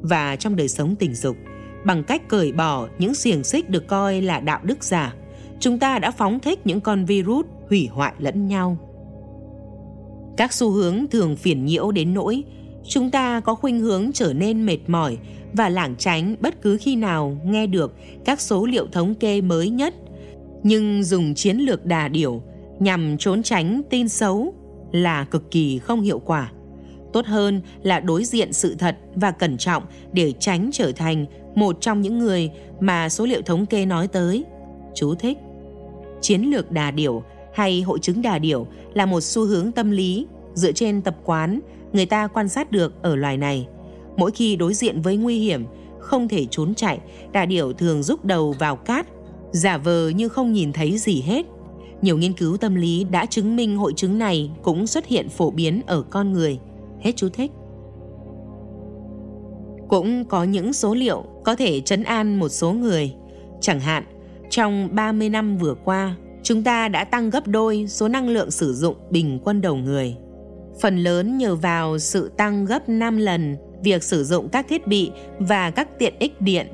và 0.00 0.36
trong 0.36 0.56
đời 0.56 0.68
sống 0.68 0.96
tình 0.96 1.14
dục 1.14 1.36
bằng 1.84 2.04
cách 2.04 2.28
cởi 2.28 2.52
bỏ 2.52 2.88
những 2.98 3.14
xiềng 3.14 3.44
xích 3.44 3.70
được 3.70 3.86
coi 3.86 4.20
là 4.22 4.40
đạo 4.40 4.60
đức 4.62 4.84
giả 4.84 5.14
chúng 5.60 5.78
ta 5.78 5.98
đã 5.98 6.10
phóng 6.10 6.40
thích 6.40 6.66
những 6.66 6.80
con 6.80 7.04
virus 7.04 7.46
hủy 7.68 7.88
hoại 7.92 8.12
lẫn 8.18 8.46
nhau 8.46 8.87
các 10.38 10.52
xu 10.52 10.70
hướng 10.70 11.06
thường 11.10 11.36
phiền 11.36 11.64
nhiễu 11.64 11.90
đến 11.90 12.14
nỗi, 12.14 12.42
chúng 12.88 13.10
ta 13.10 13.40
có 13.40 13.54
khuynh 13.54 13.80
hướng 13.80 14.10
trở 14.12 14.32
nên 14.32 14.66
mệt 14.66 14.78
mỏi 14.86 15.18
và 15.52 15.68
lảng 15.68 15.94
tránh 15.98 16.36
bất 16.40 16.62
cứ 16.62 16.78
khi 16.80 16.96
nào 16.96 17.38
nghe 17.44 17.66
được 17.66 17.94
các 18.24 18.40
số 18.40 18.66
liệu 18.66 18.86
thống 18.92 19.14
kê 19.14 19.40
mới 19.40 19.70
nhất. 19.70 19.94
Nhưng 20.62 21.04
dùng 21.04 21.34
chiến 21.34 21.56
lược 21.56 21.86
đà 21.86 22.08
điểu 22.08 22.42
nhằm 22.78 23.18
trốn 23.18 23.42
tránh 23.42 23.82
tin 23.90 24.08
xấu 24.08 24.54
là 24.92 25.24
cực 25.24 25.50
kỳ 25.50 25.78
không 25.78 26.00
hiệu 26.00 26.18
quả. 26.18 26.52
Tốt 27.12 27.26
hơn 27.26 27.60
là 27.82 28.00
đối 28.00 28.24
diện 28.24 28.52
sự 28.52 28.74
thật 28.78 28.96
và 29.14 29.30
cẩn 29.30 29.58
trọng 29.58 29.82
để 30.12 30.32
tránh 30.40 30.70
trở 30.72 30.92
thành 30.92 31.26
một 31.54 31.80
trong 31.80 32.00
những 32.02 32.18
người 32.18 32.50
mà 32.80 33.08
số 33.08 33.26
liệu 33.26 33.42
thống 33.42 33.66
kê 33.66 33.86
nói 33.86 34.08
tới. 34.08 34.44
Chú 34.94 35.14
thích 35.14 35.38
chiến 36.20 36.42
lược 36.42 36.70
đà 36.70 36.90
điểu 36.90 37.22
hay 37.58 37.82
hội 37.82 37.98
chứng 37.98 38.22
đà 38.22 38.38
điểu 38.38 38.66
là 38.94 39.06
một 39.06 39.20
xu 39.20 39.44
hướng 39.44 39.72
tâm 39.72 39.90
lý 39.90 40.26
dựa 40.54 40.72
trên 40.72 41.02
tập 41.02 41.16
quán 41.24 41.60
người 41.92 42.06
ta 42.06 42.26
quan 42.26 42.48
sát 42.48 42.70
được 42.70 43.02
ở 43.02 43.16
loài 43.16 43.36
này 43.36 43.68
mỗi 44.16 44.30
khi 44.30 44.56
đối 44.56 44.74
diện 44.74 45.02
với 45.02 45.16
nguy 45.16 45.38
hiểm 45.38 45.64
không 46.00 46.28
thể 46.28 46.46
trốn 46.50 46.74
chạy 46.74 46.98
đà 47.32 47.46
điểu 47.46 47.72
thường 47.72 48.02
rúc 48.02 48.24
đầu 48.24 48.54
vào 48.58 48.76
cát 48.76 49.06
giả 49.52 49.78
vờ 49.78 50.08
như 50.08 50.28
không 50.28 50.52
nhìn 50.52 50.72
thấy 50.72 50.98
gì 50.98 51.20
hết 51.20 51.46
nhiều 52.02 52.18
nghiên 52.18 52.32
cứu 52.32 52.56
tâm 52.56 52.74
lý 52.74 53.04
đã 53.04 53.26
chứng 53.26 53.56
minh 53.56 53.76
hội 53.76 53.92
chứng 53.96 54.18
này 54.18 54.50
cũng 54.62 54.86
xuất 54.86 55.06
hiện 55.06 55.28
phổ 55.28 55.50
biến 55.50 55.82
ở 55.86 56.02
con 56.02 56.32
người. 56.32 56.58
Hết 57.00 57.12
chú 57.16 57.28
thích. 57.28 57.50
Cũng 59.88 60.24
có 60.24 60.44
những 60.44 60.72
số 60.72 60.94
liệu 60.94 61.24
có 61.44 61.54
thể 61.54 61.80
chấn 61.80 62.02
an 62.02 62.38
một 62.38 62.48
số 62.48 62.72
người. 62.72 63.14
Chẳng 63.60 63.80
hạn, 63.80 64.04
trong 64.50 64.88
30 64.92 65.30
năm 65.30 65.58
vừa 65.58 65.74
qua, 65.74 66.16
chúng 66.48 66.62
ta 66.62 66.88
đã 66.88 67.04
tăng 67.04 67.30
gấp 67.30 67.46
đôi 67.46 67.86
số 67.88 68.08
năng 68.08 68.28
lượng 68.28 68.50
sử 68.50 68.74
dụng 68.74 68.96
bình 69.10 69.40
quân 69.44 69.60
đầu 69.60 69.76
người. 69.76 70.16
Phần 70.80 70.96
lớn 70.98 71.38
nhờ 71.38 71.56
vào 71.56 71.98
sự 71.98 72.30
tăng 72.36 72.64
gấp 72.64 72.88
5 72.88 73.16
lần 73.16 73.56
việc 73.82 74.02
sử 74.02 74.24
dụng 74.24 74.48
các 74.48 74.66
thiết 74.68 74.86
bị 74.86 75.10
và 75.38 75.70
các 75.70 75.98
tiện 75.98 76.14
ích 76.18 76.40
điện. 76.40 76.66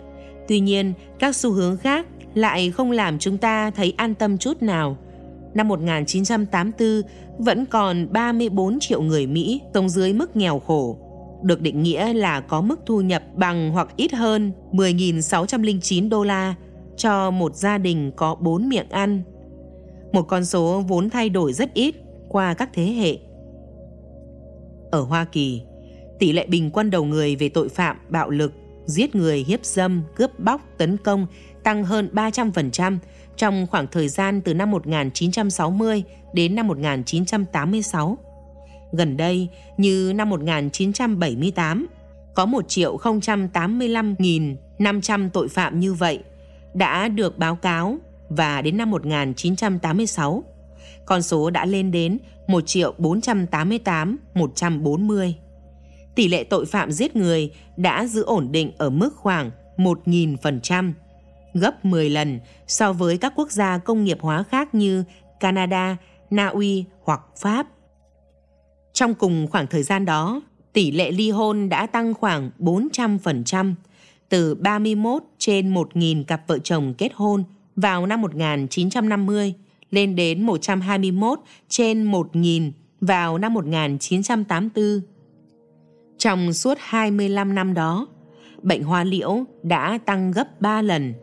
Tuy 0.48 0.60
nhiên, 0.60 0.92
các 1.18 1.36
xu 1.36 1.52
hướng 1.52 1.76
khác 1.76 2.06
lại 2.34 2.70
không 2.70 2.90
làm 2.90 3.18
chúng 3.18 3.38
ta 3.38 3.70
thấy 3.70 3.94
an 3.96 4.14
tâm 4.14 4.38
chút 4.38 4.62
nào 4.62 4.96
năm 5.54 5.68
1984 5.68 7.02
vẫn 7.38 7.66
còn 7.66 8.12
34 8.12 8.80
triệu 8.80 9.02
người 9.02 9.26
Mỹ 9.26 9.60
sống 9.74 9.88
dưới 9.88 10.12
mức 10.12 10.36
nghèo 10.36 10.58
khổ, 10.58 10.98
được 11.42 11.60
định 11.60 11.82
nghĩa 11.82 12.12
là 12.12 12.40
có 12.40 12.60
mức 12.60 12.80
thu 12.86 13.00
nhập 13.00 13.22
bằng 13.34 13.70
hoặc 13.70 13.88
ít 13.96 14.12
hơn 14.12 14.52
10.609 14.72 16.08
đô 16.08 16.24
la 16.24 16.54
cho 16.96 17.30
một 17.30 17.56
gia 17.56 17.78
đình 17.78 18.12
có 18.16 18.34
4 18.34 18.68
miệng 18.68 18.88
ăn. 18.90 19.22
Một 20.14 20.22
con 20.22 20.44
số 20.44 20.84
vốn 20.88 21.10
thay 21.10 21.28
đổi 21.28 21.52
rất 21.52 21.74
ít 21.74 21.94
qua 22.28 22.54
các 22.54 22.70
thế 22.72 22.84
hệ. 22.84 23.18
Ở 24.90 25.00
Hoa 25.00 25.24
Kỳ, 25.24 25.62
tỷ 26.18 26.32
lệ 26.32 26.46
bình 26.46 26.70
quân 26.70 26.90
đầu 26.90 27.04
người 27.04 27.36
về 27.36 27.48
tội 27.48 27.68
phạm, 27.68 27.96
bạo 28.08 28.30
lực, 28.30 28.52
giết 28.86 29.14
người, 29.14 29.44
hiếp 29.48 29.64
dâm, 29.64 30.02
cướp 30.16 30.38
bóc, 30.38 30.60
tấn 30.78 30.96
công 30.96 31.26
tăng 31.64 31.84
hơn 31.84 32.10
300% 32.12 32.98
trong 33.36 33.66
khoảng 33.70 33.86
thời 33.86 34.08
gian 34.08 34.40
từ 34.40 34.54
năm 34.54 34.70
1960 34.70 36.02
đến 36.32 36.54
năm 36.54 36.66
1986. 36.66 38.18
Gần 38.92 39.16
đây, 39.16 39.48
như 39.76 40.12
năm 40.14 40.30
1978, 40.30 41.86
có 42.34 42.46
1 42.46 42.68
triệu 42.68 42.96
085.500 42.96 45.30
tội 45.32 45.48
phạm 45.48 45.80
như 45.80 45.94
vậy 45.94 46.18
đã 46.74 47.08
được 47.08 47.38
báo 47.38 47.56
cáo 47.56 47.98
và 48.28 48.62
đến 48.62 48.76
năm 48.76 48.90
1986, 48.90 50.44
con 51.06 51.22
số 51.22 51.50
đã 51.50 51.64
lên 51.64 51.90
đến 51.90 52.18
1 52.48 52.66
triệu 52.66 52.94
488 52.98 54.18
140. 54.34 55.34
Tỷ 56.14 56.28
lệ 56.28 56.44
tội 56.44 56.66
phạm 56.66 56.92
giết 56.92 57.16
người 57.16 57.50
đã 57.76 58.06
giữ 58.06 58.22
ổn 58.22 58.52
định 58.52 58.72
ở 58.78 58.90
mức 58.90 59.16
khoảng 59.16 59.50
1.000%, 59.76 60.92
gấp 61.54 61.84
10 61.84 62.10
lần 62.10 62.40
so 62.66 62.92
với 62.92 63.18
các 63.18 63.32
quốc 63.36 63.52
gia 63.52 63.78
công 63.78 64.04
nghiệp 64.04 64.18
hóa 64.20 64.42
khác 64.42 64.74
như 64.74 65.04
Canada, 65.40 65.96
Na 66.30 66.46
Uy 66.46 66.84
hoặc 67.02 67.20
Pháp. 67.36 67.66
Trong 68.92 69.14
cùng 69.14 69.46
khoảng 69.50 69.66
thời 69.66 69.82
gian 69.82 70.04
đó, 70.04 70.42
tỷ 70.72 70.90
lệ 70.90 71.12
ly 71.12 71.30
hôn 71.30 71.68
đã 71.68 71.86
tăng 71.86 72.14
khoảng 72.14 72.50
400%, 72.58 73.74
từ 74.28 74.54
31 74.54 75.22
trên 75.38 75.74
1.000 75.74 76.24
cặp 76.24 76.42
vợ 76.46 76.58
chồng 76.58 76.94
kết 76.98 77.12
hôn 77.14 77.44
vào 77.76 78.06
năm 78.06 78.20
1950 78.22 79.54
lên 79.90 80.16
đến 80.16 80.42
121 80.42 81.38
trên 81.68 82.12
1.000 82.12 82.70
vào 83.00 83.38
năm 83.38 83.54
1984. 83.54 85.00
Trong 86.18 86.52
suốt 86.52 86.78
25 86.80 87.54
năm 87.54 87.74
đó, 87.74 88.06
bệnh 88.62 88.82
hoa 88.82 89.04
liễu 89.04 89.44
đã 89.62 89.98
tăng 90.04 90.32
gấp 90.32 90.60
3 90.60 90.82
lần. 90.82 91.14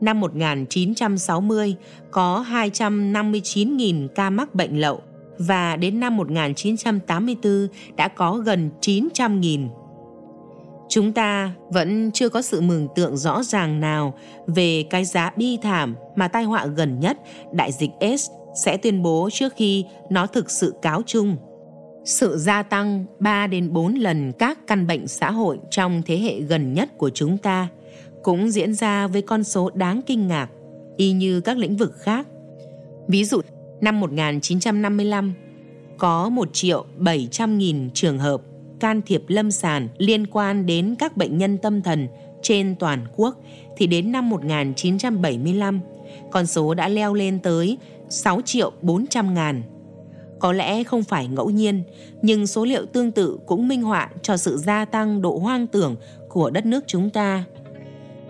Năm 0.00 0.20
1960 0.20 1.76
có 2.10 2.44
259.000 2.50 4.08
ca 4.08 4.30
mắc 4.30 4.54
bệnh 4.54 4.80
lậu 4.80 5.02
và 5.38 5.76
đến 5.76 6.00
năm 6.00 6.16
1984 6.16 7.68
đã 7.96 8.08
có 8.08 8.32
gần 8.32 8.70
900.000. 8.80 9.83
Chúng 10.94 11.12
ta 11.12 11.52
vẫn 11.68 12.10
chưa 12.12 12.28
có 12.28 12.42
sự 12.42 12.60
mường 12.60 12.88
tượng 12.94 13.16
rõ 13.16 13.42
ràng 13.42 13.80
nào 13.80 14.14
về 14.46 14.84
cái 14.90 15.04
giá 15.04 15.30
bi 15.36 15.58
thảm 15.62 15.96
mà 16.16 16.28
tai 16.28 16.44
họa 16.44 16.66
gần 16.66 17.00
nhất 17.00 17.18
đại 17.52 17.72
dịch 17.72 17.90
S 18.18 18.30
sẽ 18.64 18.76
tuyên 18.76 19.02
bố 19.02 19.28
trước 19.32 19.52
khi 19.56 19.84
nó 20.10 20.26
thực 20.26 20.50
sự 20.50 20.74
cáo 20.82 21.02
chung. 21.06 21.36
Sự 22.04 22.36
gia 22.38 22.62
tăng 22.62 23.04
3 23.20 23.46
đến 23.46 23.72
4 23.72 23.94
lần 23.94 24.32
các 24.38 24.58
căn 24.66 24.86
bệnh 24.86 25.08
xã 25.08 25.30
hội 25.30 25.58
trong 25.70 26.02
thế 26.06 26.18
hệ 26.18 26.40
gần 26.40 26.74
nhất 26.74 26.98
của 26.98 27.10
chúng 27.10 27.38
ta 27.38 27.68
cũng 28.22 28.50
diễn 28.50 28.74
ra 28.74 29.06
với 29.06 29.22
con 29.22 29.44
số 29.44 29.70
đáng 29.74 30.00
kinh 30.06 30.28
ngạc, 30.28 30.48
y 30.96 31.12
như 31.12 31.40
các 31.40 31.56
lĩnh 31.56 31.76
vực 31.76 31.92
khác. 31.98 32.26
Ví 33.08 33.24
dụ, 33.24 33.40
năm 33.80 34.00
1955 34.00 35.34
có 35.98 36.28
1 36.28 36.48
triệu 36.52 36.84
700 36.96 37.58
nghìn 37.58 37.90
trường 37.94 38.18
hợp 38.18 38.40
can 38.84 39.02
thiệp 39.02 39.22
lâm 39.28 39.50
sàng 39.50 39.88
liên 39.98 40.26
quan 40.26 40.66
đến 40.66 40.94
các 40.98 41.16
bệnh 41.16 41.38
nhân 41.38 41.58
tâm 41.58 41.82
thần 41.82 42.08
trên 42.42 42.76
toàn 42.78 43.06
quốc 43.16 43.36
thì 43.76 43.86
đến 43.86 44.12
năm 44.12 44.30
1975 44.30 45.80
con 46.30 46.46
số 46.46 46.74
đã 46.74 46.88
leo 46.88 47.14
lên 47.14 47.38
tới 47.38 47.78
6 48.08 48.40
triệu 48.44 48.72
400 48.82 49.34
ngàn. 49.34 49.62
Có 50.38 50.52
lẽ 50.52 50.84
không 50.84 51.02
phải 51.02 51.28
ngẫu 51.28 51.50
nhiên, 51.50 51.82
nhưng 52.22 52.46
số 52.46 52.64
liệu 52.64 52.86
tương 52.86 53.12
tự 53.12 53.38
cũng 53.46 53.68
minh 53.68 53.82
họa 53.82 54.10
cho 54.22 54.36
sự 54.36 54.56
gia 54.56 54.84
tăng 54.84 55.22
độ 55.22 55.38
hoang 55.38 55.66
tưởng 55.66 55.96
của 56.28 56.50
đất 56.50 56.66
nước 56.66 56.84
chúng 56.86 57.10
ta. 57.10 57.44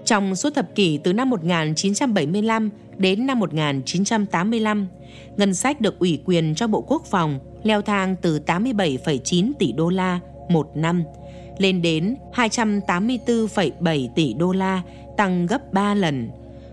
Trong 0.05 0.36
suốt 0.36 0.55
thập 0.55 0.74
kỷ 0.74 0.98
từ 0.98 1.12
năm 1.12 1.31
1975 1.31 2.70
đến 2.97 3.26
năm 3.26 3.39
1985, 3.39 4.86
ngân 5.36 5.55
sách 5.55 5.81
được 5.81 5.98
ủy 5.98 6.18
quyền 6.24 6.55
cho 6.55 6.66
Bộ 6.66 6.81
Quốc 6.81 7.05
phòng 7.05 7.39
leo 7.62 7.82
thang 7.82 8.16
từ 8.22 8.40
87,9 8.47 9.52
tỷ 9.59 9.72
đô 9.72 9.89
la 9.89 10.20
một 10.49 10.71
năm 10.75 11.05
lên 11.59 11.83
đến 11.83 12.16
284,7 12.35 14.09
tỷ 14.15 14.35
đô 14.35 14.53
la, 14.53 14.83
tăng 15.16 15.47
gấp 15.47 15.73
3 15.73 15.95
lần. 15.95 16.31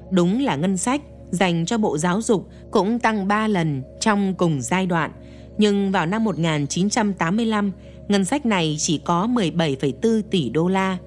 Đúng 0.09 0.41
là 0.43 0.55
ngân 0.55 0.77
sách 0.77 1.01
dành 1.29 1.65
cho 1.65 1.77
Bộ 1.77 1.97
Giáo 1.97 2.21
dục 2.21 2.47
cũng 2.71 2.99
tăng 2.99 3.27
3 3.27 3.47
lần 3.47 3.83
trong 3.99 4.33
cùng 4.33 4.61
giai 4.61 4.85
đoạn, 4.85 5.11
nhưng 5.57 5.91
vào 5.91 6.05
năm 6.05 6.23
1985, 6.23 7.71
ngân 8.07 8.25
sách 8.25 8.45
này 8.45 8.75
chỉ 8.79 8.97
có 8.97 9.27
17,4 9.27 10.21
tỷ 10.31 10.49
đô 10.49 10.67
la. 10.67 10.97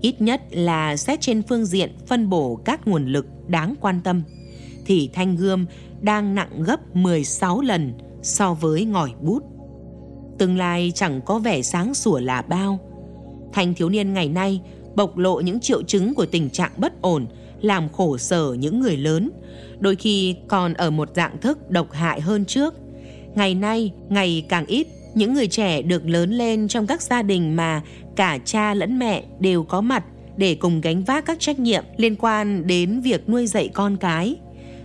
Ít 0.00 0.20
nhất 0.20 0.42
là 0.50 0.96
xét 0.96 1.20
trên 1.20 1.42
phương 1.42 1.66
diện 1.66 1.90
phân 2.06 2.30
bổ 2.30 2.56
các 2.64 2.88
nguồn 2.88 3.06
lực 3.06 3.26
đáng 3.46 3.74
quan 3.80 4.00
tâm, 4.04 4.22
thì 4.86 5.10
thanh 5.12 5.36
gươm 5.36 5.66
đang 6.00 6.34
nặng 6.34 6.62
gấp 6.62 6.96
16 6.96 7.60
lần 7.60 7.92
so 8.22 8.54
với 8.54 8.84
ngòi 8.84 9.10
bút. 9.20 9.53
Tương 10.38 10.56
lai 10.56 10.92
chẳng 10.94 11.20
có 11.24 11.38
vẻ 11.38 11.62
sáng 11.62 11.94
sủa 11.94 12.18
là 12.18 12.42
bao. 12.42 12.78
Thanh 13.52 13.74
thiếu 13.74 13.88
niên 13.88 14.12
ngày 14.12 14.28
nay 14.28 14.60
bộc 14.94 15.16
lộ 15.16 15.40
những 15.40 15.60
triệu 15.60 15.82
chứng 15.82 16.14
của 16.14 16.26
tình 16.26 16.50
trạng 16.50 16.72
bất 16.76 17.02
ổn, 17.02 17.26
làm 17.60 17.88
khổ 17.88 18.18
sở 18.18 18.56
những 18.58 18.80
người 18.80 18.96
lớn, 18.96 19.30
đôi 19.78 19.96
khi 19.96 20.36
còn 20.48 20.74
ở 20.74 20.90
một 20.90 21.08
dạng 21.14 21.40
thức 21.40 21.70
độc 21.70 21.92
hại 21.92 22.20
hơn 22.20 22.44
trước. 22.44 22.74
Ngày 23.34 23.54
nay, 23.54 23.92
ngày 24.08 24.46
càng 24.48 24.66
ít 24.66 24.86
những 25.14 25.34
người 25.34 25.46
trẻ 25.46 25.82
được 25.82 26.06
lớn 26.06 26.30
lên 26.30 26.68
trong 26.68 26.86
các 26.86 27.02
gia 27.02 27.22
đình 27.22 27.56
mà 27.56 27.82
cả 28.16 28.38
cha 28.44 28.74
lẫn 28.74 28.98
mẹ 28.98 29.24
đều 29.40 29.62
có 29.62 29.80
mặt 29.80 30.04
để 30.36 30.54
cùng 30.54 30.80
gánh 30.80 31.04
vác 31.04 31.24
các 31.24 31.40
trách 31.40 31.58
nhiệm 31.58 31.84
liên 31.96 32.16
quan 32.16 32.66
đến 32.66 33.00
việc 33.00 33.28
nuôi 33.28 33.46
dạy 33.46 33.68
con 33.68 33.96
cái. 33.96 34.36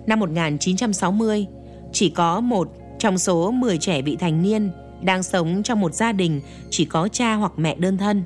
Năm 0.07 0.19
1960, 0.19 1.45
chỉ 1.93 2.09
có 2.09 2.41
một 2.41 2.67
trong 2.99 3.17
số 3.17 3.51
10 3.51 3.77
trẻ 3.77 4.01
vị 4.01 4.15
thành 4.15 4.41
niên 4.41 4.71
đang 5.01 5.23
sống 5.23 5.63
trong 5.63 5.79
một 5.79 5.93
gia 5.93 6.11
đình 6.11 6.41
chỉ 6.69 6.85
có 6.85 7.07
cha 7.07 7.35
hoặc 7.35 7.51
mẹ 7.57 7.75
đơn 7.75 7.97
thân. 7.97 8.23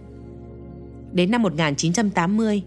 Đến 1.12 1.32
năm 1.32 1.42
1980, 1.42 2.62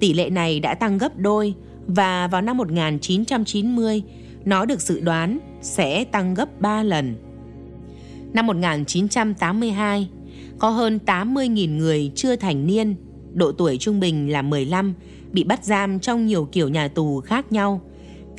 tỷ 0.00 0.12
lệ 0.12 0.30
này 0.30 0.60
đã 0.60 0.74
tăng 0.74 0.98
gấp 0.98 1.16
đôi 1.16 1.54
và 1.86 2.26
vào 2.26 2.42
năm 2.42 2.56
1990, 2.56 4.02
nó 4.44 4.64
được 4.64 4.80
dự 4.80 5.00
đoán 5.00 5.38
sẽ 5.62 6.04
tăng 6.04 6.34
gấp 6.34 6.60
3 6.60 6.82
lần. 6.82 7.16
Năm 8.32 8.46
1982, 8.46 10.08
có 10.58 10.70
hơn 10.70 10.98
80.000 11.06 11.76
người 11.76 12.12
chưa 12.14 12.36
thành 12.36 12.66
niên, 12.66 12.94
độ 13.32 13.52
tuổi 13.52 13.76
trung 13.76 14.00
bình 14.00 14.32
là 14.32 14.42
15, 14.42 14.94
bị 15.32 15.44
bắt 15.44 15.64
giam 15.64 16.00
trong 16.00 16.26
nhiều 16.26 16.48
kiểu 16.52 16.68
nhà 16.68 16.88
tù 16.88 17.20
khác 17.20 17.52
nhau– 17.52 17.80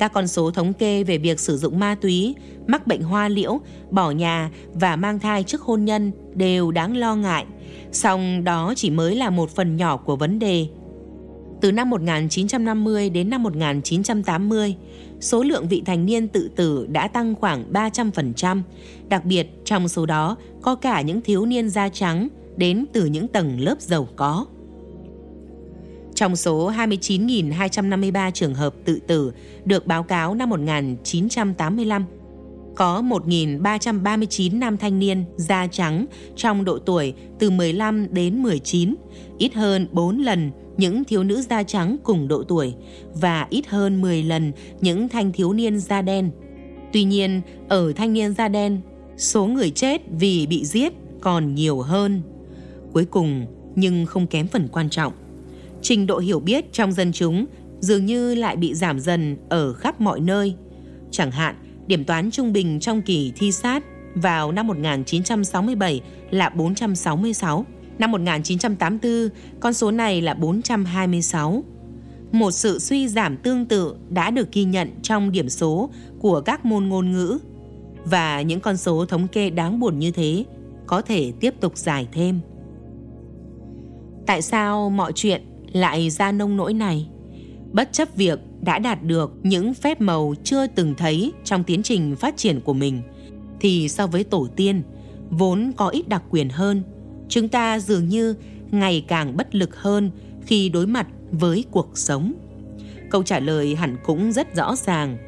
các 0.00 0.12
con 0.12 0.28
số 0.28 0.50
thống 0.50 0.72
kê 0.72 1.04
về 1.04 1.18
việc 1.18 1.40
sử 1.40 1.56
dụng 1.56 1.78
ma 1.78 1.94
túy, 2.00 2.34
mắc 2.66 2.86
bệnh 2.86 3.02
hoa 3.02 3.28
liễu, 3.28 3.60
bỏ 3.90 4.10
nhà 4.10 4.50
và 4.74 4.96
mang 4.96 5.18
thai 5.18 5.42
trước 5.42 5.62
hôn 5.62 5.84
nhân 5.84 6.12
đều 6.34 6.70
đáng 6.70 6.96
lo 6.96 7.16
ngại. 7.16 7.46
Song 7.92 8.44
đó 8.44 8.72
chỉ 8.76 8.90
mới 8.90 9.16
là 9.16 9.30
một 9.30 9.50
phần 9.50 9.76
nhỏ 9.76 9.96
của 9.96 10.16
vấn 10.16 10.38
đề. 10.38 10.66
Từ 11.60 11.72
năm 11.72 11.90
1950 11.90 13.10
đến 13.10 13.30
năm 13.30 13.42
1980, 13.42 14.76
số 15.20 15.42
lượng 15.42 15.68
vị 15.68 15.82
thành 15.86 16.06
niên 16.06 16.28
tự 16.28 16.50
tử 16.56 16.86
đã 16.90 17.08
tăng 17.08 17.34
khoảng 17.34 17.72
300%, 17.72 18.62
đặc 19.08 19.24
biệt 19.24 19.46
trong 19.64 19.88
số 19.88 20.06
đó 20.06 20.36
có 20.62 20.74
cả 20.74 21.00
những 21.00 21.20
thiếu 21.20 21.46
niên 21.46 21.68
da 21.68 21.88
trắng 21.88 22.28
đến 22.56 22.84
từ 22.92 23.04
những 23.04 23.28
tầng 23.28 23.60
lớp 23.60 23.80
giàu 23.80 24.08
có. 24.16 24.46
Trong 26.20 26.36
số 26.36 26.70
29.253 26.70 28.30
trường 28.30 28.54
hợp 28.54 28.74
tự 28.84 28.98
tử 29.06 29.32
được 29.64 29.86
báo 29.86 30.02
cáo 30.02 30.34
năm 30.34 30.50
1985, 30.50 32.04
có 32.76 33.02
1.339 33.02 34.58
nam 34.58 34.76
thanh 34.76 34.98
niên 34.98 35.24
da 35.36 35.66
trắng 35.66 36.06
trong 36.36 36.64
độ 36.64 36.78
tuổi 36.78 37.14
từ 37.38 37.50
15 37.50 38.14
đến 38.14 38.42
19, 38.42 38.94
ít 39.38 39.54
hơn 39.54 39.88
4 39.92 40.18
lần 40.18 40.50
những 40.76 41.04
thiếu 41.04 41.24
nữ 41.24 41.42
da 41.42 41.62
trắng 41.62 41.96
cùng 42.02 42.28
độ 42.28 42.42
tuổi 42.42 42.74
và 43.14 43.46
ít 43.50 43.66
hơn 43.66 44.00
10 44.00 44.22
lần 44.22 44.52
những 44.80 45.08
thanh 45.08 45.32
thiếu 45.32 45.52
niên 45.52 45.78
da 45.78 46.02
đen. 46.02 46.30
Tuy 46.92 47.04
nhiên, 47.04 47.40
ở 47.68 47.92
thanh 47.92 48.12
niên 48.12 48.34
da 48.34 48.48
đen, 48.48 48.80
số 49.16 49.46
người 49.46 49.70
chết 49.70 50.02
vì 50.10 50.46
bị 50.46 50.64
giết 50.64 50.92
còn 51.20 51.54
nhiều 51.54 51.80
hơn. 51.80 52.22
Cuối 52.92 53.04
cùng, 53.04 53.46
nhưng 53.74 54.06
không 54.06 54.26
kém 54.26 54.46
phần 54.46 54.68
quan 54.72 54.90
trọng, 54.90 55.12
trình 55.82 56.06
độ 56.06 56.18
hiểu 56.18 56.40
biết 56.40 56.72
trong 56.72 56.92
dân 56.92 57.12
chúng 57.12 57.46
dường 57.80 58.06
như 58.06 58.34
lại 58.34 58.56
bị 58.56 58.74
giảm 58.74 59.00
dần 59.00 59.36
ở 59.48 59.72
khắp 59.72 60.00
mọi 60.00 60.20
nơi. 60.20 60.54
Chẳng 61.10 61.30
hạn, 61.30 61.54
điểm 61.86 62.04
toán 62.04 62.30
trung 62.30 62.52
bình 62.52 62.80
trong 62.80 63.02
kỳ 63.02 63.32
thi 63.36 63.52
sát 63.52 63.84
vào 64.14 64.52
năm 64.52 64.66
1967 64.66 66.00
là 66.30 66.48
466, 66.48 67.66
năm 67.98 68.10
1984 68.10 69.28
con 69.60 69.72
số 69.72 69.90
này 69.90 70.20
là 70.20 70.34
426. 70.34 71.64
Một 72.32 72.50
sự 72.50 72.78
suy 72.78 73.08
giảm 73.08 73.36
tương 73.36 73.66
tự 73.66 73.94
đã 74.10 74.30
được 74.30 74.52
ghi 74.52 74.64
nhận 74.64 74.90
trong 75.02 75.32
điểm 75.32 75.48
số 75.48 75.90
của 76.18 76.40
các 76.40 76.64
môn 76.64 76.88
ngôn 76.88 77.12
ngữ 77.12 77.38
và 78.04 78.42
những 78.42 78.60
con 78.60 78.76
số 78.76 79.04
thống 79.04 79.28
kê 79.28 79.50
đáng 79.50 79.80
buồn 79.80 79.98
như 79.98 80.10
thế 80.10 80.44
có 80.86 81.02
thể 81.02 81.32
tiếp 81.40 81.54
tục 81.60 81.78
dài 81.78 82.08
thêm. 82.12 82.40
Tại 84.26 84.42
sao 84.42 84.90
mọi 84.90 85.12
chuyện 85.14 85.42
lại 85.72 86.10
ra 86.10 86.32
nông 86.32 86.56
nỗi 86.56 86.74
này. 86.74 87.08
Bất 87.72 87.92
chấp 87.92 88.16
việc 88.16 88.38
đã 88.60 88.78
đạt 88.78 89.02
được 89.02 89.32
những 89.42 89.74
phép 89.74 90.00
màu 90.00 90.34
chưa 90.44 90.66
từng 90.66 90.94
thấy 90.94 91.32
trong 91.44 91.64
tiến 91.64 91.82
trình 91.82 92.16
phát 92.16 92.36
triển 92.36 92.60
của 92.60 92.72
mình, 92.72 93.02
thì 93.60 93.88
so 93.88 94.06
với 94.06 94.24
tổ 94.24 94.48
tiên, 94.56 94.82
vốn 95.30 95.72
có 95.76 95.88
ít 95.88 96.08
đặc 96.08 96.22
quyền 96.30 96.48
hơn. 96.48 96.82
Chúng 97.28 97.48
ta 97.48 97.78
dường 97.78 98.08
như 98.08 98.34
ngày 98.70 99.04
càng 99.08 99.36
bất 99.36 99.54
lực 99.54 99.76
hơn 99.76 100.10
khi 100.46 100.68
đối 100.68 100.86
mặt 100.86 101.06
với 101.30 101.64
cuộc 101.70 101.98
sống. 101.98 102.32
Câu 103.10 103.22
trả 103.22 103.38
lời 103.38 103.74
hẳn 103.74 103.96
cũng 104.04 104.32
rất 104.32 104.54
rõ 104.54 104.76
ràng. 104.76 105.18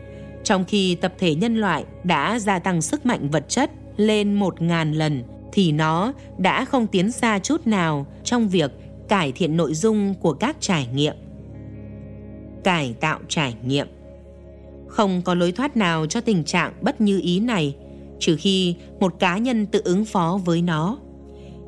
Trong 0.44 0.64
khi 0.64 0.94
tập 0.94 1.14
thể 1.18 1.34
nhân 1.34 1.56
loại 1.56 1.84
đã 2.04 2.38
gia 2.38 2.58
tăng 2.58 2.82
sức 2.82 3.06
mạnh 3.06 3.30
vật 3.30 3.48
chất 3.48 3.70
lên 3.96 4.34
một 4.34 4.62
ngàn 4.62 4.92
lần, 4.92 5.22
thì 5.52 5.72
nó 5.72 6.12
đã 6.38 6.64
không 6.64 6.86
tiến 6.86 7.12
xa 7.12 7.38
chút 7.38 7.66
nào 7.66 8.06
trong 8.24 8.48
việc 8.48 8.70
cải 9.12 9.32
thiện 9.32 9.56
nội 9.56 9.74
dung 9.74 10.14
của 10.14 10.32
các 10.32 10.56
trải 10.60 10.88
nghiệm. 10.94 11.14
Cải 12.64 12.94
tạo 13.00 13.18
trải 13.28 13.54
nghiệm. 13.66 13.86
Không 14.88 15.22
có 15.22 15.34
lối 15.34 15.52
thoát 15.52 15.76
nào 15.76 16.06
cho 16.06 16.20
tình 16.20 16.44
trạng 16.44 16.72
bất 16.80 17.00
như 17.00 17.20
ý 17.20 17.40
này, 17.40 17.76
trừ 18.20 18.36
khi 18.38 18.74
một 19.00 19.18
cá 19.18 19.38
nhân 19.38 19.66
tự 19.66 19.82
ứng 19.84 20.04
phó 20.04 20.40
với 20.44 20.62
nó. 20.62 20.98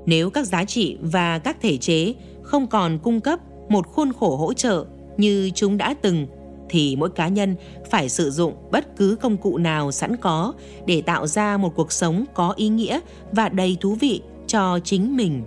Nếu 0.07 0.31
các 0.31 0.47
giá 0.47 0.65
trị 0.65 0.99
và 1.01 1.39
các 1.39 1.57
thể 1.61 1.77
chế 1.77 2.15
không 2.43 2.67
còn 2.67 2.99
cung 2.99 3.21
cấp 3.21 3.41
một 3.69 3.87
khuôn 3.87 4.13
khổ 4.13 4.37
hỗ 4.37 4.53
trợ 4.53 4.85
như 5.17 5.51
chúng 5.55 5.79
đã 5.79 5.95
từng, 6.03 6.27
thì 6.69 6.97
mỗi 6.97 7.11
cá 7.11 7.29
nhân 7.29 7.57
phải 7.91 8.09
sử 8.09 8.31
dụng 8.31 8.55
bất 8.71 8.97
cứ 8.97 9.17
công 9.21 9.37
cụ 9.37 9.59
nào 9.59 9.93
sẵn 9.93 10.17
có 10.17 10.53
để 10.87 11.03
tạo 11.03 11.27
ra 11.27 11.57
một 11.57 11.73
cuộc 11.77 11.93
sống 11.93 12.25
có 12.35 12.53
ý 12.57 12.69
nghĩa 12.69 13.01
và 13.33 13.49
đầy 13.49 13.77
thú 13.81 13.95
vị 13.95 14.23
cho 14.47 14.79
chính 14.85 15.17
mình 15.17 15.43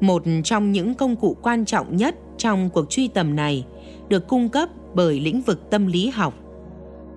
một 0.00 0.22
trong 0.44 0.72
những 0.72 0.94
công 0.94 1.16
cụ 1.16 1.36
quan 1.42 1.64
trọng 1.64 1.96
nhất 1.96 2.14
trong 2.38 2.70
cuộc 2.70 2.90
truy 2.90 3.08
tầm 3.08 3.36
này 3.36 3.66
được 4.08 4.28
cung 4.28 4.48
cấp 4.48 4.68
bởi 4.94 5.20
lĩnh 5.20 5.42
vực 5.42 5.70
tâm 5.70 5.86
lý 5.86 6.08
học. 6.08 6.34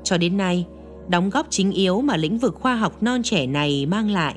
Cho 0.04 0.18
đến 0.18 0.38
nay, 0.38 0.66
đóng 1.08 1.30
góp 1.30 1.48
chính 1.50 1.72
yếu 1.72 2.02
mà 2.02 2.18
lĩnh 2.18 2.38
vực 2.38 2.56
khoa 2.56 2.76
học 2.76 3.04
non 3.04 3.24
trẻ 3.24 3.48
này 3.48 3.86
mang 3.86 4.10
lại 4.10 4.36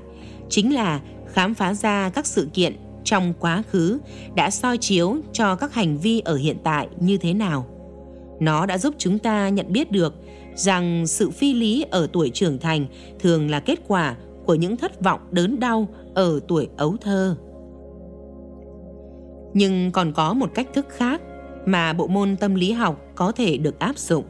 chính 0.49 0.75
là 0.75 1.01
khám 1.33 1.55
phá 1.55 1.75
ra 1.75 2.11
các 2.11 2.27
sự 2.27 2.49
kiện 2.55 2.77
trong 3.05 3.33
quá 3.41 3.63
khứ 3.71 3.99
đã 4.35 4.51
soi 4.51 4.79
chiếu 4.79 5.17
cho 5.33 5.57
các 5.57 5.75
hành 5.75 5.99
vi 5.99 6.21
ở 6.21 6.37
hiện 6.37 6.57
tại 6.65 6.89
như 7.01 7.17
thế 7.17 7.35
nào. 7.35 7.67
Nó 8.41 8.67
đã 8.67 8.79
giúp 8.79 8.95
chúng 8.99 9.19
ta 9.19 9.49
nhận 9.49 9.73
biết 9.73 9.91
được 9.91 10.15
rằng 10.55 11.07
sự 11.07 11.31
phi 11.31 11.55
lý 11.55 11.85
ở 11.91 12.09
tuổi 12.13 12.31
trưởng 12.31 12.59
thành 12.59 12.87
thường 13.19 13.51
là 13.51 13.61
kết 13.61 13.79
quả 13.89 14.17
của 14.47 14.55
những 14.55 14.77
thất 14.77 15.01
vọng 15.03 15.21
đớn 15.31 15.61
đau 15.61 15.89
ở 16.15 16.41
tuổi 16.49 16.69
ấu 16.77 16.97
thơ 17.01 17.37
nhưng 19.55 19.93
còn 19.93 20.13
có 20.13 20.35
một 20.35 20.51
cách 20.55 20.69
thức 20.75 20.87
khác 20.89 21.21
mà 21.67 21.93
bộ 21.93 22.07
môn 22.07 22.37
tâm 22.37 22.55
lý 22.55 22.73
học 22.73 23.01
có 23.15 23.33
thể 23.33 23.57
được 23.57 23.79
áp 23.79 23.99
dụng. 23.99 24.25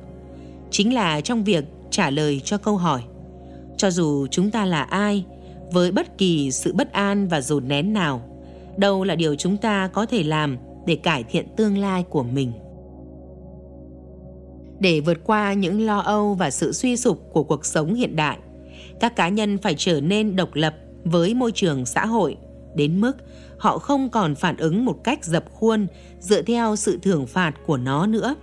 Chính 0.71 0.95
là 0.95 1.21
trong 1.21 1.45
việc 1.45 1.65
trả 1.91 2.11
lời 2.11 2.41
cho 2.45 2.59
câu 2.59 2.77
hỏi, 2.77 3.03
cho 3.77 3.91
dù 3.91 4.27
chúng 4.27 4.51
ta 4.51 4.65
là 4.65 4.83
ai, 4.83 5.25
với 5.73 5.93
bất 5.93 6.19
kỳ 6.19 6.51
sự 6.51 6.73
bất 6.73 6.93
an 6.93 7.29
và 7.29 7.41
dồn 7.41 7.69
nén 7.69 7.93
nào, 7.93 8.23
đâu 8.77 9.05
là 9.05 9.15
điều 9.15 9.35
chúng 9.35 9.57
ta 9.57 9.89
có 9.93 10.07
thể 10.07 10.23
làm 10.23 10.57
để 10.87 10.97
cải 10.97 11.25
thiện 11.25 11.47
tương 11.57 11.79
lai 11.79 12.05
của 12.11 12.23
mình. 12.23 12.53
Để 14.81 15.01
vượt 15.01 15.19
qua 15.25 15.53
những 15.53 15.87
lo 15.87 15.99
âu 15.99 16.35
và 16.35 16.51
sự 16.51 16.73
suy 16.73 16.97
sụp 16.97 17.21
của 17.33 17.43
cuộc 17.43 17.67
sống 17.67 17.95
hiện 17.95 18.17
đại, 18.17 18.39
các 19.01 19.17
cá 19.17 19.29
nhân 19.29 19.59
phải 19.59 19.75
trở 19.79 20.01
nên 20.01 20.37
độc 20.37 20.55
lập 20.55 20.75
với 21.05 21.35
môi 21.35 21.53
trường 21.53 21.87
xã 21.87 22.07
hội 22.07 22.37
đến 22.75 23.01
mức 23.01 23.17
họ 23.59 23.79
không 23.79 24.11
còn 24.11 24.35
phản 24.35 24.57
ứng 24.57 24.85
một 24.85 25.05
cách 25.05 25.25
dập 25.25 25.45
khuôn 25.53 25.87
dựa 26.21 26.43
theo 26.43 26.77
sự 26.77 26.99
thưởng 27.03 27.27
phạt 27.27 27.53
của 27.67 27.77
nó 27.77 28.07
nữa. 28.07 28.35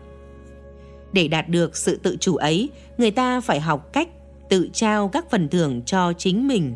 Để 1.13 1.27
đạt 1.27 1.49
được 1.49 1.77
sự 1.77 1.95
tự 1.95 2.17
chủ 2.19 2.35
ấy, 2.35 2.69
người 2.97 3.11
ta 3.11 3.41
phải 3.41 3.59
học 3.59 3.93
cách 3.93 4.09
tự 4.49 4.69
trao 4.73 5.07
các 5.07 5.29
phần 5.31 5.49
thưởng 5.49 5.81
cho 5.85 6.13
chính 6.13 6.47
mình. 6.47 6.75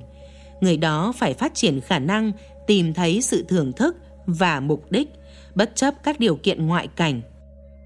Người 0.61 0.77
đó 0.77 1.13
phải 1.17 1.33
phát 1.33 1.55
triển 1.55 1.81
khả 1.81 1.99
năng 1.99 2.31
tìm 2.67 2.93
thấy 2.93 3.21
sự 3.21 3.45
thưởng 3.47 3.73
thức 3.73 3.97
và 4.25 4.59
mục 4.59 4.91
đích, 4.91 5.09
bất 5.55 5.75
chấp 5.75 5.93
các 6.03 6.19
điều 6.19 6.35
kiện 6.35 6.67
ngoại 6.67 6.87
cảnh. 6.87 7.21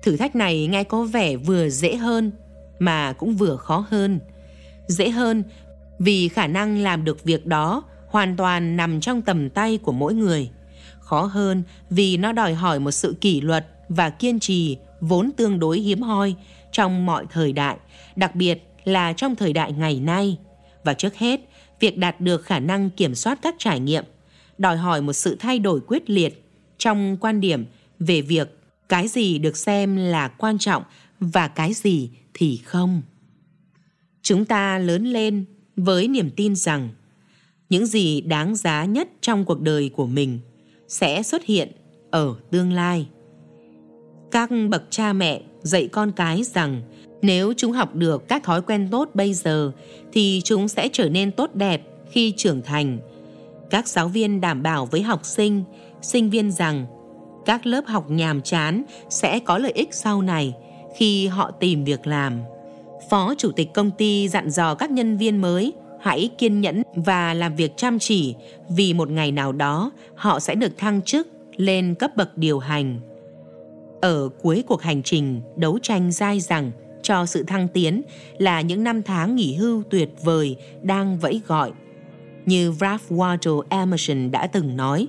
Thử 0.04 0.18
thách 0.18 0.36
này 0.36 0.68
nghe 0.68 0.84
có 0.84 1.04
vẻ 1.04 1.36
vừa 1.36 1.70
dễ 1.70 1.96
hơn, 1.96 2.32
mà 2.80 3.14
cũng 3.14 3.36
vừa 3.36 3.56
khó 3.56 3.86
hơn. 3.90 4.20
Dễ 4.88 5.10
hơn 5.10 5.44
vì 6.00 6.28
khả 6.28 6.48
năng 6.48 6.78
làm 6.78 7.04
được 7.04 7.24
việc 7.24 7.46
đó 7.46 7.84
hoàn 8.16 8.38
toàn 8.38 8.78
nằm 8.78 9.02
trong 9.02 9.22
tầm 9.22 9.50
tay 9.50 9.78
của 9.78 9.92
mỗi 9.92 10.14
người. 10.14 10.50
Khó 11.00 11.22
hơn 11.22 11.64
vì 11.90 12.18
nó 12.18 12.32
đòi 12.32 12.54
hỏi 12.54 12.80
một 12.80 12.92
sự 12.92 13.16
kỷ 13.22 13.42
luật 13.42 13.68
và 13.90 14.10
kiên 14.10 14.40
trì, 14.40 14.78
vốn 15.02 15.32
tương 15.38 15.60
đối 15.60 15.80
hiếm 15.80 16.02
hoi 16.02 16.36
trong 16.72 17.06
mọi 17.06 17.26
thời 17.32 17.54
đại, 17.54 17.78
đặc 18.16 18.36
biệt 18.36 18.76
là 18.84 19.14
trong 19.14 19.36
thời 19.36 19.54
đại 19.54 19.72
ngày 19.72 20.00
nay. 20.00 20.38
Và 20.84 20.94
trước 20.94 21.16
hết, 21.16 21.40
việc 21.80 21.98
đạt 21.98 22.22
được 22.22 22.46
khả 22.46 22.60
năng 22.60 22.90
kiểm 22.90 23.16
soát 23.16 23.40
các 23.42 23.56
trải 23.58 23.80
nghiệm 23.80 24.04
đòi 24.58 24.78
hỏi 24.78 25.02
một 25.02 25.14
sự 25.14 25.36
thay 25.40 25.60
đổi 25.60 25.80
quyết 25.88 26.10
liệt 26.10 26.46
trong 26.78 27.18
quan 27.22 27.42
điểm 27.42 27.66
về 28.00 28.22
việc 28.22 28.60
cái 28.90 29.08
gì 29.08 29.38
được 29.38 29.58
xem 29.58 29.96
là 29.96 30.28
quan 30.28 30.58
trọng 30.58 30.84
và 31.20 31.48
cái 31.48 31.74
gì 31.74 32.10
thì 32.34 32.58
không. 32.58 33.02
Chúng 34.22 34.46
ta 34.46 34.78
lớn 34.78 35.06
lên 35.06 35.46
với 35.76 36.08
niềm 36.08 36.30
tin 36.36 36.56
rằng 36.56 36.90
những 37.70 37.86
gì 37.86 38.22
đáng 38.22 38.56
giá 38.56 38.86
nhất 38.86 39.10
trong 39.22 39.46
cuộc 39.46 39.62
đời 39.62 39.90
của 39.96 40.06
mình 40.08 40.40
sẽ 40.88 41.24
xuất 41.24 41.46
hiện 41.46 41.72
ở 42.12 42.36
tương 42.52 42.74
lai. 42.74 43.08
Các 44.32 44.50
bậc 44.70 44.84
cha 44.90 45.14
mẹ 45.14 45.42
dạy 45.62 45.88
con 45.88 46.12
cái 46.12 46.44
rằng 46.44 46.82
nếu 47.22 47.54
chúng 47.58 47.72
học 47.72 47.96
được 47.96 48.28
các 48.28 48.44
thói 48.44 48.62
quen 48.62 48.88
tốt 48.92 49.10
bây 49.14 49.34
giờ 49.34 49.72
thì 50.14 50.42
chúng 50.44 50.68
sẽ 50.68 50.90
trở 50.94 51.10
nên 51.10 51.32
tốt 51.32 51.56
đẹp 51.56 51.82
khi 52.12 52.34
trưởng 52.38 52.62
thành. 52.62 53.00
Các 53.70 53.88
giáo 53.88 54.08
viên 54.08 54.42
đảm 54.42 54.64
bảo 54.64 54.86
với 54.86 55.02
học 55.02 55.26
sinh 55.26 55.64
sinh 56.02 56.30
viên 56.30 56.52
rằng 56.52 56.86
các 57.46 57.66
lớp 57.66 57.82
học 57.88 58.10
nhàm 58.10 58.42
chán 58.42 58.84
sẽ 59.10 59.40
có 59.40 59.58
lợi 59.58 59.72
ích 59.72 59.94
sau 59.94 60.22
này 60.22 60.54
khi 60.98 61.28
họ 61.28 61.52
tìm 61.52 61.84
việc 61.84 62.08
làm. 62.08 62.40
Phó 63.10 63.36
chủ 63.38 63.52
tịch 63.52 63.74
công 63.74 63.92
ty 63.92 64.28
dặn 64.28 64.50
dò 64.50 64.76
các 64.76 64.92
nhân 64.92 65.18
viên 65.18 65.38
mới 65.38 65.74
hãy 66.06 66.30
kiên 66.38 66.62
nhẫn 66.62 66.82
và 66.96 67.34
làm 67.34 67.56
việc 67.56 67.78
chăm 67.78 68.00
chỉ 68.00 68.36
vì 68.70 68.94
một 68.94 69.10
ngày 69.10 69.32
nào 69.32 69.52
đó 69.52 69.92
họ 70.16 70.40
sẽ 70.40 70.56
được 70.56 70.78
thăng 70.78 71.02
chức 71.02 71.28
lên 71.56 71.96
cấp 72.00 72.12
bậc 72.16 72.38
điều 72.38 72.60
hành 72.60 73.00
ở 74.02 74.30
cuối 74.42 74.64
cuộc 74.68 74.82
hành 74.82 75.04
trình 75.04 75.42
đấu 75.56 75.80
tranh 75.82 76.12
dai 76.12 76.40
dẳng 76.40 76.72
cho 77.04 77.26
sự 77.26 77.44
thăng 77.44 77.68
tiến 77.68 78.02
là 78.38 78.62
những 78.62 78.84
năm 78.84 79.04
tháng 79.04 79.36
nghỉ 79.36 79.56
hưu 79.56 79.84
tuyệt 79.90 80.10
vời 80.24 80.56
đang 80.82 81.18
vẫy 81.18 81.42
gọi 81.48 81.72
như 82.46 82.74
Ralph 82.80 83.12
Waldo 83.12 83.62
Emerson 83.70 84.32
đã 84.32 84.48
từng 84.48 84.78
nói. 84.78 85.08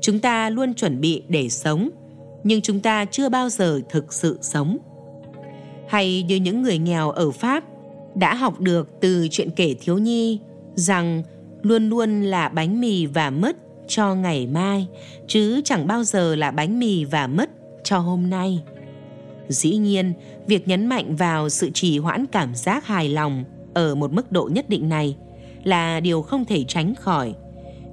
Chúng 0.00 0.18
ta 0.18 0.50
luôn 0.50 0.74
chuẩn 0.74 1.00
bị 1.00 1.22
để 1.28 1.48
sống, 1.48 1.90
nhưng 2.44 2.60
chúng 2.60 2.80
ta 2.80 3.04
chưa 3.04 3.28
bao 3.28 3.48
giờ 3.48 3.80
thực 3.90 4.12
sự 4.12 4.38
sống. 4.42 4.76
Hay 5.88 6.22
như 6.22 6.36
những 6.36 6.62
người 6.62 6.78
nghèo 6.78 7.10
ở 7.10 7.30
Pháp 7.30 7.64
đã 8.14 8.34
học 8.34 8.60
được 8.60 8.88
từ 9.00 9.28
chuyện 9.30 9.50
kể 9.50 9.74
thiếu 9.80 9.98
nhi 9.98 10.40
rằng 10.74 11.22
luôn 11.62 11.88
luôn 11.88 12.22
là 12.22 12.48
bánh 12.48 12.80
mì 12.80 13.06
và 13.06 13.30
mứt 13.30 13.56
cho 13.88 14.14
ngày 14.14 14.46
mai, 14.46 14.86
chứ 15.26 15.60
chẳng 15.64 15.86
bao 15.86 16.04
giờ 16.04 16.36
là 16.36 16.50
bánh 16.50 16.78
mì 16.78 17.04
và 17.04 17.26
mứt 17.26 17.50
cho 17.84 17.98
hôm 17.98 18.30
nay. 18.30 18.62
Dĩ 19.48 19.76
nhiên, 19.76 20.12
việc 20.46 20.68
nhấn 20.68 20.86
mạnh 20.86 21.16
vào 21.16 21.48
sự 21.48 21.70
trì 21.74 21.98
hoãn 21.98 22.26
cảm 22.26 22.54
giác 22.54 22.86
hài 22.86 23.08
lòng 23.08 23.44
ở 23.74 23.94
một 23.94 24.12
mức 24.12 24.32
độ 24.32 24.50
nhất 24.52 24.68
định 24.68 24.88
này 24.88 25.16
là 25.64 26.00
điều 26.00 26.22
không 26.22 26.44
thể 26.44 26.64
tránh 26.68 26.94
khỏi. 26.94 27.34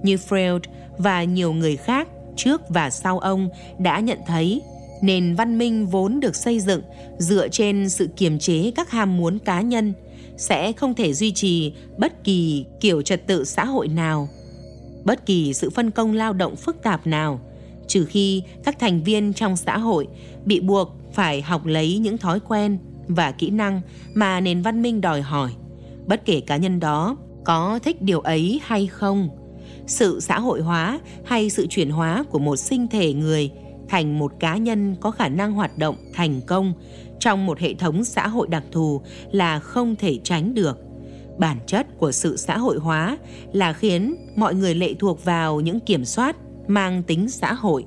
Như 0.03 0.15
Freud 0.15 0.59
và 0.97 1.23
nhiều 1.23 1.53
người 1.53 1.75
khác 1.75 2.07
trước 2.35 2.61
và 2.69 2.89
sau 2.89 3.19
ông 3.19 3.49
đã 3.79 3.99
nhận 3.99 4.19
thấy 4.27 4.61
nền 5.01 5.35
văn 5.35 5.57
minh 5.57 5.87
vốn 5.87 6.19
được 6.19 6.35
xây 6.35 6.59
dựng 6.59 6.81
dựa 7.17 7.47
trên 7.47 7.89
sự 7.89 8.09
kiềm 8.17 8.39
chế 8.39 8.71
các 8.75 8.91
ham 8.91 9.17
muốn 9.17 9.39
cá 9.39 9.61
nhân 9.61 9.93
sẽ 10.37 10.73
không 10.73 10.93
thể 10.93 11.13
duy 11.13 11.31
trì 11.31 11.73
bất 11.97 12.23
kỳ 12.23 12.65
kiểu 12.79 13.01
trật 13.01 13.27
tự 13.27 13.43
xã 13.43 13.65
hội 13.65 13.87
nào, 13.87 14.29
bất 15.05 15.25
kỳ 15.25 15.53
sự 15.53 15.69
phân 15.69 15.91
công 15.91 16.13
lao 16.13 16.33
động 16.33 16.55
phức 16.55 16.83
tạp 16.83 17.07
nào, 17.07 17.39
trừ 17.87 18.05
khi 18.05 18.43
các 18.63 18.79
thành 18.79 19.03
viên 19.03 19.33
trong 19.33 19.57
xã 19.57 19.77
hội 19.77 20.07
bị 20.45 20.59
buộc 20.59 20.95
phải 21.13 21.41
học 21.41 21.65
lấy 21.65 21.97
những 21.97 22.17
thói 22.17 22.39
quen 22.39 22.77
và 23.07 23.31
kỹ 23.31 23.49
năng 23.49 23.81
mà 24.13 24.39
nền 24.39 24.61
văn 24.61 24.81
minh 24.81 25.01
đòi 25.01 25.21
hỏi, 25.21 25.51
bất 26.05 26.25
kể 26.25 26.39
cá 26.39 26.57
nhân 26.57 26.79
đó 26.79 27.17
có 27.43 27.79
thích 27.83 28.01
điều 28.01 28.19
ấy 28.19 28.61
hay 28.63 28.87
không 28.87 29.29
sự 29.87 30.19
xã 30.19 30.39
hội 30.39 30.61
hóa 30.61 30.99
hay 31.25 31.49
sự 31.49 31.67
chuyển 31.67 31.89
hóa 31.89 32.23
của 32.29 32.39
một 32.39 32.55
sinh 32.55 32.87
thể 32.87 33.13
người 33.13 33.51
thành 33.91 34.19
một 34.19 34.33
cá 34.39 34.57
nhân 34.57 34.95
có 34.99 35.11
khả 35.11 35.29
năng 35.29 35.53
hoạt 35.53 35.77
động 35.77 35.95
thành 36.13 36.41
công 36.41 36.73
trong 37.19 37.45
một 37.45 37.59
hệ 37.59 37.73
thống 37.73 38.03
xã 38.03 38.27
hội 38.27 38.47
đặc 38.47 38.63
thù 38.71 39.01
là 39.31 39.59
không 39.59 39.95
thể 39.95 40.19
tránh 40.23 40.53
được. 40.53 40.77
Bản 41.37 41.57
chất 41.67 41.87
của 41.97 42.11
sự 42.11 42.37
xã 42.37 42.57
hội 42.57 42.77
hóa 42.77 43.17
là 43.53 43.73
khiến 43.73 44.15
mọi 44.35 44.55
người 44.55 44.75
lệ 44.75 44.93
thuộc 44.99 45.25
vào 45.25 45.61
những 45.61 45.79
kiểm 45.79 46.05
soát 46.05 46.35
mang 46.67 47.03
tính 47.03 47.29
xã 47.29 47.53
hội, 47.53 47.85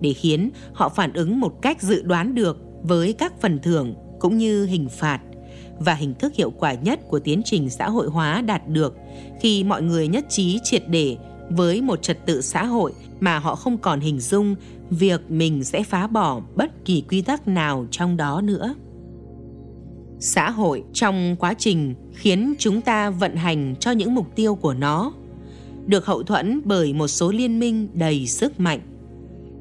để 0.00 0.12
khiến 0.12 0.50
họ 0.72 0.88
phản 0.88 1.12
ứng 1.12 1.40
một 1.40 1.62
cách 1.62 1.82
dự 1.82 2.02
đoán 2.02 2.34
được 2.34 2.60
với 2.82 3.12
các 3.12 3.40
phần 3.40 3.58
thưởng 3.58 3.94
cũng 4.20 4.38
như 4.38 4.64
hình 4.64 4.88
phạt 4.88 5.20
và 5.78 5.94
hình 5.94 6.14
thức 6.14 6.34
hiệu 6.34 6.50
quả 6.50 6.74
nhất 6.74 7.00
của 7.08 7.18
tiến 7.18 7.42
trình 7.44 7.70
xã 7.70 7.90
hội 7.90 8.08
hóa 8.08 8.40
đạt 8.40 8.68
được 8.68 8.96
khi 9.40 9.64
mọi 9.64 9.82
người 9.82 10.08
nhất 10.08 10.24
trí 10.28 10.60
triệt 10.64 10.82
để 10.88 11.16
với 11.50 11.82
một 11.82 12.02
trật 12.02 12.26
tự 12.26 12.40
xã 12.40 12.64
hội 12.64 12.92
mà 13.20 13.38
họ 13.38 13.54
không 13.54 13.78
còn 13.78 14.00
hình 14.00 14.20
dung 14.20 14.54
việc 14.90 15.30
mình 15.30 15.64
sẽ 15.64 15.82
phá 15.82 16.06
bỏ 16.06 16.40
bất 16.56 16.84
kỳ 16.84 17.00
quy 17.08 17.22
tắc 17.22 17.48
nào 17.48 17.86
trong 17.90 18.16
đó 18.16 18.40
nữa. 18.40 18.74
Xã 20.20 20.50
hội 20.50 20.84
trong 20.92 21.36
quá 21.38 21.54
trình 21.58 21.94
khiến 22.12 22.54
chúng 22.58 22.80
ta 22.80 23.10
vận 23.10 23.36
hành 23.36 23.74
cho 23.80 23.90
những 23.90 24.14
mục 24.14 24.36
tiêu 24.36 24.54
của 24.54 24.74
nó 24.74 25.12
được 25.86 26.06
hậu 26.06 26.22
thuẫn 26.22 26.60
bởi 26.64 26.92
một 26.92 27.08
số 27.08 27.32
liên 27.32 27.58
minh 27.58 27.88
đầy 27.94 28.26
sức 28.26 28.60
mạnh. 28.60 28.80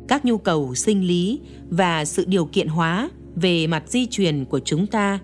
Các 0.07 0.25
nhu 0.25 0.37
cầu 0.37 0.75
sinh 0.75 1.07
lý 1.07 1.39
và 1.69 2.05
sự 2.05 2.25
điều 2.27 2.45
kiện 2.45 2.67
hóa 2.67 3.09
về 3.35 3.67
mặt 3.67 3.83
di 3.87 4.05
truyền 4.05 4.45
của 4.45 4.59
chúng 4.59 4.87
ta, 4.87 5.19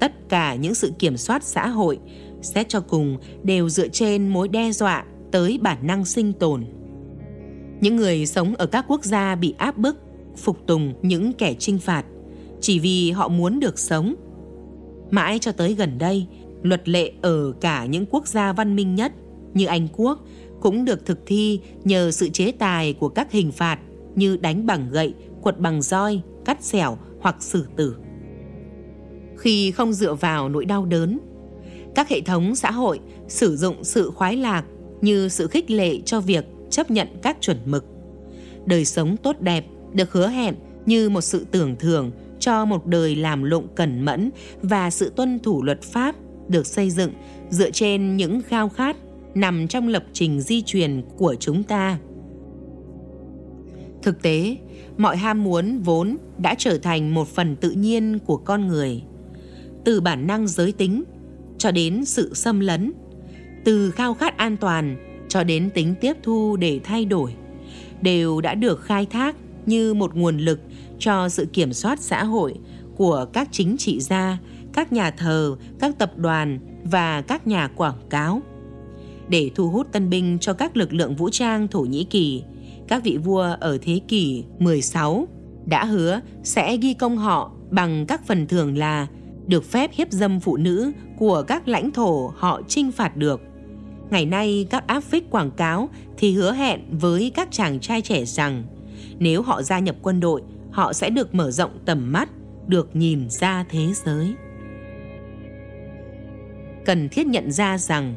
tất 0.00 0.28
cả 0.28 0.54
những 0.54 0.74
sự 0.74 0.92
kiểm 0.98 1.16
soát 1.16 1.44
xã 1.44 1.68
hội 1.68 1.98
xét 2.42 2.68
cho 2.68 2.80
cùng 2.80 3.18
đều 3.42 3.68
dựa 3.68 3.88
trên 3.88 4.28
mối 4.28 4.48
đe 4.48 4.72
dọa 4.72 5.04
tới 5.32 5.58
bản 5.62 5.78
năng 5.82 6.04
sinh 6.04 6.32
tồn 6.32 6.64
những 7.80 7.96
người 7.96 8.26
sống 8.26 8.54
ở 8.54 8.66
các 8.66 8.84
quốc 8.88 9.04
gia 9.04 9.34
bị 9.34 9.54
áp 9.58 9.78
bức, 9.78 9.96
phục 10.36 10.66
tùng 10.66 10.94
những 11.02 11.32
kẻ 11.32 11.54
trinh 11.58 11.78
phạt, 11.78 12.04
chỉ 12.60 12.78
vì 12.78 13.10
họ 13.10 13.28
muốn 13.28 13.60
được 13.60 13.78
sống. 13.78 14.14
Mãi 15.10 15.38
cho 15.38 15.52
tới 15.52 15.74
gần 15.74 15.98
đây, 15.98 16.26
luật 16.62 16.88
lệ 16.88 17.12
ở 17.22 17.52
cả 17.60 17.86
những 17.86 18.06
quốc 18.10 18.26
gia 18.26 18.52
văn 18.52 18.76
minh 18.76 18.94
nhất 18.94 19.12
như 19.54 19.66
anh 19.66 19.88
quốc 19.96 20.24
cũng 20.60 20.84
được 20.84 21.06
thực 21.06 21.18
thi 21.26 21.60
nhờ 21.84 22.10
sự 22.10 22.28
chế 22.28 22.52
tài 22.52 22.92
của 22.92 23.08
các 23.08 23.32
hình 23.32 23.52
phạt 23.52 23.78
như 24.14 24.36
đánh 24.36 24.66
bằng 24.66 24.88
gậy, 24.90 25.14
quật 25.42 25.58
bằng 25.58 25.82
roi, 25.82 26.20
cắt 26.44 26.64
xẻo 26.64 26.98
hoặc 27.20 27.36
xử 27.40 27.66
tử. 27.76 27.96
Khi 29.38 29.70
không 29.70 29.92
dựa 29.92 30.14
vào 30.14 30.48
nỗi 30.48 30.64
đau 30.64 30.84
đớn, 30.84 31.18
các 31.94 32.08
hệ 32.08 32.20
thống 32.20 32.54
xã 32.54 32.70
hội 32.70 33.00
sử 33.28 33.56
dụng 33.56 33.84
sự 33.84 34.10
khoái 34.10 34.36
lạc 34.36 34.64
như 35.00 35.28
sự 35.28 35.46
khích 35.46 35.70
lệ 35.70 36.00
cho 36.04 36.20
việc 36.20 36.44
chấp 36.76 36.90
nhận 36.90 37.08
các 37.22 37.36
chuẩn 37.40 37.56
mực. 37.64 37.84
Đời 38.66 38.84
sống 38.84 39.16
tốt 39.16 39.36
đẹp 39.40 39.64
được 39.92 40.12
hứa 40.12 40.28
hẹn 40.28 40.54
như 40.86 41.08
một 41.08 41.20
sự 41.20 41.46
tưởng 41.50 41.76
thưởng 41.78 42.10
cho 42.38 42.64
một 42.64 42.86
đời 42.86 43.16
làm 43.16 43.42
lụng 43.42 43.68
cẩn 43.74 44.04
mẫn 44.04 44.30
và 44.62 44.90
sự 44.90 45.12
tuân 45.16 45.38
thủ 45.38 45.62
luật 45.62 45.82
pháp 45.82 46.14
được 46.48 46.66
xây 46.66 46.90
dựng 46.90 47.12
dựa 47.50 47.70
trên 47.70 48.16
những 48.16 48.42
khao 48.42 48.68
khát 48.68 48.96
nằm 49.34 49.68
trong 49.68 49.88
lập 49.88 50.04
trình 50.12 50.40
di 50.40 50.62
truyền 50.62 51.02
của 51.16 51.34
chúng 51.40 51.62
ta. 51.62 51.98
Thực 54.02 54.22
tế, 54.22 54.56
mọi 54.96 55.16
ham 55.16 55.44
muốn 55.44 55.78
vốn 55.78 56.16
đã 56.38 56.54
trở 56.58 56.78
thành 56.78 57.14
một 57.14 57.28
phần 57.28 57.56
tự 57.56 57.70
nhiên 57.70 58.18
của 58.18 58.36
con 58.36 58.66
người. 58.66 59.02
Từ 59.84 60.00
bản 60.00 60.26
năng 60.26 60.48
giới 60.48 60.72
tính 60.72 61.04
cho 61.58 61.70
đến 61.70 62.04
sự 62.04 62.34
xâm 62.34 62.60
lấn, 62.60 62.92
từ 63.64 63.90
khao 63.90 64.14
khát 64.14 64.36
an 64.36 64.56
toàn 64.56 65.05
cho 65.36 65.44
đến 65.44 65.70
tính 65.70 65.94
tiếp 66.00 66.16
thu 66.22 66.56
để 66.56 66.80
thay 66.84 67.04
đổi 67.04 67.34
đều 68.02 68.40
đã 68.40 68.54
được 68.54 68.80
khai 68.80 69.06
thác 69.06 69.36
như 69.66 69.94
một 69.94 70.14
nguồn 70.14 70.38
lực 70.38 70.60
cho 70.98 71.28
sự 71.28 71.46
kiểm 71.52 71.72
soát 71.72 72.00
xã 72.00 72.24
hội 72.24 72.54
của 72.96 73.26
các 73.32 73.48
chính 73.52 73.76
trị 73.76 74.00
gia, 74.00 74.38
các 74.72 74.92
nhà 74.92 75.10
thờ, 75.10 75.56
các 75.78 75.98
tập 75.98 76.12
đoàn 76.16 76.58
và 76.84 77.22
các 77.22 77.46
nhà 77.46 77.68
quảng 77.68 77.98
cáo. 78.10 78.42
Để 79.28 79.50
thu 79.54 79.68
hút 79.68 79.92
tân 79.92 80.10
binh 80.10 80.38
cho 80.40 80.52
các 80.52 80.76
lực 80.76 80.92
lượng 80.92 81.16
vũ 81.16 81.28
trang 81.30 81.68
Thổ 81.68 81.80
Nhĩ 81.80 82.04
Kỳ, 82.04 82.42
các 82.88 83.04
vị 83.04 83.16
vua 83.16 83.56
ở 83.60 83.78
thế 83.82 84.00
kỷ 84.08 84.44
16 84.58 85.28
đã 85.66 85.84
hứa 85.84 86.20
sẽ 86.42 86.76
ghi 86.76 86.94
công 86.94 87.16
họ 87.16 87.50
bằng 87.70 88.06
các 88.06 88.26
phần 88.26 88.46
thưởng 88.46 88.78
là 88.78 89.06
được 89.46 89.64
phép 89.64 89.90
hiếp 89.92 90.10
dâm 90.10 90.40
phụ 90.40 90.56
nữ 90.56 90.92
của 91.18 91.42
các 91.42 91.68
lãnh 91.68 91.90
thổ 91.90 92.32
họ 92.36 92.60
chinh 92.68 92.92
phạt 92.92 93.16
được. 93.16 93.40
Ngày 94.10 94.26
nay 94.26 94.66
các 94.70 94.86
áp 94.86 95.00
phích 95.00 95.30
quảng 95.30 95.50
cáo 95.50 95.88
thì 96.18 96.32
hứa 96.32 96.52
hẹn 96.52 96.80
với 96.90 97.32
các 97.34 97.48
chàng 97.50 97.80
trai 97.80 98.02
trẻ 98.02 98.24
rằng 98.24 98.64
nếu 99.18 99.42
họ 99.42 99.62
gia 99.62 99.78
nhập 99.78 99.96
quân 100.02 100.20
đội, 100.20 100.42
họ 100.70 100.92
sẽ 100.92 101.10
được 101.10 101.34
mở 101.34 101.50
rộng 101.50 101.78
tầm 101.84 102.12
mắt, 102.12 102.28
được 102.66 102.96
nhìn 102.96 103.30
ra 103.30 103.64
thế 103.68 103.86
giới. 104.04 104.34
Cần 106.84 107.08
thiết 107.08 107.26
nhận 107.26 107.52
ra 107.52 107.78
rằng 107.78 108.14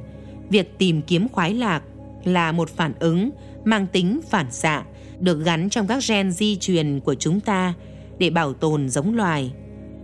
việc 0.49 0.77
tìm 0.77 1.01
kiếm 1.01 1.27
khoái 1.29 1.53
lạc 1.53 1.83
là 2.23 2.51
một 2.51 2.69
phản 2.69 2.93
ứng 2.99 3.29
mang 3.65 3.87
tính 3.87 4.19
phản 4.29 4.51
xạ 4.51 4.83
được 5.19 5.43
gắn 5.45 5.69
trong 5.69 5.87
các 5.87 6.03
gen 6.07 6.31
di 6.31 6.57
truyền 6.57 6.99
của 6.99 7.15
chúng 7.15 7.39
ta 7.39 7.73
để 8.17 8.29
bảo 8.29 8.53
tồn 8.53 8.89
giống 8.89 9.15
loài 9.15 9.53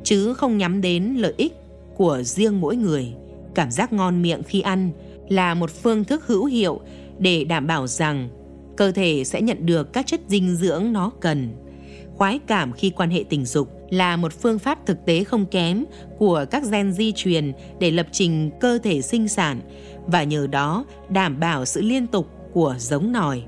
chứ 0.03 0.33
không 0.33 0.57
nhắm 0.57 0.81
đến 0.81 1.15
lợi 1.15 1.33
ích 1.37 1.53
của 1.95 2.23
riêng 2.23 2.61
mỗi 2.61 2.75
người. 2.75 3.13
Cảm 3.55 3.71
giác 3.71 3.93
ngon 3.93 4.21
miệng 4.21 4.43
khi 4.43 4.61
ăn 4.61 4.91
là 5.29 5.53
một 5.53 5.71
phương 5.71 6.03
thức 6.03 6.27
hữu 6.27 6.45
hiệu 6.45 6.79
để 7.19 7.43
đảm 7.43 7.67
bảo 7.67 7.87
rằng 7.87 8.29
cơ 8.77 8.91
thể 8.91 9.23
sẽ 9.23 9.41
nhận 9.41 9.65
được 9.65 9.93
các 9.93 10.07
chất 10.07 10.21
dinh 10.27 10.55
dưỡng 10.55 10.93
nó 10.93 11.11
cần. 11.21 11.49
Khoái 12.15 12.39
cảm 12.47 12.73
khi 12.73 12.89
quan 12.89 13.09
hệ 13.09 13.23
tình 13.29 13.45
dục 13.45 13.69
là 13.89 14.17
một 14.17 14.33
phương 14.33 14.59
pháp 14.59 14.85
thực 14.85 15.05
tế 15.05 15.23
không 15.23 15.45
kém 15.45 15.85
của 16.17 16.45
các 16.51 16.63
gen 16.71 16.93
di 16.93 17.11
truyền 17.15 17.51
để 17.79 17.91
lập 17.91 18.07
trình 18.11 18.51
cơ 18.59 18.77
thể 18.83 19.01
sinh 19.01 19.27
sản 19.27 19.61
và 20.07 20.23
nhờ 20.23 20.47
đó 20.47 20.85
đảm 21.09 21.39
bảo 21.39 21.65
sự 21.65 21.81
liên 21.81 22.07
tục 22.07 22.27
của 22.53 22.75
giống 22.77 23.11
nòi. 23.11 23.43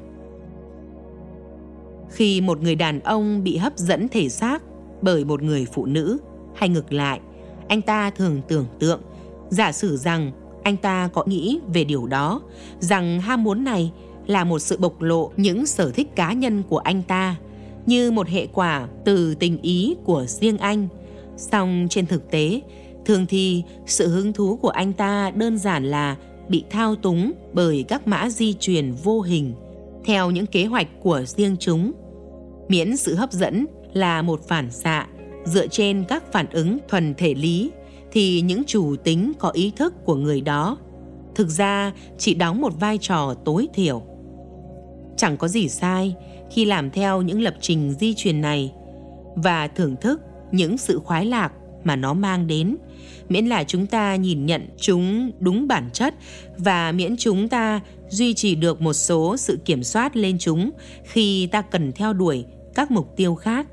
Khi 2.10 2.42
một 2.42 2.62
người 2.62 2.76
đàn 2.76 3.00
ông 3.00 3.44
bị 3.44 3.58
hấp 3.58 3.78
dẫn 3.78 4.08
thể 4.08 4.30
xác 4.30 4.64
bởi 5.02 5.26
một 5.26 5.42
người 5.42 5.68
phụ 5.74 5.86
nữ 5.86 6.18
hay 6.56 6.70
ngược 6.70 6.94
lại, 6.94 7.20
anh 7.68 7.82
ta 7.82 8.10
thường 8.10 8.42
tưởng 8.48 8.66
tượng, 8.80 9.02
giả 9.50 9.72
sử 9.72 9.98
rằng 9.98 10.32
anh 10.68 10.78
ta 10.78 11.10
có 11.14 11.24
nghĩ 11.26 11.60
về 11.74 11.84
điều 11.84 12.08
đó, 12.08 12.42
rằng 12.80 13.22
ham 13.22 13.44
muốn 13.44 13.64
này 13.64 13.92
là 14.26 14.44
một 14.44 14.60
sự 14.60 14.78
bộc 14.78 15.02
lộ 15.02 15.32
những 15.38 15.66
sở 15.66 15.92
thích 15.92 16.16
cá 16.16 16.34
nhân 16.34 16.64
của 16.70 16.78
anh 16.78 17.04
ta, 17.04 17.36
như 17.86 18.12
một 18.12 18.28
hệ 18.28 18.48
quả 18.48 18.88
từ 19.06 19.36
tình 19.36 19.62
ý 19.62 19.96
của 20.04 20.26
riêng 20.28 20.58
anh. 20.58 20.88
Song 21.38 21.88
trên 21.90 22.06
thực 22.06 22.32
tế, 22.32 22.62
thường 23.06 23.26
thì 23.26 23.64
sự 23.86 24.08
hứng 24.08 24.34
thú 24.34 24.58
của 24.62 24.70
anh 24.70 24.94
ta 24.94 25.32
đơn 25.36 25.58
giản 25.58 25.86
là 25.86 26.16
bị 26.48 26.64
thao 26.70 26.96
túng 26.96 27.32
bởi 27.54 27.86
các 27.88 28.08
mã 28.08 28.30
di 28.30 28.54
truyền 28.54 28.92
vô 28.92 29.22
hình 29.22 29.54
theo 30.06 30.32
những 30.32 30.46
kế 30.46 30.66
hoạch 30.66 30.88
của 31.02 31.22
riêng 31.26 31.56
chúng. 31.60 31.92
Miễn 32.68 32.98
sự 32.98 33.16
hấp 33.16 33.32
dẫn 33.32 33.66
là 33.94 34.22
một 34.22 34.48
phản 34.48 34.72
xạ 34.72 35.08
dựa 35.46 35.68
trên 35.68 36.04
các 36.08 36.32
phản 36.32 36.46
ứng 36.52 36.78
thuần 36.90 37.14
thể 37.18 37.34
lý 37.34 37.72
thì 38.18 38.42
những 38.42 38.64
chủ 38.68 38.96
tính 38.96 39.34
có 39.40 39.50
ý 39.50 39.72
thức 39.76 39.94
của 40.06 40.16
người 40.16 40.42
đó 40.42 40.78
thực 41.36 41.50
ra 41.50 41.94
chỉ 42.18 42.34
đóng 42.34 42.62
một 42.62 42.80
vai 42.80 42.98
trò 42.98 43.34
tối 43.46 43.68
thiểu 43.74 44.04
chẳng 45.18 45.38
có 45.38 45.48
gì 45.48 45.70
sai 45.70 46.16
khi 46.52 46.66
làm 46.66 46.92
theo 46.92 47.22
những 47.22 47.42
lập 47.42 47.56
trình 47.62 47.94
di 48.00 48.14
truyền 48.14 48.42
này 48.42 48.74
và 49.36 49.68
thưởng 49.68 49.96
thức 50.02 50.22
những 50.52 50.78
sự 50.78 51.00
khoái 51.00 51.26
lạc 51.26 51.52
mà 51.84 51.96
nó 51.96 52.14
mang 52.14 52.48
đến, 52.48 52.78
miễn 53.30 53.46
là 53.46 53.64
chúng 53.64 53.88
ta 53.88 54.16
nhìn 54.16 54.46
nhận 54.46 54.68
chúng 54.78 55.32
đúng 55.40 55.68
bản 55.68 55.90
chất 55.94 56.16
và 56.58 56.92
miễn 56.92 57.18
chúng 57.18 57.50
ta 57.50 57.82
duy 58.10 58.34
trì 58.34 58.56
được 58.56 58.82
một 58.82 58.94
số 58.94 59.38
sự 59.38 59.60
kiểm 59.66 59.84
soát 59.84 60.16
lên 60.16 60.38
chúng 60.40 60.72
khi 61.04 61.48
ta 61.48 61.62
cần 61.62 61.92
theo 61.92 62.14
đuổi 62.14 62.46
các 62.76 62.92
mục 62.92 63.16
tiêu 63.16 63.36
khác 63.36 63.68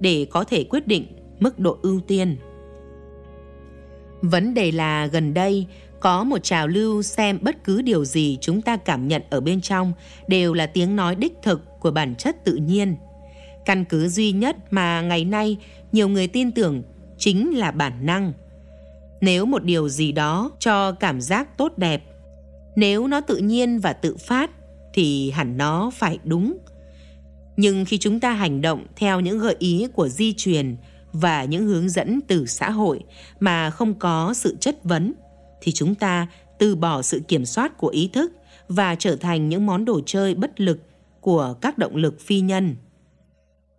để 0.00 0.26
có 0.30 0.44
thể 0.44 0.64
quyết 0.64 0.86
định 0.86 1.06
mức 1.40 1.58
độ 1.58 1.78
ưu 1.82 2.00
tiên. 2.00 2.36
Vấn 4.22 4.54
đề 4.54 4.72
là 4.72 5.06
gần 5.06 5.34
đây 5.34 5.66
có 6.00 6.24
một 6.24 6.38
trào 6.42 6.68
lưu 6.68 7.02
xem 7.02 7.38
bất 7.42 7.64
cứ 7.64 7.82
điều 7.82 8.04
gì 8.04 8.38
chúng 8.40 8.62
ta 8.62 8.76
cảm 8.76 9.08
nhận 9.08 9.22
ở 9.30 9.40
bên 9.40 9.60
trong 9.60 9.92
đều 10.28 10.54
là 10.54 10.66
tiếng 10.66 10.96
nói 10.96 11.14
đích 11.14 11.32
thực 11.42 11.62
của 11.80 11.90
bản 11.90 12.14
chất 12.14 12.44
tự 12.44 12.54
nhiên. 12.54 12.96
Căn 13.64 13.84
cứ 13.84 14.08
duy 14.08 14.32
nhất 14.32 14.56
mà 14.70 15.00
ngày 15.00 15.24
nay 15.24 15.56
nhiều 15.92 16.08
người 16.08 16.26
tin 16.26 16.52
tưởng 16.52 16.82
chính 17.18 17.58
là 17.58 17.70
bản 17.70 18.06
năng. 18.06 18.32
Nếu 19.20 19.46
một 19.46 19.64
điều 19.64 19.88
gì 19.88 20.12
đó 20.12 20.50
cho 20.58 20.92
cảm 20.92 21.20
giác 21.20 21.58
tốt 21.58 21.72
đẹp, 21.76 22.02
nếu 22.76 23.06
nó 23.06 23.20
tự 23.20 23.36
nhiên 23.36 23.78
và 23.78 23.92
tự 23.92 24.16
phát 24.16 24.50
thì 24.94 25.30
hẳn 25.30 25.56
nó 25.56 25.90
phải 25.94 26.18
đúng 26.24 26.58
nhưng 27.56 27.84
khi 27.84 27.98
chúng 27.98 28.20
ta 28.20 28.32
hành 28.32 28.60
động 28.60 28.86
theo 28.96 29.20
những 29.20 29.38
gợi 29.38 29.56
ý 29.58 29.86
của 29.92 30.08
di 30.08 30.34
truyền 30.36 30.76
và 31.12 31.44
những 31.44 31.66
hướng 31.66 31.88
dẫn 31.88 32.20
từ 32.28 32.46
xã 32.46 32.70
hội 32.70 33.00
mà 33.40 33.70
không 33.70 33.94
có 33.94 34.34
sự 34.34 34.56
chất 34.60 34.84
vấn 34.84 35.12
thì 35.60 35.72
chúng 35.72 35.94
ta 35.94 36.26
từ 36.58 36.76
bỏ 36.76 37.02
sự 37.02 37.20
kiểm 37.28 37.44
soát 37.44 37.78
của 37.78 37.88
ý 37.88 38.10
thức 38.12 38.32
và 38.68 38.94
trở 38.94 39.16
thành 39.16 39.48
những 39.48 39.66
món 39.66 39.84
đồ 39.84 40.00
chơi 40.06 40.34
bất 40.34 40.60
lực 40.60 40.78
của 41.20 41.54
các 41.60 41.78
động 41.78 41.96
lực 41.96 42.20
phi 42.20 42.40
nhân. 42.40 42.76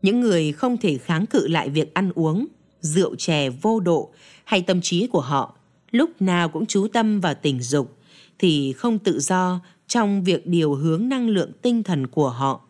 Những 0.02 0.22
người 0.22 0.52
không 0.52 0.78
thể 0.78 0.98
kháng 0.98 1.26
cự 1.26 1.48
lại 1.48 1.70
việc 1.70 1.94
ăn 1.94 2.12
uống, 2.16 2.48
rượu 2.82 3.16
chè 3.16 3.50
vô 3.50 3.80
độ 3.80 4.12
hay 4.44 4.62
tâm 4.62 4.82
trí 4.82 5.08
của 5.08 5.22
họ 5.22 5.56
lúc 5.92 6.22
nào 6.22 6.50
cũng 6.50 6.66
chú 6.66 6.88
tâm 6.88 7.20
vào 7.20 7.34
tình 7.34 7.62
dục 7.62 7.98
thì 8.40 8.74
không 8.74 9.00
tự 9.00 9.20
do 9.20 9.60
trong 9.88 10.24
việc 10.24 10.48
điều 10.48 10.74
hướng 10.74 11.10
năng 11.10 11.30
lượng 11.30 11.52
tinh 11.62 11.84
thần 11.84 12.08
của 12.08 12.30
họ 12.30 12.62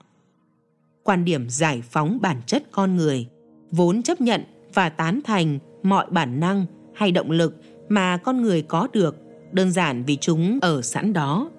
quan 1.03 1.25
điểm 1.25 1.49
giải 1.49 1.81
phóng 1.91 2.17
bản 2.21 2.41
chất 2.47 2.63
con 2.71 2.95
người 2.95 3.27
vốn 3.75 4.03
chấp 4.03 4.21
nhận 4.21 4.41
và 4.73 4.89
tán 4.89 5.19
thành 5.23 5.59
mọi 5.83 6.05
bản 6.09 6.39
năng 6.39 6.65
hay 6.93 7.11
động 7.11 7.31
lực 7.31 7.55
mà 7.89 8.17
con 8.17 8.41
người 8.41 8.61
có 8.61 8.87
được, 8.93 9.15
đơn 9.51 9.71
giản 9.71 10.03
vì 10.03 10.15
chúng 10.15 10.59
ở 10.61 10.81
sẵn 10.81 11.13
đó. 11.13 11.49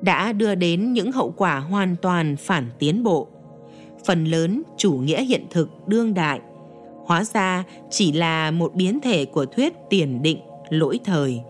Đã 0.00 0.32
đưa 0.32 0.54
đến 0.54 0.92
những 0.92 1.12
hậu 1.12 1.34
quả 1.36 1.58
hoàn 1.58 1.96
toàn 2.02 2.36
phản 2.36 2.70
tiến 2.78 3.02
bộ. 3.04 3.28
Phần 4.04 4.24
lớn 4.24 4.62
chủ 4.76 4.92
nghĩa 4.92 5.24
hiện 5.24 5.46
thực 5.50 5.88
đương 5.88 6.14
đại, 6.14 6.40
hóa 7.06 7.24
ra 7.24 7.64
chỉ 7.90 8.12
là 8.12 8.50
một 8.50 8.74
biến 8.74 9.00
thể 9.00 9.24
của 9.24 9.46
thuyết 9.46 9.72
tiền 9.90 10.22
định, 10.22 10.40
lỗi 10.70 11.00
thời. 11.04 11.40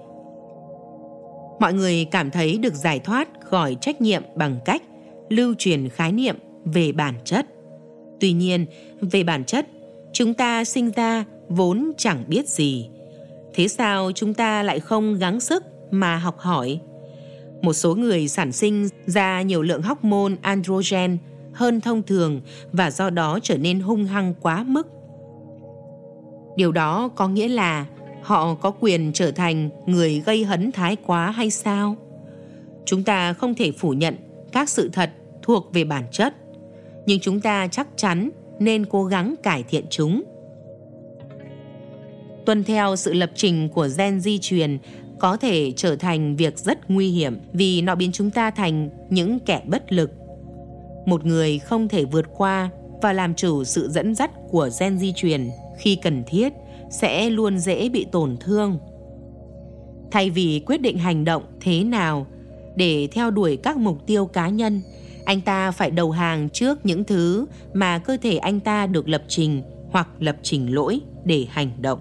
Mọi 1.61 1.73
người 1.73 2.05
cảm 2.05 2.31
thấy 2.31 2.59
được 2.59 2.75
giải 2.75 2.99
thoát 2.99 3.29
khỏi 3.41 3.77
trách 3.81 4.01
nhiệm 4.01 4.23
bằng 4.35 4.59
cách 4.65 4.83
lưu 5.29 5.55
truyền 5.59 5.89
khái 5.89 6.13
niệm 6.13 6.37
về 6.65 6.93
bản 6.93 7.15
chất 7.25 7.47
tuy 8.21 8.33
nhiên, 8.33 8.67
về 9.01 9.23
bản 9.23 9.45
chất, 9.45 9.67
chúng 10.13 10.35
ta 10.35 10.65
sinh 10.65 10.91
ra 10.91 11.25
vốn 11.49 11.93
chẳng 11.99 12.25
biết 12.29 12.49
gì. 12.49 12.89
Thế 13.55 13.69
sao 13.69 14.13
chúng 14.15 14.35
ta 14.35 14.63
lại 14.63 14.81
không 14.81 15.19
gắng 15.19 15.41
sức 15.41 15.65
mà 15.91 16.17
học 16.17 16.39
hỏi? 16.39 16.81
Một 17.63 17.73
số 17.73 17.95
người 17.95 18.29
sản 18.29 18.53
sinh 18.53 18.89
ra 19.07 19.43
nhiều 19.43 19.63
lượng 19.63 19.83
hormone 19.83 20.35
androgen 20.43 21.19
hơn 21.53 21.81
thông 21.81 22.03
thường 22.03 22.41
và 22.73 22.91
do 22.91 23.11
đó 23.11 23.39
trở 23.43 23.57
nên 23.57 23.81
hung 23.81 24.05
hăng 24.05 24.35
quá 24.41 24.65
mức. 24.67 24.89
Điều 26.57 26.73
đó 26.73 27.09
có 27.09 27.29
nghĩa 27.29 27.49
là 27.49 27.87
họ 28.23 28.55
có 28.55 28.71
quyền 28.71 29.13
trở 29.13 29.31
thành 29.31 29.71
người 29.87 30.23
gây 30.27 30.45
hấn 30.45 30.73
thái 30.73 30.97
quá 31.07 31.31
hay 31.31 31.51
sao? 31.51 31.97
Chúng 32.85 33.03
ta 33.03 33.33
không 33.33 33.55
thể 33.55 33.73
phủ 33.73 33.91
nhận 33.91 34.17
các 34.53 34.69
sự 34.69 34.91
thật 34.93 35.11
thuộc 35.43 35.71
về 35.73 35.85
bản 35.85 36.05
chất 36.13 36.35
nhưng 37.07 37.21
chúng 37.21 37.41
ta 37.41 37.69
chắc 37.71 37.89
chắn 37.97 38.31
nên 38.59 38.87
cố 38.87 39.05
gắng 39.05 39.35
cải 39.43 39.63
thiện 39.63 39.85
chúng. 39.91 40.23
Tuân 42.47 42.65
theo 42.65 42.97
sự 42.97 43.13
lập 43.13 43.31
trình 43.35 43.69
của 43.69 43.89
gen 43.99 44.21
di 44.21 44.39
truyền, 44.39 44.79
có 45.19 45.37
thể 45.37 45.73
trở 45.77 45.97
thành 45.97 46.37
việc 46.37 46.59
rất 46.59 46.91
nguy 46.91 47.11
hiểm 47.11 47.41
vì 47.53 47.83
nó 47.83 47.95
biến 47.95 48.13
chúng 48.13 48.31
ta 48.31 48.51
thành 48.51 48.91
những 49.11 49.39
kẻ 49.39 49.63
bất 49.67 49.93
lực. 49.93 50.11
Một 51.07 51.25
người 51.27 51.59
không 51.59 51.89
thể 51.89 52.05
vượt 52.05 52.27
qua 52.37 52.71
và 53.03 53.13
làm 53.13 53.35
chủ 53.35 53.65
sự 53.65 53.89
dẫn 53.89 54.15
dắt 54.15 54.31
của 54.51 54.71
gen 54.81 54.99
di 54.99 55.13
truyền 55.17 55.51
khi 55.79 55.97
cần 55.97 56.23
thiết 56.27 56.53
sẽ 56.91 57.31
luôn 57.31 57.59
dễ 57.59 57.89
bị 57.89 58.07
tổn 58.13 58.37
thương. 58.41 58.79
Thay 60.11 60.31
vì 60.31 60.63
quyết 60.67 60.81
định 60.81 60.99
hành 60.99 61.25
động 61.25 61.43
thế 61.61 61.85
nào 61.85 62.27
để 62.77 63.09
theo 63.13 63.31
đuổi 63.31 63.57
các 63.57 63.77
mục 63.77 64.07
tiêu 64.07 64.27
cá 64.27 64.49
nhân 64.49 64.83
anh 65.27 65.41
ta 65.41 65.71
phải 65.71 65.91
đầu 65.91 66.11
hàng 66.11 66.49
trước 66.49 66.87
những 66.87 67.05
thứ 67.05 67.47
mà 67.75 67.99
cơ 67.99 68.17
thể 68.23 68.37
anh 68.37 68.61
ta 68.61 68.87
được 68.87 69.09
lập 69.09 69.23
trình 69.29 69.63
hoặc 69.91 70.09
lập 70.19 70.37
trình 70.43 70.75
lỗi 70.75 71.01
để 71.25 71.47
hành 71.51 71.71
động. 71.81 71.99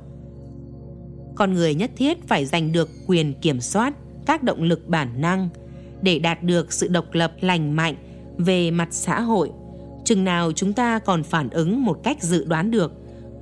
Con 1.35 1.53
người 1.53 1.75
nhất 1.75 1.91
thiết 1.97 2.27
phải 2.27 2.45
giành 2.45 2.71
được 2.71 2.89
quyền 3.07 3.33
kiểm 3.33 3.61
soát 3.61 3.93
các 4.25 4.43
động 4.43 4.63
lực 4.63 4.87
bản 4.87 5.21
năng 5.21 5.49
để 6.01 6.19
đạt 6.19 6.43
được 6.43 6.73
sự 6.73 6.87
độc 6.87 7.05
lập, 7.11 7.33
lành 7.41 7.75
mạnh 7.75 7.95
về 8.37 8.71
mặt 8.71 8.87
xã 8.91 9.21
hội. 9.21 9.51
Chừng 10.05 10.23
nào 10.23 10.51
chúng 10.51 10.73
ta 10.73 10.99
còn 10.99 11.23
phản 11.23 11.49
ứng 11.49 11.83
một 11.85 11.99
cách 12.03 12.23
dự 12.23 12.45
đoán 12.45 12.71
được, 12.71 12.93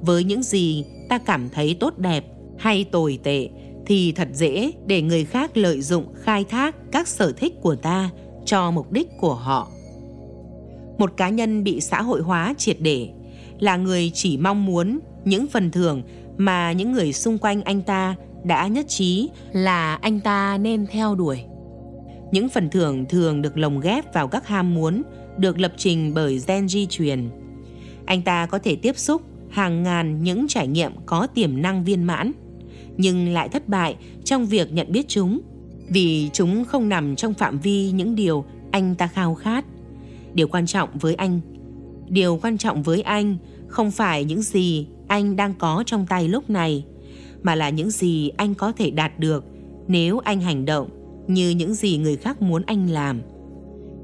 với 0.02 0.24
những 0.24 0.44
gì 0.44 0.86
ta 1.10 1.18
cảm 1.18 1.50
thấy 1.50 1.78
tốt 1.80 1.98
đẹp 1.98 2.26
hay 2.58 2.84
tồi 2.84 3.20
tệ, 3.24 3.50
thì 3.86 4.12
thật 4.12 4.28
dễ 4.34 4.72
để 4.86 5.02
người 5.02 5.26
khác 5.26 5.58
lợi 5.58 5.82
dụng, 5.82 6.14
khai 6.22 6.44
thác 6.44 6.76
các 6.92 7.08
sở 7.08 7.32
thích 7.32 7.54
của 7.62 7.76
ta 7.76 8.10
cho 8.46 8.72
mục 8.72 8.92
đích 8.92 9.08
của 9.20 9.34
họ 9.34 9.68
một 10.98 11.18
cá 11.18 11.30
nhân 11.30 11.64
bị 11.64 11.82
xã 11.82 12.02
hội 12.02 12.22
hóa 12.22 12.54
triệt 12.58 12.78
để, 12.80 13.10
là 13.60 13.78
người 13.78 14.12
chỉ 14.14 14.38
mong 14.38 14.66
muốn 14.66 15.00
những 15.26 15.48
phần 15.48 15.72
thưởng 15.72 16.04
mà 16.38 16.72
những 16.72 16.92
người 16.92 17.14
xung 17.14 17.38
quanh 17.38 17.62
anh 17.62 17.82
ta 17.82 18.16
đã 18.44 18.68
nhất 18.68 18.86
trí 18.88 19.30
là 19.52 19.96
anh 19.96 20.20
ta 20.20 20.58
nên 20.58 20.88
theo 20.88 21.16
đuổi. 21.16 21.40
Những 22.32 22.50
phần 22.50 22.70
thưởng 22.70 23.06
thường 23.10 23.42
được 23.42 23.58
lồng 23.58 23.80
ghép 23.80 24.14
vào 24.14 24.28
các 24.28 24.48
ham 24.48 24.74
muốn 24.74 25.02
được 25.38 25.60
lập 25.60 25.74
trình 25.78 26.14
bởi 26.14 26.42
gen 26.48 26.70
di 26.70 26.86
truyền. 26.86 27.30
Anh 28.06 28.22
ta 28.22 28.46
có 28.46 28.60
thể 28.60 28.76
tiếp 28.76 28.98
xúc 28.98 29.22
hàng 29.50 29.84
ngàn 29.84 30.24
những 30.24 30.48
trải 30.48 30.68
nghiệm 30.68 30.92
có 31.06 31.28
tiềm 31.28 31.62
năng 31.62 31.84
viên 31.84 32.04
mãn, 32.04 32.32
nhưng 32.98 33.34
lại 33.34 33.50
thất 33.50 33.68
bại 33.68 33.96
trong 34.24 34.46
việc 34.46 34.74
nhận 34.74 34.92
biết 34.92 35.08
chúng, 35.08 35.42
vì 35.90 36.30
chúng 36.34 36.66
không 36.66 36.90
nằm 36.90 37.16
trong 37.16 37.34
phạm 37.34 37.60
vi 37.60 37.92
những 37.92 38.16
điều 38.16 38.46
anh 38.72 38.96
ta 38.96 39.08
khao 39.08 39.36
khát 39.36 39.66
điều 40.34 40.48
quan 40.48 40.66
trọng 40.66 40.90
với 40.94 41.16
anh. 41.16 41.40
Điều 42.10 42.40
quan 42.42 42.58
trọng 42.58 42.84
với 42.84 43.02
anh 43.02 43.38
không 43.68 43.92
phải 43.92 44.24
những 44.24 44.42
gì 44.42 44.88
anh 45.08 45.36
đang 45.36 45.54
có 45.60 45.84
trong 45.86 46.06
tay 46.06 46.28
lúc 46.28 46.50
này, 46.50 46.86
mà 47.42 47.56
là 47.56 47.70
những 47.70 47.90
gì 47.92 48.30
anh 48.30 48.56
có 48.56 48.72
thể 48.72 48.92
đạt 48.92 49.20
được 49.20 49.46
nếu 49.88 50.20
anh 50.20 50.42
hành 50.42 50.66
động 50.66 50.90
như 51.28 51.50
những 51.50 51.74
gì 51.74 51.98
người 51.98 52.16
khác 52.16 52.42
muốn 52.42 52.64
anh 52.66 52.90
làm. 52.90 53.22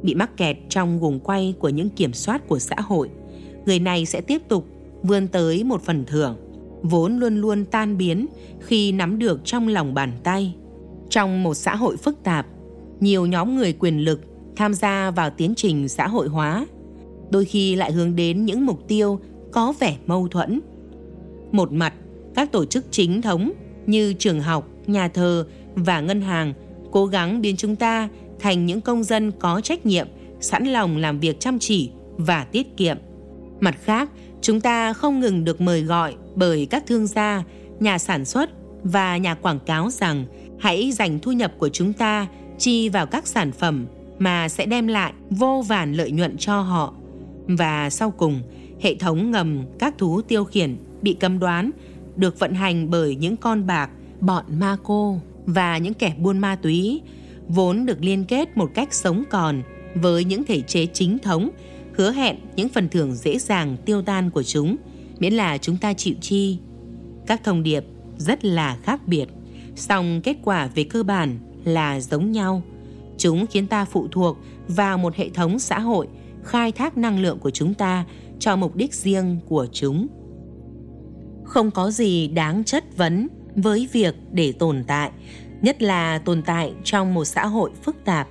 Bị 0.02 0.16
mắc 0.16 0.38
kẹt 0.38 0.58
trong 0.70 1.00
guồng 1.00 1.20
quay 1.20 1.54
của 1.60 1.70
những 1.70 1.90
kiểm 1.90 2.14
soát 2.14 2.48
của 2.48 2.60
xã 2.60 2.76
hội, 2.80 3.10
người 3.66 3.80
này 3.80 4.06
sẽ 4.06 4.22
tiếp 4.22 4.42
tục 4.48 4.66
vươn 5.04 5.28
tới 5.28 5.64
một 5.64 5.82
phần 5.82 6.04
thưởng, 6.06 6.38
vốn 6.82 7.18
luôn 7.18 7.38
luôn 7.38 7.66
tan 7.66 7.98
biến 7.98 8.26
khi 8.62 8.92
nắm 8.92 9.20
được 9.20 9.42
trong 9.46 9.68
lòng 9.68 9.94
bàn 9.94 10.12
tay. 10.24 10.56
Trong 11.10 11.44
một 11.44 11.54
xã 11.54 11.76
hội 11.76 11.98
phức 11.98 12.24
tạp, 12.24 12.48
nhiều 13.00 13.26
nhóm 13.26 13.56
người 13.56 13.74
quyền 13.74 14.00
lực 14.00 14.22
tham 14.60 14.74
gia 14.74 15.12
vào 15.12 15.30
tiến 15.30 15.54
trình 15.56 15.88
xã 15.88 16.08
hội 16.08 16.28
hóa. 16.28 16.68
Đôi 17.30 17.46
khi 17.46 17.76
lại 17.76 17.92
hướng 17.92 18.16
đến 18.16 18.46
những 18.46 18.66
mục 18.66 18.88
tiêu 18.88 19.20
có 19.52 19.74
vẻ 19.80 19.98
mâu 20.06 20.28
thuẫn. 20.28 20.60
Một 21.52 21.72
mặt, 21.72 21.94
các 22.36 22.52
tổ 22.52 22.66
chức 22.66 22.86
chính 22.92 23.22
thống 23.22 23.52
như 23.86 24.14
trường 24.14 24.42
học, 24.42 24.68
nhà 24.88 25.08
thờ 25.08 25.48
và 25.76 26.02
ngân 26.02 26.22
hàng 26.22 26.54
cố 26.92 27.06
gắng 27.06 27.42
biến 27.42 27.56
chúng 27.58 27.76
ta 27.76 28.10
thành 28.40 28.66
những 28.66 28.82
công 28.82 29.04
dân 29.04 29.32
có 29.40 29.62
trách 29.62 29.86
nhiệm, 29.86 30.08
sẵn 30.40 30.66
lòng 30.66 30.98
làm 30.98 31.20
việc 31.20 31.40
chăm 31.40 31.60
chỉ 31.60 31.92
và 32.18 32.44
tiết 32.44 32.78
kiệm. 32.78 32.98
Mặt 33.60 33.76
khác, 33.84 34.10
chúng 34.42 34.62
ta 34.62 34.94
không 34.94 35.20
ngừng 35.20 35.44
được 35.44 35.62
mời 35.62 35.82
gọi 35.82 36.16
bởi 36.36 36.66
các 36.66 36.84
thương 36.88 37.08
gia, 37.08 37.44
nhà 37.80 37.98
sản 37.98 38.26
xuất 38.26 38.50
và 38.84 39.18
nhà 39.18 39.36
quảng 39.36 39.60
cáo 39.60 39.90
rằng 39.90 40.26
hãy 40.60 40.92
dành 40.92 41.20
thu 41.20 41.32
nhập 41.32 41.54
của 41.58 41.70
chúng 41.70 41.94
ta 41.94 42.28
chi 42.58 42.90
vào 42.90 43.06
các 43.06 43.28
sản 43.28 43.52
phẩm 43.52 43.86
mà 44.20 44.50
sẽ 44.50 44.66
đem 44.66 44.88
lại 44.88 45.14
vô 45.30 45.64
vàn 45.68 45.94
lợi 45.94 46.12
nhuận 46.12 46.38
cho 46.38 46.62
họ. 46.62 46.94
Và 47.48 47.90
sau 47.90 48.12
cùng, 48.12 48.42
hệ 48.82 48.96
thống 48.96 49.32
ngầm 49.32 49.64
các 49.80 49.98
thú 49.98 50.22
tiêu 50.22 50.44
khiển 50.44 50.78
bị 51.02 51.14
cấm 51.14 51.40
đoán, 51.40 51.72
được 52.16 52.40
vận 52.40 52.54
hành 52.54 52.90
bởi 52.90 53.16
những 53.16 53.38
con 53.38 53.68
bạc, 53.68 53.90
bọn 54.20 54.44
ma 54.60 54.78
cô 54.84 55.20
và 55.46 55.78
những 55.78 55.94
kẻ 55.94 56.14
buôn 56.18 56.40
ma 56.40 56.56
túy, 56.56 57.02
vốn 57.48 57.86
được 57.86 57.98
liên 58.02 58.26
kết 58.26 58.58
một 58.58 58.72
cách 58.74 58.94
sống 58.94 59.24
còn 59.30 59.62
với 59.96 60.24
những 60.24 60.44
thể 60.44 60.62
chế 60.62 60.86
chính 60.86 61.20
thống, 61.20 61.50
hứa 61.94 62.12
hẹn 62.12 62.36
những 62.56 62.70
phần 62.70 62.90
thưởng 62.90 63.16
dễ 63.16 63.40
dàng 63.40 63.78
tiêu 63.86 64.02
tan 64.02 64.32
của 64.32 64.44
chúng, 64.44 64.76
miễn 65.20 65.34
là 65.34 65.58
chúng 65.58 65.78
ta 65.78 65.94
chịu 65.94 66.16
chi. 66.22 66.58
Các 67.28 67.44
thông 67.44 67.64
điệp 67.64 67.84
rất 68.18 68.46
là 68.46 68.78
khác 68.84 69.08
biệt, 69.08 69.26
song 69.76 70.22
kết 70.24 70.38
quả 70.44 70.70
về 70.76 70.84
cơ 70.84 71.04
bản 71.04 71.40
là 71.64 72.00
giống 72.00 72.32
nhau 72.32 72.62
chúng 73.20 73.46
khiến 73.48 73.68
ta 73.68 73.86
phụ 73.86 74.08
thuộc 74.12 74.38
vào 74.68 74.98
một 74.98 75.16
hệ 75.16 75.30
thống 75.30 75.60
xã 75.60 75.80
hội, 75.80 76.08
khai 76.44 76.72
thác 76.72 76.98
năng 76.98 77.20
lượng 77.20 77.40
của 77.40 77.50
chúng 77.50 77.74
ta 77.74 78.06
cho 78.40 78.56
mục 78.56 78.76
đích 78.76 78.94
riêng 78.94 79.40
của 79.48 79.68
chúng. 79.72 80.08
Không 81.44 81.72
có 81.72 81.92
gì 81.92 82.28
đáng 82.28 82.64
chất 82.64 82.98
vấn 82.98 83.28
với 83.56 83.88
việc 83.92 84.16
để 84.32 84.52
tồn 84.52 84.84
tại, 84.88 85.12
nhất 85.62 85.82
là 85.82 86.20
tồn 86.20 86.42
tại 86.42 86.74
trong 86.84 87.14
một 87.14 87.26
xã 87.26 87.46
hội 87.46 87.72
phức 87.84 87.96
tạp. 88.06 88.28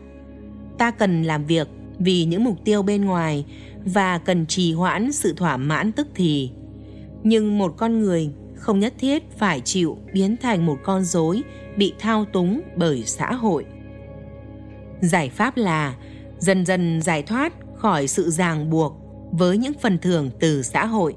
Ta 0.78 0.90
cần 0.90 1.22
làm 1.22 1.44
việc 1.44 1.68
vì 1.98 2.24
những 2.24 2.44
mục 2.44 2.64
tiêu 2.64 2.82
bên 2.82 3.04
ngoài 3.04 3.44
và 3.84 4.18
cần 4.18 4.46
trì 4.46 4.72
hoãn 4.72 5.12
sự 5.12 5.34
thỏa 5.36 5.56
mãn 5.56 5.92
tức 5.92 6.08
thì. 6.14 6.50
Nhưng 7.22 7.58
một 7.58 7.74
con 7.76 7.98
người 7.98 8.30
không 8.54 8.80
nhất 8.80 8.94
thiết 8.98 9.22
phải 9.38 9.60
chịu 9.60 9.98
biến 10.12 10.36
thành 10.36 10.66
một 10.66 10.78
con 10.82 11.04
rối 11.04 11.42
bị 11.76 11.92
thao 11.98 12.24
túng 12.24 12.60
bởi 12.76 13.02
xã 13.06 13.32
hội 13.32 13.64
giải 15.00 15.28
pháp 15.28 15.56
là 15.56 15.96
dần 16.38 16.66
dần 16.66 17.02
giải 17.02 17.22
thoát 17.22 17.52
khỏi 17.74 18.06
sự 18.06 18.30
ràng 18.30 18.70
buộc 18.70 18.96
với 19.30 19.58
những 19.58 19.72
phần 19.80 19.98
thưởng 19.98 20.30
từ 20.40 20.62
xã 20.62 20.86
hội 20.86 21.16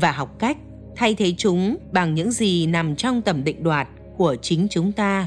và 0.00 0.12
học 0.12 0.38
cách 0.38 0.56
thay 0.96 1.14
thế 1.14 1.34
chúng 1.38 1.76
bằng 1.92 2.14
những 2.14 2.32
gì 2.32 2.66
nằm 2.66 2.96
trong 2.96 3.22
tầm 3.22 3.44
định 3.44 3.62
đoạt 3.62 3.88
của 4.16 4.36
chính 4.42 4.66
chúng 4.70 4.92
ta. 4.92 5.26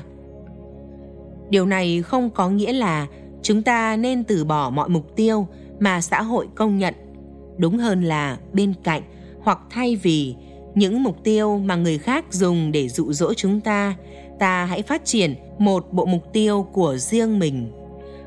Điều 1.50 1.66
này 1.66 2.02
không 2.02 2.30
có 2.30 2.50
nghĩa 2.50 2.74
là 2.74 3.08
chúng 3.42 3.64
ta 3.64 3.96
nên 3.96 4.24
từ 4.24 4.46
bỏ 4.46 4.70
mọi 4.70 4.90
mục 4.90 5.16
tiêu 5.16 5.48
mà 5.80 6.02
xã 6.02 6.22
hội 6.22 6.48
công 6.56 6.78
nhận. 6.78 6.94
Đúng 7.58 7.78
hơn 7.78 8.04
là 8.04 8.38
bên 8.54 8.74
cạnh 8.84 9.02
hoặc 9.42 9.60
thay 9.70 9.96
vì 9.96 10.36
những 10.76 11.04
mục 11.04 11.24
tiêu 11.24 11.58
mà 11.58 11.76
người 11.76 11.98
khác 11.98 12.26
dùng 12.32 12.72
để 12.72 12.90
dụ 12.90 13.14
dỗ 13.14 13.34
chúng 13.34 13.62
ta 13.62 13.96
ta 14.40 14.66
hãy 14.66 14.82
phát 14.82 15.06
triển 15.06 15.36
một 15.60 15.88
bộ 15.92 16.06
mục 16.06 16.34
tiêu 16.34 16.68
của 16.74 16.98
riêng 16.98 17.40
mình 17.40 17.72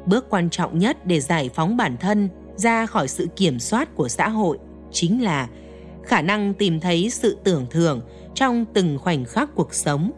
bước 0.07 0.31
quan 0.31 0.51
trọng 0.51 0.79
nhất 0.79 1.07
để 1.07 1.21
giải 1.21 1.51
phóng 1.55 1.77
bản 1.77 1.97
thân 1.97 2.29
ra 2.57 2.87
khỏi 2.87 3.09
sự 3.09 3.29
kiểm 3.37 3.59
soát 3.59 3.95
của 3.95 4.09
xã 4.09 4.29
hội 4.29 4.59
chính 4.91 5.23
là 5.23 5.49
khả 6.05 6.23
năng 6.23 6.55
tìm 6.55 6.81
thấy 6.81 7.11
sự 7.11 7.39
tưởng 7.45 7.67
thưởng 7.71 8.01
trong 8.35 8.65
từng 8.75 8.99
khoảnh 8.99 9.25
khắc 9.25 9.55
cuộc 9.55 9.75
sống. 9.75 10.11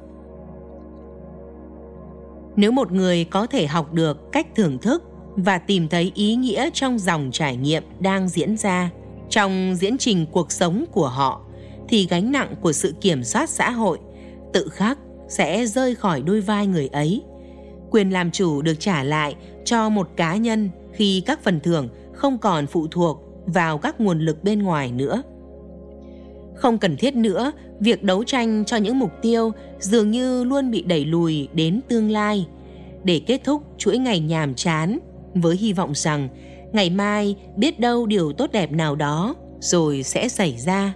Nếu 2.57 2.73
một 2.73 2.93
người 2.93 3.25
có 3.25 3.47
thể 3.47 3.67
học 3.67 3.93
được 3.93 4.33
cách 4.33 4.47
thưởng 4.55 4.79
thức 4.79 5.03
và 5.37 5.59
tìm 5.59 5.89
thấy 5.89 6.13
ý 6.15 6.35
nghĩa 6.35 6.71
trong 6.73 6.99
dòng 6.99 7.31
trải 7.33 7.57
nghiệm 7.57 7.83
đang 8.01 8.29
diễn 8.29 8.57
ra 8.57 8.91
trong 9.29 9.75
diễn 9.77 9.99
trình 9.99 10.27
cuộc 10.33 10.53
sống 10.53 10.85
của 10.93 11.09
họ, 11.09 11.41
thì 11.89 12.07
gánh 12.11 12.33
nặng 12.33 12.55
của 12.61 12.73
sự 12.73 12.95
kiểm 13.01 13.25
soát 13.25 13.51
xã 13.51 13.71
hội 13.71 13.99
tự 14.53 14.69
khắc 14.69 14.99
sẽ 15.29 15.67
rơi 15.67 15.95
khỏi 15.95 16.23
đôi 16.23 16.41
vai 16.41 16.67
người 16.67 16.89
ấy. 16.89 17.23
Quyền 17.91 18.11
làm 18.11 18.31
chủ 18.31 18.63
được 18.63 18.75
trả 18.79 19.03
lại 19.03 19.35
cho 19.67 19.89
một 19.89 20.11
cá 20.17 20.37
nhân 20.37 20.71
khi 20.93 21.23
các 21.27 21.43
phần 21.43 21.61
thưởng 21.61 21.89
không 22.13 22.39
còn 22.39 22.67
phụ 22.67 22.87
thuộc 22.91 23.23
vào 23.47 23.79
các 23.79 24.01
nguồn 24.01 24.19
lực 24.19 24.45
bên 24.45 24.63
ngoài 24.63 24.93
nữa. 24.93 25.23
Không 26.55 26.79
cần 26.79 26.97
thiết 26.97 27.17
nữa, 27.17 27.53
việc 27.81 28.03
đấu 28.03 28.25
tranh 28.25 28.65
cho 28.65 28.77
những 28.77 28.99
mục 28.99 29.11
tiêu 29.23 29.53
dường 29.79 30.11
như 30.11 30.45
luôn 30.45 30.71
bị 30.71 30.83
đẩy 30.83 31.05
lùi 31.05 31.49
đến 31.53 31.81
tương 31.89 32.11
lai. 32.11 32.47
Để 33.05 33.21
kết 33.27 33.41
thúc 33.45 33.63
chuỗi 33.79 33.99
ngày 33.99 34.21
nhàm 34.21 34.55
chán 34.55 34.99
với 35.35 35.57
hy 35.57 35.73
vọng 35.73 35.93
rằng 35.95 36.29
ngày 36.73 36.91
mai 36.91 37.37
biết 37.57 37.81
đâu 37.81 38.07
điều 38.07 38.33
tốt 38.33 38.53
đẹp 38.53 38.73
nào 38.73 38.97
đó 38.97 39.35
rồi 39.61 40.03
sẽ 40.03 40.29
xảy 40.29 40.57
ra. 40.57 40.95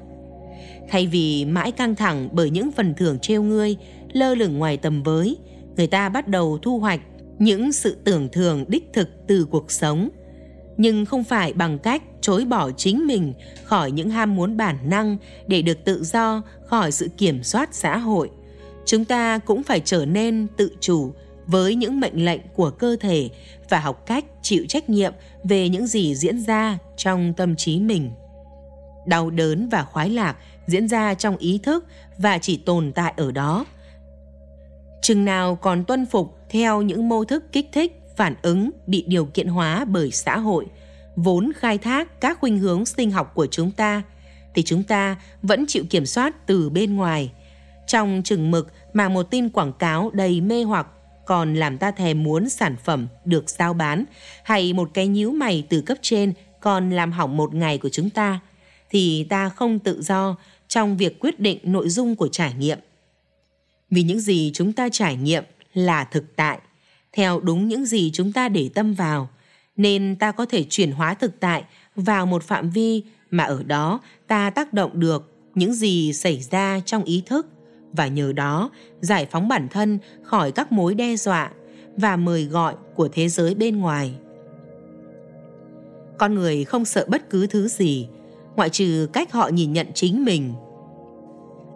Thay 0.88 1.06
vì 1.06 1.44
mãi 1.44 1.72
căng 1.72 1.94
thẳng 1.94 2.28
bởi 2.32 2.50
những 2.50 2.70
phần 2.70 2.94
thưởng 2.94 3.18
treo 3.18 3.42
ngươi, 3.42 3.76
lơ 4.12 4.34
lửng 4.34 4.58
ngoài 4.58 4.76
tầm 4.76 5.02
với, 5.02 5.36
người 5.76 5.86
ta 5.86 6.08
bắt 6.08 6.28
đầu 6.28 6.58
thu 6.62 6.78
hoạch 6.78 7.00
những 7.40 7.72
sự 7.72 7.96
tưởng 8.04 8.28
thường 8.32 8.64
đích 8.68 8.88
thực 8.92 9.08
từ 9.26 9.46
cuộc 9.50 9.70
sống. 9.70 10.08
Nhưng 10.76 11.04
không 11.04 11.24
phải 11.24 11.52
bằng 11.52 11.78
cách 11.78 12.02
chối 12.20 12.44
bỏ 12.44 12.70
chính 12.70 13.06
mình 13.06 13.34
khỏi 13.64 13.90
những 13.90 14.10
ham 14.10 14.36
muốn 14.36 14.56
bản 14.56 14.76
năng 14.90 15.16
để 15.46 15.62
được 15.62 15.84
tự 15.84 16.04
do 16.04 16.42
khỏi 16.66 16.92
sự 16.92 17.08
kiểm 17.16 17.42
soát 17.42 17.68
xã 17.72 17.98
hội, 17.98 18.30
chúng 18.86 19.04
ta 19.04 19.38
cũng 19.38 19.62
phải 19.62 19.80
trở 19.84 20.06
nên 20.06 20.46
tự 20.56 20.70
chủ 20.80 21.12
với 21.46 21.74
những 21.74 22.00
mệnh 22.00 22.24
lệnh 22.24 22.40
của 22.54 22.70
cơ 22.70 22.96
thể 23.00 23.30
và 23.68 23.80
học 23.80 24.06
cách 24.06 24.24
chịu 24.42 24.64
trách 24.68 24.90
nhiệm 24.90 25.12
về 25.44 25.68
những 25.68 25.86
gì 25.86 26.14
diễn 26.14 26.40
ra 26.40 26.78
trong 26.96 27.34
tâm 27.36 27.56
trí 27.56 27.80
mình. 27.80 28.10
Đau 29.06 29.30
đớn 29.30 29.68
và 29.68 29.84
khoái 29.84 30.10
lạc 30.10 30.36
diễn 30.66 30.88
ra 30.88 31.14
trong 31.14 31.36
ý 31.36 31.60
thức 31.62 31.84
và 32.18 32.38
chỉ 32.38 32.56
tồn 32.56 32.92
tại 32.92 33.14
ở 33.16 33.32
đó 33.32 33.64
chừng 35.02 35.24
nào 35.24 35.56
còn 35.56 35.84
tuân 35.84 36.06
phục 36.06 36.36
theo 36.50 36.82
những 36.82 37.08
mô 37.08 37.24
thức 37.24 37.52
kích 37.52 37.68
thích, 37.72 38.02
phản 38.16 38.34
ứng 38.42 38.70
bị 38.86 39.04
điều 39.06 39.24
kiện 39.24 39.46
hóa 39.46 39.84
bởi 39.84 40.10
xã 40.10 40.38
hội, 40.38 40.66
vốn 41.16 41.52
khai 41.56 41.78
thác 41.78 42.20
các 42.20 42.38
khuynh 42.40 42.58
hướng 42.58 42.86
sinh 42.86 43.10
học 43.10 43.32
của 43.34 43.46
chúng 43.46 43.70
ta, 43.70 44.02
thì 44.54 44.62
chúng 44.62 44.82
ta 44.82 45.16
vẫn 45.42 45.64
chịu 45.68 45.84
kiểm 45.90 46.06
soát 46.06 46.46
từ 46.46 46.70
bên 46.70 46.96
ngoài. 46.96 47.32
Trong 47.86 48.22
chừng 48.24 48.50
mực 48.50 48.72
mà 48.92 49.08
một 49.08 49.22
tin 49.22 49.48
quảng 49.48 49.72
cáo 49.72 50.10
đầy 50.12 50.40
mê 50.40 50.62
hoặc 50.62 50.86
còn 51.26 51.54
làm 51.54 51.78
ta 51.78 51.90
thèm 51.90 52.22
muốn 52.22 52.48
sản 52.48 52.76
phẩm 52.84 53.08
được 53.24 53.50
giao 53.50 53.74
bán 53.74 54.04
hay 54.44 54.72
một 54.72 54.90
cái 54.94 55.06
nhíu 55.06 55.30
mày 55.30 55.66
từ 55.68 55.80
cấp 55.80 55.98
trên 56.02 56.32
còn 56.60 56.90
làm 56.90 57.12
hỏng 57.12 57.36
một 57.36 57.54
ngày 57.54 57.78
của 57.78 57.88
chúng 57.88 58.10
ta, 58.10 58.40
thì 58.90 59.26
ta 59.30 59.48
không 59.48 59.78
tự 59.78 60.02
do 60.02 60.36
trong 60.68 60.96
việc 60.96 61.20
quyết 61.20 61.40
định 61.40 61.58
nội 61.62 61.88
dung 61.88 62.16
của 62.16 62.28
trải 62.28 62.54
nghiệm 62.54 62.78
vì 63.90 64.02
những 64.02 64.20
gì 64.20 64.50
chúng 64.54 64.72
ta 64.72 64.88
trải 64.88 65.16
nghiệm 65.16 65.44
là 65.74 66.04
thực 66.04 66.36
tại. 66.36 66.58
Theo 67.12 67.40
đúng 67.40 67.68
những 67.68 67.84
gì 67.84 68.10
chúng 68.12 68.32
ta 68.32 68.48
để 68.48 68.70
tâm 68.74 68.94
vào, 68.94 69.28
nên 69.76 70.16
ta 70.16 70.32
có 70.32 70.46
thể 70.46 70.64
chuyển 70.68 70.92
hóa 70.92 71.14
thực 71.14 71.40
tại 71.40 71.64
vào 71.96 72.26
một 72.26 72.42
phạm 72.42 72.70
vi 72.70 73.02
mà 73.30 73.44
ở 73.44 73.62
đó 73.62 74.00
ta 74.26 74.50
tác 74.50 74.72
động 74.72 75.00
được 75.00 75.32
những 75.54 75.74
gì 75.74 76.12
xảy 76.12 76.42
ra 76.50 76.80
trong 76.84 77.04
ý 77.04 77.22
thức 77.26 77.46
và 77.92 78.06
nhờ 78.06 78.32
đó 78.32 78.70
giải 79.00 79.26
phóng 79.30 79.48
bản 79.48 79.68
thân 79.68 79.98
khỏi 80.22 80.52
các 80.52 80.72
mối 80.72 80.94
đe 80.94 81.16
dọa 81.16 81.50
và 81.96 82.16
mời 82.16 82.44
gọi 82.44 82.74
của 82.94 83.08
thế 83.12 83.28
giới 83.28 83.54
bên 83.54 83.78
ngoài. 83.78 84.14
Con 86.18 86.34
người 86.34 86.64
không 86.64 86.84
sợ 86.84 87.06
bất 87.08 87.30
cứ 87.30 87.46
thứ 87.46 87.68
gì, 87.68 88.08
ngoại 88.56 88.70
trừ 88.70 89.08
cách 89.12 89.32
họ 89.32 89.48
nhìn 89.48 89.72
nhận 89.72 89.86
chính 89.94 90.24
mình. 90.24 90.52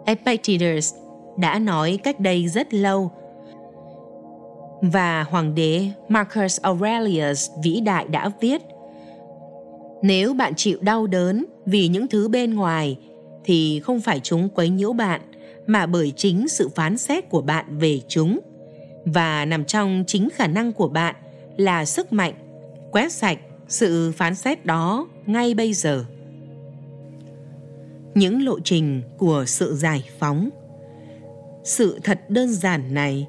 Epictetus 0.05 0.93
đã 1.37 1.59
nói 1.59 1.99
cách 2.03 2.19
đây 2.19 2.47
rất 2.47 2.73
lâu. 2.73 3.11
Và 4.81 5.23
hoàng 5.23 5.55
đế 5.55 5.87
Marcus 6.07 6.61
Aurelius 6.61 7.49
vĩ 7.63 7.79
đại 7.79 8.05
đã 8.07 8.31
viết, 8.41 8.61
nếu 10.01 10.33
bạn 10.33 10.53
chịu 10.55 10.77
đau 10.81 11.07
đớn 11.07 11.45
vì 11.65 11.87
những 11.87 12.07
thứ 12.07 12.27
bên 12.27 12.53
ngoài, 12.53 12.97
thì 13.43 13.79
không 13.79 14.01
phải 14.01 14.19
chúng 14.19 14.49
quấy 14.49 14.69
nhiễu 14.69 14.93
bạn, 14.93 15.21
mà 15.67 15.85
bởi 15.85 16.13
chính 16.15 16.47
sự 16.47 16.69
phán 16.75 16.97
xét 16.97 17.29
của 17.29 17.41
bạn 17.41 17.77
về 17.77 18.01
chúng. 18.07 18.39
Và 19.05 19.45
nằm 19.45 19.65
trong 19.65 20.03
chính 20.07 20.29
khả 20.29 20.47
năng 20.47 20.73
của 20.73 20.87
bạn 20.87 21.15
là 21.57 21.85
sức 21.85 22.13
mạnh, 22.13 22.33
quét 22.91 23.11
sạch 23.11 23.37
sự 23.67 24.13
phán 24.17 24.35
xét 24.35 24.65
đó 24.65 25.07
ngay 25.25 25.53
bây 25.53 25.73
giờ. 25.73 26.05
Những 28.15 28.45
lộ 28.45 28.59
trình 28.59 29.01
của 29.17 29.43
sự 29.47 29.75
giải 29.75 30.03
phóng 30.19 30.49
sự 31.65 31.99
thật 32.03 32.29
đơn 32.29 32.49
giản 32.49 32.93
này 32.93 33.27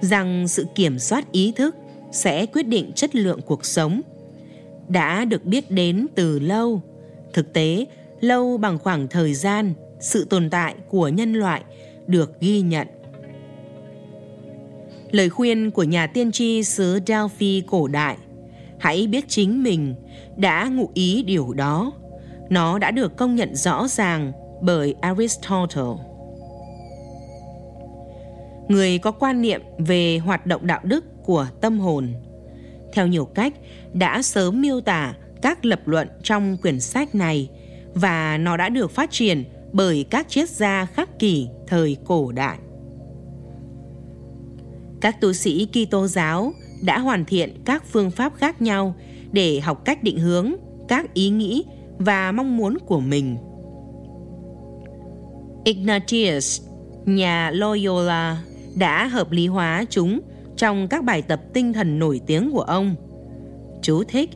rằng 0.00 0.48
sự 0.48 0.66
kiểm 0.74 0.98
soát 0.98 1.32
ý 1.32 1.52
thức 1.56 1.76
sẽ 2.12 2.46
quyết 2.46 2.66
định 2.66 2.92
chất 2.94 3.14
lượng 3.14 3.40
cuộc 3.46 3.64
sống. 3.64 4.00
Đã 4.88 5.24
được 5.24 5.44
biết 5.44 5.70
đến 5.70 6.06
từ 6.14 6.38
lâu, 6.38 6.82
thực 7.32 7.52
tế 7.52 7.86
lâu 8.20 8.58
bằng 8.58 8.78
khoảng 8.78 9.08
thời 9.08 9.34
gian, 9.34 9.74
sự 10.00 10.24
tồn 10.24 10.50
tại 10.50 10.74
của 10.88 11.08
nhân 11.08 11.32
loại 11.32 11.62
được 12.06 12.40
ghi 12.40 12.60
nhận. 12.60 12.86
Lời 15.10 15.28
khuyên 15.28 15.70
của 15.70 15.82
nhà 15.82 16.06
tiên 16.06 16.32
tri 16.32 16.62
xứ 16.64 17.00
delphi 17.06 17.62
cổ 17.66 17.88
đại, 17.88 18.16
hãy 18.78 19.06
biết 19.06 19.24
chính 19.28 19.62
mình 19.62 19.94
đã 20.36 20.68
ngụ 20.68 20.90
ý 20.94 21.22
điều 21.22 21.52
đó. 21.52 21.92
Nó 22.50 22.78
đã 22.78 22.90
được 22.90 23.16
công 23.16 23.34
nhận 23.34 23.54
rõ 23.54 23.88
ràng 23.88 24.32
bởi 24.62 24.94
aristotle 25.00 26.07
người 28.68 28.98
có 28.98 29.10
quan 29.10 29.42
niệm 29.42 29.62
về 29.78 30.18
hoạt 30.18 30.46
động 30.46 30.66
đạo 30.66 30.80
đức 30.82 31.04
của 31.24 31.46
tâm 31.60 31.78
hồn 31.78 32.12
theo 32.92 33.06
nhiều 33.06 33.24
cách 33.24 33.54
đã 33.92 34.22
sớm 34.22 34.60
miêu 34.60 34.80
tả 34.80 35.14
các 35.42 35.64
lập 35.64 35.88
luận 35.88 36.08
trong 36.22 36.56
quyển 36.62 36.80
sách 36.80 37.14
này 37.14 37.50
và 37.94 38.38
nó 38.38 38.56
đã 38.56 38.68
được 38.68 38.90
phát 38.90 39.10
triển 39.10 39.44
bởi 39.72 40.06
các 40.10 40.28
triết 40.28 40.50
gia 40.50 40.86
khắc 40.86 41.18
kỷ 41.18 41.48
thời 41.66 41.96
cổ 42.04 42.32
đại. 42.32 42.58
Các 45.00 45.20
tu 45.20 45.32
sĩ 45.32 45.66
Kitô 45.66 46.06
giáo 46.06 46.52
đã 46.82 46.98
hoàn 46.98 47.24
thiện 47.24 47.62
các 47.64 47.84
phương 47.86 48.10
pháp 48.10 48.32
khác 48.36 48.62
nhau 48.62 48.94
để 49.32 49.60
học 49.60 49.84
cách 49.84 50.02
định 50.02 50.18
hướng 50.18 50.52
các 50.88 51.14
ý 51.14 51.30
nghĩ 51.30 51.64
và 51.98 52.32
mong 52.32 52.56
muốn 52.56 52.78
của 52.86 53.00
mình. 53.00 53.36
Ignatius, 55.64 56.62
nhà 57.04 57.50
Loyola 57.50 58.42
đã 58.78 59.06
hợp 59.06 59.30
lý 59.30 59.46
hóa 59.46 59.84
chúng 59.90 60.20
trong 60.56 60.88
các 60.88 61.04
bài 61.04 61.22
tập 61.22 61.40
tinh 61.52 61.72
thần 61.72 61.98
nổi 61.98 62.20
tiếng 62.26 62.50
của 62.52 62.60
ông. 62.60 62.94
Chú 63.82 64.04
thích 64.08 64.30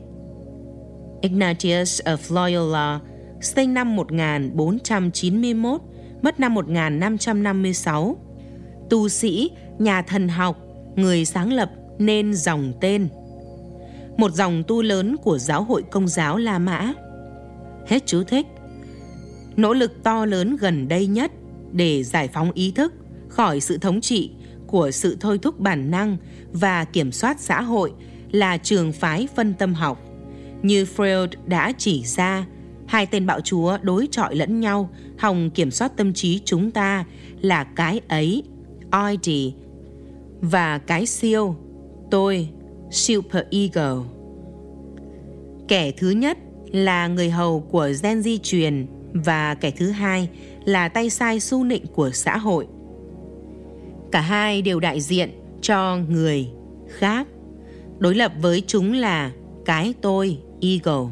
Ignatius 1.20 2.00
of 2.02 2.34
Loyola 2.34 3.00
sinh 3.40 3.74
năm 3.74 3.96
1491, 3.96 5.80
mất 6.22 6.40
năm 6.40 6.54
1556. 6.54 8.16
Tu 8.90 9.08
sĩ, 9.08 9.50
nhà 9.78 10.02
thần 10.02 10.28
học, 10.28 10.56
người 10.96 11.24
sáng 11.24 11.52
lập 11.52 11.70
nên 11.98 12.34
dòng 12.34 12.72
tên. 12.80 13.08
Một 14.16 14.32
dòng 14.32 14.62
tu 14.68 14.82
lớn 14.82 15.16
của 15.16 15.38
giáo 15.38 15.62
hội 15.62 15.82
công 15.90 16.08
giáo 16.08 16.36
La 16.36 16.58
Mã. 16.58 16.92
Hết 17.86 18.06
chú 18.06 18.22
thích. 18.22 18.46
Nỗ 19.56 19.74
lực 19.74 20.02
to 20.02 20.26
lớn 20.26 20.56
gần 20.56 20.88
đây 20.88 21.06
nhất 21.06 21.32
để 21.72 22.02
giải 22.02 22.28
phóng 22.28 22.52
ý 22.52 22.72
thức 22.72 22.92
khỏi 23.32 23.60
sự 23.60 23.78
thống 23.78 24.00
trị 24.00 24.30
của 24.66 24.90
sự 24.90 25.16
thôi 25.20 25.38
thúc 25.38 25.60
bản 25.60 25.90
năng 25.90 26.16
và 26.52 26.84
kiểm 26.84 27.12
soát 27.12 27.40
xã 27.40 27.62
hội 27.62 27.92
là 28.32 28.56
trường 28.56 28.92
phái 28.92 29.28
phân 29.36 29.54
tâm 29.54 29.74
học. 29.74 29.98
Như 30.62 30.84
Freud 30.96 31.28
đã 31.46 31.72
chỉ 31.78 32.04
ra, 32.04 32.46
hai 32.86 33.06
tên 33.06 33.26
bạo 33.26 33.40
chúa 33.40 33.78
đối 33.82 34.08
chọi 34.10 34.34
lẫn 34.36 34.60
nhau, 34.60 34.90
hòng 35.18 35.50
kiểm 35.50 35.70
soát 35.70 35.96
tâm 35.96 36.12
trí 36.12 36.40
chúng 36.44 36.70
ta 36.70 37.04
là 37.40 37.64
cái 37.64 38.00
ấy, 38.08 38.42
ID, 39.10 39.52
và 40.40 40.78
cái 40.78 41.06
siêu, 41.06 41.56
tôi, 42.10 42.48
super 42.90 43.44
ego. 43.50 44.04
Kẻ 45.68 45.90
thứ 45.90 46.10
nhất 46.10 46.38
là 46.72 47.06
người 47.06 47.30
hầu 47.30 47.60
của 47.60 47.88
gen 48.02 48.22
di 48.22 48.38
truyền 48.38 48.86
và 49.12 49.54
kẻ 49.54 49.70
thứ 49.70 49.90
hai 49.90 50.28
là 50.64 50.88
tay 50.88 51.10
sai 51.10 51.40
su 51.40 51.64
nịnh 51.64 51.86
của 51.86 52.10
xã 52.10 52.36
hội– 52.36 52.66
cả 54.12 54.20
hai 54.20 54.62
đều 54.62 54.80
đại 54.80 55.00
diện 55.00 55.30
cho 55.60 55.98
người 56.08 56.48
khác 56.88 57.26
đối 57.98 58.14
lập 58.14 58.32
với 58.40 58.62
chúng 58.66 58.92
là 58.92 59.32
cái 59.64 59.94
tôi 60.02 60.38
ego 60.60 61.10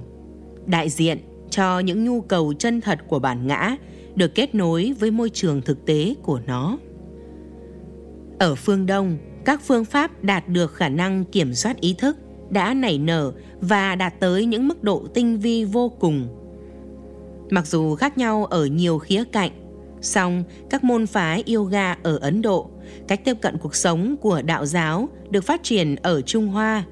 đại 0.67 0.89
diện 0.89 1.19
cho 1.51 1.79
những 1.79 2.05
nhu 2.05 2.21
cầu 2.21 2.53
chân 2.53 2.81
thật 2.81 2.99
của 3.09 3.19
bản 3.19 3.47
ngã 3.47 3.77
được 4.15 4.35
kết 4.35 4.55
nối 4.55 4.95
với 4.99 5.11
môi 5.11 5.31
trường 5.31 5.63
thực 5.63 5.87
tế 5.87 6.15
của 6.23 6.41
nó. 6.47 6.79
Ở 8.39 8.55
phương 8.55 8.87
Đông, 8.87 9.19
các 9.45 9.61
phương 9.63 9.85
pháp 9.85 10.25
đạt 10.25 10.49
được 10.49 10.75
khả 10.75 10.89
năng 10.89 11.25
kiểm 11.25 11.55
soát 11.55 11.81
ý 11.81 11.95
thức 11.95 12.17
đã 12.51 12.75
nảy 12.75 12.99
nở 12.99 13.33
và 13.61 13.95
đạt 13.95 14.21
tới 14.21 14.45
những 14.45 14.69
mức 14.69 14.83
độ 14.83 15.07
tinh 15.15 15.39
vi 15.39 15.65
vô 15.65 15.89
cùng. 15.89 16.29
Mặc 17.51 17.67
dù 17.67 17.95
khác 17.95 18.19
nhau 18.19 18.45
ở 18.45 18.67
nhiều 18.67 18.99
khía 18.99 19.25
cạnh, 19.33 19.51
song 20.01 20.45
các 20.71 20.85
môn 20.85 21.07
phái 21.07 21.45
yoga 21.55 21.93
ở 22.03 22.17
Ấn 22.17 22.43
Độ, 22.43 22.71
cách 23.09 23.25
tiếp 23.25 23.37
cận 23.41 23.59
cuộc 23.59 23.75
sống 23.75 24.17
của 24.21 24.43
đạo 24.43 24.67
giáo 24.67 25.09
được 25.31 25.45
phát 25.45 25.63
triển 25.63 25.97
ở 25.97 26.21
Trung 26.21 26.49
Hoa 26.49 26.85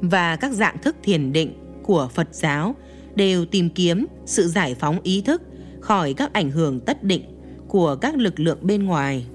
và 0.00 0.36
các 0.36 0.52
dạng 0.52 0.78
thức 0.78 0.96
thiền 1.02 1.32
định 1.32 1.54
của 1.82 2.08
Phật 2.14 2.28
giáo 2.32 2.74
đều 3.14 3.44
tìm 3.44 3.70
kiếm 3.70 4.06
sự 4.26 4.48
giải 4.48 4.74
phóng 4.74 5.00
ý 5.02 5.20
thức 5.20 5.42
khỏi 5.80 6.14
các 6.14 6.32
ảnh 6.32 6.50
hưởng 6.50 6.80
tất 6.80 7.02
định 7.02 7.22
của 7.68 7.96
các 7.96 8.16
lực 8.16 8.40
lượng 8.40 8.58
bên 8.62 8.84
ngoài 8.84 9.26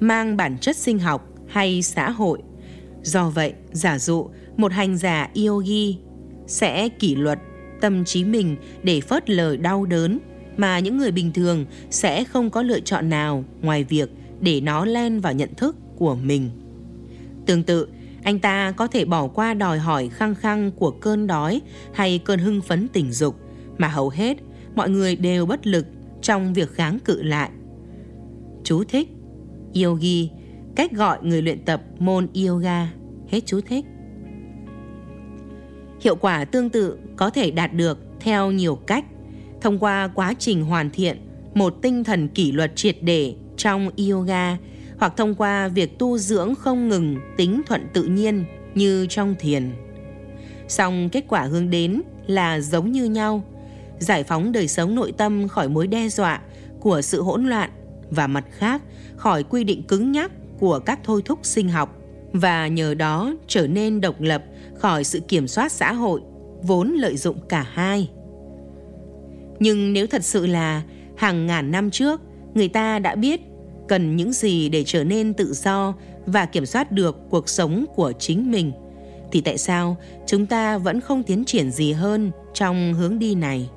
mang 0.00 0.36
bản 0.36 0.58
chất 0.58 0.76
sinh 0.76 0.98
học 0.98 1.28
hay 1.46 1.82
xã 1.82 2.10
hội. 2.10 2.42
Do 3.02 3.30
vậy, 3.30 3.52
giả 3.72 3.98
dụ 3.98 4.28
một 4.56 4.72
hành 4.72 4.96
giả 4.96 5.30
yogi 5.46 5.96
sẽ 6.46 6.88
kỷ 6.88 7.14
luật 7.14 7.38
tâm 7.80 8.04
trí 8.04 8.24
mình 8.24 8.56
để 8.82 9.00
phớt 9.00 9.30
lời 9.30 9.56
đau 9.56 9.86
đớn 9.86 10.18
mà 10.56 10.78
những 10.78 10.98
người 10.98 11.10
bình 11.10 11.32
thường 11.32 11.66
sẽ 11.90 12.24
không 12.24 12.50
có 12.50 12.62
lựa 12.62 12.80
chọn 12.80 13.08
nào 13.08 13.44
ngoài 13.62 13.84
việc 13.84 14.10
để 14.42 14.60
nó 14.60 14.84
len 14.84 15.20
vào 15.20 15.32
nhận 15.32 15.54
thức 15.54 15.76
của 15.96 16.14
mình. 16.14 16.50
Tương 17.46 17.62
tự, 17.62 17.88
anh 18.22 18.38
ta 18.38 18.72
có 18.72 18.86
thể 18.86 19.04
bỏ 19.04 19.28
qua 19.28 19.54
đòi 19.54 19.78
hỏi 19.78 20.08
khăng 20.08 20.34
khăng 20.34 20.70
của 20.72 20.90
cơn 20.90 21.26
đói 21.26 21.60
hay 21.92 22.18
cơn 22.18 22.38
hưng 22.38 22.60
phấn 22.60 22.88
tình 22.88 23.12
dục 23.12 23.36
mà 23.78 23.88
hầu 23.88 24.08
hết 24.08 24.36
mọi 24.74 24.90
người 24.90 25.16
đều 25.16 25.46
bất 25.46 25.66
lực 25.66 25.86
trong 26.22 26.52
việc 26.52 26.74
kháng 26.74 26.98
cự 27.04 27.22
lại. 27.22 27.50
Chú 28.64 28.84
thích 28.84 29.08
Yogi, 29.74 30.28
cách 30.76 30.92
gọi 30.92 31.18
người 31.22 31.42
luyện 31.42 31.64
tập 31.64 31.82
môn 31.98 32.28
yoga. 32.46 32.92
Hết 33.28 33.40
chú 33.46 33.60
thích. 33.60 33.84
Hiệu 36.00 36.16
quả 36.16 36.44
tương 36.44 36.70
tự 36.70 36.98
có 37.16 37.30
thể 37.30 37.50
đạt 37.50 37.74
được 37.74 37.98
theo 38.20 38.50
nhiều 38.50 38.76
cách, 38.76 39.04
thông 39.60 39.78
qua 39.78 40.08
quá 40.14 40.34
trình 40.38 40.64
hoàn 40.64 40.90
thiện 40.90 41.16
một 41.54 41.74
tinh 41.82 42.04
thần 42.04 42.28
kỷ 42.28 42.52
luật 42.52 42.76
triệt 42.76 42.96
để 43.02 43.34
trong 43.56 43.90
yoga 44.10 44.56
hoặc 44.98 45.12
thông 45.16 45.34
qua 45.34 45.68
việc 45.68 45.98
tu 45.98 46.18
dưỡng 46.18 46.54
không 46.54 46.88
ngừng 46.88 47.16
tính 47.36 47.62
thuận 47.66 47.86
tự 47.92 48.02
nhiên 48.04 48.44
như 48.74 49.06
trong 49.06 49.34
thiền. 49.38 49.70
Song 50.68 51.08
kết 51.12 51.24
quả 51.28 51.42
hướng 51.42 51.70
đến 51.70 52.02
là 52.26 52.60
giống 52.60 52.92
như 52.92 53.04
nhau, 53.04 53.44
giải 53.98 54.24
phóng 54.24 54.52
đời 54.52 54.68
sống 54.68 54.94
nội 54.94 55.12
tâm 55.12 55.48
khỏi 55.48 55.68
mối 55.68 55.86
đe 55.86 56.08
dọa 56.08 56.40
của 56.80 57.02
sự 57.02 57.22
hỗn 57.22 57.46
loạn 57.46 57.70
và 58.10 58.26
mặt 58.26 58.44
khác 58.50 58.82
khỏi 59.16 59.42
quy 59.42 59.64
định 59.64 59.82
cứng 59.82 60.12
nhắc 60.12 60.32
của 60.58 60.78
các 60.78 61.00
thôi 61.04 61.22
thúc 61.24 61.38
sinh 61.42 61.68
học 61.68 61.98
và 62.32 62.66
nhờ 62.68 62.94
đó 62.94 63.34
trở 63.46 63.66
nên 63.66 64.00
độc 64.00 64.20
lập 64.20 64.44
khỏi 64.74 65.04
sự 65.04 65.20
kiểm 65.20 65.48
soát 65.48 65.72
xã 65.72 65.92
hội 65.92 66.20
vốn 66.62 66.92
lợi 66.92 67.16
dụng 67.16 67.38
cả 67.48 67.66
hai. 67.72 68.10
Nhưng 69.58 69.92
nếu 69.92 70.06
thật 70.06 70.24
sự 70.24 70.46
là 70.46 70.82
hàng 71.16 71.46
ngàn 71.46 71.70
năm 71.70 71.90
trước 71.90 72.20
người 72.54 72.68
ta 72.68 72.98
đã 72.98 73.14
biết 73.14 73.40
cần 73.88 74.16
những 74.16 74.32
gì 74.32 74.68
để 74.68 74.84
trở 74.86 75.04
nên 75.04 75.34
tự 75.34 75.52
do 75.52 75.94
và 76.26 76.46
kiểm 76.46 76.66
soát 76.66 76.92
được 76.92 77.16
cuộc 77.30 77.48
sống 77.48 77.84
của 77.94 78.12
chính 78.18 78.50
mình 78.50 78.72
thì 79.32 79.40
tại 79.40 79.58
sao 79.58 79.96
chúng 80.26 80.46
ta 80.46 80.78
vẫn 80.78 81.00
không 81.00 81.22
tiến 81.22 81.44
triển 81.44 81.70
gì 81.70 81.92
hơn 81.92 82.30
trong 82.54 82.94
hướng 82.94 83.18
đi 83.18 83.34
này? 83.34 83.70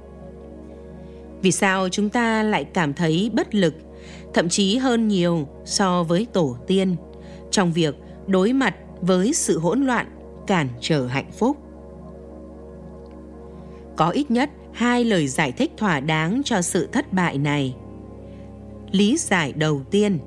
Vì 1.41 1.52
sao 1.52 1.89
chúng 1.89 2.10
ta 2.10 2.43
lại 2.43 2.64
cảm 2.64 2.93
thấy 2.93 3.31
bất 3.34 3.56
lực, 3.56 3.73
thậm 4.34 4.49
chí 4.49 4.77
hơn 4.77 5.07
nhiều 5.07 5.47
so 5.65 6.03
với 6.03 6.27
tổ 6.34 6.57
tiên 6.68 6.95
trong 7.52 7.73
việc 7.73 7.95
đối 8.27 8.53
mặt 8.53 8.76
với 9.02 9.34
sự 9.34 9.60
hỗn 9.60 9.85
loạn, 9.85 10.06
cản 10.47 10.68
trở 10.81 11.07
hạnh 11.07 11.31
phúc. 11.31 11.57
Có 13.95 14.10
ít 14.10 14.31
nhất 14.31 14.49
hai 14.73 15.03
lời 15.03 15.27
giải 15.27 15.52
thích 15.52 15.72
thỏa 15.77 15.99
đáng 15.99 16.41
cho 16.45 16.61
sự 16.61 16.88
thất 16.91 17.14
bại 17.14 17.38
này. 17.38 17.76
Lý 18.91 19.18
giải 19.18 19.53
đầu 19.53 19.82
tiên, 19.91 20.20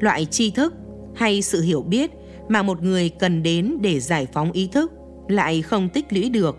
loại 0.00 0.24
tri 0.24 0.50
thức 0.50 0.74
hay 1.14 1.42
sự 1.42 1.62
hiểu 1.62 1.82
biết 1.82 2.10
mà 2.48 2.62
một 2.62 2.82
người 2.82 3.08
cần 3.08 3.42
đến 3.42 3.76
để 3.80 4.00
giải 4.00 4.26
phóng 4.32 4.52
ý 4.52 4.68
thức 4.72 4.92
lại 5.28 5.62
không 5.62 5.88
tích 5.88 6.12
lũy 6.12 6.28
được. 6.28 6.56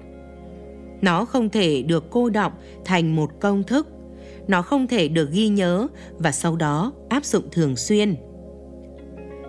Nó 1.01 1.25
không 1.25 1.49
thể 1.49 1.81
được 1.81 2.05
cô 2.09 2.29
động 2.29 2.53
thành 2.85 3.15
một 3.15 3.29
công 3.39 3.63
thức 3.63 3.87
nó 4.47 4.61
không 4.61 4.87
thể 4.87 5.07
được 5.07 5.31
ghi 5.31 5.47
nhớ 5.47 5.87
và 6.17 6.31
sau 6.31 6.55
đó 6.55 6.93
áp 7.09 7.25
dụng 7.25 7.43
thường 7.51 7.75
xuyên. 7.75 8.15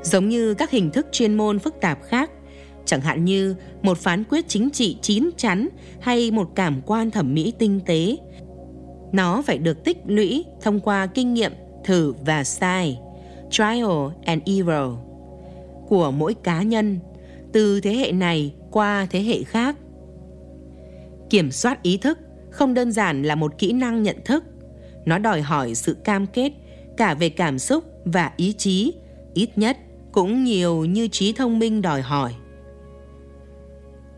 Giống 0.03 0.29
như 0.29 0.55
các 0.55 0.71
hình 0.71 0.91
thức 0.91 1.07
chuyên 1.13 1.35
môn 1.35 1.59
phức 1.59 1.75
tạp 1.81 1.99
khác, 2.03 2.31
chẳng 2.85 3.01
hạn 3.01 3.25
như 3.25 3.55
một 3.83 3.99
phán 3.99 4.25
quyết 4.25 4.49
chính 4.49 4.71
trị 4.71 4.97
chín 5.03 5.31
chắn 5.37 5.69
hay 6.01 6.31
một 6.31 6.51
cảm 6.55 6.81
quan 6.87 7.11
thẩm 7.11 7.35
mỹ 7.35 7.53
tinh 7.59 7.81
tế. 7.87 8.17
Nó 9.13 9.43
phải 9.43 9.59
được 9.59 9.85
tích 9.85 9.99
lũy 10.07 10.45
thông 10.63 10.81
qua 10.81 11.07
kinh 11.07 11.35
nghiệm 11.35 11.53
thử 11.85 12.15
và 12.25 12.45
sai, 12.45 13.01
trial 13.51 14.09
and 14.25 14.43
error 14.47 14.99
của 15.89 16.11
mỗi 16.11 16.35
cá 16.35 16.63
nhân 16.63 16.99
từ 17.53 17.81
thế 17.81 17.95
hệ 17.95 18.13
này 18.13 18.55
qua 18.71 19.07
thế 19.11 19.23
hệ 19.23 19.43
khác. 19.43 19.77
Kiểm 21.31 21.51
soát 21.51 21.83
ý 21.83 21.97
thức 21.97 22.19
không 22.51 22.75
đơn 22.75 22.93
giản 22.93 23.23
là 23.23 23.35
một 23.35 23.59
kỹ 23.59 23.73
năng 23.73 24.03
nhận 24.03 24.17
thức 24.25 24.45
nó 25.05 25.19
đòi 25.19 25.43
hỏi 25.43 25.75
sự 25.75 25.97
cam 26.05 26.27
kết 26.27 26.53
cả 26.97 27.15
về 27.15 27.29
cảm 27.29 27.59
xúc 27.59 27.85
và 28.05 28.33
ý 28.37 28.53
chí, 28.53 28.95
ít 29.35 29.59
nhất 29.59 29.77
cũng 30.13 30.45
nhiều 30.45 30.85
như 30.85 31.09
trí 31.09 31.33
thông 31.33 31.59
minh 31.59 31.83
đòi 31.83 32.03
hỏi. 32.03 32.35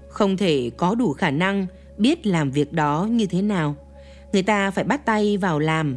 Không 0.08 0.36
thể 0.36 0.70
có 0.76 0.94
đủ 0.94 1.12
khả 1.12 1.30
năng 1.30 1.66
biết 1.98 2.26
làm 2.26 2.50
việc 2.50 2.72
đó 2.72 3.08
như 3.10 3.26
thế 3.26 3.42
nào. 3.42 3.74
Người 4.32 4.42
ta 4.42 4.70
phải 4.70 4.84
bắt 4.84 5.06
tay 5.06 5.36
vào 5.36 5.58
làm 5.58 5.96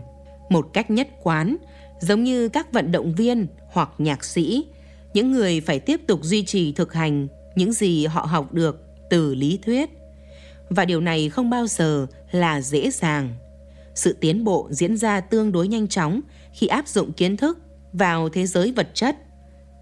một 0.50 0.70
cách 0.74 0.92
nhất 0.92 1.08
quán, 1.24 1.58
giống 2.00 2.24
như 2.24 2.50
các 2.50 2.74
vận 2.74 2.92
động 2.92 3.16
viên 3.16 3.48
hoặc 3.72 3.90
nhạc 3.98 4.24
sĩ, 4.24 4.66
những 5.14 5.32
người 5.32 5.62
phải 5.62 5.80
tiếp 5.80 6.02
tục 6.08 6.20
duy 6.24 6.46
trì 6.46 6.72
thực 6.72 6.94
hành 6.94 7.28
những 7.56 7.74
gì 7.74 8.06
họ 8.06 8.22
học 8.22 8.54
được 8.54 8.82
từ 9.10 9.36
lý 9.36 9.60
thuyết. 9.66 9.90
Và 10.70 10.86
điều 10.86 11.02
này 11.02 11.30
không 11.30 11.50
bao 11.50 11.68
giờ 11.68 12.08
là 12.32 12.62
dễ 12.62 12.92
dàng 12.92 13.36
sự 13.96 14.18
tiến 14.22 14.44
bộ 14.44 14.68
diễn 14.72 14.98
ra 14.98 15.22
tương 15.22 15.52
đối 15.52 15.68
nhanh 15.68 15.88
chóng 15.88 16.22
khi 16.54 16.68
áp 16.68 16.88
dụng 16.88 17.14
kiến 17.14 17.38
thức 17.38 17.60
vào 17.94 18.30
thế 18.30 18.46
giới 18.46 18.72
vật 18.72 18.90
chất 18.94 19.18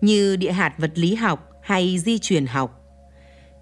như 0.01 0.35
địa 0.35 0.51
hạt 0.51 0.73
vật 0.77 0.91
lý 0.95 1.15
học 1.15 1.49
hay 1.61 1.99
di 1.99 2.19
truyền 2.19 2.45
học. 2.45 2.81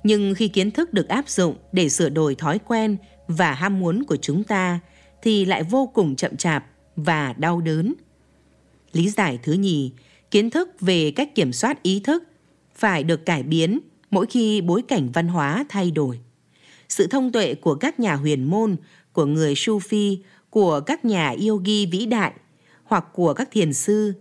Nhưng 0.03 0.35
khi 0.35 0.47
kiến 0.47 0.71
thức 0.71 0.93
được 0.93 1.07
áp 1.07 1.29
dụng 1.29 1.55
để 1.71 1.89
sửa 1.89 2.09
đổi 2.09 2.35
thói 2.35 2.59
quen 2.59 2.97
và 3.27 3.53
ham 3.53 3.79
muốn 3.79 4.03
của 4.03 4.17
chúng 4.21 4.43
ta 4.43 4.79
thì 5.21 5.45
lại 5.45 5.63
vô 5.63 5.91
cùng 5.93 6.15
chậm 6.15 6.37
chạp 6.37 6.65
và 6.95 7.33
đau 7.33 7.61
đớn. 7.61 7.93
Lý 8.93 9.09
giải 9.09 9.39
thứ 9.43 9.53
nhì, 9.53 9.91
kiến 10.31 10.49
thức 10.49 10.69
về 10.79 11.11
cách 11.11 11.35
kiểm 11.35 11.53
soát 11.53 11.83
ý 11.83 11.99
thức 11.99 12.23
phải 12.75 13.03
được 13.03 13.25
cải 13.25 13.43
biến 13.43 13.79
mỗi 14.11 14.25
khi 14.25 14.61
bối 14.61 14.81
cảnh 14.87 15.09
văn 15.13 15.27
hóa 15.27 15.65
thay 15.69 15.91
đổi. 15.91 16.19
Sự 16.89 17.07
thông 17.07 17.31
tuệ 17.31 17.55
của 17.55 17.75
các 17.75 17.99
nhà 17.99 18.15
huyền 18.15 18.43
môn, 18.43 18.75
của 19.15 19.25
người 19.25 19.53
Sufi 19.53 20.17
của 20.49 20.79
các 20.79 21.05
nhà 21.05 21.35
yogi 21.47 21.89
vĩ 21.91 22.05
đại 22.05 22.31
hoặc 22.83 23.05
của 23.13 23.33
các 23.33 23.49
thiền 23.51 23.73
sư 23.73 24.13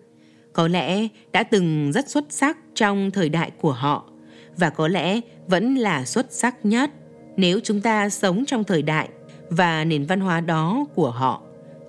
có 0.53 0.69
lẽ 0.69 1.09
đã 1.33 1.43
từng 1.43 1.93
rất 1.93 2.11
xuất 2.11 2.25
sắc 2.31 2.59
trong 2.75 3.11
thời 3.11 3.29
đại 3.29 3.51
của 3.61 3.73
họ 3.73 4.11
và 4.57 4.71
có 4.71 4.89
lẽ 4.89 5.21
vẫn 5.47 5.75
là 5.75 6.05
xuất 6.05 6.27
sắc 6.31 6.67
nhất 6.67 6.91
nếu 7.37 7.61
chúng 7.65 7.81
ta 7.81 8.09
sống 8.09 8.45
trong 8.47 8.65
thời 8.65 8.83
đại 8.83 9.09
và 9.51 9.85
nền 9.85 10.05
văn 10.05 10.21
hóa 10.21 10.41
đó 10.41 10.87
của 10.95 11.11
họ. 11.11 11.43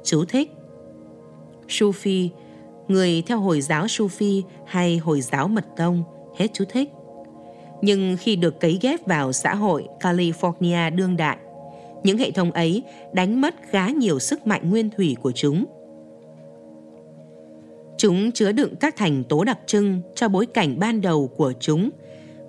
Chú 0.04 0.26
thích 0.26 0.52
Sufi, 1.68 2.30
người 2.88 3.24
theo 3.26 3.40
Hồi 3.40 3.62
giáo 3.62 3.86
Sufi 3.86 4.42
hay 4.66 4.98
Hồi 4.98 5.22
giáo 5.22 5.48
Mật 5.48 5.66
Tông, 5.78 6.04
hết 6.38 6.48
chú 6.54 6.66
thích. 6.70 6.90
Nhưng 7.82 8.18
khi 8.20 8.36
được 8.36 8.60
cấy 8.60 8.80
ghép 8.82 9.08
vào 9.08 9.34
xã 9.34 9.56
hội 9.56 9.88
California 10.00 10.96
đương 10.96 11.18
đại, 11.18 11.38
những 12.04 12.18
hệ 12.18 12.32
thống 12.32 12.52
ấy 12.52 12.84
đánh 13.14 13.42
mất 13.42 13.56
khá 13.70 13.90
nhiều 13.90 14.20
sức 14.20 14.48
mạnh 14.48 14.70
nguyên 14.70 14.90
thủy 14.90 15.16
của 15.22 15.32
chúng. 15.32 15.66
Chúng 17.98 18.32
chứa 18.32 18.52
đựng 18.52 18.76
các 18.76 18.96
thành 18.96 19.24
tố 19.24 19.44
đặc 19.44 19.60
trưng 19.66 20.02
cho 20.16 20.28
bối 20.28 20.46
cảnh 20.46 20.80
ban 20.80 21.02
đầu 21.02 21.28
của 21.28 21.54
chúng 21.60 21.90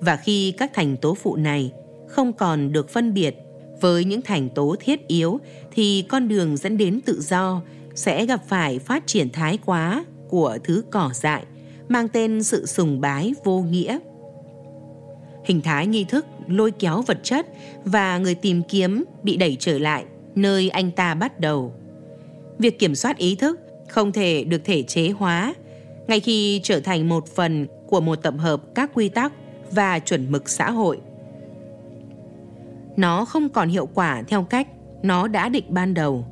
và 0.00 0.16
khi 0.16 0.52
các 0.58 0.70
thành 0.74 0.96
tố 0.96 1.14
phụ 1.14 1.36
này 1.36 1.72
không 2.08 2.32
còn 2.32 2.72
được 2.72 2.88
phân 2.88 3.14
biệt 3.14 3.36
với 3.80 4.04
những 4.04 4.22
thành 4.22 4.48
tố 4.48 4.76
thiết 4.80 5.08
yếu 5.08 5.38
thì 5.70 6.04
con 6.08 6.28
đường 6.28 6.56
dẫn 6.56 6.76
đến 6.76 7.00
tự 7.00 7.20
do 7.20 7.62
sẽ 7.96 8.26
gặp 8.26 8.40
phải 8.48 8.78
phát 8.78 9.06
triển 9.06 9.30
thái 9.30 9.58
quá 9.64 10.04
của 10.28 10.58
thứ 10.64 10.84
cỏ 10.90 11.10
dại 11.14 11.44
mang 11.88 12.08
tên 12.08 12.42
sự 12.42 12.66
sùng 12.66 13.00
bái 13.00 13.34
vô 13.44 13.60
nghĩa 13.60 13.98
hình 15.46 15.60
thái 15.60 15.86
nghi 15.86 16.04
thức 16.04 16.26
lôi 16.48 16.70
kéo 16.70 17.02
vật 17.02 17.18
chất 17.22 17.46
và 17.84 18.18
người 18.18 18.34
tìm 18.34 18.62
kiếm 18.62 19.04
bị 19.22 19.36
đẩy 19.36 19.56
trở 19.60 19.78
lại 19.78 20.04
nơi 20.34 20.68
anh 20.68 20.90
ta 20.90 21.14
bắt 21.14 21.40
đầu. 21.40 21.72
Việc 22.58 22.78
kiểm 22.78 22.94
soát 22.94 23.16
ý 23.16 23.34
thức 23.34 23.60
không 23.88 24.12
thể 24.12 24.44
được 24.44 24.64
thể 24.64 24.82
chế 24.82 25.10
hóa 25.10 25.54
ngay 26.06 26.20
khi 26.20 26.60
trở 26.62 26.80
thành 26.80 27.08
một 27.08 27.26
phần 27.26 27.66
của 27.86 28.00
một 28.00 28.16
tập 28.16 28.34
hợp 28.38 28.62
các 28.74 28.90
quy 28.94 29.08
tắc 29.08 29.32
và 29.70 29.98
chuẩn 29.98 30.32
mực 30.32 30.48
xã 30.48 30.70
hội. 30.70 31.00
Nó 32.96 33.24
không 33.24 33.48
còn 33.48 33.68
hiệu 33.68 33.88
quả 33.94 34.22
theo 34.28 34.42
cách 34.44 34.68
nó 35.02 35.28
đã 35.28 35.48
định 35.48 35.64
ban 35.68 35.94
đầu. 35.94 36.24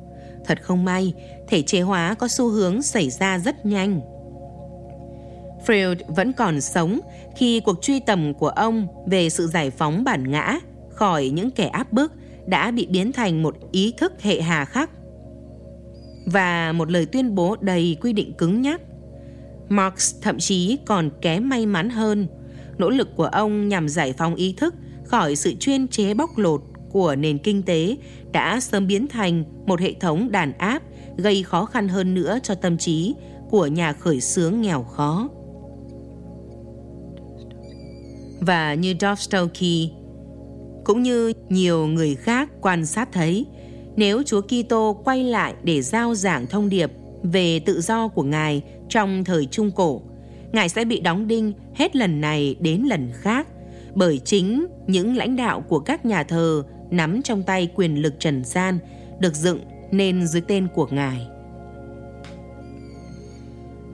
Thật 0.45 0.61
không 0.61 0.85
may, 0.85 1.13
thể 1.47 1.61
chế 1.61 1.81
hóa 1.81 2.13
có 2.13 2.27
xu 2.27 2.49
hướng 2.49 2.81
xảy 2.81 3.09
ra 3.09 3.39
rất 3.39 3.65
nhanh. 3.65 4.01
Freud 5.65 5.95
vẫn 6.07 6.33
còn 6.33 6.61
sống 6.61 6.99
khi 7.35 7.59
cuộc 7.59 7.81
truy 7.81 7.99
tầm 7.99 8.33
của 8.33 8.49
ông 8.49 8.87
về 9.07 9.29
sự 9.29 9.47
giải 9.47 9.69
phóng 9.69 10.03
bản 10.03 10.31
ngã 10.31 10.59
khỏi 10.89 11.29
những 11.29 11.51
kẻ 11.51 11.67
áp 11.67 11.93
bức 11.93 12.13
đã 12.45 12.71
bị 12.71 12.85
biến 12.85 13.11
thành 13.11 13.43
một 13.43 13.55
ý 13.71 13.93
thức 13.97 14.13
hệ 14.21 14.41
hà 14.41 14.65
khắc 14.65 14.89
và 16.25 16.71
một 16.71 16.91
lời 16.91 17.05
tuyên 17.05 17.35
bố 17.35 17.55
đầy 17.61 17.97
quy 18.01 18.13
định 18.13 18.33
cứng 18.33 18.61
nhắc. 18.61 18.81
Marx 19.69 20.15
thậm 20.21 20.39
chí 20.39 20.77
còn 20.85 21.09
kém 21.21 21.49
may 21.49 21.65
mắn 21.65 21.89
hơn. 21.89 22.27
Nỗ 22.77 22.89
lực 22.89 23.15
của 23.15 23.25
ông 23.25 23.67
nhằm 23.67 23.89
giải 23.89 24.13
phóng 24.13 24.35
ý 24.35 24.53
thức 24.57 24.75
khỏi 25.05 25.35
sự 25.35 25.53
chuyên 25.59 25.87
chế 25.87 26.13
bóc 26.13 26.29
lột 26.37 26.61
của 26.91 27.15
nền 27.15 27.37
kinh 27.37 27.63
tế 27.63 27.97
đã 28.31 28.59
sớm 28.59 28.87
biến 28.87 29.07
thành 29.07 29.43
một 29.65 29.79
hệ 29.79 29.93
thống 29.93 30.31
đàn 30.31 30.57
áp 30.57 30.83
gây 31.17 31.43
khó 31.43 31.65
khăn 31.65 31.87
hơn 31.87 32.13
nữa 32.13 32.39
cho 32.43 32.55
tâm 32.55 32.77
trí 32.77 33.15
của 33.49 33.67
nhà 33.67 33.93
khởi 33.93 34.21
xướng 34.21 34.61
nghèo 34.61 34.83
khó. 34.83 35.29
Và 38.39 38.73
như 38.73 38.95
Dostoevsky 38.99 39.91
cũng 40.83 41.03
như 41.03 41.33
nhiều 41.49 41.87
người 41.87 42.15
khác 42.15 42.49
quan 42.61 42.85
sát 42.85 43.09
thấy, 43.11 43.45
nếu 43.95 44.23
Chúa 44.23 44.41
Kitô 44.41 45.01
quay 45.03 45.23
lại 45.23 45.53
để 45.63 45.81
giao 45.81 46.15
giảng 46.15 46.47
thông 46.47 46.69
điệp 46.69 46.91
về 47.23 47.59
tự 47.59 47.81
do 47.81 48.07
của 48.07 48.23
Ngài 48.23 48.63
trong 48.89 49.23
thời 49.23 49.45
Trung 49.45 49.71
Cổ, 49.71 50.01
Ngài 50.51 50.69
sẽ 50.69 50.85
bị 50.85 50.99
đóng 50.99 51.27
đinh 51.27 51.53
hết 51.75 51.95
lần 51.95 52.21
này 52.21 52.55
đến 52.59 52.83
lần 52.89 53.11
khác 53.13 53.47
bởi 53.95 54.19
chính 54.19 54.65
những 54.87 55.15
lãnh 55.15 55.35
đạo 55.35 55.61
của 55.61 55.79
các 55.79 56.05
nhà 56.05 56.23
thờ 56.23 56.63
nắm 56.91 57.21
trong 57.21 57.43
tay 57.43 57.69
quyền 57.75 58.01
lực 58.01 58.13
trần 58.19 58.43
gian 58.43 58.79
được 59.19 59.33
dựng 59.33 59.59
nên 59.97 60.27
dưới 60.27 60.41
tên 60.41 60.67
của 60.67 60.87
Ngài. 60.91 61.27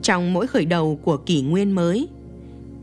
Trong 0.02 0.32
mỗi 0.32 0.46
khởi 0.46 0.64
đầu 0.64 0.98
của 1.02 1.16
kỷ 1.16 1.42
nguyên 1.42 1.72
mới, 1.72 2.08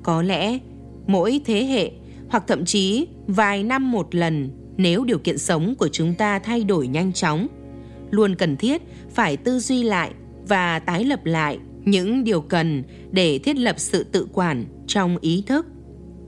có 0.03 0.21
lẽ 0.21 0.59
mỗi 1.07 1.41
thế 1.45 1.65
hệ 1.65 1.91
hoặc 2.29 2.43
thậm 2.47 2.65
chí 2.65 3.07
vài 3.27 3.63
năm 3.63 3.91
một 3.91 4.15
lần 4.15 4.49
nếu 4.77 5.03
điều 5.03 5.19
kiện 5.19 5.37
sống 5.37 5.75
của 5.75 5.87
chúng 5.87 6.13
ta 6.15 6.39
thay 6.39 6.63
đổi 6.63 6.87
nhanh 6.87 7.13
chóng, 7.13 7.47
luôn 8.11 8.35
cần 8.35 8.57
thiết 8.57 8.81
phải 9.09 9.37
tư 9.37 9.59
duy 9.59 9.83
lại 9.83 10.11
và 10.47 10.79
tái 10.79 11.05
lập 11.05 11.25
lại 11.25 11.59
những 11.85 12.23
điều 12.23 12.41
cần 12.41 12.83
để 13.11 13.39
thiết 13.39 13.55
lập 13.57 13.75
sự 13.79 14.03
tự 14.03 14.27
quản 14.33 14.65
trong 14.87 15.17
ý 15.17 15.43
thức 15.47 15.65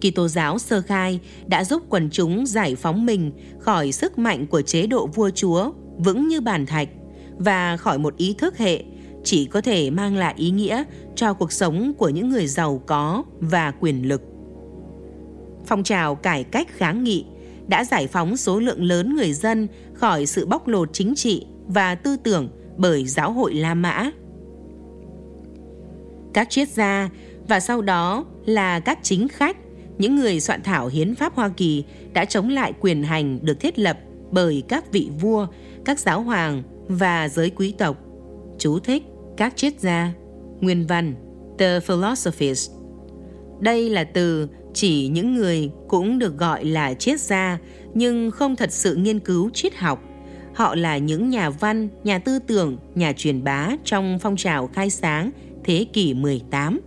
Kitô 0.01 0.27
giáo 0.27 0.59
sơ 0.59 0.81
khai 0.81 1.19
đã 1.47 1.63
giúp 1.63 1.83
quần 1.89 2.09
chúng 2.09 2.45
giải 2.45 2.75
phóng 2.75 3.05
mình 3.05 3.31
khỏi 3.59 3.91
sức 3.91 4.17
mạnh 4.17 4.47
của 4.47 4.61
chế 4.61 4.87
độ 4.87 5.07
vua 5.07 5.29
chúa 5.29 5.71
vững 5.97 6.27
như 6.27 6.41
bản 6.41 6.65
thạch 6.65 6.89
và 7.37 7.77
khỏi 7.77 7.97
một 7.97 8.17
ý 8.17 8.35
thức 8.37 8.57
hệ 8.57 8.83
chỉ 9.23 9.45
có 9.45 9.61
thể 9.61 9.89
mang 9.89 10.17
lại 10.17 10.33
ý 10.37 10.51
nghĩa 10.51 10.83
cho 11.15 11.33
cuộc 11.33 11.51
sống 11.51 11.93
của 11.97 12.09
những 12.09 12.29
người 12.29 12.47
giàu 12.47 12.81
có 12.85 13.23
và 13.39 13.71
quyền 13.71 14.07
lực. 14.07 14.21
Phong 15.65 15.83
trào 15.83 16.15
cải 16.15 16.43
cách 16.43 16.67
kháng 16.77 17.03
nghị 17.03 17.25
đã 17.67 17.85
giải 17.85 18.07
phóng 18.07 18.37
số 18.37 18.59
lượng 18.59 18.83
lớn 18.83 19.15
người 19.15 19.33
dân 19.33 19.67
khỏi 19.93 20.25
sự 20.25 20.45
bóc 20.45 20.67
lột 20.67 20.89
chính 20.93 21.15
trị 21.15 21.45
và 21.67 21.95
tư 21.95 22.17
tưởng 22.23 22.49
bởi 22.77 23.05
giáo 23.05 23.31
hội 23.31 23.53
La 23.53 23.73
Mã. 23.73 24.11
Các 26.33 26.49
triết 26.49 26.69
gia 26.69 27.09
và 27.47 27.59
sau 27.59 27.81
đó 27.81 28.25
là 28.45 28.79
các 28.79 28.99
chính 29.03 29.27
khách 29.27 29.57
những 29.97 30.15
người 30.15 30.39
soạn 30.39 30.61
thảo 30.63 30.87
hiến 30.87 31.15
pháp 31.15 31.35
Hoa 31.35 31.49
Kỳ 31.49 31.83
đã 32.13 32.25
chống 32.25 32.49
lại 32.49 32.73
quyền 32.79 33.03
hành 33.03 33.39
được 33.41 33.59
thiết 33.59 33.79
lập 33.79 33.97
bởi 34.31 34.63
các 34.67 34.91
vị 34.91 35.09
vua, 35.21 35.47
các 35.85 35.99
giáo 35.99 36.21
hoàng 36.21 36.63
và 36.87 37.29
giới 37.29 37.49
quý 37.49 37.73
tộc. 37.77 37.97
Chú 38.59 38.79
thích 38.79 39.03
các 39.37 39.53
triết 39.55 39.79
gia. 39.79 40.13
Nguyên 40.61 40.87
văn 40.87 41.15
The 41.57 41.79
Philosophist. 41.79 42.71
Đây 43.59 43.89
là 43.89 44.03
từ 44.03 44.47
chỉ 44.73 45.07
những 45.07 45.33
người 45.33 45.71
cũng 45.87 46.19
được 46.19 46.37
gọi 46.37 46.65
là 46.65 46.93
triết 46.93 47.19
gia 47.19 47.57
nhưng 47.93 48.31
không 48.31 48.55
thật 48.55 48.71
sự 48.71 48.95
nghiên 48.95 49.19
cứu 49.19 49.49
triết 49.49 49.75
học. 49.75 50.03
Họ 50.53 50.75
là 50.75 50.97
những 50.97 51.29
nhà 51.29 51.49
văn, 51.49 51.89
nhà 52.03 52.19
tư 52.19 52.39
tưởng, 52.39 52.77
nhà 52.95 53.13
truyền 53.17 53.43
bá 53.43 53.69
trong 53.83 54.19
phong 54.21 54.35
trào 54.35 54.67
khai 54.67 54.89
sáng 54.89 55.31
thế 55.63 55.85
kỷ 55.93 56.13
18. 56.13 56.79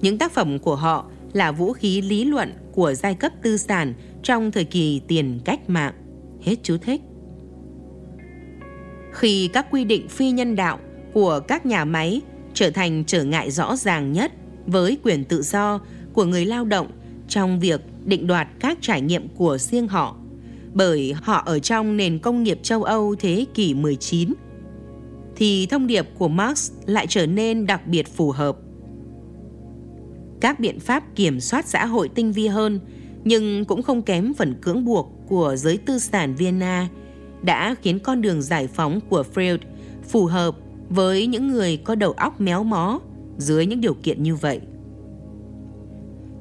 Những 0.00 0.18
tác 0.18 0.32
phẩm 0.32 0.58
của 0.58 0.76
họ 0.76 1.10
là 1.32 1.52
vũ 1.52 1.72
khí 1.72 2.00
lý 2.00 2.24
luận 2.24 2.52
của 2.72 2.94
giai 2.94 3.14
cấp 3.14 3.32
tư 3.42 3.56
sản 3.56 3.94
trong 4.22 4.52
thời 4.52 4.64
kỳ 4.64 5.00
tiền 5.08 5.40
cách 5.44 5.70
mạng. 5.70 5.94
Hết 6.42 6.56
chú 6.62 6.76
thích. 6.76 7.00
Khi 9.16 9.48
các 9.52 9.66
quy 9.70 9.84
định 9.84 10.08
phi 10.08 10.30
nhân 10.30 10.56
đạo 10.56 10.78
của 11.12 11.40
các 11.48 11.66
nhà 11.66 11.84
máy 11.84 12.20
trở 12.54 12.70
thành 12.70 13.04
trở 13.06 13.24
ngại 13.24 13.50
rõ 13.50 13.76
ràng 13.76 14.12
nhất 14.12 14.32
với 14.66 14.98
quyền 15.02 15.24
tự 15.24 15.42
do 15.42 15.80
của 16.12 16.24
người 16.24 16.46
lao 16.46 16.64
động 16.64 16.90
trong 17.28 17.60
việc 17.60 17.80
định 18.04 18.26
đoạt 18.26 18.48
các 18.60 18.78
trải 18.80 19.00
nghiệm 19.00 19.28
của 19.28 19.58
riêng 19.58 19.88
họ, 19.88 20.16
bởi 20.74 21.14
họ 21.22 21.42
ở 21.46 21.58
trong 21.58 21.96
nền 21.96 22.18
công 22.18 22.42
nghiệp 22.42 22.58
châu 22.62 22.82
Âu 22.82 23.14
thế 23.18 23.46
kỷ 23.54 23.74
19 23.74 24.32
thì 25.36 25.66
thông 25.66 25.86
điệp 25.86 26.06
của 26.18 26.28
Marx 26.28 26.72
lại 26.86 27.06
trở 27.08 27.26
nên 27.26 27.66
đặc 27.66 27.86
biệt 27.86 28.08
phù 28.16 28.30
hợp. 28.30 28.56
Các 30.40 30.60
biện 30.60 30.80
pháp 30.80 31.04
kiểm 31.14 31.40
soát 31.40 31.68
xã 31.68 31.86
hội 31.86 32.08
tinh 32.08 32.32
vi 32.32 32.46
hơn, 32.46 32.80
nhưng 33.24 33.64
cũng 33.64 33.82
không 33.82 34.02
kém 34.02 34.34
phần 34.34 34.54
cưỡng 34.62 34.84
buộc 34.84 35.12
của 35.28 35.56
giới 35.56 35.76
tư 35.76 35.98
sản 35.98 36.34
Vienna 36.34 36.88
đã 37.46 37.74
khiến 37.82 37.98
con 37.98 38.22
đường 38.22 38.42
giải 38.42 38.66
phóng 38.66 39.00
của 39.08 39.24
Freud 39.34 39.58
phù 40.08 40.26
hợp 40.26 40.56
với 40.88 41.26
những 41.26 41.48
người 41.48 41.76
có 41.76 41.94
đầu 41.94 42.12
óc 42.12 42.40
méo 42.40 42.64
mó 42.64 43.00
dưới 43.38 43.66
những 43.66 43.80
điều 43.80 43.94
kiện 43.94 44.22
như 44.22 44.34
vậy. 44.34 44.60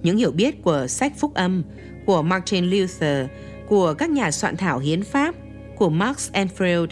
Những 0.03 0.17
hiểu 0.17 0.31
biết 0.31 0.63
của 0.63 0.87
sách 0.87 1.13
phúc 1.17 1.33
âm, 1.33 1.63
của 2.05 2.21
Martin 2.21 2.65
Luther, 2.65 3.27
của 3.67 3.93
các 3.93 4.09
nhà 4.09 4.31
soạn 4.31 4.57
thảo 4.57 4.79
hiến 4.79 5.03
pháp, 5.03 5.35
của 5.77 5.89
Marx 5.89 6.31
and 6.31 6.51
Freud 6.57 6.87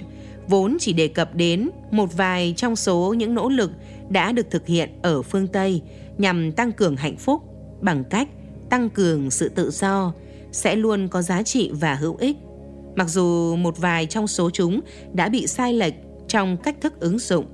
vốn 0.47 0.77
chỉ 0.79 0.93
đề 0.93 1.07
cập 1.07 1.35
đến 1.35 1.69
một 1.91 2.17
vài 2.17 2.53
trong 2.57 2.75
số 2.75 3.13
những 3.13 3.35
nỗ 3.35 3.49
lực 3.49 3.71
đã 4.09 4.31
được 4.31 4.51
thực 4.51 4.67
hiện 4.67 4.89
ở 5.01 5.21
phương 5.21 5.47
Tây 5.47 5.81
nhằm 6.17 6.51
tăng 6.51 6.71
cường 6.71 6.95
hạnh 6.95 7.17
phúc 7.17 7.41
bằng 7.81 8.03
cách 8.03 8.27
tăng 8.69 8.89
cường 8.89 9.31
sự 9.31 9.49
tự 9.49 9.71
do 9.71 10.13
sẽ 10.51 10.75
luôn 10.75 11.07
có 11.07 11.21
giá 11.21 11.43
trị 11.43 11.71
và 11.73 11.95
hữu 11.95 12.15
ích. 12.15 12.37
Mặc 12.95 13.09
dù 13.09 13.55
một 13.55 13.77
vài 13.77 14.05
trong 14.05 14.27
số 14.27 14.49
chúng 14.49 14.81
đã 15.13 15.29
bị 15.29 15.47
sai 15.47 15.73
lệch 15.73 15.93
trong 16.27 16.57
cách 16.57 16.75
thức 16.81 16.99
ứng 16.99 17.19
dụng. 17.19 17.45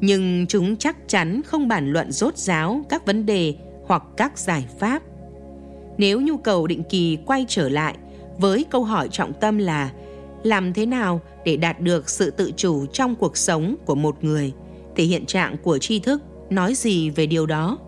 Nhưng 0.00 0.46
chúng 0.46 0.76
chắc 0.76 1.08
chắn 1.08 1.40
không 1.46 1.68
bàn 1.68 1.92
luận 1.92 2.12
rốt 2.12 2.36
ráo 2.36 2.80
các 2.88 3.06
vấn 3.06 3.26
đề 3.26 3.54
hoặc 3.86 4.02
các 4.16 4.38
giải 4.38 4.64
pháp. 4.78 5.02
Nếu 5.98 6.20
nhu 6.20 6.36
cầu 6.36 6.66
định 6.66 6.82
kỳ 6.90 7.18
quay 7.26 7.44
trở 7.48 7.68
lại 7.68 7.96
với 8.38 8.64
câu 8.70 8.84
hỏi 8.84 9.08
trọng 9.08 9.32
tâm 9.32 9.58
là 9.58 9.92
làm 10.42 10.72
thế 10.72 10.86
nào 10.86 11.20
để 11.44 11.56
đạt 11.56 11.80
được 11.80 12.10
sự 12.10 12.30
tự 12.30 12.52
chủ 12.56 12.86
trong 12.86 13.14
cuộc 13.14 13.36
sống 13.36 13.76
của 13.84 13.94
một 13.94 14.24
người, 14.24 14.52
thì 14.96 15.04
hiện 15.04 15.26
trạng 15.26 15.56
của 15.62 15.78
tri 15.78 15.98
thức 15.98 16.22
nói 16.50 16.74
gì 16.74 17.10
về 17.10 17.26
điều 17.26 17.46
đó 17.46 17.78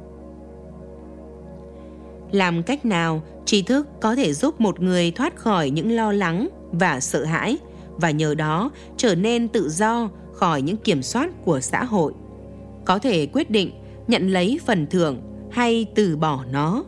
làm 2.32 2.62
cách 2.62 2.84
nào 2.84 3.22
tri 3.44 3.62
thức 3.62 3.86
có 4.00 4.14
thể 4.14 4.32
giúp 4.32 4.60
một 4.60 4.80
người 4.80 5.10
thoát 5.10 5.36
khỏi 5.36 5.70
những 5.70 5.90
lo 5.90 6.12
lắng 6.12 6.48
và 6.72 7.00
sợ 7.00 7.24
hãi, 7.24 7.58
và 7.96 8.10
nhờ 8.10 8.34
đó 8.34 8.70
trở 8.96 9.14
nên 9.14 9.48
tự 9.48 9.68
do 9.68 10.10
khỏi 10.32 10.62
những 10.62 10.76
kiểm 10.76 11.02
soát 11.02 11.30
của 11.44 11.60
xã 11.60 11.84
hội. 11.84 12.12
Có 12.84 12.98
thể 12.98 13.26
quyết 13.26 13.50
định 13.50 13.70
nhận 14.08 14.28
lấy 14.28 14.60
phần 14.66 14.86
thưởng 14.86 15.18
hay 15.50 15.86
từ 15.94 16.16
bỏ 16.16 16.44
nó. 16.50 16.84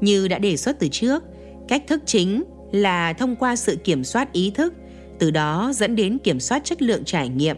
Như 0.00 0.28
đã 0.28 0.38
đề 0.38 0.56
xuất 0.56 0.78
từ 0.78 0.88
trước, 0.88 1.22
cách 1.68 1.82
thức 1.86 2.02
chính 2.06 2.44
là 2.72 3.12
thông 3.12 3.36
qua 3.36 3.56
sự 3.56 3.76
kiểm 3.76 4.04
soát 4.04 4.32
ý 4.32 4.50
thức, 4.50 4.74
từ 5.18 5.30
đó 5.30 5.72
dẫn 5.74 5.96
đến 5.96 6.18
kiểm 6.18 6.40
soát 6.40 6.64
chất 6.64 6.82
lượng 6.82 7.04
trải 7.04 7.28
nghiệm. 7.28 7.56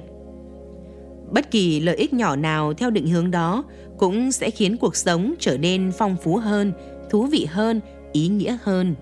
Bất 1.31 1.51
kỳ 1.51 1.81
lợi 1.81 1.97
ích 1.97 2.13
nhỏ 2.13 2.37
nào 2.37 2.75
theo 2.75 2.91
định 2.91 3.09
hướng 3.09 3.31
đó 3.31 3.65
cũng 3.99 4.33
sẽ 4.33 4.51
khiến 4.51 4.77
cuộc 4.77 4.97
sống 4.97 5.35
trở 5.39 5.59
nên 5.59 5.93
phong 5.99 6.17
phú 6.23 6.37
hơn, 6.37 6.73
thú 7.11 7.27
vị 7.27 7.47
hơn 7.51 7.81
ý 8.17 8.29
nghĩa 8.29 8.59
hơn 8.63 8.95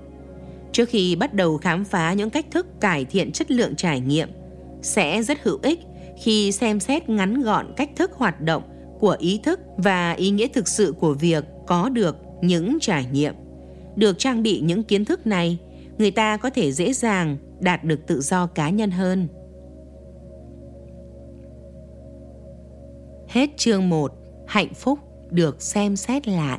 trước 0.73 0.89
khi 0.89 1.17
bắt 1.17 1.35
đầu 1.35 1.59
khám 1.59 1.85
phá 1.85 2.13
những 2.13 2.31
cách 2.31 2.47
thức 2.51 2.67
cải 2.81 3.05
thiện 3.05 3.33
chất 3.33 3.51
lượng 3.51 3.77
trải 3.77 4.01
nghiệm 4.01 4.29
sẽ 4.83 5.23
rất 5.23 5.39
hữu 5.43 5.59
ích 5.63 5.81
khi 6.23 6.53
xem 6.53 6.81
xét 6.81 7.09
ngắn 7.09 7.43
gọn 7.43 7.73
cách 7.77 7.91
thức 7.97 8.13
hoạt 8.13 8.41
động 8.41 8.63
của 8.99 9.17
ý 9.19 9.41
thức 9.43 9.61
và 9.77 10.13
ý 10.13 10.31
nghĩa 10.31 10.49
thực 10.49 10.69
sự 10.69 10.95
của 11.01 11.15
việc 11.15 11.45
có 11.67 11.89
được 11.89 12.17
những 12.43 12.79
trải 12.81 13.07
nghiệm 13.13 13.35
được 13.97 14.19
trang 14.19 14.43
bị 14.43 14.61
những 14.61 14.83
kiến 14.83 15.05
thức 15.05 15.27
này 15.27 15.59
người 15.99 16.11
ta 16.11 16.37
có 16.37 16.51
thể 16.51 16.73
dễ 16.73 16.93
dàng 16.93 17.37
đạt 17.61 17.85
được 17.85 18.07
tự 18.07 18.21
do 18.21 18.47
cá 18.47 18.71
nhân 18.71 18.91
hơn. 18.91 19.29
Hết 23.29 23.51
chương 23.57 23.89
1, 23.89 24.13
hạnh 24.47 24.75
phúc 24.75 24.99
được 25.31 25.63
xem 25.63 25.97
xét 25.97 26.29
lại. 26.29 26.59